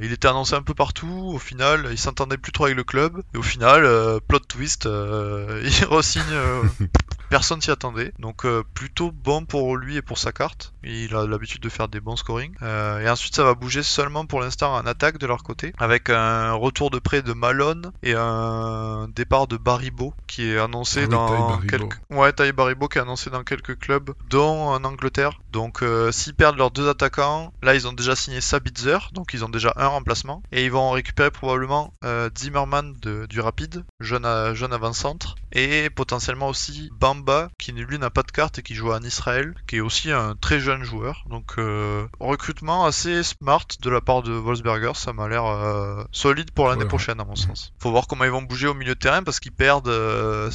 Il 0.00 0.12
était 0.12 0.28
annoncé 0.28 0.54
un 0.54 0.62
peu 0.62 0.74
partout, 0.74 1.30
au 1.34 1.38
final, 1.38 1.88
il 1.90 1.98
s'entendait 1.98 2.37
plus 2.38 2.52
trop 2.52 2.64
avec 2.64 2.76
le 2.76 2.84
club. 2.84 3.22
Et 3.34 3.38
au 3.38 3.42
final, 3.42 3.84
euh, 3.84 4.18
plot 4.26 4.40
twist, 4.40 4.86
euh, 4.86 5.62
il 5.64 5.84
re-signe... 5.84 6.22
Personne 7.30 7.60
s'y 7.60 7.70
attendait, 7.70 8.12
donc 8.18 8.44
euh, 8.46 8.62
plutôt 8.74 9.10
bon 9.12 9.44
pour 9.44 9.76
lui 9.76 9.96
et 9.96 10.02
pour 10.02 10.16
sa 10.18 10.32
carte. 10.32 10.72
Il 10.82 11.14
a 11.14 11.26
l'habitude 11.26 11.60
de 11.62 11.68
faire 11.68 11.88
des 11.88 12.00
bons 12.00 12.16
scoring. 12.16 12.54
Euh, 12.62 13.00
et 13.00 13.08
ensuite, 13.10 13.34
ça 13.34 13.44
va 13.44 13.54
bouger 13.54 13.82
seulement 13.82 14.24
pour 14.26 14.40
l'instant 14.40 14.74
en 14.74 14.86
attaque 14.86 15.18
de 15.18 15.26
leur 15.26 15.42
côté, 15.42 15.74
avec 15.78 16.08
un 16.10 16.52
retour 16.54 16.90
de 16.90 16.98
près 16.98 17.20
de 17.22 17.32
Malone 17.34 17.92
et 18.02 18.14
un 18.16 19.08
départ 19.14 19.46
de 19.46 19.56
Baribo 19.56 20.14
qui 20.26 20.50
est 20.50 20.58
annoncé 20.58 21.00
Ah 21.02 21.06
oui, 21.06 21.08
dans 21.10 21.60
quelques. 21.66 21.98
Ouais, 22.10 22.32
Ty 22.32 22.52
Baribo 22.52 22.88
qui 22.88 22.98
est 22.98 23.02
annoncé 23.02 23.28
dans 23.30 23.44
quelques 23.44 23.78
clubs, 23.78 24.10
dont 24.30 24.68
en 24.68 24.82
Angleterre. 24.84 25.38
Donc, 25.50 25.82
euh, 25.82 26.10
s'ils 26.12 26.34
perdent 26.34 26.56
leurs 26.56 26.70
deux 26.70 26.88
attaquants, 26.88 27.52
là, 27.62 27.74
ils 27.74 27.86
ont 27.86 27.92
déjà 27.92 28.16
signé 28.16 28.40
Sabitzer, 28.40 28.98
donc 29.12 29.34
ils 29.34 29.44
ont 29.44 29.48
déjà 29.48 29.72
un 29.76 29.88
remplacement, 29.88 30.42
et 30.52 30.64
ils 30.64 30.70
vont 30.72 30.90
récupérer 30.92 31.30
probablement 31.30 31.92
Zimmerman 32.36 32.94
de- 33.02 33.26
du 33.26 33.40
Rapide, 33.40 33.84
jeune, 34.00 34.26
jeune 34.54 34.72
avant-centre, 34.72 35.34
et 35.52 35.90
potentiellement 35.90 36.48
aussi 36.48 36.90
Bamba, 37.18 37.48
qui 37.58 37.72
lui 37.72 37.98
n'a 37.98 38.10
pas 38.10 38.22
de 38.22 38.30
carte 38.30 38.58
et 38.58 38.62
qui 38.62 38.74
joue 38.74 38.92
en 38.92 39.02
Israël, 39.02 39.54
qui 39.66 39.76
est 39.76 39.80
aussi 39.80 40.10
un 40.10 40.34
très 40.34 40.60
jeune 40.60 40.82
joueur. 40.82 41.24
Donc 41.28 41.54
euh, 41.58 42.06
recrutement 42.20 42.84
assez 42.86 43.22
smart 43.22 43.66
de 43.80 43.90
la 43.90 44.00
part 44.00 44.22
de 44.22 44.32
Wolfsberger, 44.32 44.92
ça 44.94 45.12
m'a 45.12 45.28
l'air 45.28 45.44
euh, 45.44 46.02
solide 46.12 46.50
pour 46.50 46.68
l'année 46.68 46.86
prochaine 46.86 47.20
à 47.20 47.24
mon 47.24 47.36
sens. 47.36 47.72
Faut 47.80 47.90
voir 47.90 48.06
comment 48.06 48.24
ils 48.24 48.30
vont 48.30 48.42
bouger 48.42 48.66
au 48.66 48.74
milieu 48.74 48.94
de 48.94 48.98
terrain 48.98 49.22
parce 49.22 49.40
qu'ils 49.40 49.52
perdent 49.52 49.88
euh, 49.88 50.50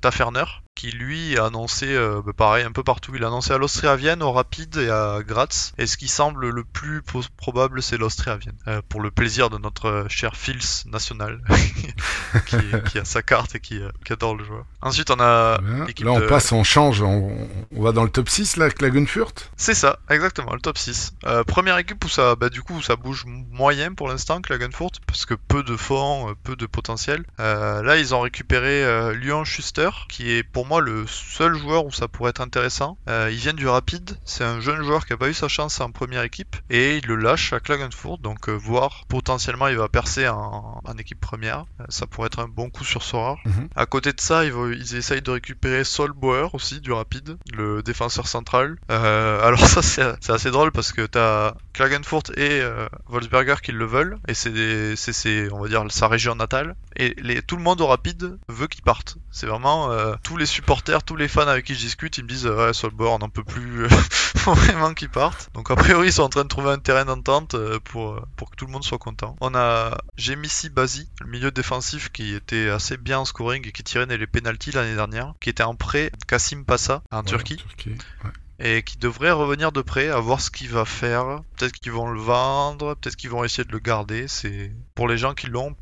Taferner, 0.00 0.44
qui 0.78 0.92
lui 0.92 1.36
a 1.36 1.46
annoncé, 1.46 1.86
euh, 1.88 2.22
bah, 2.24 2.32
pareil, 2.36 2.64
un 2.64 2.70
peu 2.70 2.84
partout. 2.84 3.12
Il 3.16 3.24
a 3.24 3.26
annoncé 3.26 3.52
à 3.52 3.58
l'Austria 3.58 3.96
Vienne, 3.96 4.22
au 4.22 4.30
Rapide 4.30 4.76
et 4.76 4.88
à 4.88 5.18
Graz. 5.26 5.72
Et 5.76 5.86
ce 5.88 5.96
qui 5.96 6.06
semble 6.06 6.48
le 6.50 6.62
plus 6.62 7.02
probable, 7.36 7.82
c'est 7.82 7.96
l'Austria 7.98 8.36
Vienne. 8.36 8.54
Euh, 8.68 8.80
pour 8.88 9.00
le 9.00 9.10
plaisir 9.10 9.50
de 9.50 9.58
notre 9.58 9.86
euh, 9.88 10.04
cher 10.08 10.36
Fils 10.36 10.84
national, 10.86 11.40
qui, 12.46 12.56
qui 12.88 12.98
a 13.00 13.04
sa 13.04 13.22
carte 13.22 13.56
et 13.56 13.60
qui, 13.60 13.80
qui 14.04 14.12
adore 14.12 14.36
le 14.36 14.44
joueur. 14.44 14.64
Ensuite, 14.80 15.10
on 15.10 15.18
a 15.18 15.58
Là, 15.60 16.12
on 16.12 16.20
de- 16.20 16.26
passe, 16.26 16.52
on 16.52 16.62
change, 16.62 17.02
on, 17.02 17.36
on 17.74 17.82
va 17.82 17.90
dans 17.90 18.04
le 18.04 18.10
top 18.10 18.28
6, 18.28 18.56
là, 18.56 18.66
avec 18.66 18.80
la 18.80 18.90
Gunfurt? 18.90 19.50
C'est 19.56 19.74
ça, 19.74 19.98
exactement, 20.08 20.54
le 20.54 20.60
top 20.60 20.78
6. 20.78 21.14
Euh, 21.24 21.42
première 21.42 21.76
équipe 21.78 22.04
où 22.04 22.08
ça, 22.08 22.36
bah, 22.36 22.50
du 22.50 22.62
coup, 22.62 22.74
où 22.74 22.82
ça 22.82 22.94
bouge 22.94 23.24
moyen 23.26 23.94
pour 23.94 24.06
l'instant, 24.08 24.40
Klagenfurt, 24.40 25.00
parce 25.08 25.26
que 25.26 25.34
peu 25.34 25.64
de 25.64 25.76
fonds, 25.76 26.36
peu 26.44 26.54
de 26.54 26.66
potentiel. 26.66 27.24
Là, 27.38 27.96
ils 27.96 28.14
ont 28.14 28.20
récupéré 28.20 29.12
Lyon 29.16 29.44
Schuster, 29.44 29.90
qui 30.08 30.30
est 30.30 30.44
pour 30.44 30.66
moi 30.68 30.80
le 30.80 31.06
seul 31.06 31.56
joueur 31.56 31.86
où 31.86 31.90
ça 31.90 32.08
pourrait 32.08 32.30
être 32.30 32.42
intéressant. 32.42 32.98
Euh, 33.08 33.30
il 33.32 33.38
vient 33.38 33.54
du 33.54 33.66
Rapide, 33.66 34.18
c'est 34.24 34.44
un 34.44 34.60
jeune 34.60 34.82
joueur 34.82 35.06
qui 35.06 35.14
a 35.14 35.16
pas 35.16 35.28
eu 35.28 35.34
sa 35.34 35.48
chance 35.48 35.80
en 35.80 35.90
première 35.90 36.22
équipe, 36.22 36.56
et 36.68 36.98
il 36.98 37.06
le 37.06 37.16
lâche 37.16 37.52
à 37.52 37.60
Klagenfurt, 37.60 38.20
donc 38.20 38.48
euh, 38.48 38.52
voir 38.52 39.04
potentiellement 39.08 39.68
il 39.68 39.76
va 39.76 39.88
percer 39.88 40.28
en, 40.28 40.80
en 40.84 40.98
équipe 40.98 41.20
première. 41.20 41.64
Euh, 41.80 41.84
ça 41.88 42.06
pourrait 42.06 42.26
être 42.26 42.40
un 42.40 42.48
bon 42.48 42.70
coup 42.70 42.84
sur 42.84 43.02
Sora. 43.02 43.36
Mhm. 43.44 43.68
À 43.76 43.86
côté 43.86 44.12
de 44.12 44.20
ça, 44.20 44.44
ils, 44.44 44.96
essayent 44.96 45.22
de 45.22 45.30
récupérer 45.30 45.84
Sol 45.84 46.12
Bauer 46.12 46.54
aussi 46.54 46.80
du 46.80 46.92
Rapide, 46.92 47.38
le 47.52 47.82
défenseur 47.82 48.26
central. 48.26 48.76
Euh, 48.90 49.46
alors 49.46 49.60
ça 49.66 49.82
c'est 49.82 50.30
assez 50.30 50.50
drôle 50.50 50.72
parce 50.72 50.92
que 50.92 51.06
t'as 51.06 51.54
Klagenfurt 51.72 52.30
et 52.36 52.60
euh, 52.60 52.88
Wolfsberger 53.06 53.56
qui 53.62 53.72
le 53.72 53.84
veulent 53.84 54.18
et 54.26 54.34
c'est 54.34 55.52
on 55.52 55.60
va 55.60 55.68
dire 55.68 55.84
sa 55.90 56.08
région 56.08 56.34
natale 56.34 56.74
et 56.96 57.14
les, 57.18 57.42
tout 57.42 57.56
le 57.56 57.62
monde 57.62 57.80
au 57.80 57.86
Rapide 57.86 58.38
veut 58.48 58.66
qu'il 58.66 58.82
parte. 58.82 59.16
C'est 59.30 59.46
vraiment 59.46 59.90
tous 60.22 60.36
les 60.36 60.46
supporters, 60.58 61.04
tous 61.04 61.14
les 61.14 61.28
fans 61.28 61.46
avec 61.46 61.66
qui 61.66 61.74
je 61.74 61.80
discute, 61.80 62.18
ils 62.18 62.24
me 62.24 62.28
disent 62.28 62.46
ouais, 62.46 62.72
Solbauer, 62.72 63.12
on 63.12 63.18
n'en 63.18 63.28
peut 63.28 63.44
plus, 63.44 63.88
faut 63.88 64.54
vraiment 64.64 64.92
qu'ils 64.92 65.08
partent. 65.08 65.50
Donc 65.54 65.70
a 65.70 65.76
priori, 65.76 66.08
ils 66.08 66.12
sont 66.12 66.24
en 66.24 66.28
train 66.28 66.42
de 66.42 66.48
trouver 66.48 66.70
un 66.70 66.78
terrain 66.78 67.04
d'entente 67.04 67.54
euh, 67.54 67.78
pour 67.84 68.20
pour 68.36 68.50
que 68.50 68.56
tout 68.56 68.66
le 68.66 68.72
monde 68.72 68.82
soit 68.82 68.98
content. 68.98 69.36
On 69.40 69.54
a 69.54 69.96
Jemissi 70.16 70.68
Bazi, 70.68 71.08
le 71.20 71.28
milieu 71.28 71.52
défensif 71.52 72.10
qui 72.10 72.34
était 72.34 72.68
assez 72.70 72.96
bien 72.96 73.20
en 73.20 73.24
scoring 73.24 73.66
et 73.68 73.72
qui 73.72 73.84
tirait 73.84 74.06
les 74.06 74.26
pénalties 74.26 74.72
l'année 74.72 74.96
dernière, 74.96 75.34
qui 75.40 75.48
était 75.48 75.62
en 75.62 75.76
prêt 75.76 76.10
Kassim 76.26 76.64
Passa 76.64 77.02
en 77.12 77.18
Ouais, 77.18 77.24
Turquie 77.24 77.56
Turquie, 77.56 77.90
ouais. 78.24 78.30
Et 78.60 78.82
qui 78.82 78.98
devrait 78.98 79.30
revenir 79.30 79.70
de 79.72 79.82
près, 79.82 80.08
à 80.08 80.18
voir 80.18 80.40
ce 80.40 80.50
qu'il 80.50 80.68
va 80.70 80.84
faire. 80.84 81.40
Peut-être 81.56 81.72
qu'ils 81.72 81.92
vont 81.92 82.08
le 82.08 82.20
vendre, 82.20 82.94
peut-être 82.94 83.16
qu'ils 83.16 83.30
vont 83.30 83.44
essayer 83.44 83.64
de 83.64 83.72
le 83.72 83.78
garder. 83.78 84.26
C'est 84.28 84.72
pour 84.94 85.06
les 85.08 85.16
gens 85.18 85.34
qui 85.34 85.46
l'ont, 85.46 85.76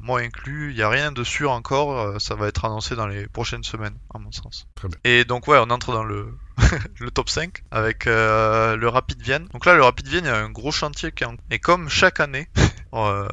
moi 0.00 0.20
inclus, 0.20 0.70
il 0.70 0.76
n'y 0.76 0.82
a 0.82 0.88
rien 0.88 1.10
de 1.12 1.24
sûr 1.24 1.50
encore. 1.50 1.98
euh, 1.98 2.18
Ça 2.18 2.34
va 2.34 2.46
être 2.48 2.64
annoncé 2.64 2.94
dans 2.94 3.06
les 3.06 3.26
prochaines 3.26 3.64
semaines, 3.64 3.96
à 4.14 4.18
mon 4.18 4.30
sens. 4.30 4.66
Très 4.76 4.88
bien. 4.88 4.98
Et 5.04 5.24
donc 5.24 5.48
ouais, 5.48 5.58
on 5.58 5.70
entre 5.70 5.92
dans 5.92 6.04
le 6.04 6.28
le 7.00 7.10
top 7.10 7.28
5 7.28 7.64
avec 7.70 8.06
euh, 8.06 8.76
le 8.76 8.88
Rapid 8.88 9.20
Vienne. 9.20 9.48
Donc 9.52 9.66
là, 9.66 9.74
le 9.74 9.82
Rapid 9.82 10.06
Vienne, 10.06 10.24
il 10.24 10.28
y 10.28 10.30
a 10.30 10.36
un 10.36 10.50
gros 10.50 10.70
chantier 10.70 11.10
qui 11.10 11.24
est 11.24 11.26
en... 11.26 11.34
Et 11.50 11.58
comme 11.58 11.88
chaque 11.88 12.20
année, 12.20 12.48
euh, 12.94 13.26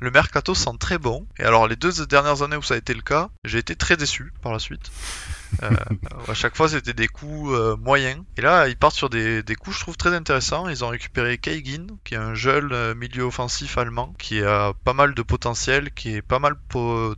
le 0.00 0.10
mercato 0.10 0.54
sent 0.54 0.70
très 0.78 0.98
bon. 0.98 1.26
Et 1.38 1.42
alors 1.44 1.66
les 1.68 1.76
deux 1.76 2.06
dernières 2.06 2.42
années 2.42 2.56
où 2.56 2.62
ça 2.62 2.74
a 2.74 2.76
été 2.76 2.94
le 2.94 3.02
cas, 3.02 3.28
j'ai 3.44 3.58
été 3.58 3.74
très 3.76 3.96
déçu 3.96 4.32
par 4.40 4.52
la 4.52 4.58
suite. 4.58 4.90
Euh, 5.62 5.70
à 6.28 6.34
chaque 6.34 6.56
fois, 6.56 6.68
c'était 6.68 6.92
des 6.92 7.08
coups 7.08 7.52
euh, 7.52 7.76
moyens. 7.76 8.22
Et 8.36 8.40
là, 8.40 8.68
ils 8.68 8.76
partent 8.76 8.94
sur 8.94 9.10
des, 9.10 9.42
des 9.42 9.54
coups, 9.54 9.76
je 9.76 9.80
trouve, 9.80 9.96
très 9.96 10.14
intéressants. 10.14 10.68
Ils 10.68 10.84
ont 10.84 10.88
récupéré 10.88 11.38
Keigin, 11.38 11.86
qui 12.04 12.14
est 12.14 12.18
un 12.18 12.34
jeune 12.34 12.72
euh, 12.72 12.94
milieu 12.94 13.24
offensif 13.24 13.78
allemand, 13.78 14.14
qui 14.18 14.42
a 14.42 14.72
pas 14.84 14.92
mal 14.92 15.14
de 15.14 15.22
potentiel, 15.22 15.92
qui 15.92 16.14
est 16.14 16.22
pas 16.22 16.38
mal 16.38 16.56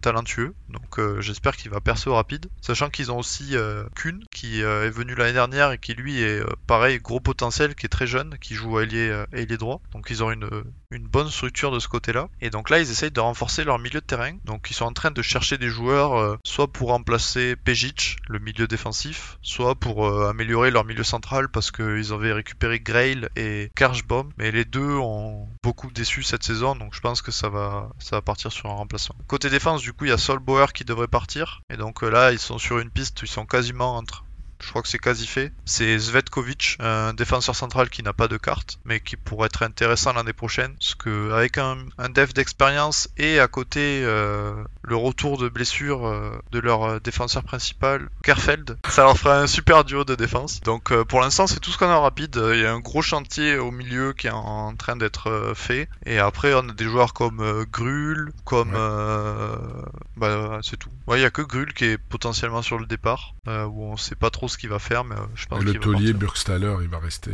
talentueux. 0.00 0.54
Donc 0.68 1.00
j'espère 1.20 1.56
qu'il 1.56 1.70
va 1.70 1.80
percer 1.80 2.10
au 2.10 2.14
rapide. 2.14 2.46
Sachant 2.60 2.90
qu'ils 2.90 3.10
ont 3.10 3.18
aussi 3.18 3.56
euh, 3.56 3.84
Kuhn, 3.94 4.22
qui 4.30 4.60
est 4.60 4.90
venu 4.90 5.14
l'année 5.14 5.32
dernière 5.32 5.72
et 5.72 5.78
qui 5.78 5.94
lui 5.94 6.22
est 6.22 6.42
pareil, 6.66 6.98
gros 6.98 7.20
potentiel, 7.20 7.74
qui 7.74 7.86
est 7.86 7.90
très 7.90 8.06
jeune, 8.06 8.36
qui 8.40 8.54
joue 8.54 8.78
ailier, 8.80 9.24
ailier 9.32 9.56
droit. 9.56 9.80
Donc 9.92 10.08
ils 10.10 10.22
ont 10.22 10.30
une, 10.30 10.48
une 10.90 11.06
bonne 11.06 11.30
structure 11.30 11.70
de 11.70 11.78
ce 11.78 11.88
côté-là. 11.88 12.28
Et 12.40 12.50
donc 12.50 12.70
là, 12.70 12.78
ils 12.78 12.90
essayent 12.90 13.10
de 13.10 13.20
renforcer 13.20 13.64
leur 13.64 13.78
milieu 13.78 14.00
de 14.00 14.06
terrain. 14.06 14.32
Donc 14.44 14.68
ils 14.70 14.74
sont 14.74 14.84
en 14.84 14.92
train 14.92 15.10
de 15.10 15.22
chercher 15.22 15.58
des 15.58 15.68
joueurs, 15.68 16.38
soit 16.44 16.68
pour 16.68 16.88
remplacer 16.88 17.56
Pejic, 17.56 18.16
le 18.28 18.38
milieu 18.38 18.66
défensif, 18.66 19.38
soit 19.42 19.74
pour 19.74 20.06
euh, 20.06 20.28
améliorer 20.28 20.70
leur 20.70 20.84
milieu 20.84 21.04
central 21.04 21.48
parce 21.48 21.70
qu'ils 21.70 22.12
avaient 22.12 22.32
récupéré 22.32 22.80
Grail 22.80 23.28
et 23.36 23.70
Kershbaum. 23.74 24.30
Mais 24.38 24.50
les 24.50 24.64
deux 24.64 24.96
ont 24.96 25.48
beaucoup 25.62 25.90
déçu 25.90 26.22
cette 26.22 26.42
saison, 26.42 26.74
donc 26.76 26.94
je 26.94 27.00
pense 27.00 27.22
que 27.22 27.30
ça 27.30 27.48
va, 27.48 27.90
ça 27.98 28.16
va 28.16 28.22
partir 28.22 28.52
sur 28.52 28.70
un 28.70 28.74
remplaçant. 28.74 29.14
Côté 29.26 29.50
défense, 29.50 29.82
du 29.82 29.92
coup, 29.92 30.04
il 30.04 30.08
y 30.08 30.12
a 30.12 30.18
Solbauer 30.18 30.72
qui 30.72 30.84
devrait 30.84 31.08
partir. 31.08 31.62
Et 31.70 31.76
donc 31.76 32.02
euh, 32.02 32.08
là, 32.08 32.32
ils 32.32 32.38
sont 32.38 32.58
sur 32.58 32.78
une 32.78 32.90
piste 32.90 33.16
ils 33.22 33.28
sont 33.28 33.46
quasiment 33.46 33.96
entre 33.96 34.25
je 34.60 34.70
crois 34.70 34.82
que 34.82 34.88
c'est 34.88 34.98
quasi 34.98 35.26
fait. 35.26 35.52
C'est 35.64 35.98
Zvetkovic, 35.98 36.76
un 36.80 37.14
défenseur 37.14 37.54
central 37.54 37.88
qui 37.90 38.02
n'a 38.02 38.12
pas 38.12 38.28
de 38.28 38.36
carte, 38.36 38.78
mais 38.84 39.00
qui 39.00 39.16
pourrait 39.16 39.46
être 39.46 39.62
intéressant 39.62 40.12
l'année 40.12 40.32
prochaine. 40.32 40.74
Parce 40.78 40.94
que 40.94 41.32
avec 41.32 41.58
un, 41.58 41.78
un 41.98 42.08
dev 42.08 42.32
d'expérience 42.32 43.08
et 43.16 43.38
à 43.38 43.48
côté 43.48 44.02
euh, 44.02 44.54
le 44.82 44.96
retour 44.96 45.38
de 45.38 45.48
blessure 45.48 46.06
euh, 46.06 46.38
de 46.52 46.58
leur 46.58 46.84
euh, 46.84 47.00
défenseur 47.00 47.42
principal, 47.42 48.08
Kerfeld, 48.22 48.78
ça 48.88 49.02
leur 49.02 49.18
fera 49.18 49.40
un 49.40 49.46
super 49.46 49.84
duo 49.84 50.04
de 50.04 50.14
défense. 50.14 50.60
Donc 50.60 50.90
euh, 50.90 51.04
pour 51.04 51.20
l'instant 51.20 51.46
c'est 51.46 51.60
tout 51.60 51.70
ce 51.70 51.78
qu'on 51.78 51.90
a 51.90 51.94
en 51.94 52.02
rapide. 52.02 52.40
Il 52.54 52.60
y 52.60 52.66
a 52.66 52.72
un 52.72 52.80
gros 52.80 53.02
chantier 53.02 53.58
au 53.58 53.70
milieu 53.70 54.12
qui 54.12 54.26
est 54.26 54.30
en 54.30 54.74
train 54.76 54.96
d'être 54.96 55.52
fait. 55.54 55.88
Et 56.04 56.18
après 56.18 56.54
on 56.54 56.68
a 56.68 56.72
des 56.72 56.84
joueurs 56.84 57.12
comme 57.12 57.64
Grul, 57.70 58.32
comme... 58.44 58.74
Ouais. 58.74 59.88
bah 60.16 60.58
c'est 60.62 60.76
tout. 60.76 60.90
Ouais, 61.06 61.18
il 61.18 61.22
y 61.22 61.26
a 61.26 61.30
que 61.30 61.42
Grul 61.42 61.72
qui 61.74 61.84
est 61.84 61.98
potentiellement 61.98 62.62
sur 62.62 62.78
le 62.78 62.86
départ, 62.86 63.34
où 63.46 63.84
on 63.84 63.96
sait 63.96 64.14
pas 64.14 64.30
trop 64.30 64.45
ce 64.48 64.58
qu'il 64.58 64.68
va 64.70 64.78
faire, 64.78 65.04
mais 65.04 65.14
euh, 65.14 65.20
je 65.34 65.46
pense 65.46 65.62
le 65.62 65.74
taulier. 65.74 66.12
Burgstaller, 66.12 66.74
il 66.82 66.88
va 66.88 66.98
rester. 66.98 67.32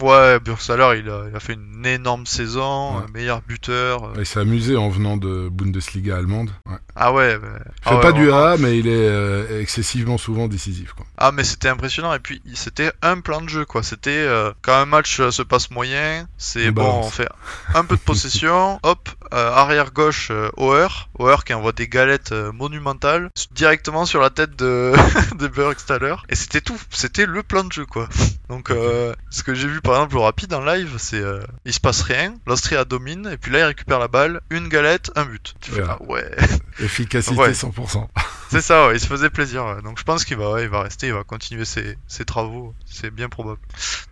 Voilà. 0.00 0.32
Ouais, 0.34 0.40
Bursaler, 0.40 1.00
il 1.00 1.10
a, 1.10 1.24
il 1.30 1.36
a 1.36 1.40
fait 1.40 1.54
une 1.54 1.84
énorme 1.86 2.26
saison, 2.26 2.98
Ouais. 2.98 3.04
meilleur 3.14 3.42
buteur. 3.42 4.04
euh. 4.04 4.12
Il 4.18 4.26
s'est 4.26 4.40
amusé 4.40 4.76
en 4.76 4.88
venant 4.88 5.16
de 5.16 5.48
Bundesliga 5.50 6.16
allemande. 6.16 6.50
Ouais. 6.66 6.76
Ah 6.96 7.12
ouais, 7.12 7.38
bah, 7.38 7.48
Il 7.56 7.62
ah 7.84 7.88
fait 7.90 7.94
ouais, 7.96 8.00
pas 8.02 8.12
du. 8.12 8.32
A, 8.32 8.56
mais 8.58 8.78
il 8.78 8.88
est 8.88 9.08
euh, 9.08 9.60
excessivement 9.60 10.18
souvent 10.18 10.48
décisif. 10.48 10.92
Quoi. 10.94 11.06
Ah 11.16 11.32
mais 11.32 11.44
c'était 11.44 11.68
impressionnant 11.68 12.12
et 12.14 12.18
puis 12.18 12.42
c'était 12.54 12.92
un 13.02 13.20
plan 13.20 13.40
de 13.40 13.48
jeu 13.48 13.64
quoi. 13.64 13.82
C'était 13.82 14.10
euh, 14.10 14.52
quand 14.62 14.74
un 14.74 14.86
match 14.86 15.20
se 15.30 15.42
passe 15.42 15.70
moyen, 15.70 16.26
c'est 16.38 16.68
On 16.68 16.72
bon, 16.72 16.82
balance. 16.82 17.06
on 17.06 17.10
fait 17.10 17.28
un 17.74 17.84
peu 17.84 17.94
de 17.96 18.00
possession, 18.00 18.78
hop, 18.82 19.08
euh, 19.32 19.52
arrière 19.52 19.92
gauche 19.92 20.32
Auer, 20.56 20.88
Auer 21.18 21.36
qui 21.46 21.54
envoie 21.54 21.72
des 21.72 21.86
galettes 21.88 22.32
monumentales 22.32 23.30
directement 23.52 24.04
sur 24.04 24.20
la 24.20 24.30
tête 24.30 24.56
de 24.56 24.92
de 25.38 25.46
Burgstaller 25.48 26.16
et 26.28 26.34
c'était 26.38 26.60
tout, 26.60 26.78
c'était 26.90 27.26
le 27.26 27.42
plan 27.42 27.64
de 27.64 27.72
jeu 27.72 27.84
quoi. 27.86 28.08
Donc 28.48 28.70
euh, 28.70 29.14
ce 29.30 29.42
que 29.42 29.54
j'ai 29.54 29.68
vu 29.68 29.80
par 29.82 29.94
exemple 29.96 30.16
au 30.16 30.22
rapide 30.22 30.54
en 30.54 30.64
live, 30.64 30.94
c'est 30.98 31.20
euh, 31.20 31.42
il 31.66 31.72
se 31.74 31.80
passe 31.80 32.00
rien, 32.02 32.34
l'Austria 32.46 32.84
domine 32.86 33.28
et 33.32 33.36
puis 33.36 33.50
là 33.52 33.58
il 33.60 33.64
récupère 33.64 33.98
la 33.98 34.08
balle, 34.08 34.40
une 34.50 34.68
galette, 34.68 35.10
un 35.16 35.26
but. 35.26 35.54
Tu 35.60 35.72
fais, 35.72 35.80
Voilà. 35.82 35.98
ah 36.00 36.04
ouais. 36.04 36.30
Efficacité 36.80 37.34
Ouais. 37.38 37.50
100%. 37.52 38.08
C'est 38.50 38.62
ça, 38.62 38.86
ouais, 38.88 38.94
il 38.96 39.00
se 39.00 39.06
faisait 39.06 39.28
plaisir. 39.28 39.66
ouais. 39.66 39.82
Donc 39.82 39.98
je 39.98 40.04
pense 40.04 40.24
qu'il 40.24 40.38
va, 40.38 40.50
ouais, 40.52 40.62
il 40.62 40.70
va 40.70 40.82
rester, 40.82 41.08
il 41.08 41.12
va 41.12 41.22
continuer 41.24 41.66
ses, 41.66 41.98
ses 42.06 42.24
travaux. 42.24 42.74
C'est 42.86 43.10
bien 43.10 43.28
probable. 43.28 43.60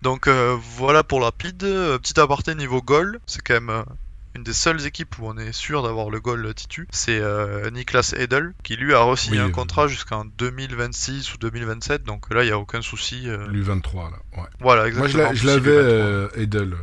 Donc 0.02 0.26
euh, 0.28 0.56
voilà 0.76 1.02
pour 1.02 1.20
la 1.20 1.32
PID. 1.32 1.62
Euh, 1.64 1.98
Petit 1.98 2.20
aparté 2.20 2.54
niveau 2.54 2.82
goal, 2.82 3.18
c'est 3.26 3.40
quand 3.42 3.54
même 3.54 3.84
une 4.36 4.44
des 4.44 4.52
seules 4.52 4.86
équipes 4.86 5.18
où 5.18 5.26
on 5.26 5.36
est 5.36 5.52
sûr 5.52 5.82
d'avoir 5.82 6.10
le 6.10 6.20
goal 6.20 6.52
titu. 6.54 6.86
C'est 6.90 7.18
euh, 7.20 7.68
Niklas 7.70 8.14
Edel 8.16 8.52
qui 8.62 8.76
lui 8.76 8.94
a 8.94 9.00
re-signé 9.02 9.38
Oui, 9.38 9.44
un 9.44 9.48
euh, 9.48 9.52
contrat 9.52 9.88
jusqu'en 9.88 10.24
2026 10.24 11.34
ou 11.34 11.38
2027. 11.38 12.04
Donc 12.04 12.32
là, 12.32 12.44
il 12.44 12.48
y 12.48 12.52
a 12.52 12.58
aucun 12.58 12.82
souci. 12.82 13.28
euh, 13.28 13.46
L'U23, 13.48 14.10
là. 14.10 14.18
Ouais. 14.36 14.48
Voilà, 14.60 14.82
Moi, 14.82 14.88
exactement. 14.88 15.08
je 15.12 15.18
l'a- 15.18 15.34
je 15.34 15.46
l'avais, 15.46 16.22
23. 16.22 16.42
Edel, 16.42 16.76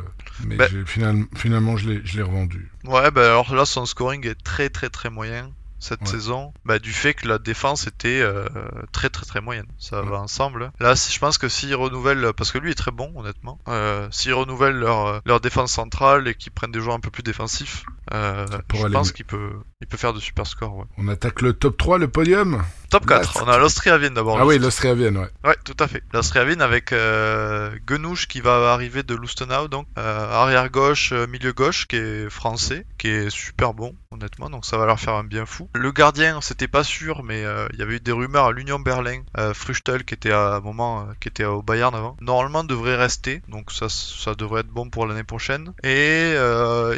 mais 0.44 0.56
j'ai- 0.68 0.84
finalement, 0.84 1.26
finalement, 1.36 1.76
je 1.76 1.88
l'ai 1.90 2.00
je 2.04 2.16
l'ai 2.16 2.22
revendu. 2.22 2.70
Ouais, 2.84 3.10
bah 3.10 3.24
alors 3.26 3.54
là, 3.54 3.64
son 3.64 3.86
scoring 3.86 4.26
est 4.26 4.42
très 4.42 4.68
très 4.68 4.90
très 4.90 5.08
moyen 5.10 5.50
cette 5.84 6.00
Ouais. 6.02 6.06
saison, 6.06 6.52
bah, 6.64 6.78
du 6.78 6.92
fait 6.92 7.14
que 7.14 7.28
la 7.28 7.38
défense 7.38 7.86
était 7.86 8.20
euh, 8.20 8.46
très 8.92 9.10
très 9.10 9.26
très 9.26 9.40
moyenne. 9.40 9.66
Ça 9.78 10.02
Ouais. 10.02 10.08
va 10.08 10.18
ensemble. 10.20 10.72
Là, 10.80 10.94
je 10.94 11.18
pense 11.18 11.38
que 11.38 11.48
s'ils 11.48 11.74
renouvellent, 11.74 12.32
parce 12.36 12.50
que 12.52 12.58
lui 12.58 12.70
est 12.70 12.74
très 12.74 12.90
bon, 12.90 13.12
honnêtement, 13.16 13.58
euh, 13.68 14.08
s'ils 14.10 14.34
renouvellent 14.34 14.76
leur, 14.78 15.06
euh, 15.06 15.18
leur 15.26 15.40
défense 15.40 15.72
centrale 15.72 16.26
et 16.28 16.34
qu'ils 16.34 16.52
prennent 16.52 16.72
des 16.72 16.80
joueurs 16.80 16.96
un 16.96 17.00
peu 17.00 17.10
plus 17.10 17.22
défensifs, 17.22 17.84
euh, 18.12 18.46
je 18.74 18.86
pense 18.88 19.12
qu'il 19.12 19.24
peut, 19.26 19.52
il 19.80 19.86
peut 19.86 19.96
faire 19.96 20.12
de 20.12 20.20
super 20.20 20.46
scores. 20.46 20.76
Ouais. 20.76 20.84
On 20.98 21.08
attaque 21.08 21.42
le 21.42 21.52
top 21.52 21.76
3, 21.76 21.98
le 21.98 22.08
podium 22.08 22.62
Top 22.90 23.06
4, 23.06 23.42
on 23.44 23.48
a 23.48 23.58
l'Austria 23.58 23.98
Vienne 23.98 24.14
d'abord. 24.14 24.38
Ah 24.38 24.46
oui, 24.46 24.54
juste. 24.54 24.64
l'Austria 24.64 24.94
Vienne, 24.94 25.16
ouais. 25.18 25.30
Ouais, 25.44 25.56
tout 25.64 25.76
à 25.80 25.88
fait. 25.88 26.02
L'Austria 26.12 26.44
Vienne 26.44 26.62
avec 26.62 26.92
euh, 26.92 27.74
Genouche 27.88 28.28
qui 28.28 28.40
va 28.40 28.72
arriver 28.72 29.02
de 29.02 29.14
Lustenau, 29.16 29.66
donc 29.68 29.86
arrière 29.96 30.70
gauche, 30.70 31.12
milieu 31.12 31.52
gauche, 31.52 31.86
qui 31.86 31.96
est 31.96 32.30
français, 32.30 32.86
qui 32.98 33.08
est 33.08 33.30
super 33.30 33.74
bon, 33.74 33.94
honnêtement, 34.12 34.48
donc 34.48 34.64
ça 34.64 34.78
va 34.78 34.86
leur 34.86 35.00
faire 35.00 35.14
un 35.14 35.24
bien 35.24 35.44
fou. 35.46 35.68
Le 35.76 35.90
gardien, 35.90 36.40
c'était 36.40 36.68
pas 36.68 36.84
sûr, 36.84 37.24
mais 37.24 37.44
euh, 37.44 37.66
il 37.72 37.80
y 37.80 37.82
avait 37.82 37.96
eu 37.96 38.00
des 38.00 38.12
rumeurs 38.12 38.44
à 38.44 38.52
l'Union 38.52 38.78
Berlin, 38.78 39.22
euh, 39.38 39.52
Fruchtel 39.52 40.04
qui 40.04 40.14
était 40.14 40.30
à 40.30 40.60
moment, 40.60 41.00
euh, 41.00 41.12
qui 41.18 41.26
était 41.26 41.44
au 41.44 41.62
Bayern 41.62 41.92
avant, 41.96 42.16
normalement 42.20 42.62
devrait 42.62 42.94
rester, 42.94 43.42
donc 43.48 43.72
ça, 43.72 43.88
ça 43.88 44.36
devrait 44.36 44.60
être 44.60 44.68
bon 44.68 44.88
pour 44.88 45.04
l'année 45.04 45.24
prochaine. 45.24 45.72
Et 45.82 46.34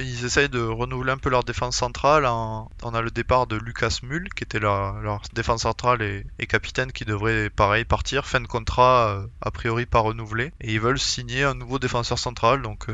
ils 0.03 0.25
essayent 0.27 0.51
de 0.51 0.61
renouveler 0.61 1.13
un 1.13 1.17
peu 1.17 1.31
leur 1.31 1.43
défense 1.43 1.77
centrale. 1.77 2.27
En... 2.27 2.71
On 2.83 2.95
a 2.95 3.01
le 3.01 3.11
départ 3.11 3.47
de 3.47 3.57
Lucas 3.57 4.01
Mull, 4.03 4.29
qui 4.37 4.45
était 4.45 4.59
leur, 4.59 5.01
leur 5.01 5.23
défense 5.33 5.63
centrale 5.63 6.03
et, 6.03 6.47
capitaine, 6.47 6.93
qui 6.93 7.07
devrait 7.07 7.49
pareil 7.49 7.87
partir. 7.87 8.27
Fin 8.27 8.41
de 8.41 8.47
contrat, 8.47 9.25
a 9.41 9.51
priori 9.51 9.87
pas 9.87 10.01
renouvelé. 10.01 10.53
Et 10.61 10.75
ils 10.75 10.81
veulent 10.81 10.99
signer 10.99 11.45
un 11.45 11.55
nouveau 11.55 11.79
défenseur 11.79 12.19
central, 12.19 12.61
donc 12.61 12.89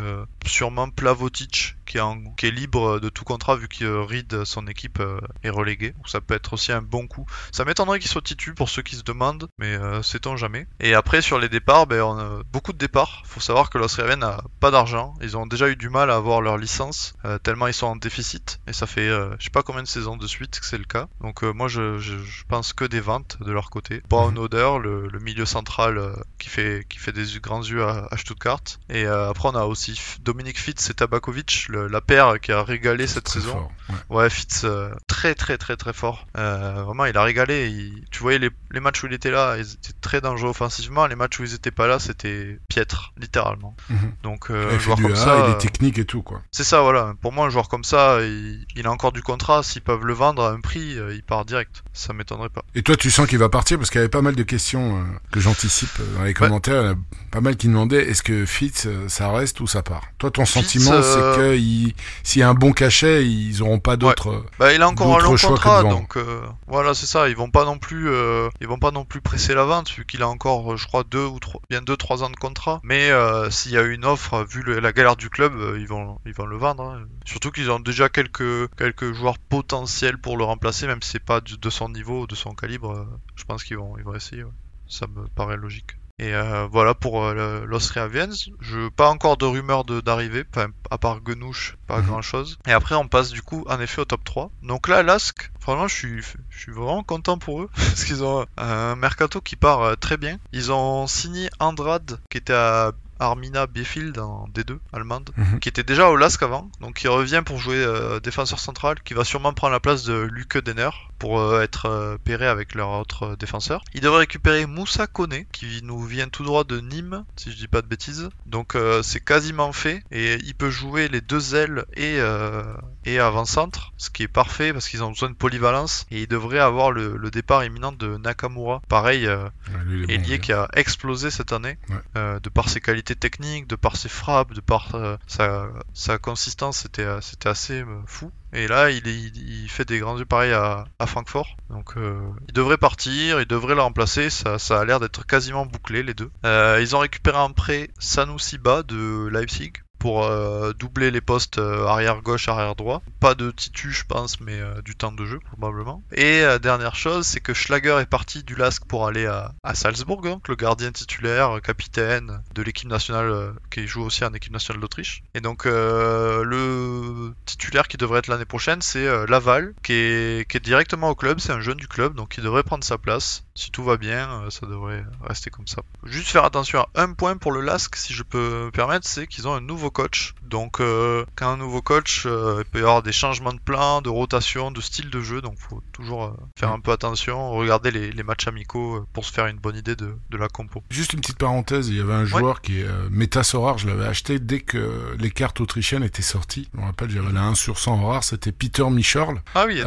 sûrement 0.47 0.91
Plavotic, 0.91 1.77
qui 1.87 1.99
est, 1.99 2.01
en- 2.01 2.23
qui 2.37 2.47
est 2.47 2.51
libre 2.51 3.01
de 3.01 3.09
tout 3.09 3.25
contrat 3.25 3.57
vu 3.57 3.69
que 3.69 3.85
Reed, 3.85 4.45
son 4.45 4.67
équipe, 4.67 5.01
euh, 5.01 5.19
est 5.43 5.51
relégué. 5.51 5.91
Donc 5.93 6.09
ça 6.09 6.21
peut 6.21 6.35
être 6.35 6.53
aussi 6.53 6.73
un 6.73 6.83
bon 6.83 7.07
coup. 7.07 7.27
Ça 7.53 7.65
m'étonnerait 7.65 7.99
qu'il 7.99 8.11
soit 8.11 8.23
titu 8.23 8.55
pour 8.55 8.69
ceux 8.69 8.83
qui 8.83 8.97
se 8.97 9.03
demandent, 9.03 9.49
mais 9.59 9.75
euh, 9.75 10.03
sait-on 10.03 10.37
jamais. 10.37 10.67
Et 10.81 10.95
après 10.95 11.23
sur 11.23 11.39
les 11.39 11.49
départs, 11.49 11.87
ben, 11.87 12.03
on 12.03 12.19
a 12.19 12.43
beaucoup 12.53 12.73
de 12.73 12.79
départs. 12.79 13.23
Faut 13.27 13.41
savoir 13.41 13.71
que 13.71 13.79
l'Australie 13.79 14.17
n'a 14.17 14.43
pas 14.61 14.71
d'argent. 14.71 15.15
Ils 15.23 15.37
ont 15.37 15.47
déjà 15.47 15.69
eu 15.69 15.77
du 15.77 15.89
mal 15.89 16.11
à 16.11 16.17
avoir 16.17 16.41
leur 16.41 16.57
licence 16.59 17.15
euh, 17.25 17.39
tellement 17.39 17.67
ils 17.67 17.75
sont 17.75 17.87
en 17.87 17.97
déficit. 17.97 18.61
Et 18.67 18.73
ça 18.73 18.87
fait 18.87 19.09
euh, 19.09 19.35
je 19.39 19.45
sais 19.45 19.51
pas 19.51 19.63
combien 19.63 19.83
de 19.83 19.89
saisons 19.89 20.17
de 20.17 20.27
suite 20.27 20.61
que 20.61 20.67
c'est 20.67 20.79
le 20.79 20.85
cas. 20.85 21.09
Donc 21.21 21.45
euh, 21.45 21.53
moi 21.53 21.69
je, 21.69 21.99
je, 21.99 22.19
je 22.19 22.45
pense 22.49 22.73
que 22.73 22.85
des 22.85 23.01
ventes 23.01 23.39
de 23.41 23.53
leur 23.53 23.71
côté. 23.71 24.03
Brown 24.09 24.37
Oder, 24.39 24.79
le, 24.83 25.09
le 25.09 25.19
milieu 25.21 25.47
central 25.47 25.99
euh, 25.99 26.15
qui 26.39 26.49
fait 26.49 26.85
qui 26.89 26.99
fait 26.99 27.13
des 27.13 27.25
grands 27.41 27.63
yeux 27.63 27.85
à, 27.85 28.09
à 28.11 28.17
Stuttgart. 28.17 28.61
Et 28.89 29.05
euh, 29.07 29.31
après 29.31 29.49
on 29.49 29.55
a 29.55 29.65
aussi 29.65 30.01
Dominique 30.21 30.59
Fitz 30.59 30.91
et 30.91 30.95
Tabakovic, 30.95 31.67
le- 31.73 31.89
la 31.89 32.01
paire 32.01 32.39
qui 32.41 32.53
a 32.53 32.63
régalé 32.63 33.07
cette 33.07 33.25
Très 33.25 33.41
saison. 33.41 33.53
fort, 33.53 33.73
ouais. 33.89 34.17
Ouais, 34.17 34.31
Fitz, 34.31 34.63
euh, 34.65 34.91
très 35.09 35.35
très 35.35 35.59
très 35.59 35.77
très 35.77 35.93
fort. 35.93 36.27
Euh, 36.39 36.83
vraiment, 36.85 37.05
il 37.07 37.17
a 37.17 37.23
régalé. 37.23 37.69
Il- 37.69 38.05
Tu 38.11 38.21
voyais 38.21 38.39
les, 38.39 38.51
les 38.71 38.81
matchs 38.81 39.03
où 39.03 39.07
il 39.07 39.13
était 39.15 39.31
là, 39.31 39.57
ils 39.59 39.63
étaient 39.73 39.99
très 40.01 40.21
dangereux 40.21 40.51
offensivement. 40.51 41.07
Les 41.07 41.17
matchs 41.17 41.41
où 41.41 41.45
ils 41.45 41.55
étaient 41.55 41.71
pas 41.71 41.87
là, 41.87 41.99
c'était 41.99 42.59
piètre, 42.69 43.13
littéralement. 43.19 43.75
Mhm. 43.91 44.13
Donc, 44.23 44.51
euh, 44.51 44.75
un 44.75 44.79
joueur 44.79 45.01
comme 45.01 45.13
A, 45.13 45.17
ça, 45.17 45.45
il 45.47 45.53
est 45.53 45.59
technique 45.59 45.99
et 45.99 46.05
tout, 46.05 46.23
quoi. 46.23 46.43
c'est 46.53 46.65
ça, 46.65 46.83
voilà. 46.83 47.15
Pour 47.21 47.33
moi, 47.33 47.47
un 47.47 47.51
joueur 47.51 47.69
comme 47.69 47.85
ça, 47.85 48.19
il, 48.23 48.65
il 48.77 48.87
a 48.87 48.91
encore 48.91 49.13
du 49.13 49.23
contrat. 49.23 49.63
S'ils 49.63 49.83
peuvent 49.83 50.05
le 50.05 50.13
vendre 50.13 50.45
à 50.45 50.51
un 50.51 50.61
prix, 50.61 50.97
il 51.13 51.23
part 51.23 51.45
direct. 51.45 51.83
Ça 51.93 52.13
m'étonnerait 52.13 52.49
pas. 52.51 52.63
Et 52.75 52.83
toi, 52.83 52.97
tu 52.97 53.11
sens 53.11 53.27
qu'il 53.27 53.39
va 53.39 53.49
partir 53.49 53.79
parce 53.79 53.91
qu'il 53.91 53.99
y 53.99 54.03
avait 54.03 54.09
pas 54.09 54.23
mal 54.23 54.35
de 54.37 54.43
questions 54.43 55.05
que 55.31 55.41
j'anticipe 55.41 56.01
dans 56.17 56.23
les 56.25 56.35
commentaires. 56.35 56.83
Il 56.83 56.87
y 56.87 56.89
en 56.91 56.93
a 56.93 56.97
pas 57.31 57.41
mal 57.41 57.57
qui 57.57 57.67
demandaient 57.69 58.09
est-ce 58.11 58.23
que 58.23 58.45
Fitz, 58.47 58.87
ça 59.09 59.31
reste 59.31 59.61
ou 59.61 59.67
ça 59.67 59.83
part? 59.83 60.03
Toi, 60.19 60.31
ton 60.31 60.45
Fitz, 60.45 60.55
sentiment, 60.55 60.93
euh, 60.93 61.03
c'est 61.03 61.41
que 61.41 61.57
il- 61.63 61.95
s'il 62.23 62.41
y 62.41 62.43
a 62.43 62.49
un 62.49 62.55
bon 62.55 62.73
cachet, 62.73 63.27
ils 63.27 63.63
auront 63.63 63.79
pas 63.79 63.97
d'autres. 63.97 64.29
euh, 64.31 64.47
Bah, 64.59 64.73
il 64.73 64.83
a 64.83 64.89
encore 64.89 65.07
un 65.17 65.19
long 65.25 65.31
contrat, 65.49 65.83
donc 65.91 66.17
euh, 66.17 66.41
voilà, 66.67 66.95
c'est 66.95 67.07
ça. 67.07 67.29
Ils 67.29 67.37
vont 67.37 67.51
pas 67.51 67.65
non 67.65 67.79
plus, 67.79 68.09
euh, 68.11 68.49
ils 68.61 68.67
vont 68.67 68.79
pas 68.79 68.91
non 68.91 69.05
plus 69.05 69.21
presser 69.21 69.55
la 69.55 69.65
vente, 69.65 69.91
vu 69.91 70.05
qu'il 70.05 70.23
a 70.23 70.29
encore, 70.29 70.77
je 70.77 70.87
crois, 70.87 71.05
deux 71.05 71.25
ou 71.25 71.39
trois, 71.39 71.61
bien 71.71 71.81
deux, 71.83 71.97
trois 71.97 72.23
ans 72.23 72.31
de 72.31 72.37
contrat. 72.37 72.81
Mais 72.83 73.11
euh, 73.11 73.51
s'il 73.51 73.73
y 73.73 73.79
a 73.79 73.83
une 73.83 74.05
offre, 74.05 74.45
vu 74.49 74.63
le- 74.63 74.81
la 74.81 74.93
galère 74.93 75.17
du 75.17 75.31
club, 75.31 75.53
ils 75.79 75.87
vont, 75.87 76.19
ils 76.27 76.35
vont 76.35 76.47
le 76.47 76.57
vendre. 76.57 76.83
hein. 76.85 77.03
Surtout 77.25 77.51
qu'ils 77.51 77.71
ont 77.71 77.81
déjà 77.81 78.09
quelques, 78.09 78.69
quelques 78.77 79.13
joueurs 79.13 79.39
potentiels 79.39 80.19
pour 80.19 80.37
le 80.37 80.45
remplacer, 80.45 80.87
même 80.87 81.01
si 81.03 81.11
c'est 81.11 81.25
pas 81.25 81.41
de 81.41 81.71
son 81.71 81.89
niveau, 81.89 82.27
de 82.27 82.35
son 82.35 82.55
calibre. 82.55 83.07
je 83.37 83.45
pense 83.45 83.65
qu'ils 83.65 83.77
vont, 83.79 83.97
ils 83.99 84.05
vont 84.05 84.15
essayer. 84.15 84.45
ouais. 84.45 84.51
Ça 84.89 85.07
me 85.07 85.27
paraît 85.29 85.57
logique. 85.57 85.97
Et 86.23 86.35
euh, 86.35 86.69
voilà 86.71 86.95
pour 86.95 87.25
euh, 87.25 87.35
le- 87.35 87.67
l'Austria 87.67 88.07
Viens. 88.07 88.29
Je 88.61 88.89
pas 88.91 89.09
encore 89.09 89.37
de 89.37 89.45
rumeurs 89.45 89.85
de- 89.85 90.01
d'arrivée, 90.01 90.45
à 90.91 90.99
part 90.99 91.19
Genouche, 91.27 91.77
pas 91.89 91.99
Mhm. 91.99 92.07
grand 92.07 92.23
chose. 92.23 92.59
Et 92.67 92.73
après 92.73 92.95
on 92.95 93.09
passe 93.09 93.31
du 93.31 93.43
coup 93.43 93.65
en 93.69 93.81
effet 93.81 94.01
au 94.01 94.05
top 94.05 94.23
3. 94.23 94.51
Donc 94.63 94.87
là 94.87 95.03
Lask, 95.03 95.51
franchement 95.59 95.89
je 95.89 95.95
suis 95.95 96.23
je 96.49 96.59
suis 96.61 96.73
vraiment 96.73 97.03
content 97.03 97.39
pour 97.39 97.63
eux 97.63 97.69
parce 97.75 98.05
qu'ils 98.05 98.23
ont 98.23 98.47
un 98.57 98.95
mercato 98.95 99.41
qui 99.41 99.57
part 99.57 99.83
euh, 99.83 99.95
très 99.97 100.17
bien. 100.17 100.37
Ils 100.53 100.71
ont 100.71 101.07
signé 101.09 101.51
Andrade 101.59 102.21
qui 102.31 102.39
était 102.39 102.53
à 102.53 102.93
Armina 103.19 103.67
Bielefeld 103.69 104.19
en 104.19 104.47
D2 104.49 104.79
allemande, 104.93 105.31
Mhm. 105.37 105.61
qui 105.61 105.69
était 105.69 105.85
déjà 105.85 106.09
au 106.11 106.17
LASK 106.17 106.43
avant, 106.43 106.71
donc 106.81 107.03
il 107.05 107.09
revient 107.09 107.43
pour 107.47 107.59
jouer 107.59 107.77
euh, 107.77 108.19
défenseur 108.19 108.59
central, 108.59 108.97
qui 109.05 109.15
va 109.15 109.23
sûrement 109.23 109.53
prendre 109.53 109.73
la 109.73 109.79
place 109.81 110.03
de 110.03 110.15
Luke 110.15 110.59
Denner 110.59 110.91
pour 111.23 111.39
euh, 111.39 111.63
être 111.63 111.87
euh, 111.87 112.19
pairé 112.19 112.49
avec 112.49 112.75
leur 112.75 112.89
autre 112.91 113.23
euh, 113.23 113.37
défenseur. 113.37 113.85
Il 113.95 114.01
devrait 114.01 114.19
récupérer 114.27 114.67
Moussa 114.67 115.07
Kone, 115.07 115.45
qui 115.53 115.81
nous 115.85 116.03
vient 116.05 116.29
tout 116.29 116.43
droit 116.43 116.65
de 116.65 116.81
Nîmes, 116.81 117.25
si 117.37 117.53
je 117.53 117.57
dis 117.57 117.69
pas 117.69 117.81
de 117.81 117.87
bêtises. 117.87 118.29
Donc 118.47 118.75
euh, 118.75 119.05
c'est 119.05 119.21
quasiment 119.25 119.73
fait, 119.73 120.03
et 120.11 120.35
il 120.43 120.55
peut 120.57 120.69
jouer 120.71 121.07
les 121.07 121.21
deux 121.21 121.55
ailes 121.55 121.85
et, 121.95 122.17
euh, 122.19 122.65
et 123.05 123.21
avant-centre, 123.21 123.93
ce 123.99 124.11
qui 124.11 124.25
est 124.25 124.29
parfait 124.29 124.73
parce 124.73 124.89
qu'ils 124.89 125.05
ont 125.05 125.11
besoin 125.11 125.31
de 125.31 125.37
polyvalence, 125.37 126.07
et 126.11 126.23
il 126.23 126.27
devrait 126.27 126.59
avoir 126.59 126.91
le, 126.91 127.17
le 127.17 127.31
départ 127.31 127.63
imminent 127.65 127.93
de 127.93 128.17
Nakamura. 128.17 128.83
Pareil, 128.89 129.29
euh, 129.29 129.45
ouais, 129.69 130.13
Ailier 130.13 130.41
qui 130.41 130.53
a 130.53 130.69
explosé 130.75 131.31
cette 131.31 131.53
année, 131.53 131.79
Ouais. 131.89 132.41
de 132.41 132.49
par 132.49 132.69
ses 132.69 132.81
qualités 132.81 133.15
techniques, 133.15 133.69
de 133.69 133.77
par 133.77 133.95
ses 133.95 134.09
frappes, 134.09 134.55
de 134.55 134.61
par 134.61 134.89
sa, 135.29 135.69
sa 135.95 136.19
consistance, 136.19 136.79
c'était 136.79 137.07
c'était 137.21 137.49
assez 137.49 137.85
fou. 138.07 138.33
Et 138.55 138.69
là, 138.69 138.91
il, 138.91 139.69
fait 139.69 139.87
des 139.87 139.99
grands 139.99 140.19
yeux 140.19 140.27
pareils 140.27 140.53
à, 140.53 140.85
Francfort. 141.07 141.57
Donc, 141.71 141.97
euh, 141.97 142.21
il 142.49 142.55
devrait 142.55 142.77
partir, 142.77 143.41
il 143.41 143.47
devrait 143.47 143.75
le 143.75 143.81
remplacer. 143.81 144.29
Ça, 144.31 144.59
a 144.71 144.85
l'air 144.85 145.01
d'être 145.01 145.27
quasiment 145.27 145.65
bouclé, 145.65 146.03
les 146.03 146.15
deux. 146.15 146.31
Euh, 146.45 146.79
ils 146.81 146.95
ont 146.95 146.99
récupéré 146.99 147.39
en 147.39 147.51
prêt 147.51 147.91
Sanusi 147.99 148.59
Ba 148.59 148.83
de 148.83 149.29
Leipzig 149.29 149.73
pour 150.03 150.25
euh, 150.25 150.73
doubler 150.73 151.13
les 151.13 151.21
postes 151.21 151.59
euh, 151.59 151.87
arrière 151.87 152.23
gauche, 152.23 152.49
arrière 152.49 152.75
droit. 152.75 153.03
Pas 153.21 153.37
de 153.37 153.53
titu, 153.53 153.93
je 153.93 154.05
pense, 154.05 154.41
mais 154.41 154.59
euh, 154.59 154.83
du 154.83 154.97
temps 154.97 155.13
de 155.13 155.25
jeu 155.25 155.39
probablement. 155.39 156.03
Et 156.11 156.43
dernière 156.61 156.97
chose, 156.97 157.25
c'est 157.25 157.39
que 157.39 157.55
Schlager 157.55 158.01
est 158.01 158.07
parti 158.07 158.43
du 158.43 158.57
LASK 158.57 158.85
pour 158.87 159.07
aller 159.07 159.27
à, 159.27 159.53
à 159.63 159.77
Salzbourg, 159.77 160.23
donc 160.23 160.49
le 160.49 160.57
gardien 160.57 160.91
titulaire, 160.91 161.61
capitaine 161.63 162.43
de 162.53 162.63
l'équipe 162.63 162.89
nationale, 162.89 163.55
qui 163.71 163.87
joue 163.87 164.03
aussi 164.03 164.25
en 164.25 164.35
équipe 164.35 164.53
nationale 164.53 164.81
d'Autriche. 164.81 165.23
Et 165.35 165.41
donc 165.41 165.67
le 165.67 167.33
titulaire 167.47 167.87
qui 167.87 167.97
devrait 167.97 168.19
être 168.19 168.27
l'année 168.27 168.45
prochaine, 168.45 168.83
c'est 168.83 169.27
Laval, 169.29 169.73
qui 169.85 169.93
est, 169.93 170.51
qui 170.51 170.57
est 170.57 170.61
directement 170.61 171.11
au 171.11 171.15
club. 171.15 171.39
C'est 171.39 171.53
un 171.53 171.61
jeune 171.61 171.77
du 171.77 171.87
club, 171.87 172.15
donc 172.15 172.35
il 172.39 172.43
devrait 172.43 172.65
prendre 172.65 172.83
sa 172.83 172.99
place. 172.99 173.45
Si 173.55 173.71
tout 173.71 173.85
va 173.85 173.99
bien, 173.99 174.49
ça 174.51 174.67
devrait 174.67 175.05
rester 175.23 175.51
comme 175.51 175.69
ça. 175.69 175.83
Juste 176.03 176.29
faire 176.29 176.45
attention 176.45 176.81
à 176.81 177.03
un 177.03 177.13
point 177.13 177.37
pour 177.37 177.53
le 177.53 177.61
LASK, 177.61 177.95
si 177.95 178.15
je 178.15 178.25
peux 178.25 178.65
me 178.65 178.71
permettre, 178.73 179.07
c'est 179.07 179.29
qu'ils 179.29 179.47
ont 179.47 179.55
un 179.55 179.61
nouveau 179.61 179.92
coach. 179.93 180.35
Donc 180.53 180.81
euh, 180.81 181.25
quand 181.35 181.49
un 181.51 181.57
nouveau 181.57 181.81
coach, 181.81 182.25
euh, 182.27 182.63
il 182.63 182.71
peut 182.71 182.81
y 182.81 182.83
avoir 182.83 183.03
des 183.03 183.13
changements 183.13 183.55
de 183.55 183.59
plan, 183.59 184.03
de 184.03 184.11
rotation, 184.11 184.71
de 184.71 184.83
style 184.83 185.09
de 185.09 185.21
jeu, 185.23 185.41
donc 185.41 185.55
faut 185.59 185.83
toujours 185.93 186.25
euh, 186.25 186.31
faire 186.59 186.71
un 186.73 186.81
peu 186.81 186.93
attention, 186.93 187.53
regarder 187.53 187.91
les, 187.91 188.13
les 188.13 188.23
matchs 188.23 188.49
amicaux 188.49 188.97
euh, 188.97 189.07
pour 189.15 189.25
se 189.25 189.33
faire 189.33 189.47
une 189.47 189.57
bonne 189.57 189.77
idée 189.77 189.97
de, 189.97 190.15
de 190.31 190.37
la 190.37 190.49
compo. 190.49 190.83
Juste 190.91 191.15
une 191.15 191.21
petite 191.21 191.39
parenthèse, 191.39 191.89
il 191.89 191.97
y 191.97 192.01
avait 192.01 192.13
un 192.13 192.27
joueur 192.27 192.61
qui 192.61 192.81
est 192.81 192.87
Metasorar, 193.11 193.79
je 193.79 193.87
l'avais 193.87 194.05
acheté 194.05 194.39
dès 194.39 194.61
que 194.61 195.17
les 195.19 195.31
cartes 195.31 195.61
autrichiennes 195.61 196.05
étaient 196.05 196.23
sorties. 196.23 196.69
Je 196.75 196.81
me 196.81 196.85
rappelle, 196.85 197.11
j'avais 197.11 197.33
la 197.33 197.43
1 197.45 197.55
sur 197.55 197.79
100 197.79 197.93
en 197.93 198.07
rare, 198.09 198.25
c'était 198.25 198.53
Peter 198.53 198.85
Michorl, 198.91 199.41
Ah 199.55 199.65
oui, 199.67 199.83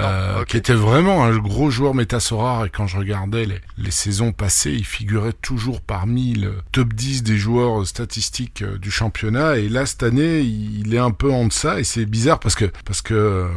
qui 0.48 0.58
était 0.58 0.74
vraiment 0.74 1.26
un 1.26 1.38
gros 1.38 1.70
joueur 1.70 1.94
Metasorar 1.94 2.66
et 2.66 2.70
quand 2.70 2.88
je 2.88 2.98
regardais 2.98 3.46
les, 3.46 3.62
les 3.78 3.92
saisons 3.92 4.32
passées, 4.32 4.72
il 4.74 4.86
figurait 4.86 5.34
toujours 5.34 5.82
parmi 5.82 6.34
le 6.34 6.56
top 6.72 6.94
10 6.94 7.24
des 7.24 7.38
joueurs 7.38 7.86
statistiques 7.86 8.64
du 8.64 8.92
championnat. 8.92 9.58
Et 9.58 9.70
là 9.70 9.86
cette 9.96 10.04
année, 10.04 10.42
il 10.42 10.94
est 10.94 11.00
un 11.00 11.12
peu 11.12 11.32
en 11.32 11.48
deçà 11.48 11.80
et 11.80 11.86
c'est 11.86 12.06
bizarre 12.06 12.42
parce 12.42 12.56
que 12.56 12.66
parce 12.84 13.02
que 13.02 13.14
euh, 13.14 13.48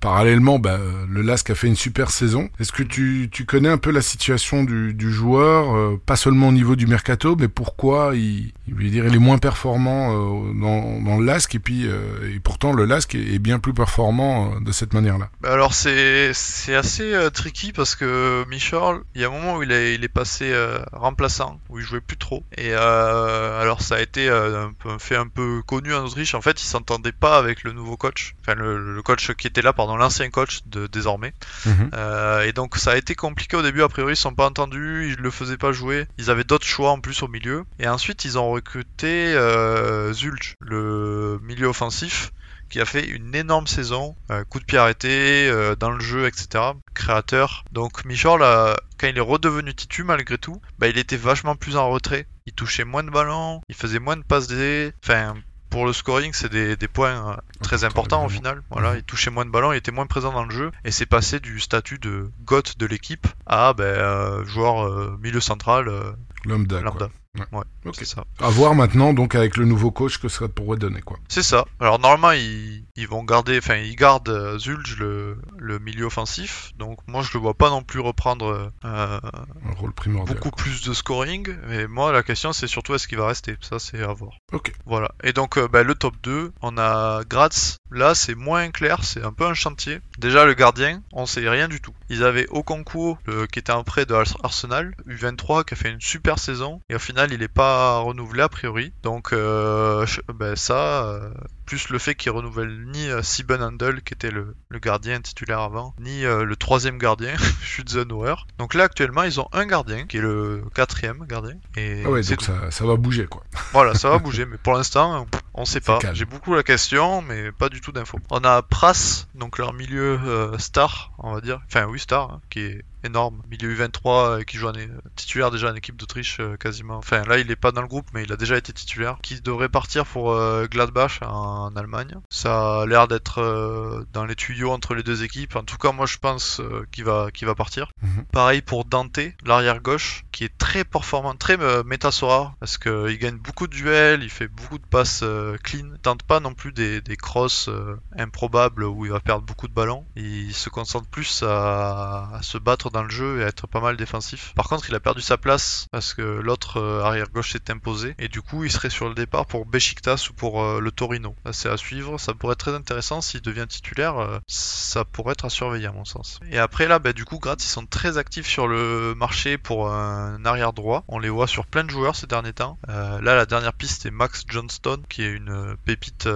parallèlement 0.00 0.58
bah, 0.58 0.78
le 1.06 1.20
Lask 1.20 1.50
a 1.50 1.54
fait 1.54 1.66
une 1.66 1.76
super 1.76 2.10
saison. 2.10 2.48
Est-ce 2.58 2.72
que 2.72 2.82
tu, 2.82 3.28
tu 3.30 3.44
connais 3.44 3.68
un 3.68 3.76
peu 3.76 3.90
la 3.90 4.00
situation 4.00 4.64
du, 4.64 5.12
joueur, 5.12 5.76
euh, 5.76 6.00
pas 6.06 6.16
seulement 6.16 6.48
au 6.48 6.52
niveau 6.52 6.76
du 6.76 6.86
mercato, 6.86 7.36
mais 7.38 7.48
pourquoi 7.48 8.12
il, 8.14 8.52
il, 8.68 8.90
dire, 8.90 9.06
il 9.06 9.14
est 9.14 9.18
moins 9.18 9.36
performant 9.36 10.12
euh, 10.12 10.52
dans, 10.58 11.18
le 11.18 11.26
Lask 11.26 11.54
et 11.54 11.58
puis 11.58 11.84
et 11.84 12.40
pourtant 12.40 12.72
le 12.72 12.86
Lask 12.86 13.14
est, 13.14 13.38
bien 13.38 13.58
plus 13.58 13.74
performant 13.74 14.58
de 14.60 14.72
cette 14.72 14.94
manière-là? 14.94 15.28
Bah 15.42 15.52
Alors 15.52 15.74
c'est 15.74 16.30
c'est 16.32 16.74
assez 16.74 17.12
tricky 17.34 17.72
parce 17.72 17.96
que 17.96 18.48
Michel, 18.48 19.00
il 19.14 19.20
y 19.20 19.24
a 19.24 19.28
un 19.28 19.30
moment 19.30 19.56
où 19.56 19.62
il 19.62 19.72
est, 19.72 19.94
il 19.94 20.04
est 20.04 20.08
passé 20.08 20.54
remplaçant, 20.92 21.60
où 21.68 21.78
il 21.78 21.84
jouait 21.84 22.00
plus 22.00 22.16
trop. 22.16 22.42
Et 22.56 22.72
alors 22.72 23.82
ça 23.82 23.96
a 23.96 24.00
été 24.00 24.30
un 24.30 24.72
fait 24.98 25.16
un 25.16 25.28
peu 25.28 25.62
connu 25.66 25.94
en 25.94 26.04
Autriche. 26.04 26.34
En 26.34 26.40
fait, 26.40 26.62
il 26.62 26.66
s'entendait 26.66 27.12
pas 27.12 27.36
avec 27.36 27.62
le 27.64 27.72
nouveau 27.72 27.96
coach, 27.96 28.34
enfin 28.40 28.54
le, 28.54 28.94
le 28.94 29.02
coach 29.02 29.32
qui 29.34 29.46
était 29.46 29.62
là, 29.62 29.72
pardon, 29.72 29.96
l'ancien 29.96 30.30
coach 30.30 30.60
de 30.66 30.86
désormais. 30.86 31.34
Mhm. 31.66 31.90
Euh, 31.94 32.42
et 32.42 32.52
donc 32.52 32.76
ça 32.76 32.92
a 32.92 32.96
été 32.96 33.14
compliqué 33.14 33.56
au 33.56 33.62
début. 33.62 33.82
A 33.82 33.88
priori, 33.88 34.14
ils 34.14 34.16
se 34.16 34.22
sont 34.22 34.34
pas 34.34 34.46
entendus, 34.46 35.12
ils 35.12 35.22
le 35.22 35.30
faisaient 35.30 35.58
pas 35.58 35.72
jouer. 35.72 36.06
Ils 36.18 36.30
avaient 36.30 36.44
d'autres 36.44 36.66
choix 36.66 36.90
en 36.92 37.00
plus 37.00 37.22
au 37.22 37.28
milieu. 37.28 37.64
Et 37.78 37.88
ensuite, 37.88 38.24
ils 38.24 38.38
ont 38.38 38.50
recruté 38.50 39.34
euh, 39.34 40.12
Zulch, 40.12 40.54
le 40.60 41.38
milieu 41.42 41.66
offensif 41.66 42.32
qui 42.68 42.80
a 42.80 42.84
fait 42.84 43.06
une 43.06 43.34
énorme 43.34 43.66
saison, 43.66 44.16
euh, 44.30 44.44
coup 44.44 44.58
de 44.58 44.64
pied 44.64 44.78
arrêté, 44.78 45.48
euh, 45.48 45.76
dans 45.76 45.90
le 45.90 46.00
jeu, 46.00 46.26
etc. 46.26 46.64
Créateur. 46.94 47.64
Donc 47.72 48.04
Michel, 48.04 48.40
là, 48.40 48.76
quand 48.98 49.06
il 49.06 49.16
est 49.16 49.20
redevenu 49.20 49.74
titu 49.74 50.04
malgré 50.04 50.38
tout, 50.38 50.60
bah, 50.78 50.88
il 50.88 50.98
était 50.98 51.16
vachement 51.16 51.56
plus 51.56 51.76
en 51.76 51.88
retrait. 51.90 52.26
Il 52.46 52.52
touchait 52.52 52.84
moins 52.84 53.02
de 53.02 53.10
ballons, 53.10 53.60
il 53.68 53.74
faisait 53.74 53.98
moins 53.98 54.16
de 54.16 54.22
passes 54.22 54.48
D. 54.48 54.92
Enfin, 55.04 55.34
pour 55.70 55.86
le 55.86 55.92
scoring, 55.92 56.32
c'est 56.32 56.50
des, 56.50 56.76
des 56.76 56.88
points 56.88 57.32
euh, 57.32 57.36
très 57.62 57.84
Important, 57.84 58.16
importants 58.22 58.24
au 58.26 58.28
final. 58.28 58.62
Voilà, 58.70 58.92
Mhm. 58.92 58.96
il 58.98 59.02
touchait 59.04 59.30
moins 59.30 59.44
de 59.44 59.50
ballons, 59.50 59.72
il 59.72 59.76
était 59.76 59.92
moins 59.92 60.06
présent 60.06 60.32
dans 60.32 60.44
le 60.44 60.50
jeu, 60.50 60.70
et 60.84 60.90
c'est 60.90 61.06
passé 61.06 61.40
du 61.40 61.58
statut 61.60 61.98
de 61.98 62.30
goth 62.44 62.78
de 62.78 62.86
l'équipe 62.86 63.26
à 63.46 63.72
ben, 63.74 63.84
euh, 63.84 64.44
joueur 64.44 64.86
euh, 64.86 65.18
milieu 65.20 65.40
central 65.40 65.88
euh, 65.88 66.12
Lambda. 66.44 66.80
lambda. 66.80 67.08
Ouais. 67.36 67.58
Ouais, 67.58 67.64
Ok. 67.84 67.94
c'est 67.98 68.04
ça. 68.04 68.24
À 68.40 68.48
voir 68.50 68.74
maintenant 68.74 69.12
donc 69.12 69.34
avec 69.34 69.56
le 69.56 69.64
nouveau 69.64 69.90
coach 69.90 70.18
que 70.18 70.28
ça 70.28 70.48
pourrait 70.48 70.76
donner 70.78 71.00
quoi. 71.02 71.18
C'est 71.28 71.42
ça. 71.42 71.64
Alors 71.80 71.98
normalement 71.98 72.32
ils, 72.32 72.84
ils 72.96 73.08
vont 73.08 73.22
garder, 73.24 73.58
enfin 73.58 73.76
ils 73.76 73.96
gardent 73.96 74.28
euh, 74.28 74.58
Zulj 74.58 74.96
le, 74.98 75.38
le 75.58 75.78
milieu 75.78 76.06
offensif. 76.06 76.72
Donc 76.78 76.98
moi 77.06 77.22
je 77.22 77.30
le 77.34 77.40
vois 77.40 77.54
pas 77.54 77.70
non 77.70 77.82
plus 77.82 78.00
reprendre 78.00 78.72
euh, 78.84 79.20
Un 79.64 79.72
rôle 79.76 79.92
primordial. 79.92 80.36
beaucoup 80.38 80.50
plus 80.50 80.82
de 80.82 80.92
scoring. 80.94 81.48
Mais 81.68 81.86
moi 81.86 82.12
la 82.12 82.22
question 82.22 82.52
c'est 82.52 82.66
surtout 82.66 82.94
est-ce 82.94 83.08
qu'il 83.08 83.18
va 83.18 83.26
rester? 83.28 83.56
Ça 83.60 83.78
c'est 83.78 84.02
à 84.02 84.12
voir. 84.12 84.32
Ok. 84.52 84.72
Voilà. 84.86 85.12
Et 85.22 85.32
donc 85.32 85.58
euh, 85.58 85.68
bah, 85.68 85.82
le 85.82 85.94
top 85.94 86.14
2, 86.22 86.52
on 86.62 86.78
a 86.78 87.22
Graz. 87.28 87.76
Là 87.90 88.14
c'est 88.14 88.34
moins 88.34 88.70
clair, 88.70 89.04
c'est 89.04 89.22
un 89.22 89.32
peu 89.32 89.46
un 89.46 89.54
chantier. 89.54 90.00
Déjà 90.18 90.44
le 90.44 90.54
gardien, 90.54 91.02
on 91.12 91.26
sait 91.26 91.48
rien 91.48 91.68
du 91.68 91.80
tout. 91.80 91.92
Ils 92.08 92.22
avaient 92.24 92.46
Okonkwo 92.50 93.18
le, 93.26 93.46
qui 93.46 93.58
était 93.58 93.72
un 93.72 93.82
prêt 93.82 94.06
de 94.06 94.14
Ars- 94.14 94.36
Arsenal, 94.42 94.94
U23 95.08 95.64
qui 95.64 95.74
a 95.74 95.76
fait 95.76 95.90
une 95.90 96.00
super 96.00 96.38
saison 96.38 96.80
et 96.88 96.94
au 96.94 96.98
final 96.98 97.32
il 97.32 97.42
est 97.42 97.48
pas 97.48 97.98
renouvelé 97.98 98.42
a 98.42 98.48
priori. 98.48 98.92
Donc 99.02 99.32
euh, 99.32 100.06
ben, 100.34 100.54
ça, 100.56 101.06
euh, 101.08 101.30
plus 101.66 101.88
le 101.88 101.98
fait 101.98 102.14
qu'il 102.14 102.30
renouvelle 102.32 102.84
ni 102.92 103.08
euh, 103.08 103.22
Sieben 103.22 103.60
Handel 103.62 104.02
qui 104.02 104.14
était 104.14 104.30
le, 104.30 104.54
le 104.68 104.78
gardien 104.78 105.20
titulaire 105.20 105.60
avant, 105.60 105.94
ni 105.98 106.24
euh, 106.24 106.44
le 106.44 106.56
troisième 106.56 106.98
gardien, 106.98 107.34
Schützenauer. 107.62 108.34
Donc 108.58 108.74
là 108.74 108.84
actuellement 108.84 109.24
ils 109.24 109.40
ont 109.40 109.48
un 109.52 109.66
gardien 109.66 110.06
qui 110.06 110.18
est 110.18 110.22
le 110.22 110.62
quatrième 110.74 111.24
gardien. 111.26 111.56
Et 111.76 112.02
Ah 112.04 112.10
ouais 112.10 112.22
donc 112.22 112.42
ça, 112.42 112.70
ça 112.70 112.84
va 112.86 112.96
bouger 112.96 113.26
quoi. 113.26 113.42
Voilà, 113.72 113.94
ça 113.94 114.10
va 114.10 114.18
bouger, 114.26 114.46
mais 114.46 114.58
pour 114.58 114.74
l'instant, 114.74 115.26
On 115.56 115.64
sait 115.64 115.80
pas. 115.80 115.98
J'ai 116.12 116.26
beaucoup 116.26 116.54
la 116.54 116.62
question, 116.62 117.22
mais 117.22 117.50
pas 117.50 117.70
du 117.70 117.80
tout 117.80 117.90
d'infos. 117.90 118.20
On 118.30 118.44
a 118.44 118.60
Pras, 118.60 119.26
donc 119.34 119.56
leur 119.56 119.72
milieu 119.72 120.20
euh, 120.22 120.58
star, 120.58 121.12
on 121.18 121.32
va 121.32 121.40
dire. 121.40 121.62
Enfin, 121.66 121.86
oui, 121.86 121.98
star, 121.98 122.30
hein, 122.30 122.40
qui 122.50 122.60
est 122.60 122.84
énorme. 123.06 123.42
Milieu 123.48 123.74
U23, 123.74 124.40
euh, 124.40 124.42
qui 124.42 124.56
joue 124.58 124.68
en 124.68 124.74
é- 124.74 124.88
titulaire 125.14 125.50
déjà 125.50 125.70
en 125.70 125.74
équipe 125.74 125.96
d'Autriche 125.96 126.38
euh, 126.40 126.56
quasiment. 126.56 126.96
Enfin, 126.96 127.22
là, 127.24 127.38
il 127.38 127.50
est 127.50 127.56
pas 127.56 127.72
dans 127.72 127.82
le 127.82 127.88
groupe, 127.88 128.06
mais 128.12 128.24
il 128.24 128.32
a 128.32 128.36
déjà 128.36 128.56
été 128.56 128.72
titulaire. 128.72 129.18
Qui 129.22 129.40
devrait 129.40 129.68
partir 129.68 130.04
pour 130.06 130.32
euh, 130.32 130.66
Gladbach 130.66 131.20
en, 131.22 131.74
Allemagne. 131.76 132.14
Ça 132.30 132.82
a 132.82 132.86
l'air 132.86 133.08
d'être 133.08 133.40
euh, 133.40 134.04
dans 134.12 134.24
les 134.24 134.34
tuyaux 134.36 134.70
entre 134.72 134.94
les 134.94 135.02
deux 135.02 135.22
équipes. 135.22 135.56
En 135.56 135.62
tout 135.62 135.76
cas, 135.78 135.92
moi, 135.92 136.06
je 136.06 136.18
pense 136.18 136.60
euh, 136.60 136.86
qu'il 136.92 137.04
va, 137.04 137.30
qu'il 137.32 137.46
va 137.46 137.54
partir. 137.54 137.88
Mhm. 138.02 138.24
Pareil 138.32 138.62
pour 138.62 138.84
Dante, 138.84 139.18
l'arrière 139.44 139.80
gauche, 139.80 140.24
qui 140.32 140.44
est 140.44 140.58
très 140.58 140.84
performant, 140.84 141.34
très 141.34 141.58
euh, 141.60 141.82
méta-Sora, 141.84 142.54
parce 142.60 142.78
qu'il 142.78 143.18
gagne 143.18 143.36
beaucoup 143.36 143.66
de 143.66 143.72
duels, 143.72 144.22
il 144.22 144.30
fait 144.30 144.48
beaucoup 144.48 144.78
de 144.78 144.86
passes 144.86 145.20
euh, 145.22 145.56
clean, 145.62 145.88
il 145.94 146.00
tente 146.00 146.22
pas 146.22 146.40
non 146.40 146.54
plus 146.54 146.72
des, 146.72 147.00
des 147.00 147.16
crosses 147.16 147.68
euh, 147.68 147.96
improbables 148.18 148.84
où 148.84 149.04
il 149.06 149.12
va 149.12 149.20
perdre 149.20 149.44
beaucoup 149.44 149.68
de 149.68 149.72
ballons, 149.72 150.06
il 150.16 150.52
se 150.54 150.68
concentre 150.68 151.08
plus 151.08 151.42
à, 151.42 152.30
à 152.34 152.42
se 152.42 152.58
battre 152.58 152.90
dans 152.90 152.95
le 153.02 153.10
jeu 153.10 153.40
et 153.40 153.42
être 153.42 153.66
pas 153.66 153.80
mal 153.80 153.96
défensif. 153.96 154.52
Par 154.54 154.68
contre, 154.68 154.88
il 154.88 154.94
a 154.94 155.00
perdu 155.00 155.20
sa 155.20 155.36
place 155.36 155.86
parce 155.90 156.14
que 156.14 156.22
l'autre 156.22 156.78
euh, 156.78 157.02
arrière 157.02 157.28
gauche 157.30 157.52
s'est 157.52 157.70
imposé, 157.70 158.14
et 158.18 158.28
du 158.28 158.42
coup, 158.42 158.64
il 158.64 158.70
serait 158.70 158.90
sur 158.90 159.08
le 159.08 159.14
départ 159.14 159.46
pour 159.46 159.66
Besiktas 159.66 160.28
ou 160.30 160.34
pour 160.34 160.62
euh, 160.62 160.80
le 160.80 160.90
Torino. 160.90 161.34
C'est 161.52 161.68
à 161.68 161.76
suivre, 161.76 162.18
ça 162.18 162.34
pourrait 162.34 162.52
être 162.52 162.60
très 162.60 162.74
intéressant 162.74 163.20
s'il 163.20 163.42
devient 163.42 163.66
titulaire, 163.68 164.18
euh, 164.18 164.38
ça 164.46 165.04
pourrait 165.04 165.32
être 165.32 165.44
à 165.44 165.50
surveiller 165.50 165.86
à 165.86 165.92
mon 165.92 166.04
sens. 166.04 166.40
Et 166.50 166.58
après 166.58 166.86
là, 166.86 166.98
bah, 166.98 167.12
du 167.12 167.24
coup, 167.24 167.38
Graz, 167.38 167.56
ils 167.60 167.62
sont 167.62 167.86
très 167.86 168.18
actifs 168.18 168.46
sur 168.46 168.68
le 168.68 169.14
marché 169.14 169.58
pour 169.58 169.90
un 169.90 170.44
arrière 170.44 170.72
droit. 170.72 171.04
On 171.08 171.18
les 171.18 171.28
voit 171.28 171.46
sur 171.46 171.66
plein 171.66 171.84
de 171.84 171.90
joueurs 171.90 172.16
ces 172.16 172.26
derniers 172.26 172.52
temps. 172.52 172.78
Là, 172.88 173.20
la 173.20 173.46
dernière 173.46 173.72
piste 173.72 174.06
est 174.06 174.10
Max 174.10 174.44
Johnston, 174.48 175.02
qui 175.08 175.22
est 175.22 175.30
une 175.30 175.76
pépite 175.84 176.28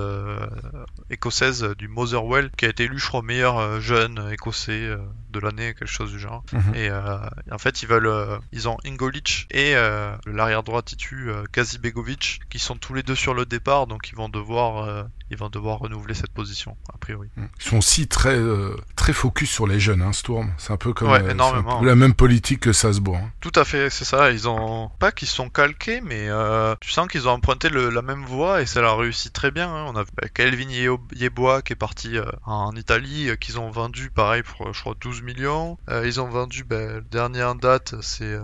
écossaise 1.11 1.63
du 1.79 1.89
Motherwell, 1.89 2.51
qui 2.57 2.67
a 2.67 2.69
été 2.69 2.85
élu, 2.85 2.99
je 2.99 3.07
crois, 3.07 3.23
meilleur 3.23 3.81
jeune 3.81 4.31
écossais 4.31 4.91
de 5.31 5.41
l'année, 5.41 5.75
quelque 5.75 5.87
chose 5.87 6.13
du 6.13 6.19
genre. 6.19 6.45
Mhm. 6.53 6.75
Et 6.75 6.91
euh, 6.91 7.19
en 7.51 7.59
fait, 7.59 7.83
ils 7.83 7.89
veulent, 7.89 8.07
euh, 8.07 8.39
ils 8.53 8.69
ont 8.69 8.77
Ingolic 8.85 9.47
et 9.51 9.75
euh, 9.75 10.17
l'arrière 10.27 10.63
droit 10.63 10.83
titu 10.83 11.31
Kazibegovic, 11.53 12.41
qui 12.51 12.59
sont 12.59 12.77
tous 12.77 12.95
les 12.95 13.03
deux 13.03 13.15
sur 13.15 13.35
le 13.35 13.47
départ, 13.47 13.87
donc 13.87 14.11
ils 14.11 14.17
vont 14.17 14.29
devoir, 14.29 15.07
ils 15.31 15.37
vont 15.37 15.49
devoir 15.49 15.79
renouveler 15.79 16.15
cette 16.15 16.33
position 16.33 16.77
a 16.93 16.99
priori. 16.99 17.29
Ils 17.37 17.43
sont 17.59 17.79
aussi 17.79 18.09
très, 18.09 18.35
euh, 18.37 18.77
très 18.97 19.13
focus 19.13 19.51
sur 19.51 19.67
les 19.67 19.79
jeunes, 19.81 20.03
hein, 20.03 20.13
Sturm. 20.13 20.51
C'est 20.59 20.73
un 20.73 20.77
peu 20.77 20.93
comme 20.93 21.11
Ouais, 21.11 21.23
euh, 21.23 21.31
énormément. 21.31 21.79
un 21.79 21.81
peu 21.81 21.87
la 21.87 21.95
même 21.95 22.15
politique 22.15 22.61
que 22.61 22.73
Salzbourg. 22.73 23.17
hein. 23.17 23.31
Tout 23.41 23.53
à 23.55 23.65
fait, 23.65 23.91
c'est 23.91 24.05
ça. 24.05 24.31
Ils 24.31 24.49
ont 24.49 24.91
pas 24.99 25.13
qu'ils 25.13 25.29
sont 25.29 25.49
calqués, 25.49 26.01
mais 26.01 26.29
euh, 26.29 26.75
tu 26.81 26.91
sens 26.91 27.09
qu'ils 27.09 27.29
ont 27.29 27.33
emprunté 27.33 27.69
le- 27.69 27.91
la 27.91 28.03
même 28.03 28.25
voie 28.25 28.63
et 28.63 28.67
ça 28.67 28.81
leur 28.81 28.99
réussit 28.99 29.33
très 29.33 29.51
bien. 29.51 29.69
hein. 29.73 29.87
On 29.89 29.97
a 29.97 30.05
Kelvin 30.35 30.69
Yeboah 31.15 31.63
qui 31.63 31.73
est 31.73 31.77
parti 31.77 32.17
euh, 32.17 32.25
en 32.45 32.73
Italie, 32.77 33.31
qu'ils 33.41 33.59
ont 33.59 33.71
vendu 33.71 34.11
pareil 34.11 34.43
pour 34.43 34.73
je 34.73 34.81
crois 34.81 34.95
12 35.01 35.23
millions. 35.23 35.79
Ils 36.05 36.21
ont 36.21 36.29
vendu 36.29 36.65
bah, 36.65 36.77
le 36.95 37.01
dernier 37.03 37.43
en 37.45 37.55
date, 37.55 37.95
c'est 38.01 38.37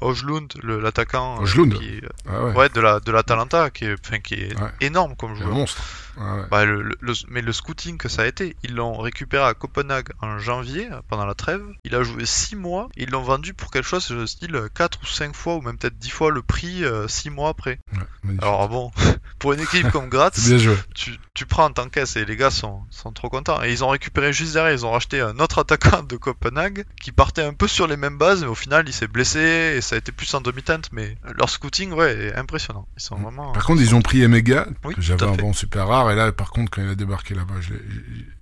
Ojlund, 0.00 0.52
l'attaquant. 0.62 1.38
Ojlund. 1.40 1.74
qui 1.74 1.84
est, 1.88 2.02
Ah 2.28 2.44
ouais, 2.44 2.52
ouais, 2.54 2.68
de 2.68 2.80
la 2.80 3.00
de 3.00 3.12
l'Atalanta, 3.12 3.70
qui 3.70 3.84
est, 3.86 4.22
qui 4.22 4.34
est 4.34 4.54
Ouais. 4.60 4.70
énorme 4.80 5.14
comme 5.16 5.34
c'est 5.36 5.42
un 5.42 5.46
joueur. 5.46 5.56
monstre. 5.58 5.82
Ouais, 6.16 6.22
ouais. 6.22 6.46
Bah, 6.50 6.64
le- 6.64 6.82
le- 6.82 6.96
le- 7.00 7.14
mais 7.28 7.42
le 7.42 7.52
scouting 7.52 7.98
que 7.98 8.08
ça 8.08 8.22
a 8.22 8.26
été, 8.26 8.56
ils 8.62 8.74
l'ont 8.74 8.96
récupéré 8.98 9.44
à 9.44 9.54
Copenhague 9.54 10.08
en 10.20 10.38
janvier, 10.38 10.88
pendant 11.08 11.26
la 11.26 11.34
trêve. 11.34 11.62
Il 11.84 11.94
a 11.94 12.02
joué 12.02 12.24
6 12.26 12.56
mois, 12.56 12.88
et 12.96 13.02
ils 13.04 13.10
l'ont 13.10 13.22
vendu 13.22 13.54
pour 13.54 13.70
quelque 13.70 13.86
chose 13.88 14.08
de 14.10 14.26
style 14.26 14.60
4 14.74 15.00
ou 15.02 15.06
5 15.06 15.34
fois, 15.34 15.56
ou 15.56 15.60
même 15.60 15.76
peut-être 15.78 15.98
10 15.98 16.10
fois 16.10 16.30
le 16.30 16.42
prix 16.42 16.84
6 17.08 17.30
mois 17.30 17.48
après. 17.50 17.80
Ouais. 17.92 17.98
Alors 18.40 18.68
bon, 18.68 18.92
pour 19.44 19.52
une 19.52 19.60
équipe 19.60 19.90
comme 19.90 20.08
Graz, 20.08 20.30
bien 20.48 20.56
joué. 20.56 20.74
tu, 20.94 21.18
tu 21.34 21.44
prends 21.44 21.66
en 21.66 21.70
tant 21.70 21.86
caisse 21.90 22.16
et 22.16 22.24
les 22.24 22.34
gars 22.36 22.50
sont, 22.50 22.80
sont 22.88 23.12
trop 23.12 23.28
contents. 23.28 23.62
Et 23.62 23.70
ils 23.72 23.84
ont 23.84 23.88
récupéré 23.90 24.32
juste 24.32 24.54
derrière, 24.54 24.72
ils 24.72 24.86
ont 24.86 24.90
racheté 24.92 25.20
un 25.20 25.38
autre 25.38 25.58
attaquant 25.58 26.02
de 26.02 26.16
Copenhague 26.16 26.86
qui 27.02 27.12
partait 27.12 27.42
un 27.42 27.52
peu 27.52 27.68
sur 27.68 27.86
les 27.86 27.98
mêmes 27.98 28.16
bases, 28.16 28.40
mais 28.40 28.46
au 28.48 28.54
final 28.54 28.84
il 28.86 28.92
s'est 28.94 29.06
blessé 29.06 29.74
et 29.76 29.80
ça 29.82 29.96
a 29.96 29.98
été 29.98 30.12
plus 30.12 30.32
en 30.32 30.40
demi-teinte. 30.40 30.88
Mais 30.92 31.18
leur 31.38 31.50
scouting, 31.50 31.92
ouais, 31.92 32.28
est 32.28 32.34
impressionnant. 32.36 32.88
Ils 32.96 33.02
sont 33.02 33.18
Mm. 33.18 33.22
vraiment. 33.22 33.52
Par 33.52 33.64
contre, 33.66 33.82
ils 33.82 33.94
ont 33.94 34.00
pris 34.00 34.22
Emega, 34.22 34.66
Oui, 34.84 34.94
que 34.94 35.02
j'avais 35.02 35.26
bon 35.36 35.52
super 35.52 35.88
rare, 35.88 36.10
et 36.10 36.14
là, 36.16 36.32
par 36.32 36.48
contre, 36.50 36.70
quand 36.70 36.80
il 36.82 36.88
a 36.88 36.94
débarqué 36.94 37.34
là-bas, 37.34 37.60
je 37.60 37.74
l'ai- 37.74 37.80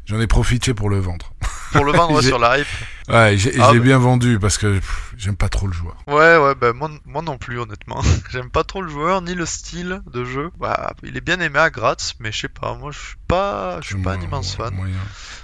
j'en 0.07 0.21
ai 0.21 0.27
profité 0.27 0.75
pour 0.75 0.91
le 0.91 0.99
vendre. 0.99 1.33
Pour 1.73 1.85
le 1.85 1.93
vendre 1.93 2.15
ouais, 2.17 2.23
sur 2.27 2.39
la 2.39 2.59
hype. 2.59 2.67
Ouais, 3.09 3.37
j'ai- 3.37 3.55
Ah, 3.61 3.73
bah. 3.73 3.79
bien 3.79 3.99
vendu 3.99 4.39
parce 4.39 4.59
que 4.59 4.81
j'aime 5.17 5.37
pas 5.37 5.49
trop 5.49 5.67
le 5.67 5.73
joueur. 5.73 5.97
Ouais, 6.07 6.37
ouais, 6.37 6.55
bah 6.55 6.73
moi, 6.73 6.91
moi 7.07 7.23
non 7.23 7.39
plus, 7.39 7.59
honnêtement. 7.59 8.01
J'aime 8.31 8.51
pas 8.51 8.63
trop 8.65 8.81
le 8.83 8.89
joueur, 8.89 9.23
ni 9.23 9.35
le 9.35 9.45
style 9.47 10.01
de 10.13 10.25
jeu. 10.25 10.51
Bah, 10.61 10.93
il 11.03 11.17
est 11.17 11.21
bien 11.21 11.41
aimé 11.41 11.59
à 11.59 11.71
Graz, 11.71 12.13
mais 12.21 12.31
je 12.31 12.41
sais 12.43 12.49
pas, 12.49 12.75
moi 12.75 12.91
je 12.93 12.99
suis 12.99 13.17
pas, 13.27 13.81
je 13.81 13.89
suis 13.89 13.97
pas 14.03 14.13
un 14.13 14.21
immense 14.21 14.55
fan. 14.55 14.75
moyen. 14.75 14.95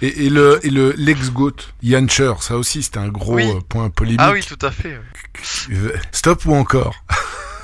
Et, 0.01 0.25
et 0.25 0.29
le 0.29 0.59
et 0.65 0.69
le 0.69 0.93
l'ex-goat, 0.97 1.55
Jancher, 1.83 2.33
ça 2.39 2.55
aussi 2.57 2.81
c'était 2.83 2.99
un 2.99 3.09
gros 3.09 3.35
Oui. 3.35 3.49
euh, 3.49 3.59
point 3.67 3.89
polémique. 3.89 4.21
Ah 4.23 4.31
oui, 4.31 4.43
tout 4.43 4.63
à 4.65 4.71
fait. 4.71 4.99
Stop 6.11 6.45
ou 6.45 6.53
encore? 6.55 6.95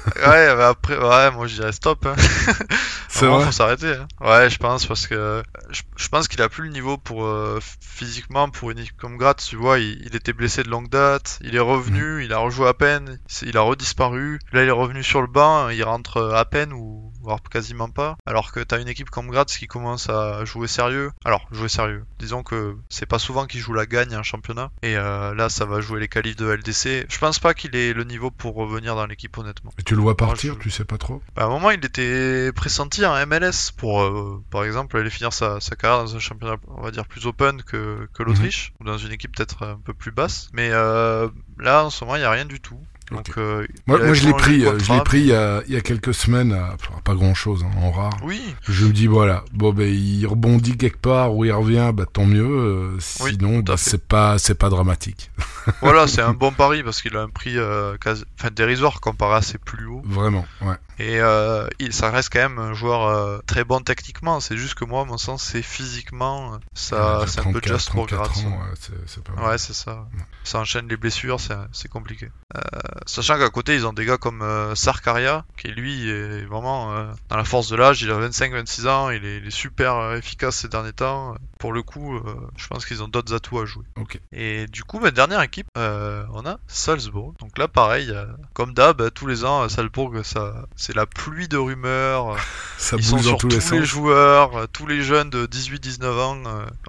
Ouais, 0.15 0.55
bah 0.55 0.69
après, 0.69 0.97
ouais, 0.97 1.31
moi 1.31 1.47
je 1.47 1.55
dirais 1.55 1.71
stop. 1.71 2.05
Hein. 2.05 2.15
C'est 3.09 3.25
vrai 3.25 3.45
faut 3.45 3.51
s'arrêter. 3.51 3.93
Hein. 3.93 4.07
Ouais, 4.21 4.49
je 4.49 4.57
pense 4.57 4.85
parce 4.85 5.07
que 5.07 5.41
je, 5.69 5.81
je 5.95 6.07
pense 6.09 6.27
qu'il 6.27 6.41
a 6.41 6.49
plus 6.49 6.63
le 6.63 6.69
niveau 6.69 6.97
pour 6.97 7.25
euh, 7.25 7.59
physiquement 7.79 8.49
pour 8.49 8.71
une 8.71 8.79
équipe 8.79 8.97
comme 8.97 9.17
Graz. 9.17 9.35
Tu 9.35 9.55
vois, 9.55 9.79
il, 9.79 10.01
il 10.05 10.15
était 10.15 10.33
blessé 10.33 10.63
de 10.63 10.69
longue 10.69 10.89
date, 10.89 11.39
il 11.41 11.55
est 11.55 11.59
revenu, 11.59 12.23
il 12.23 12.33
a 12.33 12.37
rejoué 12.37 12.67
à 12.67 12.73
peine, 12.73 13.19
il 13.41 13.57
a 13.57 13.61
redisparu. 13.61 14.39
Là, 14.51 14.63
il 14.63 14.67
est 14.67 14.71
revenu 14.71 15.03
sur 15.03 15.21
le 15.21 15.27
banc, 15.27 15.69
il 15.69 15.83
rentre 15.83 16.17
euh, 16.17 16.35
à 16.35 16.45
peine 16.45 16.73
ou 16.73 17.11
voire 17.25 17.41
quasiment 17.41 17.89
pas. 17.89 18.15
Alors 18.25 18.51
que 18.51 18.59
t'as 18.61 18.79
une 18.79 18.87
équipe 18.87 19.09
comme 19.09 19.29
Graz 19.29 19.45
qui 19.45 19.67
commence 19.67 20.09
à 20.09 20.45
jouer 20.45 20.67
sérieux. 20.67 21.11
Alors, 21.25 21.45
jouer 21.51 21.69
sérieux. 21.69 22.05
Disons 22.19 22.43
que 22.43 22.75
c'est 22.89 23.05
pas 23.05 23.19
souvent 23.19 23.45
qu'il 23.47 23.59
joue 23.59 23.73
la 23.73 23.85
gagne 23.85 24.15
en 24.15 24.23
championnat. 24.23 24.69
Et 24.81 24.95
euh, 24.97 25.33
là, 25.35 25.49
ça 25.49 25.65
va 25.65 25.81
jouer 25.81 25.99
les 25.99 26.07
qualifs 26.07 26.35
de 26.37 26.45
LDC. 26.47 27.05
Je 27.09 27.17
pense 27.17 27.39
pas 27.39 27.53
qu'il 27.53 27.75
ait 27.75 27.93
le 27.93 28.03
niveau 28.03 28.31
pour 28.31 28.55
revenir 28.55 28.95
dans 28.95 29.05
l'équipe 29.05 29.37
honnêtement. 29.37 29.71
Et 29.77 29.83
tu 29.83 29.95
le 29.95 30.01
vois 30.01 30.15
partir, 30.15 30.53
je- 30.55 30.59
tu 30.59 30.69
sais 30.69 30.85
pas 30.85 30.97
trop? 30.97 31.21
Bah, 31.35 31.43
à 31.43 31.45
un 31.45 31.49
moment, 31.49 31.71
il 31.71 31.83
était 31.83 32.51
pressenti 32.53 33.05
en 33.05 33.15
MLS 33.25 33.71
pour, 33.75 34.01
euh, 34.01 34.43
par 34.51 34.63
exemple, 34.63 34.97
aller 34.97 35.09
finir 35.09 35.33
sa, 35.33 35.59
sa 35.59 35.75
carrière 35.75 36.03
dans 36.03 36.15
un 36.15 36.19
championnat, 36.19 36.55
on 36.67 36.81
va 36.81 36.91
dire, 36.91 37.05
plus 37.07 37.25
open 37.27 37.63
que, 37.63 38.07
que 38.13 38.23
l'Autriche, 38.23 38.73
ou 38.79 38.83
dans 38.85 38.97
une 38.97 39.11
équipe 39.11 39.35
peut-être 39.35 39.63
un 39.63 39.79
peu 39.83 39.93
plus 39.93 40.11
basse. 40.11 40.49
Mais 40.53 40.69
euh, 40.71 41.27
là, 41.57 41.83
en 41.85 41.89
ce 41.89 42.03
moment, 42.03 42.15
il 42.15 42.19
n'y 42.19 42.25
a 42.25 42.31
rien 42.31 42.45
du 42.45 42.59
tout. 42.61 42.79
Donc, 43.11 43.37
euh, 43.37 43.65
Moi, 43.85 44.13
je 44.13 44.25
l'ai 44.27 44.33
pris, 44.33 44.65
euh, 44.65 44.79
je 44.79 44.91
l'ai 44.91 45.01
pris 45.01 45.19
il 45.19 45.27
y 45.27 45.33
a, 45.33 45.61
il 45.67 45.73
y 45.73 45.77
a 45.77 45.81
quelques 45.81 46.13
semaines, 46.13 46.53
à, 46.53 46.73
enfin, 46.73 46.99
pas 47.03 47.13
grand 47.13 47.33
chose, 47.35 47.63
en 47.77 47.91
rare. 47.91 48.17
Oui, 48.23 48.41
Je 48.67 48.85
me 48.85 48.91
dis 48.91 49.07
voilà, 49.07 49.43
bon 49.53 49.71
ben 49.73 49.87
il 49.87 50.25
rebondit 50.25 50.75
quelque 50.77 50.97
part 50.97 51.35
ou 51.35 51.45
il 51.45 51.51
revient, 51.51 51.91
bah 51.93 52.05
tant 52.11 52.25
mieux. 52.25 52.43
euh, 52.45 52.97
Oui, 53.21 53.31
sinon, 53.33 53.59
bah, 53.59 53.77
fait. 53.77 53.89
c'est 53.91 54.07
pas 54.07 54.37
c'est 54.39 54.55
pas 54.55 54.69
dramatique, 54.69 55.29
voilà, 55.81 56.07
c'est 56.07 56.21
un 56.21 56.33
bon 56.33 56.51
pari 56.51 56.81
parce 56.83 57.01
qu'il 57.01 57.15
a 57.15 57.21
un 57.21 57.29
prix 57.29 57.57
euh, 57.57 57.95
quasi- 57.97 58.25
enfin, 58.39 58.49
dérisoire 58.51 58.99
comparé 59.01 59.35
à 59.35 59.41
ses 59.41 59.57
plus 59.57 59.85
hauts. 59.85 60.01
vraiment. 60.05 60.45
Ouais. 60.61 60.75
Et 60.97 61.19
euh, 61.19 61.67
il, 61.79 61.91
ça 61.91 62.09
reste 62.09 62.29
quand 62.31 62.39
même 62.39 62.57
un 62.57 62.73
joueur 62.73 63.03
euh, 63.05 63.39
très 63.45 63.65
bon 63.65 63.81
techniquement. 63.81 64.39
C'est 64.39 64.55
juste 64.55 64.75
que 64.75 64.85
moi, 64.85 65.01
à 65.01 65.05
mon 65.05 65.17
sens, 65.17 65.43
c'est 65.43 65.61
physiquement, 65.61 66.53
euh, 66.53 66.57
ça, 66.73 67.19
a 67.19 67.27
c'est 67.27 67.41
un 67.41 67.51
peu 67.51 67.59
34, 67.59 67.67
just 67.67 67.91
pour 67.91 68.07
34 68.07 68.31
Graz. 68.33 68.47
ans, 68.47 68.51
ouais, 68.61 68.73
c'est. 68.79 69.43
Ouais, 69.45 69.57
ça. 69.57 70.07
Ça 70.45 70.59
enchaîne 70.59 70.87
les 70.87 70.95
blessures, 70.95 71.39
c'est 71.41 71.53
c'est 71.73 71.89
compliqué. 71.89 72.29
Euh, 72.55 72.59
sachant 73.05 73.37
qu'à 73.37 73.49
côté, 73.49 73.75
ils 73.75 73.85
ont 73.85 73.93
des 73.93 74.05
gars 74.05 74.17
comme 74.17 74.41
euh, 74.41 74.73
Sarkaria, 74.75 75.45
qui 75.57 75.67
lui 75.67 76.09
est 76.09 76.45
vraiment 76.45 76.93
euh, 76.93 77.11
dans 77.29 77.37
la 77.37 77.43
force 77.43 77.69
de 77.69 77.75
l'âge. 77.75 78.01
Il 78.01 78.11
a 78.11 78.29
25-26 78.29 78.87
ans, 78.87 79.09
il 79.09 79.25
est, 79.25 79.49
super 79.49 79.95
euh, 79.95 80.17
efficace 80.17 80.57
ces 80.57 80.67
derniers 80.67 80.93
temps. 80.93 81.35
Pour 81.65 81.73
le 81.73 81.81
coup, 81.81 82.15
euh, 82.15 82.21
je 82.57 82.67
pense 82.67 82.85
qu'ils 82.85 83.01
ont 83.01 83.07
d'autres 83.07 83.33
atouts 83.33 83.57
à 83.59 83.65
jouer. 83.65 83.85
Ok. 83.99 84.19
Et 84.31 84.67
du 84.67 84.83
coup, 84.83 84.99
ma 84.99 85.09
dernière 85.09 85.41
équipe, 85.41 85.65
euh, 85.79 86.23
on 86.31 86.45
a 86.45 86.59
Salzbourg. 86.67 87.33
Donc 87.39 87.57
là, 87.57 87.67
pareil, 87.67 88.11
euh, 88.11 88.27
comme 88.53 88.75
d'hab, 88.75 89.09
tous 89.15 89.25
les 89.25 89.43
ans, 89.45 89.67
Salzbourg, 89.67 90.13
ça, 90.23 90.67
c'est 90.75 90.95
la 90.95 91.07
pluie 91.07 91.47
de 91.47 91.57
rumeurs. 91.57 92.37
Ça 92.77 92.97
ils 92.99 93.03
sont 93.05 93.17
sur 93.17 93.37
tous 93.37 93.47
tous 93.47 93.47
les 93.47 93.55
les, 93.55 93.61
sens. 93.61 93.79
joueurs, 93.89 94.67
tous 94.67 94.85
les 94.85 95.01
jeunes 95.01 95.29
de 95.31 95.47
18-19 95.47 96.19
ans. 96.19 96.37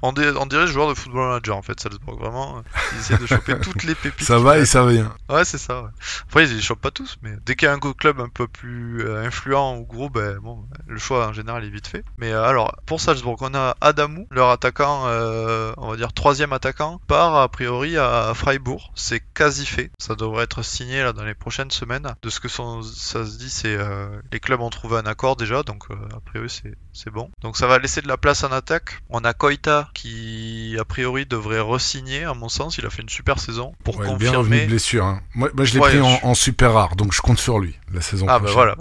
on, 0.03 0.13
dé- 0.13 0.33
on 0.37 0.45
dirait 0.45 0.67
joueurs 0.67 0.89
de 0.89 0.95
football 0.95 1.29
manager 1.29 1.57
en 1.57 1.63
fait, 1.63 1.79
Salzbourg. 1.81 2.19
Vraiment, 2.19 2.63
ils 2.93 2.99
essaient 2.99 3.17
de 3.17 3.25
choper 3.27 3.59
toutes 3.63 3.85
les 3.85 3.95
pépites. 3.95 4.27
Ça 4.27 4.39
va 4.39 4.59
et 4.59 4.67
ça 4.67 4.85
vient. 4.85 5.15
Ouais, 5.31 5.45
c'est 5.47 5.59
ça. 5.59 5.83
ouais. 5.85 5.89
Après, 6.29 6.45
ils 6.47 6.55
les 6.57 6.61
chopent 6.61 6.81
pas 6.83 6.91
tous, 6.91 7.17
mais 7.23 7.31
dès 7.47 7.55
qu'il 7.55 7.67
y 7.67 7.71
a 7.71 7.73
un 7.73 7.79
club 7.79 8.21
un 8.21 8.29
peu 8.29 8.47
plus 8.49 9.09
influent 9.17 9.77
ou 9.79 9.87
gros, 9.87 10.11
ben 10.11 10.39
bon, 10.39 10.65
le 10.87 10.99
choix 10.99 11.29
en 11.29 11.33
général 11.33 11.65
est 11.65 11.71
vite 11.71 11.87
fait. 11.87 12.05
Mais 12.19 12.33
alors, 12.33 12.77
pour 12.85 13.01
Salzbourg, 13.01 13.39
on 13.41 13.55
a 13.55 13.77
Adamou, 13.81 14.27
leur 14.33 14.51
attaquant, 14.67 15.05
euh, 15.07 15.73
on 15.77 15.91
va 15.91 15.97
dire 15.97 16.13
troisième 16.13 16.53
attaquant, 16.53 17.01
part 17.07 17.37
a 17.37 17.49
priori 17.49 17.97
à 17.97 18.33
Freiburg. 18.35 18.91
C'est 18.95 19.21
quasi 19.35 19.65
fait. 19.65 19.91
Ça 19.99 20.15
devrait 20.15 20.45
être 20.45 20.63
signé 20.63 21.03
là 21.03 21.13
dans 21.13 21.25
les 21.25 21.35
prochaines 21.35 21.71
semaines. 21.71 22.15
De 22.23 22.31
ce 22.31 22.41
que 22.41 22.49
son- 22.49 22.83
ça 22.83 23.25
se 23.25 23.39
dit, 23.39 23.49
c'est 23.51 23.77
euh, 23.77 24.09
les 24.33 24.41
clubs 24.41 24.61
ont 24.61 24.71
trouvé 24.71 24.97
un 24.97 25.07
accord 25.07 25.37
déjà, 25.37 25.63
donc 25.63 25.85
euh, 25.91 25.95
a 26.17 26.21
priori 26.21 26.49
c'est 26.93 27.11
bon. 27.11 27.31
Donc 27.43 27.57
ça 27.57 27.67
va 27.67 27.79
laisser 27.79 28.03
de 28.03 28.09
la 28.09 28.17
place 28.17 28.43
en 28.45 28.51
attaque. 28.53 28.99
On 29.11 29.21
a 29.25 29.33
Koita 29.35 29.89
qui 29.95 30.77
a 30.81 30.85
priori 30.85 31.27
devrait 31.27 31.61
re-signer, 31.61 32.25
à 32.25 32.35
mon 32.35 32.49
sens. 32.49 32.79
Il 32.79 32.87
a 32.87 32.91
fait 32.91 33.03
une 33.03 33.09
super 33.09 33.39
saison 33.39 33.73
pour 33.85 33.99
Ouais, 33.99 34.07
bien 34.17 34.31
revenu 34.31 34.31
de 34.31 34.37
confirmer. 34.37 34.67
blessure. 34.67 35.05
hein. 35.05 35.21
Moi, 35.35 35.51
moi 35.55 35.65
je 35.65 35.75
l'ai 35.75 35.81
Ouais, 35.81 35.91
pris 35.91 36.01
en, 36.01 36.17
je- 36.17 36.25
en 36.27 36.35
super 36.35 36.73
rare, 36.73 36.97
donc 36.97 37.13
je 37.13 37.21
compte 37.21 37.39
sur 37.39 37.59
lui 37.59 37.79
la 37.93 38.01
saison 38.01 38.27
Ah 38.29 38.39
bah 38.39 38.51
prochaine. 38.51 38.55
voilà. 38.55 38.77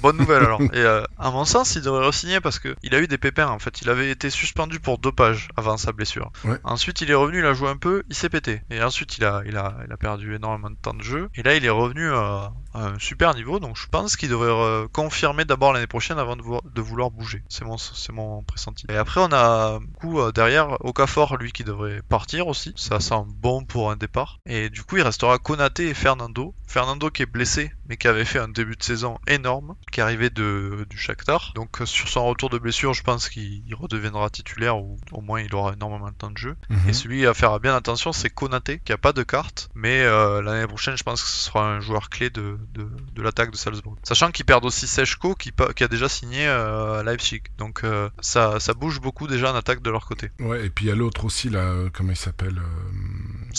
Bonne 0.00 0.16
nouvelle 0.16 0.42
alors. 0.42 0.60
Et 0.62 0.68
euh, 0.76 1.02
à 1.18 1.30
mon 1.30 1.44
sens, 1.44 1.74
il 1.76 1.82
devrait 1.82 2.06
re-signer 2.06 2.40
parce 2.40 2.58
que 2.58 2.74
il 2.82 2.94
a 2.94 3.00
eu 3.00 3.06
des 3.06 3.18
pépins 3.18 3.48
en 3.48 3.58
fait. 3.58 3.80
Il 3.82 3.90
avait 3.90 4.10
été 4.10 4.30
suspendu 4.30 4.80
pour 4.80 4.98
dopage 4.98 5.48
avant 5.56 5.76
sa 5.76 5.92
blessure. 5.92 6.30
Ouais. 6.44 6.58
Ensuite, 6.64 7.00
il 7.00 7.10
est 7.10 7.14
revenu, 7.14 7.38
il 7.40 7.46
a 7.46 7.54
joué 7.54 7.68
un 7.68 7.76
peu, 7.76 8.02
il 8.08 8.14
s'est 8.14 8.28
pété. 8.28 8.62
Et 8.70 8.82
ensuite, 8.82 9.18
il 9.18 9.24
a, 9.24 9.42
il 9.46 9.56
a, 9.56 9.76
il 9.86 9.92
a 9.92 9.96
perdu 9.96 10.34
énormément 10.34 10.70
de 10.70 10.76
temps 10.76 10.94
de 10.94 11.02
jeu. 11.02 11.28
Et 11.34 11.42
là, 11.42 11.54
il 11.54 11.64
est 11.64 11.70
revenu 11.70 12.10
à, 12.10 12.52
à 12.74 12.86
un 12.86 12.98
super 12.98 13.34
niveau. 13.34 13.60
Donc, 13.60 13.76
je 13.76 13.86
pense 13.86 14.16
qu'il 14.16 14.28
devrait 14.28 14.50
euh, 14.50 14.88
confirmer 14.92 15.44
d'abord 15.44 15.72
l'année 15.72 15.86
prochaine 15.86 16.18
avant 16.18 16.36
de, 16.36 16.42
vouloir- 16.42 16.62
de 16.64 16.80
vouloir 16.80 17.10
bouger. 17.10 17.42
C'est 17.48 17.64
mon, 17.64 17.78
c'est 17.78 18.12
mon 18.12 18.42
pressenti. 18.42 18.86
Et 18.88 18.96
après, 18.96 19.20
on 19.20 19.32
a 19.32 19.78
du 19.78 19.92
coup 19.94 20.20
euh, 20.20 20.32
derrière 20.32 20.76
Okafor, 20.84 21.36
lui 21.36 21.52
qui 21.52 21.64
devrait 21.64 22.02
partir 22.08 22.46
aussi. 22.48 22.72
Ça 22.76 23.00
sent 23.00 23.22
bon 23.26 23.64
pour 23.64 23.90
un 23.90 23.96
départ. 23.96 24.38
Et 24.46 24.70
du 24.70 24.82
coup, 24.82 24.96
il 24.96 25.02
restera 25.02 25.38
Konaté 25.38 25.88
et 25.88 25.94
Fernando. 25.94 26.54
Fernando 26.66 27.10
qui 27.10 27.22
est 27.22 27.26
blessé, 27.26 27.72
mais 27.88 27.96
qui 27.96 28.06
avait 28.06 28.24
fait 28.24 28.38
un 28.38 28.48
début 28.48 28.76
de 28.76 28.82
saison 28.82 29.18
énorme, 29.26 29.74
qui 29.90 30.00
arrivait 30.00 30.30
de, 30.30 30.86
du 30.88 30.96
Shakhtar. 30.96 31.52
Donc 31.54 31.80
euh, 31.80 31.86
sur 31.86 32.08
son 32.08 32.26
retour 32.26 32.50
de 32.50 32.58
blessure, 32.58 32.94
je 32.94 33.02
pense 33.02 33.28
qu'il 33.28 33.62
il 33.66 33.74
redeviendra 33.74 34.30
titulaire 34.30 34.78
ou 34.78 34.98
au 35.12 35.20
moins 35.20 35.40
il 35.40 35.54
aura 35.54 35.72
énormément 35.74 36.08
de 36.08 36.14
temps 36.14 36.30
de 36.30 36.38
jeu. 36.38 36.56
Mhm. 36.68 36.88
Et 36.88 36.92
celui 36.92 37.26
à 37.26 37.34
faire 37.34 37.58
bien 37.60 37.74
attention, 37.74 38.12
c'est 38.12 38.30
Konaté, 38.30 38.80
qui 38.84 38.92
a 38.92 38.98
pas 38.98 39.12
de 39.12 39.22
carte, 39.22 39.70
mais 39.74 40.02
euh, 40.02 40.42
l'année 40.42 40.66
prochaine, 40.66 40.96
je 40.96 41.02
pense 41.02 41.22
que 41.22 41.28
ce 41.28 41.44
sera 41.44 41.68
un 41.68 41.80
joueur 41.80 42.08
clé 42.10 42.30
de, 42.30 42.58
de, 42.72 42.88
de 43.12 43.22
l'attaque 43.22 43.50
de 43.50 43.56
Salzbourg. 43.56 43.96
Sachant 44.02 44.30
qu'ils 44.30 44.46
perdent 44.46 44.64
aussi 44.64 44.86
Sechko, 44.86 45.34
qui, 45.34 45.52
a 45.84 45.88
déjà 45.88 46.08
signé 46.08 46.46
euh, 46.46 47.00
à 47.00 47.02
Leipzig. 47.02 47.42
Donc 47.58 47.84
euh, 47.84 48.08
ça, 48.20 48.60
ça 48.60 48.74
bouge 48.74 49.00
beaucoup 49.00 49.26
déjà 49.26 49.52
en 49.52 49.54
attaque 49.54 49.82
de 49.82 49.90
leur 49.90 50.06
côté. 50.06 50.30
Ouais, 50.38 50.66
et 50.66 50.70
puis 50.70 50.86
il 50.86 50.88
y 50.88 50.92
a 50.92 50.94
l'autre 50.94 51.24
aussi, 51.24 51.50
là, 51.50 51.88
comment 51.92 52.12
il 52.12 52.16
s'appelle 52.16 52.58
euh, 52.58 53.52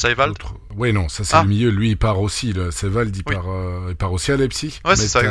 Ouais, 0.78 0.92
non, 0.92 1.10
ça 1.10 1.24
c'est 1.24 1.36
Ah. 1.36 1.44
le 1.44 1.50
milieu. 1.50 1.70
Lui, 1.70 1.90
il 1.92 1.98
part 1.98 2.20
aussi. 2.20 2.54
Là. 2.54 2.72
Sevald, 2.72 3.16
il, 3.16 3.24
Oui. 3.26 3.36
part, 3.36 3.46
euh, 3.50 3.88
il 3.90 3.96
part 3.96 4.12
aussi 4.14 4.32
à 4.32 4.38
Leipzig. 4.38 4.80
Ouais, 4.86 4.96
c'est 4.96 5.08
ça, 5.08 5.22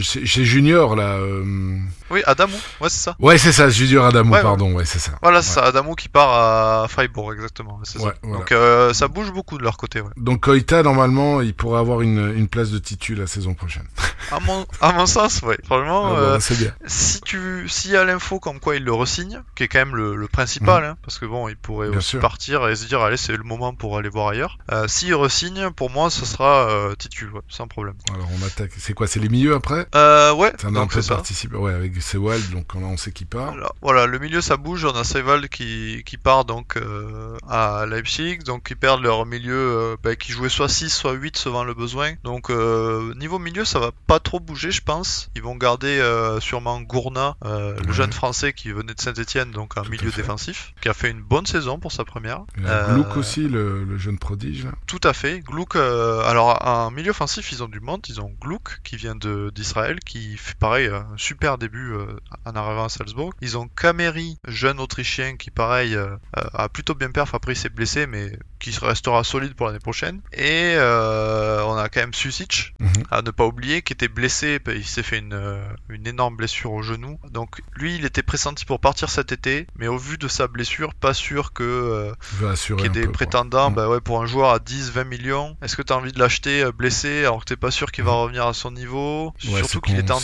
Chez, 0.00 0.44
Junior, 0.44 0.96
là. 0.96 1.16
euh, 1.16 1.76
Oui, 2.10 2.20
Adamou, 2.26 2.56
ouais, 2.80 2.88
c'est 2.88 3.00
ça. 3.02 3.16
Ouais, 3.18 3.38
c'est 3.38 3.52
ça, 3.52 3.68
Junior 3.68 4.06
Adamou, 4.06 4.32
Ouais, 4.34 4.42
pardon. 4.42 4.72
Ouais, 4.74 4.84
c'est 4.84 4.98
ça. 4.98 5.12
Voilà, 5.22 5.42
c'est 5.42 5.54
ça, 5.54 5.62
Adamou 5.64 5.94
qui 5.94 6.08
part 6.08 6.82
à 6.84 6.88
Freiburg, 6.88 7.32
exactement. 7.34 7.80
c'est 7.84 7.98
ça. 7.98 8.14
Voilà. 8.22 8.38
Donc 8.38 8.52
euh, 8.52 8.92
ça 8.92 9.08
bouge 9.08 9.32
beaucoup 9.32 9.58
de 9.58 9.62
leur 9.62 9.76
côté. 9.76 10.02
Donc 10.16 10.40
Koita, 10.44 10.82
normalement, 10.82 11.40
il 11.40 11.54
pourrait 11.54 11.80
avoir 11.80 12.00
une, 12.02 12.32
une 12.36 12.48
place 12.48 12.70
de 12.70 12.78
titu 12.78 13.14
la 13.14 13.26
saison 13.26 13.54
prochaine. 13.54 13.84
À 14.30 14.40
mon, 14.40 14.66
à 14.80 14.92
mon 14.92 15.06
sens, 15.06 15.42
ouais. 15.42 15.58
Franchement, 15.64 16.14
Ah, 16.16 16.20
bah, 16.20 16.36
c'est 16.40 16.56
bien. 16.58 16.72
si 16.86 17.20
tu, 17.22 17.68
s'il 17.68 17.90
y 17.92 17.96
a 17.96 18.04
l'info 18.04 18.38
comme 18.40 18.60
quoi 18.60 18.76
il 18.76 18.84
le 18.84 18.92
resigne, 18.92 19.40
qui 19.56 19.64
est 19.64 19.68
quand 19.68 19.78
même 19.78 19.96
le, 19.96 20.14
le 20.16 20.28
principal, 20.28 20.84
hein, 20.84 20.96
parce 21.02 21.18
que 21.18 21.26
bon, 21.26 21.48
il 21.48 21.56
pourrait 21.56 21.88
Bien 21.88 21.98
aussi 21.98 22.08
sûr. 22.10 22.20
partir 22.20 22.68
et 22.68 22.76
se 22.76 22.86
dire, 22.86 23.00
allez, 23.02 23.16
c'est 23.16 23.36
le 23.36 23.42
moment 23.42 23.74
pour 23.74 23.96
aller 23.98 24.08
voir 24.08 24.28
ailleurs. 24.28 24.58
Euh, 24.70 24.81
s'il 24.88 25.14
resigne, 25.14 25.70
pour 25.70 25.90
moi, 25.90 26.10
ce 26.10 26.24
sera 26.24 26.68
euh, 26.70 26.94
titu, 26.94 27.26
ouais, 27.28 27.40
sans 27.48 27.66
problème. 27.68 27.94
Alors 28.12 28.28
on 28.40 28.46
attaque. 28.46 28.70
C'est 28.78 28.94
quoi 28.94 29.06
C'est 29.06 29.20
les 29.20 29.28
milieux 29.28 29.54
après? 29.54 29.86
Euh, 29.94 30.32
ouais, 30.34 30.52
Ça 30.60 30.68
un 30.68 30.72
donc 30.72 30.92
ça. 30.92 31.14
participé. 31.14 31.56
Ouais, 31.56 31.72
avec 31.72 32.00
Sewald, 32.00 32.50
donc 32.50 32.74
là 32.74 32.80
on 32.82 32.96
sait 32.96 33.12
qui 33.12 33.24
part. 33.24 33.52
Voilà, 33.52 33.72
voilà, 33.82 34.06
le 34.06 34.18
milieu 34.18 34.40
ça 34.40 34.56
bouge, 34.56 34.84
on 34.84 34.94
a 34.94 35.04
Seival 35.04 35.48
qui, 35.48 36.02
qui 36.04 36.16
part 36.16 36.44
donc 36.44 36.76
euh, 36.76 37.36
à 37.48 37.86
Leipzig, 37.86 38.38
donc 38.44 38.68
ils 38.70 38.76
perdent 38.76 39.02
leur 39.02 39.26
milieu 39.26 39.54
euh, 39.54 39.96
bah, 40.02 40.16
qui 40.16 40.32
jouait 40.32 40.48
soit 40.48 40.68
6 40.68 40.90
soit 40.90 41.12
8 41.12 41.36
selon 41.36 41.64
le 41.64 41.74
besoin. 41.74 42.12
Donc 42.24 42.50
euh, 42.50 43.14
niveau 43.16 43.38
milieu 43.38 43.64
ça 43.64 43.78
va 43.78 43.90
pas 44.06 44.18
trop 44.20 44.40
bouger 44.40 44.70
je 44.70 44.82
pense. 44.82 45.30
Ils 45.36 45.42
vont 45.42 45.56
garder 45.56 45.98
euh, 45.98 46.40
sûrement 46.40 46.80
Gourna, 46.80 47.36
euh, 47.44 47.76
le 47.86 47.92
jeune 47.92 48.12
français 48.12 48.52
qui 48.52 48.72
venait 48.72 48.94
de 48.94 49.00
Saint-Etienne, 49.00 49.50
donc 49.50 49.76
un 49.76 49.82
Tout 49.82 49.90
milieu 49.90 50.10
défensif, 50.10 50.72
qui 50.80 50.88
a 50.88 50.94
fait 50.94 51.10
une 51.10 51.22
bonne 51.22 51.46
saison 51.46 51.78
pour 51.78 51.92
sa 51.92 52.04
première. 52.04 52.40
Il 52.56 52.64
y 52.64 52.66
a 52.66 52.70
Euh, 52.72 52.94
Gluck 52.94 53.16
aussi, 53.16 53.48
le, 53.48 53.84
le 53.84 53.98
jeune 53.98 54.18
prodige. 54.18 54.64
Là. 54.64 54.71
Tout 54.86 55.00
à 55.04 55.12
fait. 55.12 55.40
Gluck, 55.40 55.76
euh, 55.76 56.22
alors 56.24 56.58
en 56.66 56.90
milieu 56.90 57.10
offensif, 57.10 57.50
ils 57.52 57.62
ont 57.62 57.68
du 57.68 57.80
monde. 57.80 58.02
Ils 58.08 58.20
ont 58.20 58.30
Gluck 58.40 58.80
qui 58.84 58.96
vient 58.96 59.16
d'Israël, 59.16 59.98
qui 60.00 60.36
fait 60.36 60.56
pareil 60.58 60.88
un 60.88 61.06
super 61.16 61.58
début 61.58 61.92
euh, 61.92 62.16
en 62.44 62.54
arrivant 62.54 62.84
à 62.84 62.88
Salzbourg. 62.88 63.32
Ils 63.40 63.56
ont 63.56 63.68
Kameri, 63.68 64.38
jeune 64.46 64.80
autrichien, 64.80 65.36
qui 65.36 65.50
pareil 65.50 65.94
euh, 65.96 66.16
euh, 66.36 66.42
a 66.52 66.68
plutôt 66.68 66.94
bien 66.94 67.10
perf. 67.10 67.34
Après 67.34 67.52
il 67.52 67.56
s'est 67.56 67.70
blessé, 67.70 68.06
mais 68.06 68.38
qui 68.62 68.74
restera 68.80 69.24
solide 69.24 69.54
pour 69.54 69.66
l'année 69.66 69.78
prochaine. 69.80 70.20
Et 70.32 70.74
euh, 70.76 71.62
on 71.66 71.76
a 71.76 71.88
quand 71.88 72.00
même 72.00 72.14
Susic 72.14 72.74
Mhm. 72.78 72.90
à 73.10 73.22
ne 73.22 73.30
pas 73.30 73.44
oublier, 73.44 73.82
qui 73.82 73.92
était 73.92 74.08
blessé. 74.08 74.58
Il 74.68 74.86
s'est 74.86 75.02
fait 75.02 75.18
une, 75.18 75.34
euh, 75.34 75.62
une 75.88 76.06
énorme 76.06 76.36
blessure 76.36 76.72
au 76.72 76.82
genou. 76.82 77.18
Donc 77.30 77.60
lui, 77.74 77.96
il 77.96 78.04
était 78.04 78.22
pressenti 78.22 78.64
pour 78.64 78.80
partir 78.80 79.10
cet 79.10 79.32
été, 79.32 79.66
mais 79.78 79.88
au 79.88 79.98
vu 79.98 80.16
de 80.18 80.28
sa 80.28 80.46
blessure, 80.46 80.94
pas 80.94 81.12
sûr 81.14 81.52
que 81.52 81.62
euh, 81.64 82.12
Je 82.38 82.44
vais 82.46 82.52
assurer 82.52 82.80
qui 82.82 82.86
est 82.86 82.90
un 82.90 82.92
des 82.92 83.06
peu, 83.06 83.12
prétendants 83.12 83.70
Mm. 83.70 83.74
bah 83.74 83.88
ouais, 83.88 84.00
pour 84.00 84.22
un 84.22 84.26
joueur 84.26 84.50
à 84.50 84.58
10-20 84.58 85.04
millions. 85.04 85.56
Est-ce 85.62 85.76
que 85.76 85.82
tu 85.82 85.92
as 85.92 85.96
envie 85.96 86.12
de 86.12 86.18
l'acheter 86.18 86.62
euh, 86.62 86.72
blessé 86.72 87.20
alors 87.24 87.40
que 87.40 87.46
t'es 87.46 87.56
pas 87.56 87.70
sûr 87.70 87.90
qu'il 87.92 88.04
va 88.04 88.12
revenir 88.12 88.46
à 88.46 88.54
son 88.54 88.70
niveau? 88.70 89.34
Ouais, 89.48 89.58
Surtout 89.58 89.80
qu'il 89.80 89.98
était 89.98 90.12
en 90.12 90.20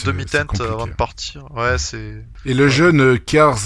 euh, 0.60 0.73
avant 0.73 0.86
de 0.86 0.93
partir. 0.93 1.44
Ouais, 1.52 1.77
c'est. 1.78 2.24
Et 2.44 2.55
le 2.55 2.69
jeune 2.69 3.19
Kars, 3.19 3.59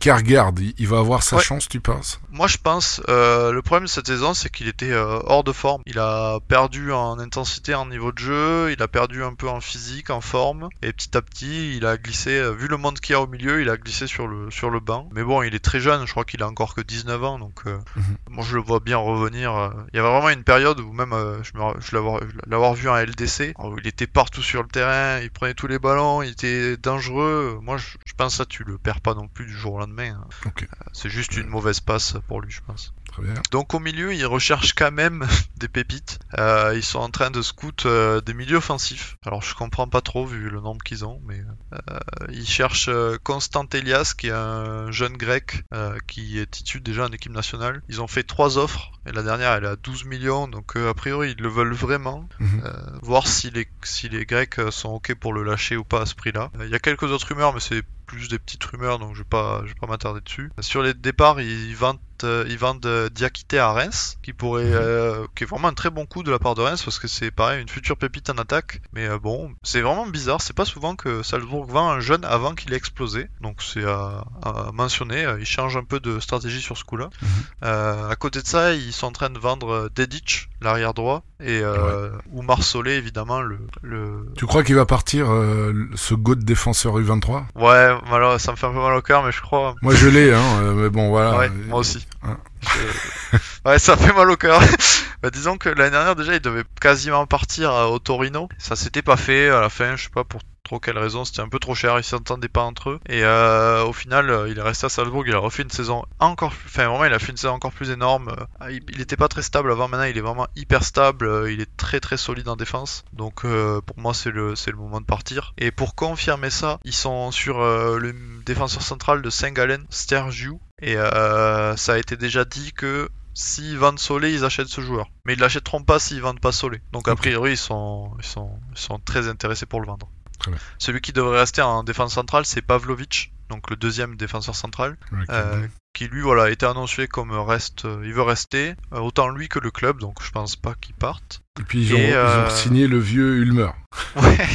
Kjærgaard, 0.00 0.52
il, 0.60 0.74
il 0.78 0.86
va 0.88 0.98
avoir 0.98 1.22
sa 1.22 1.36
Ouais. 1.36 1.42
chance, 1.42 1.68
tu 1.68 1.80
penses? 1.80 2.20
Moi 2.30 2.46
je 2.46 2.56
pense, 2.58 3.00
euh, 3.08 3.52
le 3.52 3.62
problème 3.62 3.84
de 3.86 3.90
cette 3.90 4.08
saison 4.20 4.34
c'est 4.34 4.50
qu'il 4.50 4.68
était 4.68 4.92
euh, 4.92 5.18
hors 5.24 5.44
de 5.44 5.52
forme. 5.52 5.82
Il 5.86 5.98
a 5.98 6.38
perdu 6.48 6.92
en 6.92 7.18
intensité, 7.18 7.74
en 7.74 7.86
niveau 7.86 8.12
de 8.12 8.18
jeu, 8.18 8.72
il 8.72 8.82
a 8.82 8.88
perdu 8.88 9.22
un 9.24 9.34
peu 9.34 9.48
en 9.48 9.60
physique, 9.60 10.10
en 10.10 10.20
forme, 10.20 10.68
et 10.82 10.92
petit 10.92 11.16
à 11.16 11.22
petit 11.22 11.76
il 11.76 11.86
a 11.86 11.96
glissé, 11.96 12.38
euh, 12.38 12.50
vu 12.52 12.68
le 12.68 12.76
monde 12.76 13.00
qu'il 13.00 13.12
y 13.14 13.16
a 13.16 13.20
au 13.20 13.26
milieu, 13.26 13.60
il 13.62 13.70
a 13.70 13.76
glissé 13.76 14.06
sur 14.06 14.26
le, 14.26 14.50
sur 14.50 14.70
le 14.70 14.80
banc. 14.80 15.08
Mais 15.12 15.22
bon, 15.22 15.42
il 15.42 15.54
est 15.54 15.64
très 15.64 15.80
jeune, 15.80 16.06
je 16.06 16.10
crois 16.12 16.24
qu'il 16.24 16.42
a 16.42 16.48
encore 16.48 16.74
que 16.74 16.80
19 16.80 17.22
ans, 17.24 17.38
donc 17.38 17.62
euh, 17.66 17.78
Mhm. 17.96 18.16
moi 18.30 18.44
je 18.48 18.54
le 18.56 18.62
vois 18.62 18.80
bien 18.80 18.98
revenir. 18.98 19.72
Il 19.92 19.96
y 19.96 20.00
avait 20.00 20.08
vraiment 20.10 20.28
une 20.30 20.44
période 20.44 20.80
où 20.80 20.92
même 20.92 21.12
euh, 21.12 21.42
je, 21.42 21.50
je 21.80 21.94
l'avoir- 21.96 22.74
vu 22.74 22.88
en 22.88 22.96
LDC, 22.96 23.54
où 23.58 23.78
il 23.78 23.86
était 23.86 24.06
partout 24.06 24.42
sur 24.42 24.62
le 24.62 24.68
terrain, 24.68 25.18
il 25.20 25.30
prenait 25.30 25.54
tous 25.54 25.66
les 25.66 25.78
ballons, 25.78 26.22
il 26.22 26.30
était 26.30 26.76
dangereux. 26.76 27.58
Moi 27.62 27.76
je, 27.78 27.86
je 28.06 28.12
pense 28.16 28.32
que 28.34 28.36
ça 28.38 28.46
tu 28.46 28.64
le 28.64 28.78
perds 28.78 29.00
pas 29.00 29.14
non 29.14 29.28
plus 29.28 29.46
du 29.46 29.52
jour 29.52 29.74
au 29.74 29.78
lendemain. 29.78 30.18
hein. 30.20 30.50
C'est 30.92 31.08
juste 31.08 31.36
une 31.36 31.46
mauvaise 31.46 31.80
passe 31.80 32.14
pour 32.28 32.40
lui, 32.40 32.50
je 32.50 32.60
pense. 32.66 32.92
Très 33.12 33.22
bien. 33.22 33.34
Donc 33.50 33.74
au 33.74 33.78
milieu, 33.78 34.14
ils 34.14 34.26
recherchent 34.26 34.74
quand 34.74 34.92
même 34.92 35.26
des 35.56 35.68
pépites. 35.68 36.18
Euh, 36.38 36.72
ils 36.74 36.84
sont 36.84 36.98
en 36.98 37.10
train 37.10 37.30
de 37.30 37.42
scout 37.42 37.86
euh, 37.86 38.20
des 38.20 38.34
milieux 38.34 38.58
offensifs. 38.58 39.16
Alors 39.24 39.42
je 39.42 39.54
comprends 39.54 39.88
pas 39.88 40.00
trop 40.00 40.26
vu 40.26 40.48
le 40.48 40.60
nombre 40.60 40.82
qu'ils 40.82 41.04
ont, 41.04 41.20
mais 41.26 41.40
euh, 41.72 41.98
ils 42.30 42.46
cherchent 42.46 42.90
Constant 43.24 43.66
Elias, 43.72 44.14
qui 44.16 44.28
est 44.28 44.32
un 44.32 44.90
jeune 44.90 45.16
grec 45.16 45.64
qui 46.06 46.38
est 46.38 46.50
titu 46.50 46.80
déjà 46.80 47.04
en 47.06 47.12
équipe 47.12 47.32
nationale. 47.32 47.82
Ils 47.88 48.00
ont 48.00 48.06
fait 48.06 48.22
trois 48.22 48.58
offres 48.58 48.92
et 49.06 49.12
la 49.12 49.22
dernière 49.22 49.52
elle 49.52 49.64
est 49.64 49.68
à 49.68 49.76
12 49.76 50.04
millions, 50.04 50.48
donc 50.48 50.76
a 50.76 50.94
priori 50.94 51.34
ils 51.36 51.42
le 51.42 51.48
veulent 51.48 51.74
vraiment. 51.74 52.28
Mhm. 52.38 52.62
Voir 53.02 53.26
si 53.26 53.50
les 53.50 53.68
si 53.82 54.08
les 54.08 54.26
Grecs 54.26 54.56
sont 54.70 54.90
ok 54.90 55.14
pour 55.14 55.32
le 55.32 55.42
lâcher 55.42 55.76
ou 55.76 55.84
pas 55.84 56.02
à 56.02 56.06
ce 56.06 56.14
prix-là. 56.14 56.50
Il 56.60 56.70
y 56.70 56.74
a 56.74 56.78
quelques 56.78 57.04
autres 57.04 57.28
rumeurs, 57.28 57.52
mais 57.52 57.60
c'est 57.60 57.82
plus 58.10 58.28
des 58.28 58.38
petites 58.38 58.64
rumeurs, 58.64 58.98
donc 58.98 59.14
je 59.14 59.20
vais 59.20 59.28
pas 59.28 59.60
je 59.64 59.68
vais 59.68 59.78
pas 59.80 59.86
m'attarder 59.86 60.20
dessus. 60.20 60.50
Sur 60.60 60.82
les 60.82 60.94
départs, 60.94 61.40
ils 61.40 61.74
vendent 61.76 61.98
euh, 62.22 62.44
ils 62.50 62.58
vendent 62.58 62.84
euh, 62.84 63.08
Diakité 63.08 63.58
à 63.58 63.72
Reims, 63.72 64.18
qui 64.22 64.34
pourrait, 64.34 64.64
Mhm. 64.64 64.72
euh, 64.74 65.26
qui 65.34 65.44
est 65.44 65.46
vraiment 65.46 65.68
un 65.68 65.72
très 65.72 65.88
bon 65.88 66.04
coup 66.04 66.22
de 66.22 66.30
la 66.30 66.38
part 66.38 66.54
de 66.54 66.60
Reims 66.60 66.82
parce 66.84 66.98
que 66.98 67.08
c'est 67.08 67.30
pareil 67.30 67.62
une 67.62 67.68
future 67.70 67.96
pépite 67.96 68.28
en 68.28 68.34
attaque. 68.36 68.82
Mais 68.92 69.06
euh, 69.08 69.18
bon, 69.18 69.50
c'est 69.62 69.80
vraiment 69.80 70.06
bizarre. 70.06 70.42
C'est 70.42 70.52
pas 70.54 70.66
souvent 70.66 70.96
que 70.96 71.22
Salzbourg 71.22 71.64
vend 71.64 71.88
un 71.88 72.00
jeune 72.00 72.26
avant 72.26 72.54
qu'il 72.54 72.74
ait 72.74 72.76
explosé, 72.76 73.28
donc 73.40 73.62
c'est 73.62 73.84
à, 73.84 74.24
à 74.42 74.70
mentionner. 74.74 75.26
Ils 75.38 75.46
changent 75.46 75.78
un 75.78 75.84
peu 75.84 75.98
de 75.98 76.20
stratégie 76.20 76.60
sur 76.60 76.76
ce 76.76 76.84
coup-là. 76.84 77.08
Mhm. 77.22 77.28
Euh, 77.64 78.10
à 78.10 78.16
côté 78.16 78.42
de 78.42 78.46
ça, 78.46 78.74
ils 78.74 78.92
sont 78.92 79.06
en 79.06 79.12
train 79.12 79.30
de 79.30 79.38
vendre 79.38 79.88
Dedic, 79.94 80.50
l'arrière 80.60 80.92
droit, 80.92 81.22
et 81.42 81.60
euh, 81.62 82.10
ou 82.32 82.42
Marsolé 82.42 82.92
évidemment 82.96 83.40
le, 83.40 83.60
le... 83.80 84.26
Tu 84.36 84.44
crois 84.44 84.62
qu'il 84.62 84.74
va 84.74 84.84
partir, 84.84 85.30
euh, 85.32 85.72
ce 85.94 86.12
goût 86.12 86.34
de 86.34 86.44
défenseur 86.44 86.98
U23 87.00 87.44
Ouais, 87.54 87.96
voilà, 88.06 88.38
ça 88.38 88.52
me 88.52 88.56
fait 88.56 88.66
un 88.66 88.72
peu 88.72 88.80
mal 88.80 88.94
au 88.96 89.02
cœur, 89.02 89.22
mais 89.24 89.32
je 89.32 89.40
crois. 89.40 89.74
Moi 89.82 89.94
je 89.94 90.08
l'ai, 90.08 90.32
hein, 90.32 90.42
euh, 90.62 90.74
mais 90.74 90.88
bon 90.90 91.08
voilà. 91.10 91.36
ouais, 91.38 91.48
moi 91.68 91.78
aussi. 91.80 92.06
hein. 92.22 92.36
Je- 92.62 93.38
Ouais, 93.64 93.78
ça 93.78 93.96
fait 93.96 94.12
mal 94.12 94.30
au 94.30 94.36
cœur. 94.36 94.58
bah, 95.22 95.30
disons 95.30 95.56
que 95.58 95.68
l'année 95.68 95.90
dernière 95.90 96.16
déjà, 96.16 96.34
il 96.34 96.40
devait 96.40 96.64
quasiment 96.80 97.26
partir 97.26 97.72
au 97.72 97.98
Torino. 97.98 98.48
Ça 98.58 98.74
s'était 98.76 99.02
pas 99.02 99.16
fait 99.16 99.48
à 99.50 99.60
la 99.60 99.68
fin, 99.68 99.96
je 99.96 100.04
sais 100.04 100.10
pas 100.10 100.24
pour 100.24 100.40
trop 100.70 100.78
quelle 100.78 100.98
raison, 100.98 101.24
c'était 101.24 101.40
un 101.40 101.48
peu 101.48 101.58
trop 101.58 101.74
cher, 101.74 101.98
ils 101.98 102.04
s'entendaient 102.04 102.48
pas 102.48 102.62
entre 102.62 102.90
eux. 102.90 103.00
Et 103.08 103.24
euh, 103.24 103.82
au 103.84 103.92
final, 103.92 104.30
euh, 104.30 104.48
il 104.48 104.56
est 104.56 104.62
resté 104.62 104.86
à 104.86 104.88
Salzbourg, 104.88 105.24
il 105.26 105.34
a 105.34 105.38
refait 105.38 105.64
une 105.64 105.70
saison 105.70 106.04
encore 106.20 106.52
plus... 106.52 106.68
Enfin, 106.68 106.86
vraiment, 106.86 107.04
il 107.04 107.12
a 107.12 107.18
fait 107.18 107.32
une 107.32 107.36
saison 107.36 107.54
encore 107.54 107.72
plus 107.72 107.90
énorme. 107.90 108.28
Euh, 108.62 108.70
Il, 108.70 108.84
il 108.90 109.00
était 109.00 109.16
pas 109.16 109.26
très 109.26 109.42
stable 109.42 109.72
avant, 109.72 109.88
maintenant 109.88 110.04
il 110.04 110.16
est 110.16 110.20
vraiment 110.20 110.46
hyper 110.54 110.84
stable, 110.84 111.48
il 111.50 111.60
est 111.60 111.76
très 111.76 111.98
très 111.98 112.16
solide 112.16 112.48
en 112.48 112.54
défense. 112.54 113.04
Donc 113.12 113.44
euh, 113.44 113.80
pour 113.80 113.98
moi, 113.98 114.14
c'est 114.14 114.30
le, 114.30 114.54
c'est 114.54 114.70
le 114.70 114.76
moment 114.76 115.00
de 115.00 115.06
partir. 115.06 115.54
Et 115.58 115.72
pour 115.72 115.96
confirmer 115.96 116.50
ça, 116.50 116.78
ils 116.84 116.94
sont 116.94 117.32
sur 117.32 117.60
euh, 117.60 117.98
le 117.98 118.14
défenseur 118.46 118.82
central 118.82 119.22
de 119.22 119.30
Saint-Gallen, 119.30 119.84
Stergiou. 119.90 120.60
Et 120.82 120.94
ça 120.94 121.92
a 121.94 121.98
été 121.98 122.16
déjà 122.16 122.44
dit 122.44 122.72
que 122.72 123.10
s'ils 123.34 123.76
vendent 123.76 123.98
Solé, 123.98 124.32
ils 124.32 124.44
achètent 124.44 124.68
ce 124.68 124.80
joueur. 124.80 125.10
Mais 125.24 125.34
ils 125.34 125.40
l'achèteront 125.40 125.82
pas 125.82 125.98
s'ils 125.98 126.22
vendent 126.22 126.40
pas 126.40 126.52
Solé. 126.52 126.80
Donc 126.92 127.08
a 127.08 127.16
priori, 127.16 127.52
ils 127.52 127.56
sont, 127.58 128.12
ils 128.20 128.24
sont, 128.24 128.52
ils 128.72 128.78
sont 128.78 129.00
très 129.00 129.28
intéressés 129.28 129.66
pour 129.66 129.80
le 129.80 129.86
vendre. 129.86 130.08
Très 130.40 130.50
bien. 130.50 130.60
Celui 130.78 131.00
qui 131.00 131.12
devrait 131.12 131.38
rester 131.38 131.62
en 131.62 131.84
défense 131.84 132.14
centrale, 132.14 132.44
c'est 132.44 132.62
Pavlovic, 132.62 133.32
donc 133.48 133.70
le 133.70 133.76
deuxième 133.76 134.16
défenseur 134.16 134.54
central, 134.56 134.96
Ouais, 135.12 135.18
euh, 135.30 135.66
qui 135.92 136.06
lui 136.08 136.20
voilà 136.22 136.44
a 136.44 136.50
été 136.50 136.64
annoncé 136.66 137.06
comme 137.08 137.32
reste, 137.32 137.84
euh, 137.84 138.00
il 138.04 138.12
veut 138.14 138.22
rester, 138.22 138.74
euh, 138.94 138.98
autant 139.00 139.28
lui 139.28 139.48
que 139.48 139.58
le 139.58 139.70
club, 139.70 139.98
donc 139.98 140.16
je 140.22 140.30
pense 140.30 140.56
pas 140.56 140.74
qu'il 140.80 140.94
parte. 140.94 141.42
Et 141.58 141.62
puis 141.64 141.82
ils 141.84 141.94
ont, 141.94 141.98
et, 141.98 142.10
ils 142.10 142.14
ont 142.46 142.50
signé 142.50 142.86
le 142.88 142.98
vieux 142.98 143.36
Ulmer. 143.38 143.70
Ouais, 144.16 144.48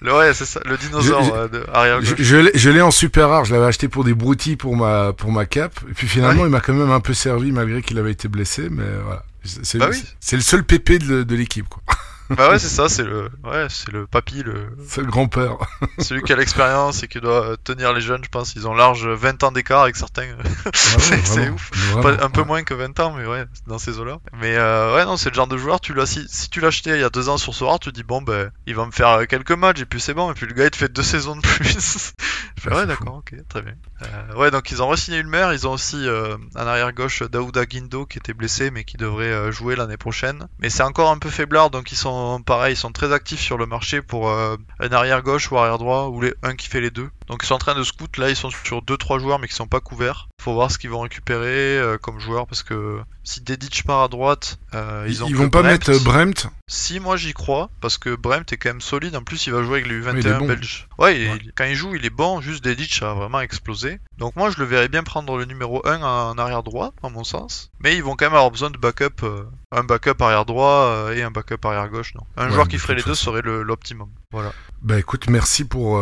le, 0.00 0.16
ouais 0.16 0.34
c'est 0.34 0.46
ça, 0.46 0.60
le 0.64 0.76
dinosaure 0.78 1.48
arrière 1.74 2.00
Je, 2.02 2.14
je 2.18 2.36
l'ai- 2.36 2.50
je 2.54 2.70
l'ai 2.70 2.80
en 2.80 2.90
super 2.90 3.28
rare, 3.28 3.44
je 3.44 3.54
l'avais 3.54 3.66
acheté 3.66 3.86
pour 3.88 4.02
des 4.02 4.14
broutilles 4.14 4.56
pour 4.56 4.76
ma, 4.76 5.12
pour 5.12 5.30
ma 5.30 5.44
cape. 5.46 5.78
Et 5.90 5.92
puis 5.94 6.08
finalement, 6.08 6.44
il 6.46 6.50
m'a 6.50 6.60
quand 6.60 6.72
même 6.74 6.90
un 6.90 7.00
peu 7.00 7.14
servi 7.14 7.52
malgré 7.52 7.82
qu'il 7.82 7.98
avait 7.98 8.12
été 8.12 8.28
blessé. 8.28 8.68
Mais 8.70 8.84
voilà. 9.04 9.24
C'est 9.44 9.78
Bah 9.78 9.88
oui. 9.90 10.02
le 10.32 10.40
seul 10.40 10.64
pépé 10.64 10.98
de, 10.98 11.22
de 11.22 11.36
l'équipe. 11.36 11.68
quoi. 11.68 11.82
Bah 12.30 12.50
ouais 12.50 12.58
c'est 12.58 12.68
ça, 12.68 12.88
c'est 12.88 13.04
le, 13.04 13.30
ouais 13.44 13.66
c'est 13.70 13.90
le 13.90 14.06
papy, 14.06 14.42
le, 14.42 14.76
C'est 14.86 15.00
le 15.00 15.06
grand-père. 15.06 15.56
celui 15.98 16.22
qui 16.22 16.32
a 16.32 16.36
l'expérience 16.36 17.02
et 17.02 17.08
qui 17.08 17.20
doit 17.20 17.56
tenir 17.64 17.92
les 17.92 18.00
jeunes, 18.00 18.22
je 18.22 18.28
pense. 18.28 18.54
Ils 18.54 18.68
ont 18.68 18.74
large 18.74 19.06
20 19.06 19.42
ans 19.44 19.52
d'écart 19.52 19.82
avec 19.82 19.96
certains. 19.96 20.28
C'est 20.74 21.48
ouf. 21.48 21.70
vraiment, 21.92 22.22
un 22.22 22.30
peu 22.30 22.40
ouais. 22.40 22.46
moins 22.46 22.62
que 22.62 22.74
20 22.74 23.00
ans, 23.00 23.14
mais 23.16 23.26
ouais, 23.26 23.44
dans 23.66 23.78
ces 23.78 23.98
eaux-là. 23.98 24.18
Mais 24.40 24.56
euh, 24.56 24.94
ouais, 24.94 25.04
non, 25.04 25.16
c'est 25.16 25.30
le 25.30 25.34
genre 25.34 25.46
de 25.46 25.56
joueur, 25.56 25.80
tu 25.80 25.94
l'as, 25.94 26.06
si, 26.06 26.26
si 26.28 26.50
tu 26.50 26.60
l'as 26.60 26.68
acheté 26.68 26.90
il 26.90 27.00
y 27.00 27.04
a 27.04 27.10
deux 27.10 27.28
ans 27.28 27.38
sur 27.38 27.54
Sora, 27.54 27.78
tu 27.78 27.90
te 27.90 27.94
dis, 27.94 28.02
bon, 28.02 28.22
ben, 28.22 28.50
il 28.66 28.74
va 28.74 28.86
me 28.86 28.90
faire 28.90 29.26
quelques 29.26 29.52
matchs 29.52 29.80
et 29.80 29.86
puis 29.86 30.00
c'est 30.00 30.14
bon. 30.14 30.30
Et 30.30 30.34
puis 30.34 30.46
le 30.46 30.54
gars, 30.54 30.64
il 30.64 30.70
te 30.70 30.76
fait 30.76 30.92
deux 30.92 31.02
saisons 31.02 31.36
de 31.36 31.40
plus. 31.40 32.12
Je 32.56 32.62
fais, 32.62 32.74
ouais, 32.74 32.86
d'accord, 32.86 33.16
ok, 33.16 33.34
très 33.48 33.62
bien. 33.62 33.74
Euh, 34.02 34.34
ouais, 34.34 34.50
donc 34.50 34.70
ils 34.70 34.82
ont 34.82 34.88
re-signé 34.88 35.18
Ulmer, 35.18 35.48
ils 35.52 35.66
ont 35.66 35.72
aussi 35.72 35.96
euh, 35.96 36.36
un 36.54 36.66
arrière-gauche, 36.66 37.22
Daouda 37.22 37.66
Guindo, 37.66 38.06
qui 38.06 38.18
était 38.18 38.32
blessé, 38.32 38.70
mais 38.70 38.84
qui 38.84 38.96
devrait 38.96 39.32
euh, 39.32 39.50
jouer 39.50 39.76
l'année 39.76 39.96
prochaine. 39.96 40.46
Mais 40.60 40.70
c'est 40.70 40.82
encore 40.82 41.10
un 41.10 41.18
peu 41.18 41.30
faiblard, 41.30 41.70
donc 41.70 41.90
ils 41.90 41.96
sont, 41.96 42.40
pareil, 42.42 42.74
ils 42.74 42.76
sont 42.76 42.92
très 42.92 43.12
actifs 43.12 43.40
sur 43.40 43.58
le 43.58 43.66
marché 43.66 44.00
pour 44.02 44.30
euh, 44.30 44.56
un 44.80 44.92
arrière-gauche 44.92 45.50
ou 45.50 45.58
arrière-droit, 45.58 46.08
ou 46.08 46.20
les, 46.20 46.34
un 46.42 46.54
qui 46.54 46.68
fait 46.68 46.80
les 46.80 46.90
deux. 46.90 47.10
Donc 47.28 47.40
ils 47.42 47.46
sont 47.46 47.54
en 47.54 47.58
train 47.58 47.74
de 47.74 47.82
scout, 47.82 48.16
là 48.16 48.30
ils 48.30 48.36
sont 48.36 48.50
sur 48.50 48.82
2-3 48.82 49.20
joueurs, 49.20 49.38
mais 49.38 49.48
qui 49.48 49.54
sont 49.54 49.66
pas 49.66 49.80
couverts. 49.80 50.28
Faut 50.42 50.54
voir 50.54 50.70
ce 50.70 50.78
qu'ils 50.78 50.90
vont 50.90 51.00
récupérer 51.00 51.78
euh, 51.78 51.98
comme 51.98 52.18
joueurs, 52.20 52.46
parce 52.46 52.62
que 52.62 53.00
si 53.24 53.40
Dedic 53.42 53.84
part 53.84 54.02
à 54.02 54.08
droite, 54.08 54.58
euh, 54.74 55.04
ils, 55.08 55.22
ont 55.22 55.28
ils 55.28 55.36
vont 55.36 55.50
pas 55.50 55.60
Bremt. 55.62 55.72
mettre 55.72 55.90
euh, 55.90 55.98
Bremt. 55.98 56.46
Si, 56.70 57.00
moi 57.00 57.16
j'y 57.16 57.34
crois, 57.34 57.68
parce 57.80 57.98
que 57.98 58.14
Bremt 58.14 58.50
est 58.52 58.56
quand 58.56 58.70
même 58.70 58.80
solide. 58.80 59.14
En 59.16 59.22
plus, 59.22 59.46
il 59.46 59.52
va 59.52 59.62
jouer 59.62 59.80
avec 59.80 59.86
le 59.88 59.96
Oui, 60.00 60.10
il 60.20 60.26
est 60.26 60.30
U21 60.30 60.38
bon. 60.38 60.46
belge. 60.46 60.88
Ouais, 60.98 61.20
il- 61.20 61.52
quand 61.54 61.64
il 61.64 61.74
joue, 61.74 61.94
il 61.94 62.04
est 62.06 62.10
bon. 62.10 62.40
Juste 62.40 62.64
Dedic 62.64 63.02
a 63.02 63.12
vraiment 63.14 63.40
explosé. 63.40 63.98
Donc, 64.16 64.34
moi, 64.36 64.48
je 64.50 64.58
le 64.58 64.64
verrais 64.64 64.88
bien 64.88 65.02
prendre 65.02 65.36
le 65.36 65.44
numéro 65.44 65.86
1 65.86 66.00
en 66.02 66.38
arrière 66.38 66.62
droit, 66.62 66.92
à 67.02 67.08
mon 67.10 67.24
sens. 67.24 67.70
Mais 67.80 67.94
ils 67.96 68.02
vont 68.02 68.16
quand 68.16 68.26
même 68.26 68.34
avoir 68.34 68.50
besoin 68.50 68.70
de 68.70 68.78
backup. 68.78 69.22
euh, 69.24 69.44
un 69.72 69.84
backup 69.84 70.14
arrière 70.20 70.46
droit 70.46 71.10
et 71.14 71.22
un 71.22 71.30
backup 71.30 71.58
arrière 71.64 71.88
gauche, 71.90 72.14
non. 72.14 72.22
Un 72.38 72.46
Ouais, 72.46 72.52
joueur 72.54 72.68
qui 72.68 72.78
ferait 72.78 72.94
les 72.94 73.02
deux 73.02 73.14
serait 73.14 73.42
l'optimum. 73.42 74.08
Voilà. 74.32 74.52
Bah 74.82 74.98
écoute, 74.98 75.28
merci 75.28 75.64
pour, 75.64 75.98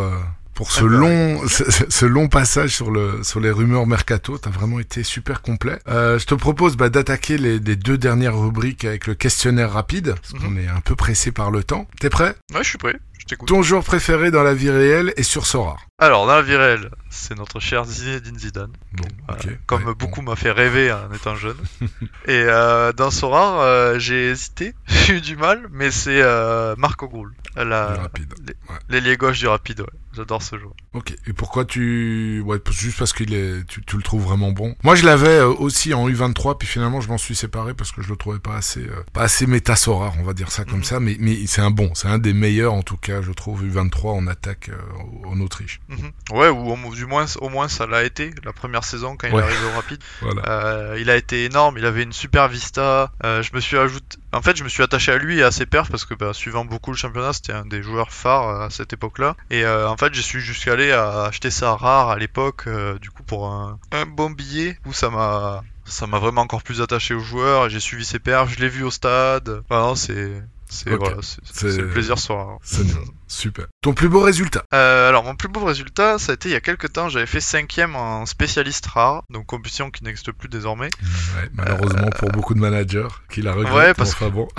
pour 0.57 0.73
ce 0.73 0.85
long, 0.85 1.41
ce, 1.47 2.07
long 2.07 2.29
passage 2.29 2.71
sur, 2.71 2.91
le, 2.91 3.23
sur 3.23 3.39
les 3.41 3.51
rumeurs 3.51 3.87
mercato. 3.87 4.39
T'as 4.39 4.51
vraiment 4.51 4.81
été 4.81 5.03
super 5.05 5.43
complet. 5.43 5.79
Euh, 5.87 6.19
je 6.19 6.27
te 6.27 6.35
propose 6.35 6.77
bah, 6.77 6.89
d'attaquer 6.89 7.37
les, 7.39 7.59
les 7.61 7.77
deux 7.77 7.99
dernières 7.99 8.37
rubriques 8.37 8.85
avec 8.85 9.07
le 9.07 9.15
questionnaire 9.15 9.71
rapide, 9.73 10.15
parce 10.21 10.33
Mhm. 10.33 10.41
qu'on 10.41 10.57
est 10.57 10.67
un 10.69 10.81
peu 10.81 10.97
pressé 10.97 11.31
par 11.31 11.51
le 11.51 11.63
temps. 11.63 11.87
T'es 12.01 12.11
prêt? 12.11 12.35
Ouais, 12.55 12.63
je 12.65 12.69
suis 12.71 12.79
prêt. 12.79 12.97
Je 13.19 13.25
t'écoute. 13.27 13.49
Ton 13.49 13.63
joueur 13.63 13.83
préféré 13.85 14.31
dans 14.31 14.43
la 14.43 14.55
vie 14.55 14.71
réelle 14.71 15.13
et 15.17 15.23
sur 15.23 15.47
Sora. 15.47 15.77
Alors, 15.99 16.27
dans 16.27 16.37
la 16.37 16.43
vie 16.43 16.55
réelle, 16.57 16.91
c'est 17.11 17.37
notre 17.37 17.61
cher 17.61 17.85
Zinedine 17.85 18.39
Zidane. 18.39 18.71
Bon, 18.93 19.05
Voilà. 19.27 19.43
ok. 19.43 19.51
Comme 19.67 19.85
ouais, 19.85 19.95
beaucoup 19.95 20.21
bon. 20.23 20.31
m'a 20.31 20.37
fait 20.37 20.51
rêver 20.53 20.93
en 20.93 21.13
étant 21.13 21.35
jeune. 21.35 21.57
et 22.27 22.45
euh, 22.47 22.93
dans 22.93 23.11
Sora, 23.11 23.63
euh, 23.65 23.99
j'ai 23.99 24.31
hésité, 24.31 24.75
j'ai 24.87 25.15
eu 25.17 25.21
du 25.21 25.37
mal, 25.37 25.67
mais 25.73 25.91
c'est 25.91 26.21
euh, 26.23 26.75
Marco 26.79 27.09
Groul, 27.09 27.33
Le 27.57 27.65
la- 27.65 27.87
rapide. 27.95 28.33
Ouais. 28.69 28.77
l'ailier 28.91 29.17
gauche 29.17 29.39
du 29.41 29.49
rapide. 29.49 29.81
Ouais. 29.81 29.87
J'adore 30.17 30.43
ce 30.43 30.59
joueur. 30.59 30.73
Ok. 30.95 31.15
Et 31.27 31.33
pourquoi 31.33 31.65
tu, 31.65 32.41
ouais, 32.45 32.59
juste 32.71 32.99
parce 32.99 33.13
qu'il 33.13 33.35
est, 33.35 33.65
tu, 33.67 33.83
tu 33.85 33.97
le 33.97 34.03
trouves 34.03 34.23
vraiment 34.25 34.51
bon. 34.53 34.75
Moi, 34.83 34.95
je 34.95 35.05
l'avais 35.05 35.29
euh, 35.41 35.49
aussi 35.49 35.93
en 35.95 36.09
U23, 36.09 36.57
puis 36.59 36.67
finalement, 36.67 37.01
je 37.01 37.09
m'en 37.09 37.19
suis 37.19 37.35
séparé 37.37 37.75
parce 37.75 37.93
que 37.93 38.01
je 38.03 38.09
le 38.09 38.17
trouvais 38.17 38.39
pas 38.39 38.57
assez, 38.57 38.81
euh, 38.81 39.05
pas 39.13 39.23
assez 39.23 39.47
méta 39.47 39.77
Sora, 39.77 40.13
on 40.19 40.23
va 40.23 40.33
dire 40.33 40.51
ça 40.51 40.65
comme 40.65 40.79
Mhm. 40.79 40.85
ça. 40.85 41.01
Mais, 41.01 41.17
mais 41.21 41.47
c'est 41.47 41.61
un 41.61 41.71
bon, 41.71 41.91
c'est 41.95 42.09
un 42.09 42.19
des 42.19 42.33
meilleurs 42.33 42.73
en 42.73 42.83
tout 42.83 42.97
cas, 42.97 43.21
je 43.23 43.31
trouve 43.33 43.63
U23 43.65 44.09
en 44.17 44.27
attaque 44.27 44.71
euh, 44.71 45.27
en 45.29 45.39
Autriche. 45.41 45.81
Mhm. 45.89 46.11
Ouais, 46.33 46.49
ou 46.49 46.73
au, 46.73 46.95
du 46.95 47.05
moins, 47.07 47.27
au 47.41 47.49
moins 47.51 47.69
ça 47.69 47.87
l'a 47.87 48.05
été 48.05 48.31
la 48.45 48.53
première 48.53 48.85
saison 48.85 49.17
quand 49.19 49.29
il 49.29 49.35
Ouais. 49.35 49.43
est 49.43 49.45
arrivé 49.45 49.65
au 49.73 49.77
rapide. 49.77 50.01
Voilà. 50.23 50.43
Euh, 50.49 50.97
il 50.99 51.11
a 51.11 51.17
été 51.17 51.45
énorme, 51.45 51.77
il 51.79 51.85
avait 51.85 52.03
une 52.03 52.13
super 52.13 52.49
vista. 52.49 53.13
Je 53.23 53.55
me 53.55 53.61
suis 53.61 53.77
ajouté, 53.77 54.17
en 54.37 54.43
fait, 54.43 54.57
je 54.57 54.65
me 54.65 54.69
suis 54.69 54.83
attaché 54.83 55.13
à 55.13 55.19
lui 55.19 55.39
et 55.39 55.43
à 55.43 55.51
ses 55.51 55.67
perfs 55.67 55.91
parce 55.91 56.05
que 56.05 56.15
bah, 56.15 56.33
suivant 56.33 56.65
beaucoup 56.65 56.91
le 56.93 56.97
championnat, 56.97 57.33
c'était 57.33 57.53
un 57.53 57.65
des 57.67 57.83
joueurs 57.83 58.13
phares 58.13 58.49
euh, 58.49 58.67
à 58.67 58.71
cette 58.71 58.93
époque-là. 58.93 59.37
Et 59.51 59.65
euh, 59.65 59.89
en 59.89 59.97
fait, 59.97 60.15
je 60.15 60.21
suis 60.21 60.41
jusqu'à 60.41 60.73
allé 60.73 60.93
à 60.93 61.25
acheter 61.25 61.51
ça 61.51 61.75
rare 61.75 62.11
à 62.11 62.19
l'époque, 62.19 62.65
euh, 62.67 62.99
du 62.99 63.11
coup 63.11 63.23
pour 63.23 63.49
un, 63.49 63.79
un 63.93 64.07
bon 64.07 64.31
billet 64.31 64.79
où 64.87 64.93
ça 64.93 65.11
m'a 65.11 65.63
ça 65.85 66.07
m'a 66.09 66.19
vraiment 66.19 66.41
encore 66.43 66.63
plus 66.63 66.81
attaché 66.83 67.15
au 67.15 67.21
joueur. 67.21 67.67
et 67.67 67.71
J'ai 67.71 67.81
suivi 67.81 68.05
ses 68.05 68.19
perfs, 68.19 68.51
je 68.53 68.59
l'ai 68.59 68.69
vu 68.69 68.83
au 68.83 68.91
stade. 68.91 69.63
Voilà, 69.71 69.95
c'est 69.97 70.43
c'est 70.69 70.91
voilà, 70.99 71.23
c'est- 71.23 71.41
C'est- 71.45 71.71
c'est 71.71 71.83
le 71.83 71.91
plaisir 71.91 72.19
soir. 72.19 72.59
C'est. 72.63 72.83
Super. 73.29 73.67
Ton 73.83 73.93
plus 73.93 74.09
beau 74.09 74.21
résultat? 74.21 74.65
Euh, 74.73 75.09
alors 75.09 75.25
mon 75.25 75.35
plus 75.35 75.49
beau 75.49 75.65
résultat, 75.65 76.19
ça 76.19 76.33
a 76.33 76.35
été 76.35 76.49
il 76.49 76.53
y 76.53 76.57
a 76.57 76.61
quelques 76.61 76.93
temps, 76.93 77.09
j'avais 77.09 77.27
fait 77.27 77.41
cinquième 77.41 77.97
en 77.97 78.27
spécialiste 78.27 78.87
rare, 78.87 79.23
donc 79.31 79.47
compétition 79.47 79.91
qui 79.91 80.05
n'existe 80.05 80.33
plus 80.33 80.49
désormais. 80.49 80.91
Ouais, 81.37 81.49
Malheureusement 81.55 82.09
pour 82.19 82.31
beaucoup 82.31 82.55
de 82.55 82.61
managers 82.61 83.09
qui 83.31 83.43
la 83.43 83.53
regrettent. 83.53 83.75
Ouais, 83.75 83.95
parce 83.95 84.13
enfin 84.13 84.29
bon. 84.29 84.49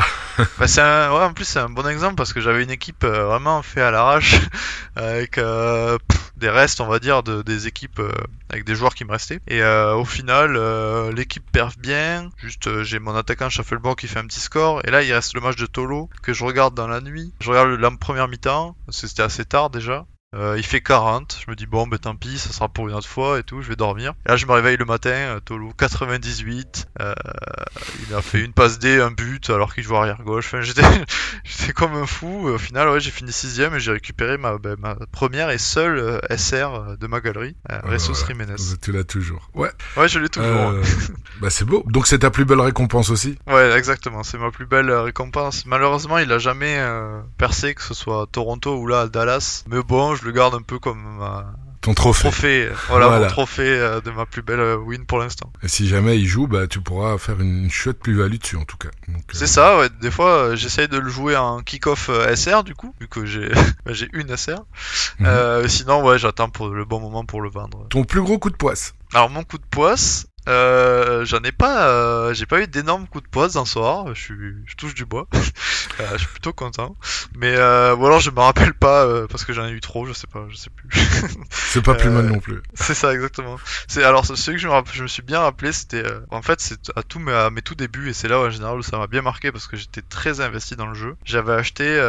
Bah, 0.59 0.67
c'est 0.67 0.81
un, 0.81 1.11
ouais, 1.11 1.23
en 1.23 1.33
plus 1.33 1.45
c'est 1.45 1.57
un 1.57 1.69
bon 1.69 1.87
exemple 1.87 2.13
parce 2.13 2.31
que 2.31 2.41
j'avais 2.41 2.63
une 2.63 2.69
équipe 2.69 3.03
euh, 3.03 3.25
vraiment 3.25 3.63
fait 3.63 3.81
à 3.81 3.89
l'arrache 3.89 4.35
avec 4.95 5.39
euh, 5.39 5.97
pff, 6.07 6.27
des 6.37 6.49
restes, 6.49 6.79
on 6.81 6.87
va 6.87 6.99
dire, 6.99 7.23
de, 7.23 7.41
des 7.41 7.67
équipes 7.67 7.99
euh, 7.99 8.11
avec 8.49 8.63
des 8.63 8.75
joueurs 8.75 8.95
qui 8.95 9.03
me 9.05 9.11
restaient. 9.11 9.39
Et 9.47 9.61
euh, 9.61 9.95
au 9.95 10.05
final, 10.05 10.55
euh, 10.55 11.11
l'équipe 11.11 11.43
perf 11.51 11.77
bien. 11.77 12.29
Juste, 12.37 12.67
euh, 12.67 12.83
j'ai 12.83 12.99
mon 12.99 13.15
attaquant 13.15 13.49
Shuffleboard 13.49 13.97
qui 13.97 14.07
fait 14.07 14.19
un 14.19 14.25
petit 14.25 14.39
score. 14.39 14.81
Et 14.85 14.91
là, 14.91 15.01
il 15.01 15.11
reste 15.11 15.33
le 15.33 15.41
match 15.41 15.55
de 15.57 15.65
Tolo 15.65 16.09
que 16.21 16.33
je 16.33 16.43
regarde 16.43 16.75
dans 16.75 16.87
la 16.87 17.01
nuit. 17.01 17.33
Je 17.41 17.49
regarde 17.49 17.69
la 17.69 17.91
première 17.91 18.27
mi-temps. 18.27 18.56
C'était 18.89 19.23
assez 19.23 19.45
tard 19.45 19.69
déjà? 19.69 20.05
Euh, 20.35 20.55
il 20.57 20.65
fait 20.65 20.81
40, 20.81 21.39
je 21.45 21.49
me 21.49 21.55
dis 21.55 21.65
bon 21.65 21.87
ben 21.87 21.97
tant 21.97 22.13
pis, 22.13 22.37
ça 22.37 22.51
sera 22.51 22.67
pour 22.67 22.89
une 22.89 22.93
autre 22.93 23.07
fois 23.07 23.39
et 23.39 23.43
tout, 23.43 23.61
je 23.61 23.69
vais 23.69 23.77
dormir. 23.77 24.13
Et 24.25 24.29
là 24.29 24.35
je 24.35 24.45
me 24.45 24.51
réveille 24.51 24.75
le 24.75 24.83
matin, 24.83 25.09
euh, 25.09 25.39
Tolo 25.39 25.71
98, 25.77 26.89
euh, 26.99 27.13
il 28.05 28.13
a 28.13 28.21
fait 28.21 28.41
une 28.41 28.51
passe 28.51 28.77
D, 28.77 28.99
un 28.99 29.11
but 29.11 29.49
alors 29.49 29.73
qu'il 29.73 29.85
joue 29.85 29.95
arrière 29.95 30.21
gauche. 30.23 30.47
Enfin 30.47 30.59
j'étais 30.59 30.81
j'étais 31.45 31.71
comme 31.71 31.93
un 31.93 32.05
fou. 32.05 32.49
Au 32.49 32.57
final 32.57 32.89
ouais 32.89 32.99
j'ai 32.99 33.09
fini 33.09 33.31
sixième 33.31 33.73
et 33.75 33.79
j'ai 33.79 33.93
récupéré 33.93 34.37
ma, 34.37 34.57
ben, 34.57 34.75
ma 34.77 34.95
première 35.13 35.49
et 35.49 35.57
seule 35.57 36.19
SR 36.29 36.97
de 36.99 37.07
ma 37.07 37.21
galerie, 37.21 37.55
euh, 37.71 37.79
Ouais, 37.85 37.93
Ressus 37.93 38.11
ouais. 38.11 38.27
Jiménez. 38.27 38.55
Tu 38.81 38.91
l'as 38.91 39.05
toujours. 39.05 39.49
Ouais. 39.53 39.71
Ouais 39.95 40.09
je 40.09 40.19
l'ai 40.19 40.27
toujours. 40.27 40.73
Bah 41.39 41.51
c'est 41.51 41.65
beau. 41.65 41.83
Donc 41.87 42.05
c'est 42.07 42.19
ta 42.19 42.31
plus 42.31 42.43
belle 42.45 42.59
récompense 42.59 43.11
aussi. 43.11 43.37
Ouais, 43.47 43.77
exactement. 43.77 44.23
C'est 44.23 44.39
ma 44.39 44.49
plus 44.49 44.65
belle 44.65 44.91
récompense. 44.91 45.67
Malheureusement, 45.67 46.17
il 46.17 46.31
a 46.31 46.39
jamais 46.39 46.83
percé, 47.37 47.75
que 47.75 47.83
ce 47.83 47.93
soit 47.93 48.23
à 48.23 48.25
Toronto 48.25 48.75
ou 48.75 48.87
là 48.87 49.01
à 49.01 49.07
Dallas. 49.07 49.63
Mais 49.67 49.83
bon, 49.83 50.15
je 50.17 50.25
le 50.25 50.31
garde 50.31 50.53
un 50.55 50.61
peu 50.61 50.79
comme 50.79 51.01
ma 51.19 51.53
Ton 51.81 51.93
trophée. 51.93 52.23
trophée. 52.29 52.69
Voilà, 52.89 53.07
Voilà. 53.07 53.25
mon 53.25 53.27
trophée 53.31 53.61
euh, 53.63 54.01
de 54.01 54.11
ma 54.11 54.25
plus 54.25 54.41
belle 54.41 54.59
euh, 54.59 54.75
win 54.77 55.05
pour 55.05 55.19
l'instant. 55.19 55.51
Et 55.63 55.67
si 55.67 55.87
jamais 55.87 56.17
il 56.19 56.25
joue, 56.25 56.47
bah 56.47 56.67
tu 56.67 56.81
pourras 56.81 57.17
faire 57.17 57.39
une 57.39 57.69
chouette 57.69 57.99
plus-value 57.99 58.37
dessus 58.37 58.55
en 58.57 58.65
tout 58.65 58.77
cas. 58.77 58.89
Euh, 59.09 59.13
C'est 59.31 59.47
ça, 59.47 59.77
ouais. 59.77 59.89
Des 60.01 60.11
fois, 60.11 60.29
euh, 60.31 60.55
j'essaye 60.55 60.87
de 60.87 60.97
le 60.97 61.09
jouer 61.09 61.37
en 61.37 61.59
kick-off 61.61 62.09
euh, 62.09 62.35
SR, 62.35 62.63
du 62.63 62.73
coup, 62.75 62.93
vu 62.99 63.07
que 63.07 63.25
j'ai 63.25 63.47
bah, 63.85 63.93
j'ai 63.93 64.09
une 64.13 64.35
SR. 64.35 64.59
Mhm. 65.19 65.25
Euh, 65.27 65.67
sinon, 65.67 66.03
ouais, 66.03 66.17
j'attends 66.19 66.49
pour 66.49 66.69
le 66.69 66.83
bon 66.85 66.99
moment 66.99 67.23
pour 67.25 67.41
le 67.41 67.49
vendre. 67.49 67.87
Ton 67.89 68.03
plus 68.03 68.21
gros 68.21 68.39
coup 68.39 68.49
de 68.49 68.57
poisse. 68.57 68.93
Alors, 69.13 69.29
mon 69.29 69.43
coup 69.43 69.57
de 69.57 69.65
poisse, 69.69 70.27
euh, 70.47 71.25
j'en 71.25 71.39
ai 71.39 71.51
pas, 71.51 71.89
euh, 71.89 72.33
j'ai 72.33 72.45
pas 72.45 72.61
eu 72.61 72.67
d'énormes 72.67 73.07
coups 73.07 73.23
de 73.23 73.29
poisse 73.29 73.53
ce 73.53 73.65
soir. 73.65 74.13
Je 74.13 74.21
suis, 74.21 74.55
je 74.65 74.75
touche 74.75 74.93
du 74.93 75.05
bois. 75.05 75.27
Euh, 75.99 76.05
je 76.13 76.17
suis 76.17 76.27
plutôt 76.27 76.53
content. 76.53 76.95
Mais 77.35 77.55
ou 77.55 78.05
alors 78.05 78.19
je 78.19 78.29
me 78.29 78.39
rappelle 78.39 78.75
pas 78.75 79.25
parce 79.27 79.45
que 79.45 79.53
j'en 79.53 79.65
ai 79.65 79.71
eu 79.71 79.79
trop, 79.79 80.05
je 80.05 80.13
sais 80.13 80.27
pas, 80.27 80.45
je 80.47 80.55
sais 80.55 80.69
plus. 80.69 80.87
C'est 81.49 81.81
pas 81.81 81.95
plus 81.95 82.11
mal 82.11 82.25
non 82.27 82.39
plus. 82.39 82.61
c'est 82.75 82.93
ça 82.93 83.13
exactement. 83.13 83.57
C'est 83.87 84.03
alors 84.03 84.23
celui 84.23 84.57
que 84.57 84.61
je 84.61 84.67
me, 84.67 84.73
je 84.93 85.01
me 85.01 85.07
suis 85.07 85.23
bien 85.23 85.39
rappelé, 85.39 85.71
c'était 85.71 86.03
en 86.29 86.43
fait 86.43 86.61
c'est 86.61 86.91
à 86.95 87.01
tous 87.01 87.17
mes, 87.17 87.31
à 87.31 87.49
mes 87.49 87.63
tout 87.63 87.73
débuts 87.73 88.09
et 88.09 88.13
c'est 88.13 88.27
là 88.27 88.39
en 88.39 88.49
général 88.51 88.77
où 88.77 88.83
ça 88.83 88.99
m'a 88.99 89.07
bien 89.07 89.23
marqué 89.23 89.51
parce 89.51 89.65
que 89.65 89.75
j'étais 89.75 90.03
très 90.03 90.39
investi 90.39 90.75
dans 90.75 90.85
le 90.85 90.93
jeu. 90.93 91.15
J'avais 91.25 91.53
acheté 91.53 91.99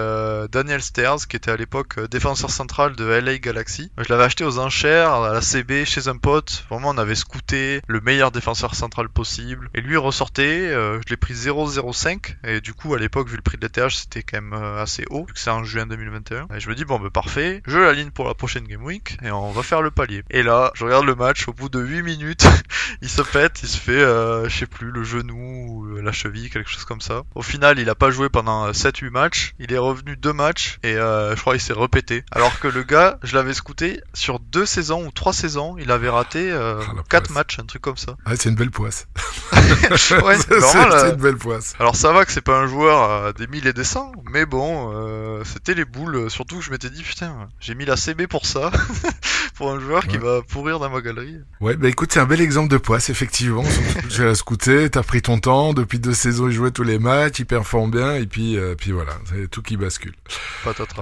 Daniel 0.52 0.82
Stairs 0.82 1.26
qui 1.26 1.36
était 1.36 1.50
à 1.50 1.56
l'époque 1.56 1.98
défenseur 2.10 2.50
central 2.50 2.94
de 2.94 3.04
LA 3.06 3.38
Galaxy. 3.38 3.90
Je 3.96 4.12
l'avais 4.12 4.24
acheté 4.24 4.44
aux 4.44 4.58
enchères 4.58 5.12
à 5.14 5.32
la 5.32 5.40
CB 5.40 5.86
chez 5.86 6.08
un 6.08 6.16
pote. 6.18 6.64
Vraiment 6.68 6.90
on 6.90 6.98
avait 6.98 7.14
scouté 7.14 7.80
le 7.86 8.00
meilleur 8.00 8.27
meilleur 8.28 8.32
défenseur 8.32 8.74
central 8.74 9.08
possible. 9.08 9.70
Et 9.74 9.80
lui 9.80 9.96
ressortait, 9.96 10.68
euh, 10.68 11.00
je 11.06 11.10
l'ai 11.10 11.16
pris 11.16 11.34
0,05 11.34 12.36
et 12.44 12.60
du 12.60 12.74
coup 12.74 12.94
à 12.94 12.98
l'époque 12.98 13.28
vu 13.28 13.36
le 13.36 13.42
prix 13.42 13.56
de 13.56 13.66
l'ETH 13.66 13.90
c'était 13.90 14.22
quand 14.22 14.40
même 14.40 14.52
euh, 14.52 14.82
assez 14.82 15.04
haut 15.10 15.24
vu 15.26 15.32
que 15.32 15.38
c'est 15.40 15.50
en 15.50 15.64
juin 15.64 15.86
2021. 15.86 16.48
Et 16.54 16.60
je 16.60 16.68
me 16.68 16.74
dis 16.74 16.84
bon 16.84 16.98
ben 16.98 17.10
parfait, 17.10 17.62
je 17.66 17.78
l'aligne 17.78 18.10
pour 18.10 18.26
la 18.26 18.34
prochaine 18.34 18.64
Game 18.64 18.84
Week 18.84 19.16
et 19.22 19.30
on 19.30 19.50
va 19.52 19.62
faire 19.62 19.82
le 19.82 19.90
palier. 19.90 20.22
Et 20.30 20.42
là 20.42 20.70
je 20.74 20.84
regarde 20.84 21.06
le 21.06 21.14
match, 21.14 21.48
au 21.48 21.52
bout 21.52 21.68
de 21.68 21.80
8 21.80 22.02
minutes 22.02 22.46
il 23.02 23.08
se 23.08 23.22
pète, 23.22 23.60
il 23.62 23.68
se 23.68 23.78
fait 23.78 23.92
euh, 23.92 24.48
je 24.48 24.58
sais 24.58 24.66
plus 24.66 24.90
le 24.90 25.02
genou, 25.04 25.36
ou 25.68 25.96
la 25.96 26.12
cheville, 26.12 26.50
quelque 26.50 26.70
chose 26.70 26.84
comme 26.84 27.00
ça. 27.00 27.22
Au 27.34 27.42
final 27.42 27.78
il 27.78 27.88
a 27.88 27.94
pas 27.94 28.10
joué 28.10 28.28
pendant 28.28 28.70
7-8 28.70 29.10
matchs, 29.10 29.54
il 29.58 29.72
est 29.72 29.78
revenu 29.78 30.16
deux 30.16 30.32
matchs 30.32 30.78
et 30.82 30.94
je 30.94 31.40
crois 31.40 31.56
il 31.56 31.60
s'est 31.60 31.72
repété. 31.72 32.24
Alors 32.32 32.58
que 32.60 32.68
le 32.68 32.82
gars 32.82 33.18
je 33.22 33.34
l'avais 33.34 33.54
scouté 33.54 34.00
sur 34.14 34.38
deux 34.40 34.66
saisons 34.66 35.06
ou 35.06 35.10
trois 35.12 35.32
saisons, 35.32 35.76
il 35.78 35.90
avait 35.90 36.08
raté 36.08 36.50
euh, 36.50 36.80
Ah, 36.80 36.92
la 36.96 37.02
4 37.02 37.24
poisse. 37.24 37.30
matchs, 37.30 37.58
un 37.58 37.64
truc 37.64 37.82
comme 37.82 37.96
ça. 37.96 38.16
Ah, 38.24 38.32
c'est 38.36 38.48
une 38.50 38.54
belle 38.56 38.70
poisse. 38.70 39.06
ouais, 39.52 40.36
c'est 40.38 40.60
c'est 40.60 41.10
une 41.10 41.16
belle 41.16 41.36
poisse. 41.36 41.74
Alors 41.78 41.96
ça 41.96 42.12
va 42.12 42.24
que 42.24 42.32
c'est 42.32 42.40
pas 42.42 42.58
un 42.58 42.66
joueur 42.66 43.10
euh, 43.10 43.32
des 43.32 43.46
1000 43.46 43.66
et 43.66 43.72
des 43.72 43.84
100, 43.84 44.12
mais 44.30 44.44
bon, 44.46 44.92
euh, 44.94 45.42
c'était 45.44 45.74
les 45.74 45.84
boules. 45.84 46.16
euh, 46.16 46.28
Surtout 46.28 46.58
que 46.58 46.64
je 46.64 46.70
m'étais 46.70 46.90
dit, 46.90 47.02
putain, 47.02 47.48
j'ai 47.60 47.74
mis 47.74 47.84
la 47.84 47.96
CB 47.96 48.26
pour 48.26 48.46
ça, 48.46 48.70
pour 49.54 49.70
un 49.72 49.80
joueur 49.80 50.06
qui 50.06 50.18
va 50.18 50.40
pourrir 50.42 50.78
dans 50.78 50.90
ma 50.90 51.00
galerie. 51.00 51.38
Ouais, 51.60 51.76
bah 51.76 51.88
écoute, 51.88 52.12
c'est 52.12 52.20
un 52.20 52.26
bel 52.26 52.40
exemple 52.40 52.68
de 52.68 52.76
poisse, 52.76 53.08
effectivement. 53.10 53.64
J'ai 54.08 54.24
la 54.24 54.34
scouté, 54.34 54.88
t'as 54.90 55.02
pris 55.02 55.22
ton 55.22 55.38
temps, 55.38 55.72
depuis 55.72 55.98
deux 55.98 56.14
saisons, 56.14 56.48
il 56.48 56.52
jouait 56.54 56.70
tous 56.70 56.82
les 56.84 56.98
matchs, 56.98 57.40
il 57.40 57.46
performe 57.46 57.90
bien, 57.90 58.14
et 58.14 58.26
puis, 58.26 58.56
euh, 58.58 58.74
puis 58.76 58.92
voilà, 58.92 59.12
c'est 59.30 59.48
tout 59.50 59.62
qui 59.62 59.76
bascule. 59.76 60.14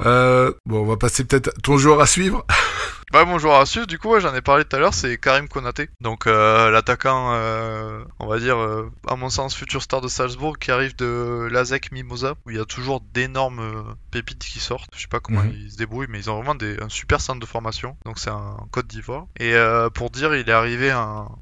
Euh, 0.04 0.52
bon, 0.64 0.82
on 0.82 0.86
va 0.86 0.96
passer 0.96 1.24
peut-être 1.24 1.48
à 1.48 1.60
ton 1.62 1.76
joueur 1.78 2.00
à 2.00 2.06
suivre. 2.06 2.44
Bah 3.12 3.24
mon 3.24 3.38
joueur 3.38 3.60
à 3.60 3.66
suivre, 3.66 3.86
du 3.86 3.98
coup, 4.00 4.10
ouais, 4.10 4.20
j'en 4.20 4.34
ai 4.34 4.42
parlé 4.42 4.64
tout 4.64 4.74
à 4.74 4.78
l'heure, 4.80 4.92
c'est 4.92 5.16
Karim 5.16 5.48
Konaté. 5.48 5.88
Donc 6.00 6.26
euh, 6.26 6.70
l'attaquant, 6.70 7.30
euh, 7.34 8.02
on 8.18 8.26
va 8.26 8.38
dire, 8.40 8.58
euh, 8.58 8.90
à 9.08 9.14
mon 9.14 9.30
sens, 9.30 9.54
futur 9.54 9.80
star 9.80 10.00
de 10.00 10.08
Salzbourg, 10.08 10.58
qui 10.58 10.72
arrive 10.72 10.96
de 10.96 11.48
l'ASEC 11.50 11.92
Mimosa, 11.92 12.34
où 12.44 12.50
il 12.50 12.56
y 12.56 12.60
a 12.60 12.64
toujours 12.64 13.00
d'énormes 13.14 13.94
pépites 14.10 14.44
qui 14.44 14.58
sortent. 14.58 14.90
Je 14.96 15.02
sais 15.02 15.06
pas 15.06 15.20
comment 15.20 15.42
ils 15.52 15.70
se 15.70 15.76
débrouillent, 15.76 16.08
mais 16.10 16.18
ils 16.18 16.30
ont 16.30 16.34
vraiment 16.36 16.56
des, 16.56 16.76
un 16.82 16.88
super 16.88 17.20
centre 17.20 17.38
de 17.40 17.46
formation. 17.46 17.96
Donc 18.04 18.18
c'est 18.18 18.28
en 18.30 18.66
Côte 18.72 18.88
d'Ivoire. 18.88 19.26
Et 19.38 19.54
pour 19.94 20.10
dire, 20.10 20.34
il 20.34 20.48
est 20.48 20.52
arrivé 20.52 20.90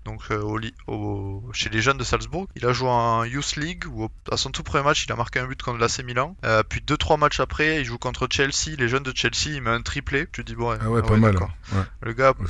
donc 0.04 0.20
au, 0.30 0.60
au- 0.86 1.42
chez 1.52 1.70
les 1.70 1.80
jeunes 1.80 1.98
de 1.98 2.04
Salzbourg. 2.04 2.46
Il 2.56 2.66
a 2.66 2.72
joué 2.74 2.88
en 2.90 3.24
Youth 3.24 3.56
League, 3.56 3.84
où 3.90 4.08
à 4.30 4.36
son 4.36 4.50
tout 4.50 4.62
premier 4.62 4.84
match, 4.84 5.06
il 5.06 5.12
a 5.12 5.16
marqué 5.16 5.40
un 5.40 5.46
but 5.46 5.60
contre 5.62 5.78
l'AC 5.78 6.04
Milan. 6.04 6.36
Puis 6.68 6.82
deux 6.82 6.98
trois 6.98 7.16
matchs 7.16 7.40
après, 7.40 7.80
il 7.80 7.84
joue 7.86 7.98
contre 7.98 8.28
Chelsea, 8.30 8.76
les 8.78 8.88
jeunes 8.88 9.02
de 9.02 9.12
Chelsea, 9.16 9.54
il 9.56 9.62
met 9.62 9.70
un 9.70 9.80
triplé. 9.82 10.26
Tu 10.30 10.44
dis 10.44 10.54
bon, 10.54 10.70
ouais, 10.70 10.78
Ah 10.80 10.90
ouais, 10.90 11.00
pas 11.02 11.16
mal. 11.32 11.36
hein. 11.42 11.48
Ouais. 11.76 11.82
Le 12.02 12.12
gars 12.12 12.30
est 12.30 12.46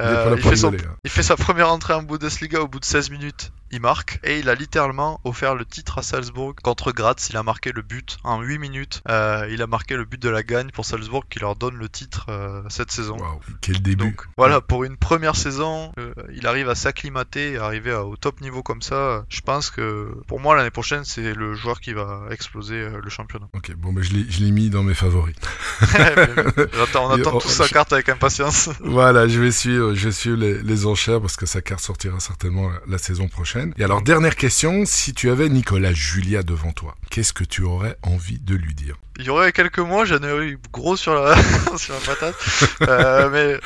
Euh, 0.00 0.34
il, 0.36 0.42
fait 0.42 0.56
son- 0.56 0.72
hein. 0.72 0.96
il 1.04 1.10
fait 1.10 1.22
sa 1.22 1.36
première 1.36 1.70
entrée 1.70 1.94
en 1.94 2.02
Bundesliga 2.02 2.60
au 2.60 2.68
bout 2.68 2.80
de 2.80 2.84
16 2.84 3.10
minutes. 3.10 3.52
Il 3.74 3.80
marque 3.80 4.20
et 4.22 4.38
il 4.38 4.50
a 4.50 4.54
littéralement 4.54 5.18
offert 5.24 5.54
le 5.54 5.64
titre 5.64 5.98
à 5.98 6.02
Salzbourg 6.02 6.54
contre 6.62 6.92
Graz. 6.92 7.14
Il 7.30 7.36
a 7.38 7.42
marqué 7.42 7.72
le 7.72 7.80
but 7.80 8.18
en 8.22 8.42
8 8.42 8.58
minutes. 8.58 9.02
Euh, 9.08 9.48
il 9.50 9.62
a 9.62 9.66
marqué 9.66 9.96
le 9.96 10.04
but 10.04 10.20
de 10.20 10.28
la 10.28 10.42
gagne 10.42 10.70
pour 10.70 10.84
Salzbourg 10.84 11.24
qui 11.30 11.38
leur 11.38 11.56
donne 11.56 11.76
le 11.76 11.88
titre 11.88 12.26
euh, 12.28 12.62
cette 12.68 12.90
saison. 12.92 13.16
Quel 13.62 13.80
début. 13.80 13.96
Donc 14.04 14.26
voilà, 14.36 14.60
pour 14.60 14.84
une 14.84 14.98
première 14.98 15.36
saison, 15.36 15.90
euh, 15.98 16.12
il 16.34 16.46
arrive 16.46 16.68
à 16.68 16.74
s'acclimater, 16.74 17.56
à 17.56 17.64
arriver 17.64 17.92
à- 17.92 18.04
au 18.04 18.16
top 18.16 18.42
niveau 18.42 18.62
comme 18.62 18.82
ça. 18.82 19.24
Je 19.30 19.40
pense 19.40 19.70
que 19.70 20.14
pour 20.26 20.38
moi 20.38 20.54
l'année 20.54 20.70
prochaine, 20.70 21.04
c'est 21.04 21.32
le 21.34 21.54
joueur 21.54 21.80
qui 21.80 21.94
va 21.94 22.24
exploser 22.30 22.88
le 23.02 23.08
championnat. 23.08 23.48
Ok, 23.54 23.72
bon, 23.74 23.94
bah, 23.94 24.02
je 24.02 24.12
l'ai 24.12 24.50
mis 24.50 24.68
dans 24.68 24.82
mes 24.82 24.94
favoris. 24.94 25.34
On 26.94 27.10
attend 27.10 27.38
tous 27.38 27.48
sa 27.48 27.68
carte 27.68 27.92
avec 27.92 28.08
impatience. 28.08 28.68
Voilà, 28.80 29.28
je 29.28 29.40
vais 29.40 29.50
suivre, 29.50 29.94
je 29.94 30.08
vais 30.08 30.12
suivre 30.12 30.36
les, 30.36 30.62
les 30.62 30.86
enchères 30.86 31.20
parce 31.20 31.36
que 31.36 31.46
sa 31.46 31.62
carte 31.62 31.80
sortira 31.82 32.20
certainement 32.20 32.68
la, 32.68 32.80
la 32.86 32.98
saison 32.98 33.28
prochaine. 33.28 33.61
Et 33.76 33.84
alors, 33.84 34.02
dernière 34.02 34.36
question, 34.36 34.84
si 34.84 35.12
tu 35.14 35.30
avais 35.30 35.48
Nicolas 35.48 35.92
Julia 35.92 36.42
devant 36.42 36.72
toi, 36.72 36.96
qu'est-ce 37.10 37.32
que 37.32 37.44
tu 37.44 37.62
aurais 37.62 37.96
envie 38.02 38.38
de 38.38 38.54
lui 38.54 38.74
dire? 38.74 38.98
Il 39.22 39.26
y 39.26 39.30
aurait 39.30 39.52
quelques 39.52 39.78
mois, 39.78 40.04
j'en 40.04 40.20
ai 40.20 40.36
eu 40.46 40.58
gros 40.72 40.96
sur 40.96 41.14
la, 41.14 41.36
sur 41.76 41.94
la 41.94 42.00
patate. 42.00 42.34
Euh, 42.82 43.30
mais 43.30 43.60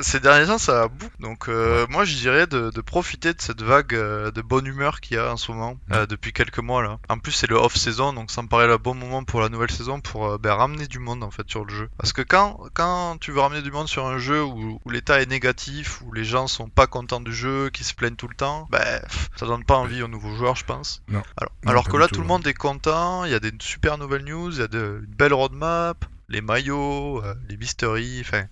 ces 0.00 0.18
derniers 0.18 0.46
temps, 0.46 0.58
ça 0.58 0.82
a 0.82 0.88
bout. 0.88 1.10
Donc, 1.20 1.48
euh, 1.48 1.86
moi, 1.88 2.04
je 2.04 2.16
dirais 2.16 2.48
de, 2.48 2.70
de 2.70 2.80
profiter 2.80 3.32
de 3.32 3.40
cette 3.40 3.62
vague 3.62 3.94
euh, 3.94 4.32
de 4.32 4.42
bonne 4.42 4.66
humeur 4.66 5.00
qu'il 5.00 5.16
y 5.16 5.20
a 5.20 5.32
en 5.32 5.36
ce 5.36 5.52
moment, 5.52 5.76
euh, 5.92 6.06
depuis 6.06 6.32
quelques 6.32 6.58
mois 6.58 6.82
là. 6.82 6.98
En 7.08 7.18
plus, 7.18 7.30
c'est 7.30 7.48
le 7.48 7.54
off-saison, 7.54 8.12
donc 8.12 8.32
ça 8.32 8.42
me 8.42 8.48
paraît 8.48 8.66
le 8.66 8.78
bon 8.78 8.94
moment 8.94 9.22
pour 9.22 9.40
la 9.40 9.48
nouvelle 9.48 9.70
saison 9.70 10.00
pour 10.00 10.38
ben, 10.40 10.54
ramener 10.54 10.86
du 10.86 10.98
monde 10.98 11.22
en 11.22 11.30
fait 11.30 11.48
sur 11.48 11.64
le 11.64 11.72
jeu. 11.72 11.88
Parce 11.96 12.12
que 12.12 12.22
quand, 12.22 12.58
quand 12.74 13.16
tu 13.20 13.30
veux 13.30 13.40
ramener 13.40 13.62
du 13.62 13.70
monde 13.70 13.88
sur 13.88 14.06
un 14.06 14.18
jeu 14.18 14.42
où, 14.42 14.80
où 14.84 14.90
l'état 14.90 15.22
est 15.22 15.26
négatif, 15.26 16.02
où 16.02 16.12
les 16.12 16.24
gens 16.24 16.48
sont 16.48 16.68
pas 16.68 16.88
contents 16.88 17.20
du 17.20 17.32
jeu, 17.32 17.70
qui 17.70 17.84
se 17.84 17.94
plaignent 17.94 18.16
tout 18.16 18.28
le 18.28 18.34
temps, 18.34 18.66
ben, 18.70 19.00
ça 19.36 19.46
donne 19.46 19.64
pas 19.64 19.76
envie 19.76 20.02
aux 20.02 20.08
nouveaux 20.08 20.34
joueurs, 20.34 20.56
je 20.56 20.64
pense. 20.64 21.02
Non. 21.08 21.22
Alors, 21.36 21.52
Non, 21.64 21.70
alors 21.70 21.84
pas 21.84 21.90
que 21.92 21.96
là, 21.96 22.08
tout, 22.08 22.16
tout 22.16 22.20
le 22.20 22.26
ouais. 22.26 22.32
monde 22.32 22.46
est 22.46 22.54
content, 22.54 23.24
il 23.24 23.30
y 23.30 23.34
a 23.34 23.40
des 23.40 23.52
super 23.60 23.98
nouvelles 23.98 24.24
news, 24.24 24.50
il 24.52 24.58
y 24.58 24.62
a 24.62 24.68
une 24.80 25.14
belle 25.16 25.32
roadmap, 25.32 26.04
les 26.28 26.40
maillots, 26.40 27.22
euh, 27.24 27.34
les 27.48 27.56
mysteries, 27.56 28.20
enfin, 28.20 28.46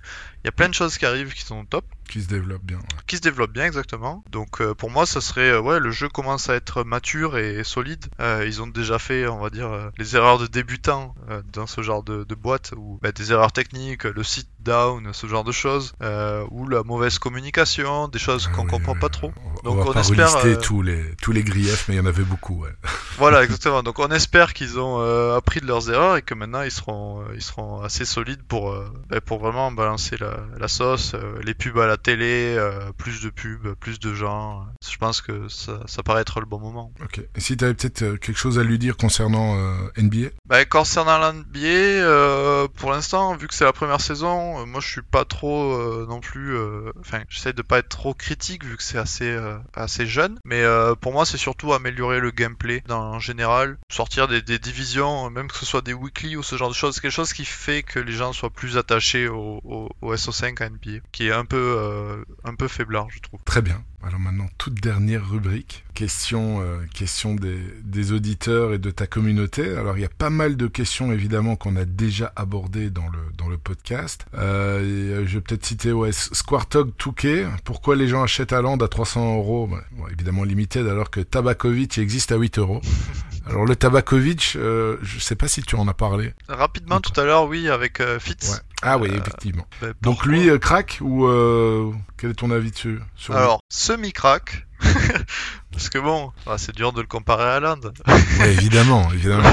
il 0.44 0.46
y 0.46 0.48
a 0.48 0.52
plein 0.52 0.68
de 0.68 0.74
choses 0.74 0.98
qui 0.98 1.06
arrivent 1.06 1.32
qui 1.34 1.42
sont 1.42 1.64
top, 1.64 1.84
Qui 2.08 2.22
se 2.22 2.28
développe 2.28 2.62
bien. 2.62 2.76
ouais. 2.78 2.82
qui 3.06 3.16
se 3.16 3.22
développent 3.22 3.52
bien 3.52 3.66
exactement. 3.66 4.22
Donc 4.30 4.60
euh, 4.60 4.74
pour 4.74 4.90
moi, 4.90 5.04
ça 5.06 5.20
serait, 5.20 5.50
euh, 5.50 5.60
ouais, 5.60 5.80
le 5.80 5.90
jeu 5.90 6.08
commence 6.08 6.48
à 6.48 6.54
être 6.54 6.84
mature 6.84 7.36
et 7.38 7.64
solide. 7.64 8.06
Euh, 8.20 8.44
ils 8.46 8.62
ont 8.62 8.66
déjà 8.66 8.98
fait, 8.98 9.26
on 9.26 9.38
va 9.40 9.50
dire, 9.50 9.90
les 9.98 10.16
erreurs 10.16 10.38
de 10.38 10.46
débutants 10.46 11.14
dans 11.52 11.66
ce 11.66 11.82
genre 11.82 12.02
de, 12.02 12.24
de 12.24 12.34
boîte, 12.34 12.72
ou 12.76 12.98
bah, 13.02 13.12
des 13.12 13.32
erreurs 13.32 13.52
techniques, 13.52 14.04
le 14.04 14.22
sit 14.22 14.48
down, 14.60 15.08
ce 15.12 15.26
genre 15.26 15.44
de 15.44 15.52
choses, 15.52 15.92
ou 16.50 16.66
la 16.68 16.82
mauvaise 16.82 17.18
communication, 17.18 18.08
des 18.08 18.18
choses 18.18 18.48
Ah 18.50 18.54
qu'on 18.56 18.62
oui, 18.62 18.68
comprend 18.70 18.94
pas 18.94 19.08
trop. 19.08 19.32
On, 19.44 19.62
Donc, 19.62 19.78
on 19.78 19.84
va 19.84 19.90
on 19.90 19.92
pas 19.92 20.00
espère, 20.00 20.32
relister 20.40 20.60
tous 20.60 20.82
les 20.82 21.14
tous 21.20 21.32
les 21.32 21.42
griefs, 21.42 21.86
mais 21.88 21.94
il 21.94 21.98
y 21.98 22.00
en 22.00 22.06
avait 22.06 22.22
beaucoup. 22.24 22.62
Ouais. 22.62 22.70
Voilà, 23.18 23.42
exactement. 23.42 23.82
Donc 23.82 23.98
on 23.98 24.08
espère 24.12 24.54
qu'ils 24.54 24.78
ont 24.78 25.00
appris 25.34 25.60
de 25.60 25.66
leurs 25.66 25.90
erreurs 25.90 26.16
et 26.16 26.22
que 26.22 26.34
maintenant 26.34 26.62
ils 26.62 26.70
seront, 26.70 27.24
ils 27.34 27.42
seront 27.42 27.80
assez 27.82 28.04
solides 28.04 28.42
pour, 28.46 28.72
bah, 29.08 29.20
pour 29.20 29.40
vraiment 29.40 29.72
balancer 29.72 30.16
la, 30.20 30.27
la 30.58 30.68
sauce, 30.68 31.12
euh, 31.14 31.40
les 31.44 31.54
pubs 31.54 31.78
à 31.78 31.86
la 31.86 31.96
télé, 31.96 32.54
euh, 32.56 32.92
plus 32.96 33.22
de 33.22 33.30
pubs, 33.30 33.74
plus 33.80 33.98
de 34.00 34.14
gens. 34.14 34.66
Je 34.88 34.96
pense 34.96 35.20
que 35.20 35.48
ça, 35.48 35.80
ça 35.86 36.02
paraît 36.02 36.22
être 36.22 36.40
le 36.40 36.46
bon 36.46 36.58
moment. 36.58 36.92
Ok. 37.02 37.20
Et 37.34 37.40
si 37.40 37.56
tu 37.56 37.64
avais 37.64 37.74
peut-être 37.74 38.02
euh, 38.02 38.16
quelque 38.16 38.36
chose 38.38 38.58
à 38.58 38.62
lui 38.64 38.78
dire 38.78 38.96
concernant 38.96 39.56
euh, 39.56 39.74
NBA 39.96 40.28
Bah, 40.46 40.64
concernant 40.64 41.18
l'NBA, 41.18 41.58
euh, 41.66 42.68
pour 42.76 42.90
l'instant, 42.90 43.36
vu 43.36 43.46
que 43.48 43.54
c'est 43.54 43.64
la 43.64 43.72
première 43.72 44.00
saison, 44.00 44.60
euh, 44.60 44.64
moi 44.66 44.80
je 44.80 44.88
suis 44.88 45.02
pas 45.02 45.24
trop 45.24 45.72
euh, 45.74 46.06
non 46.08 46.20
plus. 46.20 46.56
euh, 46.56 46.90
Enfin, 47.00 47.22
j'essaie 47.28 47.52
de 47.52 47.62
pas 47.62 47.78
être 47.78 47.88
trop 47.88 48.14
critique 48.14 48.64
vu 48.64 48.76
que 48.76 48.82
c'est 48.82 48.98
assez 48.98 49.30
euh, 49.30 49.58
assez 49.74 50.06
jeune. 50.06 50.38
Mais 50.44 50.62
euh, 50.62 50.94
pour 50.94 51.12
moi, 51.12 51.24
c'est 51.26 51.36
surtout 51.38 51.72
améliorer 51.72 52.20
le 52.20 52.30
gameplay 52.30 52.82
dans, 52.86 53.00
en 53.14 53.18
général, 53.18 53.78
sortir 53.90 54.28
des, 54.28 54.42
des 54.42 54.58
divisions, 54.58 55.26
euh, 55.26 55.30
même 55.30 55.48
que 55.48 55.56
ce 55.56 55.66
soit 55.66 55.82
des 55.82 55.92
weekly 55.94 56.36
ou 56.36 56.42
ce 56.42 56.56
genre 56.56 56.68
de 56.68 56.74
choses, 56.74 57.00
quelque 57.00 57.12
chose 57.12 57.32
qui 57.32 57.44
fait 57.44 57.82
que 57.82 57.98
les 57.98 58.12
gens 58.12 58.32
soient 58.32 58.50
plus 58.50 58.76
attachés 58.76 59.28
au, 59.28 59.60
au, 59.64 59.88
au 60.02 60.12
SO5 60.18 60.62
à 60.62 60.68
NBA, 60.68 61.00
qui 61.12 61.28
est 61.28 61.32
un 61.32 61.44
peu 61.44 61.76
euh, 61.78 62.24
un 62.44 62.54
peu 62.54 62.68
faiblard, 62.68 63.10
je 63.10 63.20
trouve. 63.20 63.40
Très 63.44 63.62
bien. 63.62 63.82
Alors 64.06 64.20
maintenant, 64.20 64.46
toute 64.58 64.74
dernière 64.74 65.28
rubrique. 65.28 65.84
Question, 65.92 66.60
euh, 66.60 66.78
question 66.94 67.34
des, 67.34 67.58
des 67.82 68.12
auditeurs 68.12 68.72
et 68.72 68.78
de 68.78 68.90
ta 68.92 69.08
communauté. 69.08 69.74
Alors 69.76 69.98
il 69.98 70.02
y 70.02 70.04
a 70.04 70.10
pas 70.10 70.30
mal 70.30 70.56
de 70.56 70.68
questions 70.68 71.12
évidemment 71.12 71.56
qu'on 71.56 71.74
a 71.74 71.84
déjà 71.84 72.32
abordées 72.36 72.90
dans 72.90 73.08
le, 73.08 73.18
dans 73.36 73.48
le 73.48 73.58
podcast. 73.58 74.24
Euh, 74.34 74.78
euh, 74.78 75.24
je 75.26 75.34
vais 75.34 75.40
peut-être 75.40 75.66
citer 75.66 75.92
ouais, 75.92 76.12
Squartog 76.12 76.92
Touquet. 76.96 77.46
Pourquoi 77.64 77.96
les 77.96 78.06
gens 78.06 78.22
achètent 78.22 78.52
Haaland 78.52 78.76
à 78.76 78.88
300 78.88 79.38
euros? 79.38 79.66
Bah, 79.66 79.80
bon, 79.90 80.06
Évidemment 80.08 80.44
limited 80.44 80.86
alors 80.86 81.10
que 81.10 81.20
Tabakovic 81.20 81.98
existe 81.98 82.30
à 82.30 82.36
8 82.36 82.58
euros. 82.58 82.80
Alors 83.46 83.64
le 83.64 83.74
Tabakovic, 83.74 84.54
euh, 84.56 84.98
je 85.02 85.18
sais 85.18 85.34
pas 85.34 85.48
si 85.48 85.62
tu 85.62 85.74
en 85.74 85.88
as 85.88 85.94
parlé. 85.94 86.34
Rapidement, 86.48 87.00
tout 87.00 87.18
à 87.18 87.24
l'heure, 87.24 87.48
oui, 87.48 87.68
avec 87.68 88.02
Fitz. 88.20 88.50
Ouais. 88.50 88.58
Ah 88.82 88.98
oui, 88.98 89.08
effectivement. 89.10 89.66
Bah, 89.80 89.88
Donc 90.02 90.26
lui 90.26 90.50
craque 90.60 90.98
ou 91.00 91.26
quel 92.18 92.30
est 92.30 92.34
ton 92.34 92.50
avis 92.50 92.70
dessus 92.70 92.98
sur 93.16 93.32
lui? 93.32 93.40
Alors, 93.40 93.60
semi-crack. 93.88 94.66
Parce 95.72 95.88
que 95.88 95.98
bon, 95.98 96.32
ah, 96.46 96.58
c'est 96.58 96.74
dur 96.74 96.92
de 96.92 97.00
le 97.00 97.06
comparer 97.06 97.44
à. 97.44 97.60
Ouais, 97.60 98.52
évidemment, 98.52 99.10
évidemment. 99.12 99.50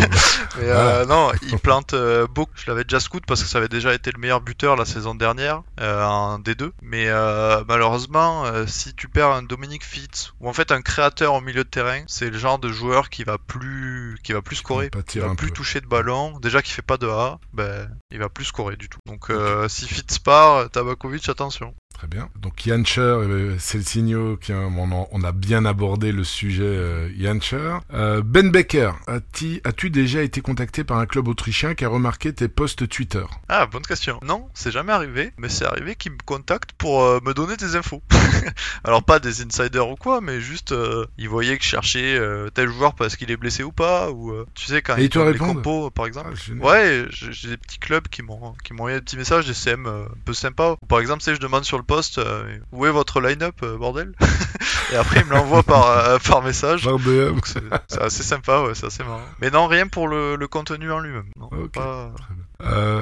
Mais 0.58 0.70
euh, 0.70 1.06
non, 1.06 1.32
il 1.42 1.58
plante 1.58 1.94
euh, 1.94 2.28
beaucoup. 2.28 2.52
Je 2.56 2.70
l'avais 2.70 2.84
déjà 2.84 3.00
scout 3.00 3.24
parce 3.26 3.42
que 3.42 3.48
ça 3.48 3.60
avait 3.60 3.68
déjà 3.68 3.94
été 3.94 4.12
le 4.12 4.20
meilleur 4.20 4.42
buteur 4.42 4.76
la 4.76 4.86
saison 4.86 5.16
dernière 5.16 5.62
euh, 5.80 6.04
en 6.04 6.40
D2. 6.40 6.72
Mais 6.82 7.08
euh, 7.08 7.64
malheureusement, 7.68 8.46
si 8.68 8.94
tu 8.94 9.08
perds 9.08 9.32
un 9.32 9.44
Dominic 9.44 9.84
Fitz 9.84 10.34
ou 10.40 10.50
en 10.50 10.54
fait 10.54 10.72
un 10.72 10.82
créateur 10.82 11.34
au 11.34 11.42
milieu 11.42 11.64
de 11.64 11.70
terrain, 11.70 12.02
c'est 12.08 12.30
le 12.30 12.38
genre 12.38 12.60
de 12.60 12.72
joueur 12.72 13.10
qui 13.10 13.24
va 13.24 13.38
plus, 13.38 14.18
qui 14.24 14.34
va 14.34 14.42
plus 14.42 14.58
scorer. 14.58 14.90
Tirer 15.08 15.26
va 15.26 15.32
un 15.32 15.36
plus 15.36 15.50
peu. 15.50 15.54
toucher 15.54 15.82
de 15.82 15.88
ballon. 15.88 16.40
Déjà 16.40 16.62
qu'il 16.62 16.74
fait 16.74 16.82
pas 16.82 16.98
de 16.98 17.08
A, 17.08 17.40
ben 17.54 17.90
il 18.12 18.20
va 18.20 18.30
plus 18.30 18.46
scorer 18.46 18.78
du 18.78 18.90
tout. 18.90 19.00
Donc 19.08 19.32
si 19.70 19.88
Fitz 19.88 20.20
part, 20.20 20.70
Tabakovic, 20.70 21.30
attention. 21.30 21.74
Très 21.98 22.08
bien. 22.08 22.28
Donc 22.42 22.66
Yancher, 22.66 23.00
euh, 23.00 23.56
c'est 23.58 23.78
le 23.78 23.84
signaux 23.86 24.36
qui 24.36 24.52
on, 24.52 24.92
a- 24.92 25.08
on 25.12 25.24
a 25.24 25.32
bien 25.32 25.64
abordé 25.64 26.12
le 26.12 26.26
sujet 26.26 26.64
euh, 26.66 27.10
Yancher. 27.16 27.78
Euh, 27.94 28.22
ben 28.24 28.52
Becker, 28.52 28.92
as-tu 29.08 29.90
déjà 29.90 30.22
été 30.22 30.42
contacté 30.42 30.84
par 30.84 30.98
un 30.98 31.06
club 31.06 31.30
autrichien 31.30 31.74
qui 31.74 31.86
a 31.86 31.88
remarqué 31.90 32.34
tes 32.34 32.50
posts 32.50 32.90
Twitter? 32.90 33.24
Ah, 33.48 33.66
bonne 33.66 33.84
question. 33.84 34.20
Non, 34.26 34.50
c'est 34.54 34.72
jamais 34.72 34.92
arrivé, 34.92 35.32
mais 35.38 35.48
c'est 35.48 35.64
arrivé 35.64 35.96
qu'ils 35.96 36.12
me 36.12 36.18
contactent 36.26 36.74
pour 36.74 37.02
euh, 37.02 37.20
me 37.24 37.34
donner 37.34 37.56
des 37.56 37.78
infos. 37.78 38.04
Alors 38.84 39.02
pas 39.04 39.20
des 39.20 39.42
insiders 39.42 39.88
ou 39.90 39.96
quoi, 39.96 40.20
mais 40.20 40.42
juste 40.42 40.74
euh, 40.74 41.06
ils 41.18 41.30
voyaient 41.30 41.58
que 41.58 41.64
je 41.64 41.70
cherchais 41.70 42.18
euh, 42.18 42.50
tel 42.50 42.70
joueur 42.70 42.94
parce 42.96 43.16
qu'il 43.16 43.32
est 43.32 43.38
blessé 43.38 43.64
ou 43.64 43.72
pas, 43.72 44.12
ou 44.12 44.32
euh, 44.32 44.46
tu 44.54 44.66
sais 44.66 44.82
quand 44.82 44.98
Et 44.98 45.04
ils 45.06 45.10
te 45.10 45.18
les 45.20 45.38
compos 45.38 45.90
par 45.92 46.08
exemple. 46.08 46.34
Ah. 46.62 46.66
Ouais, 46.66 47.06
j'ai 47.12 47.48
des 47.52 47.58
petits 47.58 47.80
clubs 47.80 48.10
qui 48.10 48.22
m'ont 48.22 48.54
qui 48.66 48.74
m'ont 48.74 48.80
envoyé 48.80 48.98
des 48.98 49.02
petits 49.06 49.18
messages, 49.18 49.48
des 49.48 49.54
CM 49.54 49.86
euh, 49.88 50.04
un 50.04 50.18
peu 50.26 50.34
sympas. 50.34 50.76
Par 50.90 51.00
exemple, 51.00 51.24
sais, 51.24 51.34
je 51.36 51.40
demande 51.40 51.64
sur 51.64 51.78
le 51.78 51.85
post 51.86 52.18
euh, 52.18 52.58
où 52.72 52.86
est 52.86 52.92
votre 52.92 53.22
line-up, 53.22 53.56
euh, 53.64 53.78
bordel 53.78 54.14
Et 54.92 54.96
après, 54.98 55.22
ils 55.22 55.26
me 55.26 55.32
l'envoient 55.32 55.64
par, 55.64 55.88
euh, 55.88 56.18
par 56.20 56.44
message. 56.44 56.84
Donc 56.84 57.02
c'est 57.48 57.64
c'est 57.88 58.02
assez 58.02 58.24
sympa, 58.24 58.62
ouais, 58.62 58.76
c'est 58.76 58.86
assez 58.88 59.04
marrant. 59.04 59.22
Mais 59.42 59.50
non, 59.50 59.68
rien 59.68 59.88
pour 59.88 60.08
le, 60.08 60.36
le 60.36 60.48
contenu 60.48 60.92
en 60.92 61.00
lui-même. 61.00 61.26
Non, 61.38 61.50
Ok. 61.52 61.72
pas- 61.72 62.12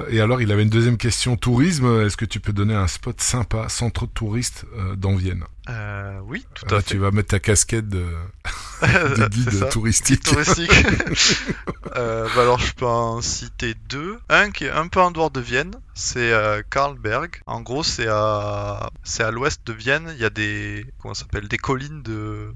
et 0.09 0.19
alors, 0.19 0.41
il 0.41 0.51
avait 0.51 0.63
une 0.63 0.69
deuxième 0.69 0.97
question 0.97 1.35
tourisme. 1.37 2.01
Est-ce 2.05 2.17
que 2.17 2.25
tu 2.25 2.39
peux 2.39 2.53
donner 2.53 2.73
un 2.75 2.87
spot 2.87 3.19
sympa, 3.21 3.67
touristes, 4.13 4.65
euh, 4.77 4.95
dans 4.95 5.15
Vienne? 5.15 5.43
Euh, 5.69 6.19
oui, 6.25 6.45
tout 6.53 6.73
à 6.75 6.81
tu 6.81 6.93
fait. 6.93 6.97
vas 6.97 7.11
mettre 7.11 7.29
ta 7.29 7.39
casquette 7.39 7.87
de, 7.87 8.05
guide 9.29 9.69
touristique. 9.69 10.23
touristique. 10.23 10.71
euh, 11.95 12.27
bah 12.35 12.41
alors 12.41 12.59
je 12.59 12.73
peux 12.73 12.85
en 12.85 13.21
citer 13.21 13.73
deux. 13.89 14.19
Un 14.29 14.51
qui 14.51 14.65
est 14.65 14.71
un 14.71 14.87
peu 14.87 14.99
en 14.99 15.11
dehors 15.11 15.31
de 15.31 15.39
Vienne, 15.39 15.71
c'est 15.93 16.33
Karlberg. 16.69 17.41
En 17.45 17.61
gros, 17.61 17.83
c'est 17.83 18.07
à 18.07 18.89
c'est 19.03 19.23
à 19.23 19.31
l'ouest 19.31 19.65
de 19.65 19.73
Vienne. 19.73 20.11
Il 20.15 20.21
y 20.21 20.25
a 20.25 20.29
des 20.29 20.85
comment 20.99 21.13
s'appelle 21.13 21.47
des 21.47 21.57
collines 21.57 22.03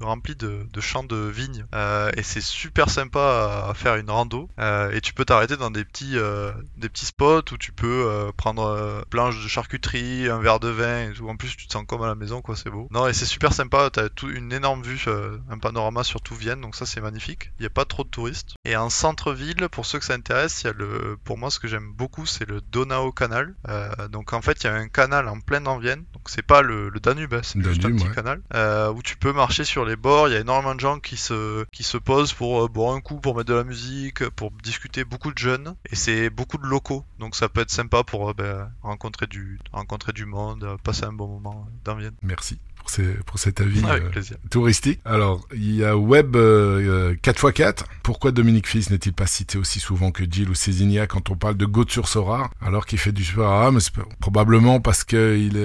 remplies 0.00 0.36
de, 0.36 0.80
champs 0.80 1.04
de 1.04 1.16
vignes 1.16 1.66
Euh, 1.74 2.10
et 2.16 2.22
c'est 2.22 2.40
super 2.40 2.88
sympa 2.90 3.64
à, 3.68 3.74
faire 3.74 3.96
une 3.96 4.10
rando. 4.10 4.48
Euh, 4.58 4.90
et 4.92 5.00
tu 5.00 5.12
peux 5.12 5.24
t'arrêter 5.24 5.56
dans 5.56 5.70
des 5.70 5.84
petits 5.84 6.16
euh, 6.16 6.52
des 6.76 6.88
petits 6.88 7.06
spots 7.06 7.52
où 7.52 7.58
tu 7.58 7.72
peux 7.72 8.30
prendre 8.36 9.04
planche 9.10 9.42
de 9.42 9.48
charcuterie, 9.48 10.28
un 10.28 10.38
verre 10.38 10.60
de 10.60 10.68
vin 10.68 11.10
et 11.10 11.12
tout. 11.12 11.28
En 11.28 11.36
plus, 11.36 11.56
tu 11.56 11.66
te 11.66 11.72
sens 11.72 11.84
comme 11.86 12.02
à 12.02 12.06
la 12.06 12.14
maison, 12.14 12.42
quoi. 12.42 12.56
C'est 12.56 12.70
beau. 12.70 12.88
Non, 12.90 13.06
et 13.06 13.12
c'est 13.12 13.26
super 13.26 13.52
sympa. 13.52 13.90
T'as 13.92 14.08
tout 14.08 14.30
une 14.30 14.52
énorme 14.52 14.82
vue, 14.82 15.04
un 15.50 15.58
panorama 15.58 16.04
sur 16.04 16.20
tout 16.20 16.34
Vienne, 16.34 16.60
donc 16.60 16.74
ça 16.74 16.86
c'est 16.86 17.00
magnifique. 17.00 17.52
Il 17.58 17.62
n'y 17.62 17.66
a 17.66 17.70
pas 17.70 17.84
trop 17.84 18.04
de 18.04 18.08
touristes. 18.08 18.54
Et 18.64 18.76
en 18.76 18.90
centre-ville, 18.90 19.68
pour 19.70 19.86
ceux 19.86 19.98
que 19.98 20.04
ça 20.04 20.14
intéresse, 20.14 20.62
il 20.62 20.66
y 20.66 20.70
a 20.70 20.72
le, 20.72 21.18
pour 21.24 21.38
moi 21.38 21.50
ce 21.50 21.58
que 21.58 21.68
j'aime 21.68 21.92
beaucoup, 21.92 22.26
c'est 22.26 22.48
le 22.48 22.60
Donau 22.60 23.12
Canal. 23.12 23.27
Euh, 23.68 24.08
donc 24.08 24.32
en 24.32 24.42
fait, 24.42 24.62
il 24.62 24.66
y 24.66 24.70
a 24.70 24.74
un 24.74 24.88
canal 24.88 25.28
en 25.28 25.40
plein 25.40 25.60
dans 25.60 25.78
Vienne. 25.78 26.04
Donc 26.12 26.22
c'est 26.26 26.42
pas 26.42 26.62
le, 26.62 26.88
le 26.88 27.00
Danube, 27.00 27.34
hein, 27.34 27.40
c'est 27.42 27.62
juste 27.62 27.84
un 27.84 27.92
petit 27.92 28.08
ouais. 28.08 28.14
canal 28.14 28.40
euh, 28.54 28.92
où 28.92 29.02
tu 29.02 29.16
peux 29.16 29.32
marcher 29.32 29.64
sur 29.64 29.84
les 29.84 29.96
bords. 29.96 30.28
Il 30.28 30.34
y 30.34 30.36
a 30.36 30.40
énormément 30.40 30.74
de 30.74 30.80
gens 30.80 30.98
qui 30.98 31.16
se 31.16 31.64
qui 31.72 31.82
se 31.82 31.96
posent 31.98 32.32
pour 32.32 32.64
euh, 32.64 32.68
boire 32.68 32.94
un 32.94 33.00
coup, 33.00 33.20
pour 33.20 33.36
mettre 33.36 33.48
de 33.48 33.54
la 33.54 33.64
musique, 33.64 34.28
pour 34.30 34.50
discuter. 34.50 35.04
Beaucoup 35.04 35.32
de 35.32 35.38
jeunes 35.38 35.74
et 35.90 35.96
c'est 35.96 36.30
beaucoup 36.30 36.58
de 36.58 36.66
locaux. 36.66 37.04
Donc 37.18 37.34
ça 37.36 37.48
peut 37.48 37.60
être 37.60 37.70
sympa 37.70 38.04
pour 38.04 38.34
ben, 38.34 38.70
rencontrer 38.82 39.26
du 39.26 39.58
rencontrer 39.72 40.12
du 40.12 40.26
monde, 40.26 40.76
passer 40.82 41.04
un 41.04 41.12
bon 41.12 41.28
moment 41.28 41.68
dans 41.84 41.94
Vienne. 41.94 42.14
Merci 42.22 42.58
pour, 42.78 42.90
ces, 42.90 43.02
pour 43.26 43.38
cet 43.38 43.60
avis 43.60 43.84
Avec 43.84 44.16
euh, 44.16 44.22
touristique. 44.50 45.00
Alors, 45.04 45.46
il 45.52 45.74
y 45.74 45.84
a 45.84 45.96
Web 45.96 46.36
euh, 46.36 47.10
euh, 47.12 47.14
4x4. 47.16 47.84
Pourquoi 48.02 48.30
Dominique 48.32 48.66
Fils 48.68 48.90
n'est-il 48.90 49.12
pas 49.12 49.26
cité 49.26 49.58
aussi 49.58 49.80
souvent 49.80 50.10
que 50.10 50.24
Gilles 50.24 50.48
ou 50.48 50.54
Cézinia 50.54 51.06
quand 51.06 51.30
on 51.30 51.36
parle 51.36 51.56
de 51.56 51.66
Gauthier 51.66 51.88
sur 51.94 52.08
Sora, 52.08 52.50
alors 52.60 52.86
qu'il 52.86 52.98
fait 52.98 53.12
du 53.12 53.24
sport? 53.24 53.52
À 53.52 53.70
mais 53.70 53.80
probablement 54.20 54.80
parce 54.80 55.04
qu'il 55.04 55.56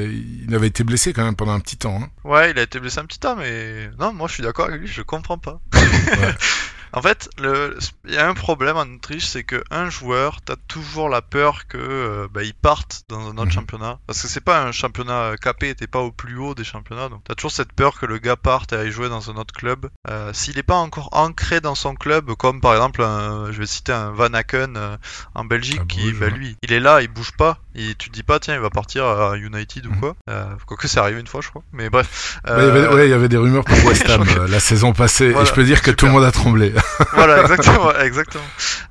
il 0.48 0.56
avait 0.56 0.68
été 0.68 0.84
blessé 0.84 1.14
quand 1.14 1.23
même 1.23 1.35
pendant 1.35 1.53
un 1.53 1.60
petit 1.60 1.77
temps. 1.77 2.02
hein. 2.02 2.10
Ouais, 2.23 2.52
il 2.52 2.60
a 2.60 2.64
été 2.64 2.80
blessé 2.80 2.99
un 2.99 3.06
petit 3.06 3.19
temps, 3.19 3.35
mais 3.35 3.90
non, 3.99 4.14
moi 4.14 4.27
je 4.27 4.34
suis 4.35 4.44
d'accord 4.44 4.68
avec 4.68 4.81
lui, 4.81 4.88
je 4.88 5.02
comprends 5.02 5.38
pas. 5.38 5.60
En 6.95 7.01
fait, 7.01 7.27
le... 7.41 7.75
il 8.05 8.13
y 8.13 8.17
a 8.17 8.27
un 8.29 8.35
problème 8.35 8.77
en 8.77 8.83
Autriche, 8.83 9.25
c'est 9.25 9.43
que 9.43 9.63
un 9.71 9.89
joueur, 9.89 10.41
t'as 10.45 10.55
toujours 10.67 11.09
la 11.09 11.21
peur 11.23 11.65
que 11.67 11.77
euh, 11.79 12.27
bah, 12.31 12.43
il 12.43 12.53
parte 12.53 13.01
dans 13.09 13.19
un 13.29 13.31
autre 13.37 13.45
Mhm. 13.45 13.51
championnat, 13.51 13.97
parce 14.05 14.21
que 14.21 14.27
c'est 14.27 14.43
pas 14.43 14.61
un 14.63 14.71
championnat 14.71 15.31
capé, 15.41 15.73
t'es 15.73 15.87
pas 15.87 15.99
au 15.99 16.11
plus 16.11 16.37
haut 16.37 16.53
des 16.53 16.63
championnats, 16.63 17.09
donc 17.09 17.21
t'as 17.23 17.33
toujours 17.33 17.51
cette 17.51 17.73
peur 17.73 17.99
que 17.99 18.05
le 18.05 18.19
gars 18.19 18.35
parte 18.35 18.73
et 18.73 18.75
aille 18.75 18.91
jouer 18.91 19.09
dans 19.09 19.31
un 19.31 19.35
autre 19.37 19.53
club. 19.55 19.87
Euh, 20.07 20.31
S'il 20.33 20.59
est 20.59 20.63
pas 20.63 20.75
encore 20.75 21.09
ancré 21.13 21.61
dans 21.61 21.73
son 21.75 21.95
club, 21.95 22.31
comme 22.35 22.61
par 22.61 22.73
exemple, 22.75 23.01
un- 23.01 23.51
je 23.51 23.57
vais 23.59 23.65
citer 23.65 23.91
un 23.91 24.11
Van 24.11 24.31
Aken 24.33 24.75
euh, 24.77 24.95
en 25.33 25.45
Belgique, 25.45 25.81
À 25.81 25.85
qui, 25.85 26.01
Bruges, 26.11 26.19
bah, 26.19 26.25
ouais. 26.27 26.31
lui, 26.33 26.57
il 26.61 26.73
est 26.73 26.79
là, 26.79 27.01
il 27.01 27.07
bouge 27.07 27.31
pas, 27.31 27.57
et 27.73 27.95
tu 27.95 28.09
te 28.09 28.13
dis 28.13 28.23
pas, 28.23 28.39
tiens, 28.39 28.53
il 28.53 28.61
va 28.61 28.69
partir 28.69 29.05
à 29.05 29.35
United 29.35 29.87
ou 29.87 29.91
Mhm. 29.93 29.99
quoi. 29.99 30.15
Euh, 30.29 30.45
Quoique 30.67 30.87
c'est 30.87 30.99
arrivé 30.99 31.19
une 31.19 31.27
fois, 31.27 31.41
je 31.41 31.49
crois, 31.49 31.63
mais 31.71 31.89
bref. 31.89 32.39
Ouais, 32.45 32.51
il 32.57 32.65
y 32.65 32.69
avait, 32.69 32.79
Euh, 32.81 32.93
ouais, 32.95 33.07
il 33.07 33.09
y 33.09 33.13
avait 33.13 33.29
des 33.29 33.37
rumeurs 33.37 33.65
pour 33.65 33.83
West 33.85 34.07
Ham 34.09 34.23
euh, 34.37 34.47
la 34.47 34.59
saison 34.59 34.93
passée, 34.93 35.31
Voilà, 35.31 35.47
et 35.47 35.49
je 35.49 35.55
peux 35.55 35.63
dire 35.63 35.81
que 35.81 35.89
tout 35.89 36.05
le 36.05 36.11
monde 36.11 36.23
a 36.23 36.31
tremblé. 36.31 36.71
voilà, 37.14 37.41
exactement, 37.41 37.93
exactement. 37.99 38.43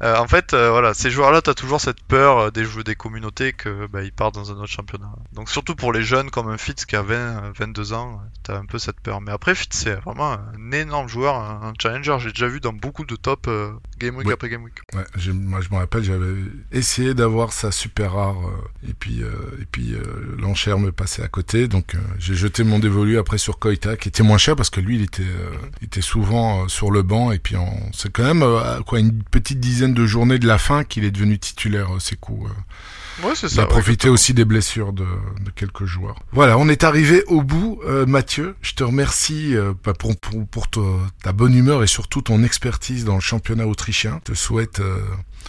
Euh, 0.02 0.16
en 0.16 0.26
fait, 0.26 0.54
euh, 0.54 0.70
voilà, 0.70 0.94
ces 0.94 1.10
joueurs-là, 1.10 1.42
t'as 1.42 1.54
toujours 1.54 1.80
cette 1.80 2.02
peur 2.02 2.38
euh, 2.38 2.50
des 2.50 2.64
joueurs 2.64 2.84
des 2.84 2.94
communautés 2.94 3.52
que 3.52 3.86
bah, 3.86 4.02
ils 4.02 4.12
partent 4.12 4.34
dans 4.34 4.50
un 4.50 4.56
autre 4.56 4.66
championnat. 4.66 5.12
Donc 5.32 5.48
surtout 5.48 5.74
pour 5.74 5.92
les 5.92 6.02
jeunes 6.02 6.30
comme 6.30 6.48
un 6.48 6.58
Fitz 6.58 6.84
qui 6.84 6.96
a 6.96 7.02
20, 7.02 7.14
euh, 7.14 7.52
22 7.56 7.92
ans, 7.92 8.20
t'as 8.42 8.56
un 8.56 8.66
peu 8.66 8.78
cette 8.78 9.00
peur. 9.00 9.20
Mais 9.20 9.32
après, 9.32 9.54
Fitz 9.54 9.76
c'est 9.76 9.94
vraiment 9.94 10.32
un 10.32 10.72
énorme 10.72 11.08
joueur, 11.08 11.36
un, 11.36 11.72
challenger. 11.80 12.16
J'ai 12.18 12.30
déjà 12.30 12.48
vu 12.48 12.60
dans 12.60 12.72
beaucoup 12.72 13.04
de 13.04 13.16
top 13.16 13.46
euh, 13.48 13.72
game 14.02 14.16
week 14.16 14.28
après 14.30 14.48
game 14.48 14.62
week. 14.64 14.74
Ouais, 14.94 15.04
j'ai- 15.16 15.32
moi 15.32 15.60
je 15.60 15.68
me 15.70 15.76
rappelle, 15.76 16.02
j'avais 16.04 16.34
essayé 16.72 17.14
d'avoir 17.14 17.52
ça 17.52 17.70
super 17.72 18.12
rare, 18.12 18.36
euh, 18.46 18.88
et 18.90 18.92
puis, 18.94 19.22
euh, 19.22 19.30
et 19.60 19.64
puis 19.70 19.94
euh, 19.94 20.02
l'enchère 20.38 20.78
me 20.78 20.92
passait 20.92 21.22
à 21.22 21.28
côté, 21.28 21.68
donc 21.68 21.96
j'ai 22.18 22.34
jeté 22.34 22.64
mon 22.64 22.78
dévolu 22.78 23.18
après 23.18 23.38
sur 23.38 23.58
Koita, 23.58 23.96
qui 23.96 24.08
était 24.08 24.22
moins 24.22 24.38
cher 24.38 24.56
parce 24.56 24.70
que 24.70 24.80
lui 24.80 24.96
il 24.96 25.02
était, 25.02 25.22
il 25.80 25.86
était 25.86 26.00
souvent 26.02 26.68
sur 26.68 26.90
le 26.90 27.02
banc, 27.02 27.32
et 27.32 27.38
puis 27.38 27.54
c'est 27.92 28.10
quand 28.12 28.24
même 28.24 28.42
à 28.42 28.80
quoi 28.86 28.98
une 29.00 29.22
petite 29.22 29.60
dizaine 29.60 29.94
de 29.94 30.06
journées 30.06 30.38
de 30.38 30.46
la 30.46 30.58
fin 30.58 30.84
qu'il 30.84 31.04
est 31.04 31.10
devenu 31.10 31.38
titulaire, 31.38 31.88
c'est 32.00 32.18
cool. 32.20 32.50
Ouais, 33.22 33.34
c'est 33.34 33.46
Il 33.48 33.54
ça. 33.54 33.62
a 33.62 33.64
ouais, 33.64 33.70
profité 33.70 34.08
aussi 34.08 34.34
des 34.34 34.44
blessures 34.44 34.92
de, 34.92 35.04
de 35.04 35.50
quelques 35.54 35.84
joueurs. 35.84 36.20
Voilà, 36.32 36.56
on 36.58 36.68
est 36.68 36.84
arrivé 36.84 37.24
au 37.26 37.42
bout. 37.42 37.80
Euh, 37.86 38.06
Mathieu, 38.06 38.56
je 38.62 38.72
te 38.74 38.82
remercie 38.84 39.54
euh, 39.56 39.74
bah, 39.84 39.92
pour, 39.92 40.16
pour, 40.18 40.46
pour 40.46 40.70
ta, 40.70 40.80
ta 41.22 41.32
bonne 41.32 41.54
humeur 41.54 41.82
et 41.82 41.86
surtout 41.86 42.22
ton 42.22 42.42
expertise 42.42 43.04
dans 43.04 43.14
le 43.14 43.20
championnat 43.20 43.66
autrichien. 43.66 44.20
Je 44.26 44.32
te 44.32 44.36
souhaite 44.38 44.80
euh, 44.80 44.98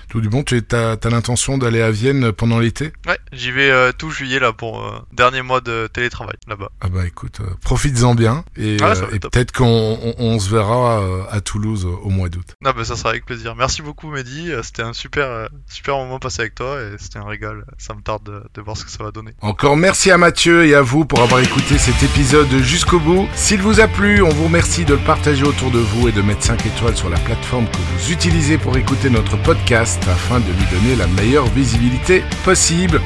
tout 0.10 0.22
du 0.22 0.30
bon. 0.30 0.44
Tu 0.44 0.62
as, 0.72 0.98
l'intention 1.10 1.58
d'aller 1.58 1.82
à 1.82 1.92
Vienne 1.92 2.32
pendant 2.32 2.60
l'été? 2.60 2.94
Ouais, 3.08 3.18
j'y 3.32 3.52
vais 3.52 3.70
euh, 3.70 3.92
tout 3.92 4.10
juillet 4.10 4.40
là 4.40 4.54
pour 4.54 4.84
euh, 4.86 5.00
dernier 5.12 5.42
mois 5.42 5.62
de 5.62 5.88
télétravail 5.92 6.36
là-bas. 6.48 6.70
Ah 6.82 6.90
bah 6.90 7.06
écoute, 7.06 7.40
euh, 7.42 7.54
profites-en 7.62 8.16
bien 8.16 8.44
et, 8.58 8.78
Ah, 8.82 8.94
euh, 8.98 9.08
et 9.14 9.20
peut-être 9.20 9.52
qu'on 9.52 9.66
on, 10.02 10.14
on 10.18 10.40
se 10.40 10.50
verra 10.50 11.02
euh, 11.02 11.24
à 11.30 11.42
Toulouse 11.42 11.86
au 11.86 12.10
mois 12.10 12.30
d'août. 12.30 12.56
Non, 12.62 12.72
bah 12.76 12.84
ça 12.86 12.96
sera 12.96 13.10
avec 13.10 13.26
plaisir. 13.26 13.56
Merci 13.56 13.82
beaucoup, 13.82 14.10
Mehdi. 14.10 14.52
C'était 14.64 14.82
un 14.84 14.94
super, 14.94 15.50
super 15.70 15.96
moment 15.98 16.20
passé 16.20 16.42
avec 16.42 16.56
toi 16.56 16.78
et 16.82 16.96
c'était 17.00 17.20
un 17.20 17.26
régal. 17.26 17.66
Ça 17.78 17.94
me 17.94 18.02
tarde 18.02 18.24
de, 18.24 18.44
de 18.54 18.62
voir 18.62 18.78
ce 18.78 18.86
que 18.86 18.92
ça 18.92 19.04
va 19.04 19.12
donner. 19.12 19.32
Encore 19.42 19.78
merci 19.78 20.12
à 20.12 20.18
Mathieu 20.18 20.66
et 20.66 20.76
à 20.76 20.82
vous 20.82 21.06
pour 21.06 21.22
avoir 21.22 21.40
écouté 21.42 21.78
cet 21.78 22.02
épisode 22.04 22.50
jusqu'au 22.62 23.00
bout. 23.00 23.28
S'il 23.36 23.62
vous 23.62 23.80
a 23.80 23.88
plu, 23.88 24.22
on 24.22 24.30
vous 24.30 24.46
remercie 24.46 24.86
de 24.86 24.94
le 24.94 25.00
partager 25.00 25.44
autour 25.44 25.72
de 25.72 25.80
vous 25.80 26.08
et 26.08 26.12
de 26.12 26.22
mettre 26.22 26.44
5 26.44 26.66
étoiles 26.66 26.96
sur 26.96 27.10
la 27.10 27.20
plateforme 27.20 27.66
que 27.68 27.78
vous 27.78 28.12
utilisez 28.12 28.58
pour 28.58 28.78
écouter 28.78 29.10
notre 29.10 29.38
podcast 29.42 29.83
afin 29.84 30.40
de 30.40 30.46
lui 30.46 30.66
donner 30.72 30.96
la 30.96 31.08
meilleure 31.08 31.48
visibilité 31.48 32.24
possible. 32.46 33.02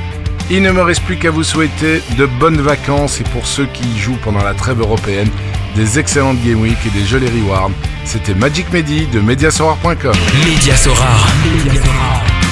Il 0.49 0.61
ne 0.61 0.71
me 0.71 0.81
reste 0.81 1.01
plus 1.03 1.17
qu'à 1.17 1.31
vous 1.31 1.43
souhaiter 1.43 2.01
de 2.17 2.25
bonnes 2.25 2.61
vacances 2.61 3.19
et 3.19 3.23
pour 3.23 3.45
ceux 3.45 3.65
qui 3.65 3.83
y 3.83 3.97
jouent 3.97 4.19
pendant 4.23 4.43
la 4.43 4.53
trêve 4.53 4.79
européenne, 4.79 5.29
des 5.75 5.99
excellentes 5.99 6.37
Game 6.45 6.61
Week 6.61 6.77
et 6.85 6.89
des 6.97 7.05
jolis 7.05 7.27
rewards. 7.27 7.71
C'était 8.05 8.35
Magic 8.35 8.71
Mehdi 8.71 9.07
de 9.07 9.19
Mediasorar.com. 9.19 10.13
Média 10.45 10.75
Sorare. 10.75 11.27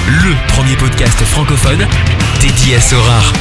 Le 0.08 0.52
premier 0.52 0.76
podcast 0.76 1.18
francophone 1.20 1.86
dédié 2.40 2.76
à 2.76 2.80
Sorare. 2.80 3.32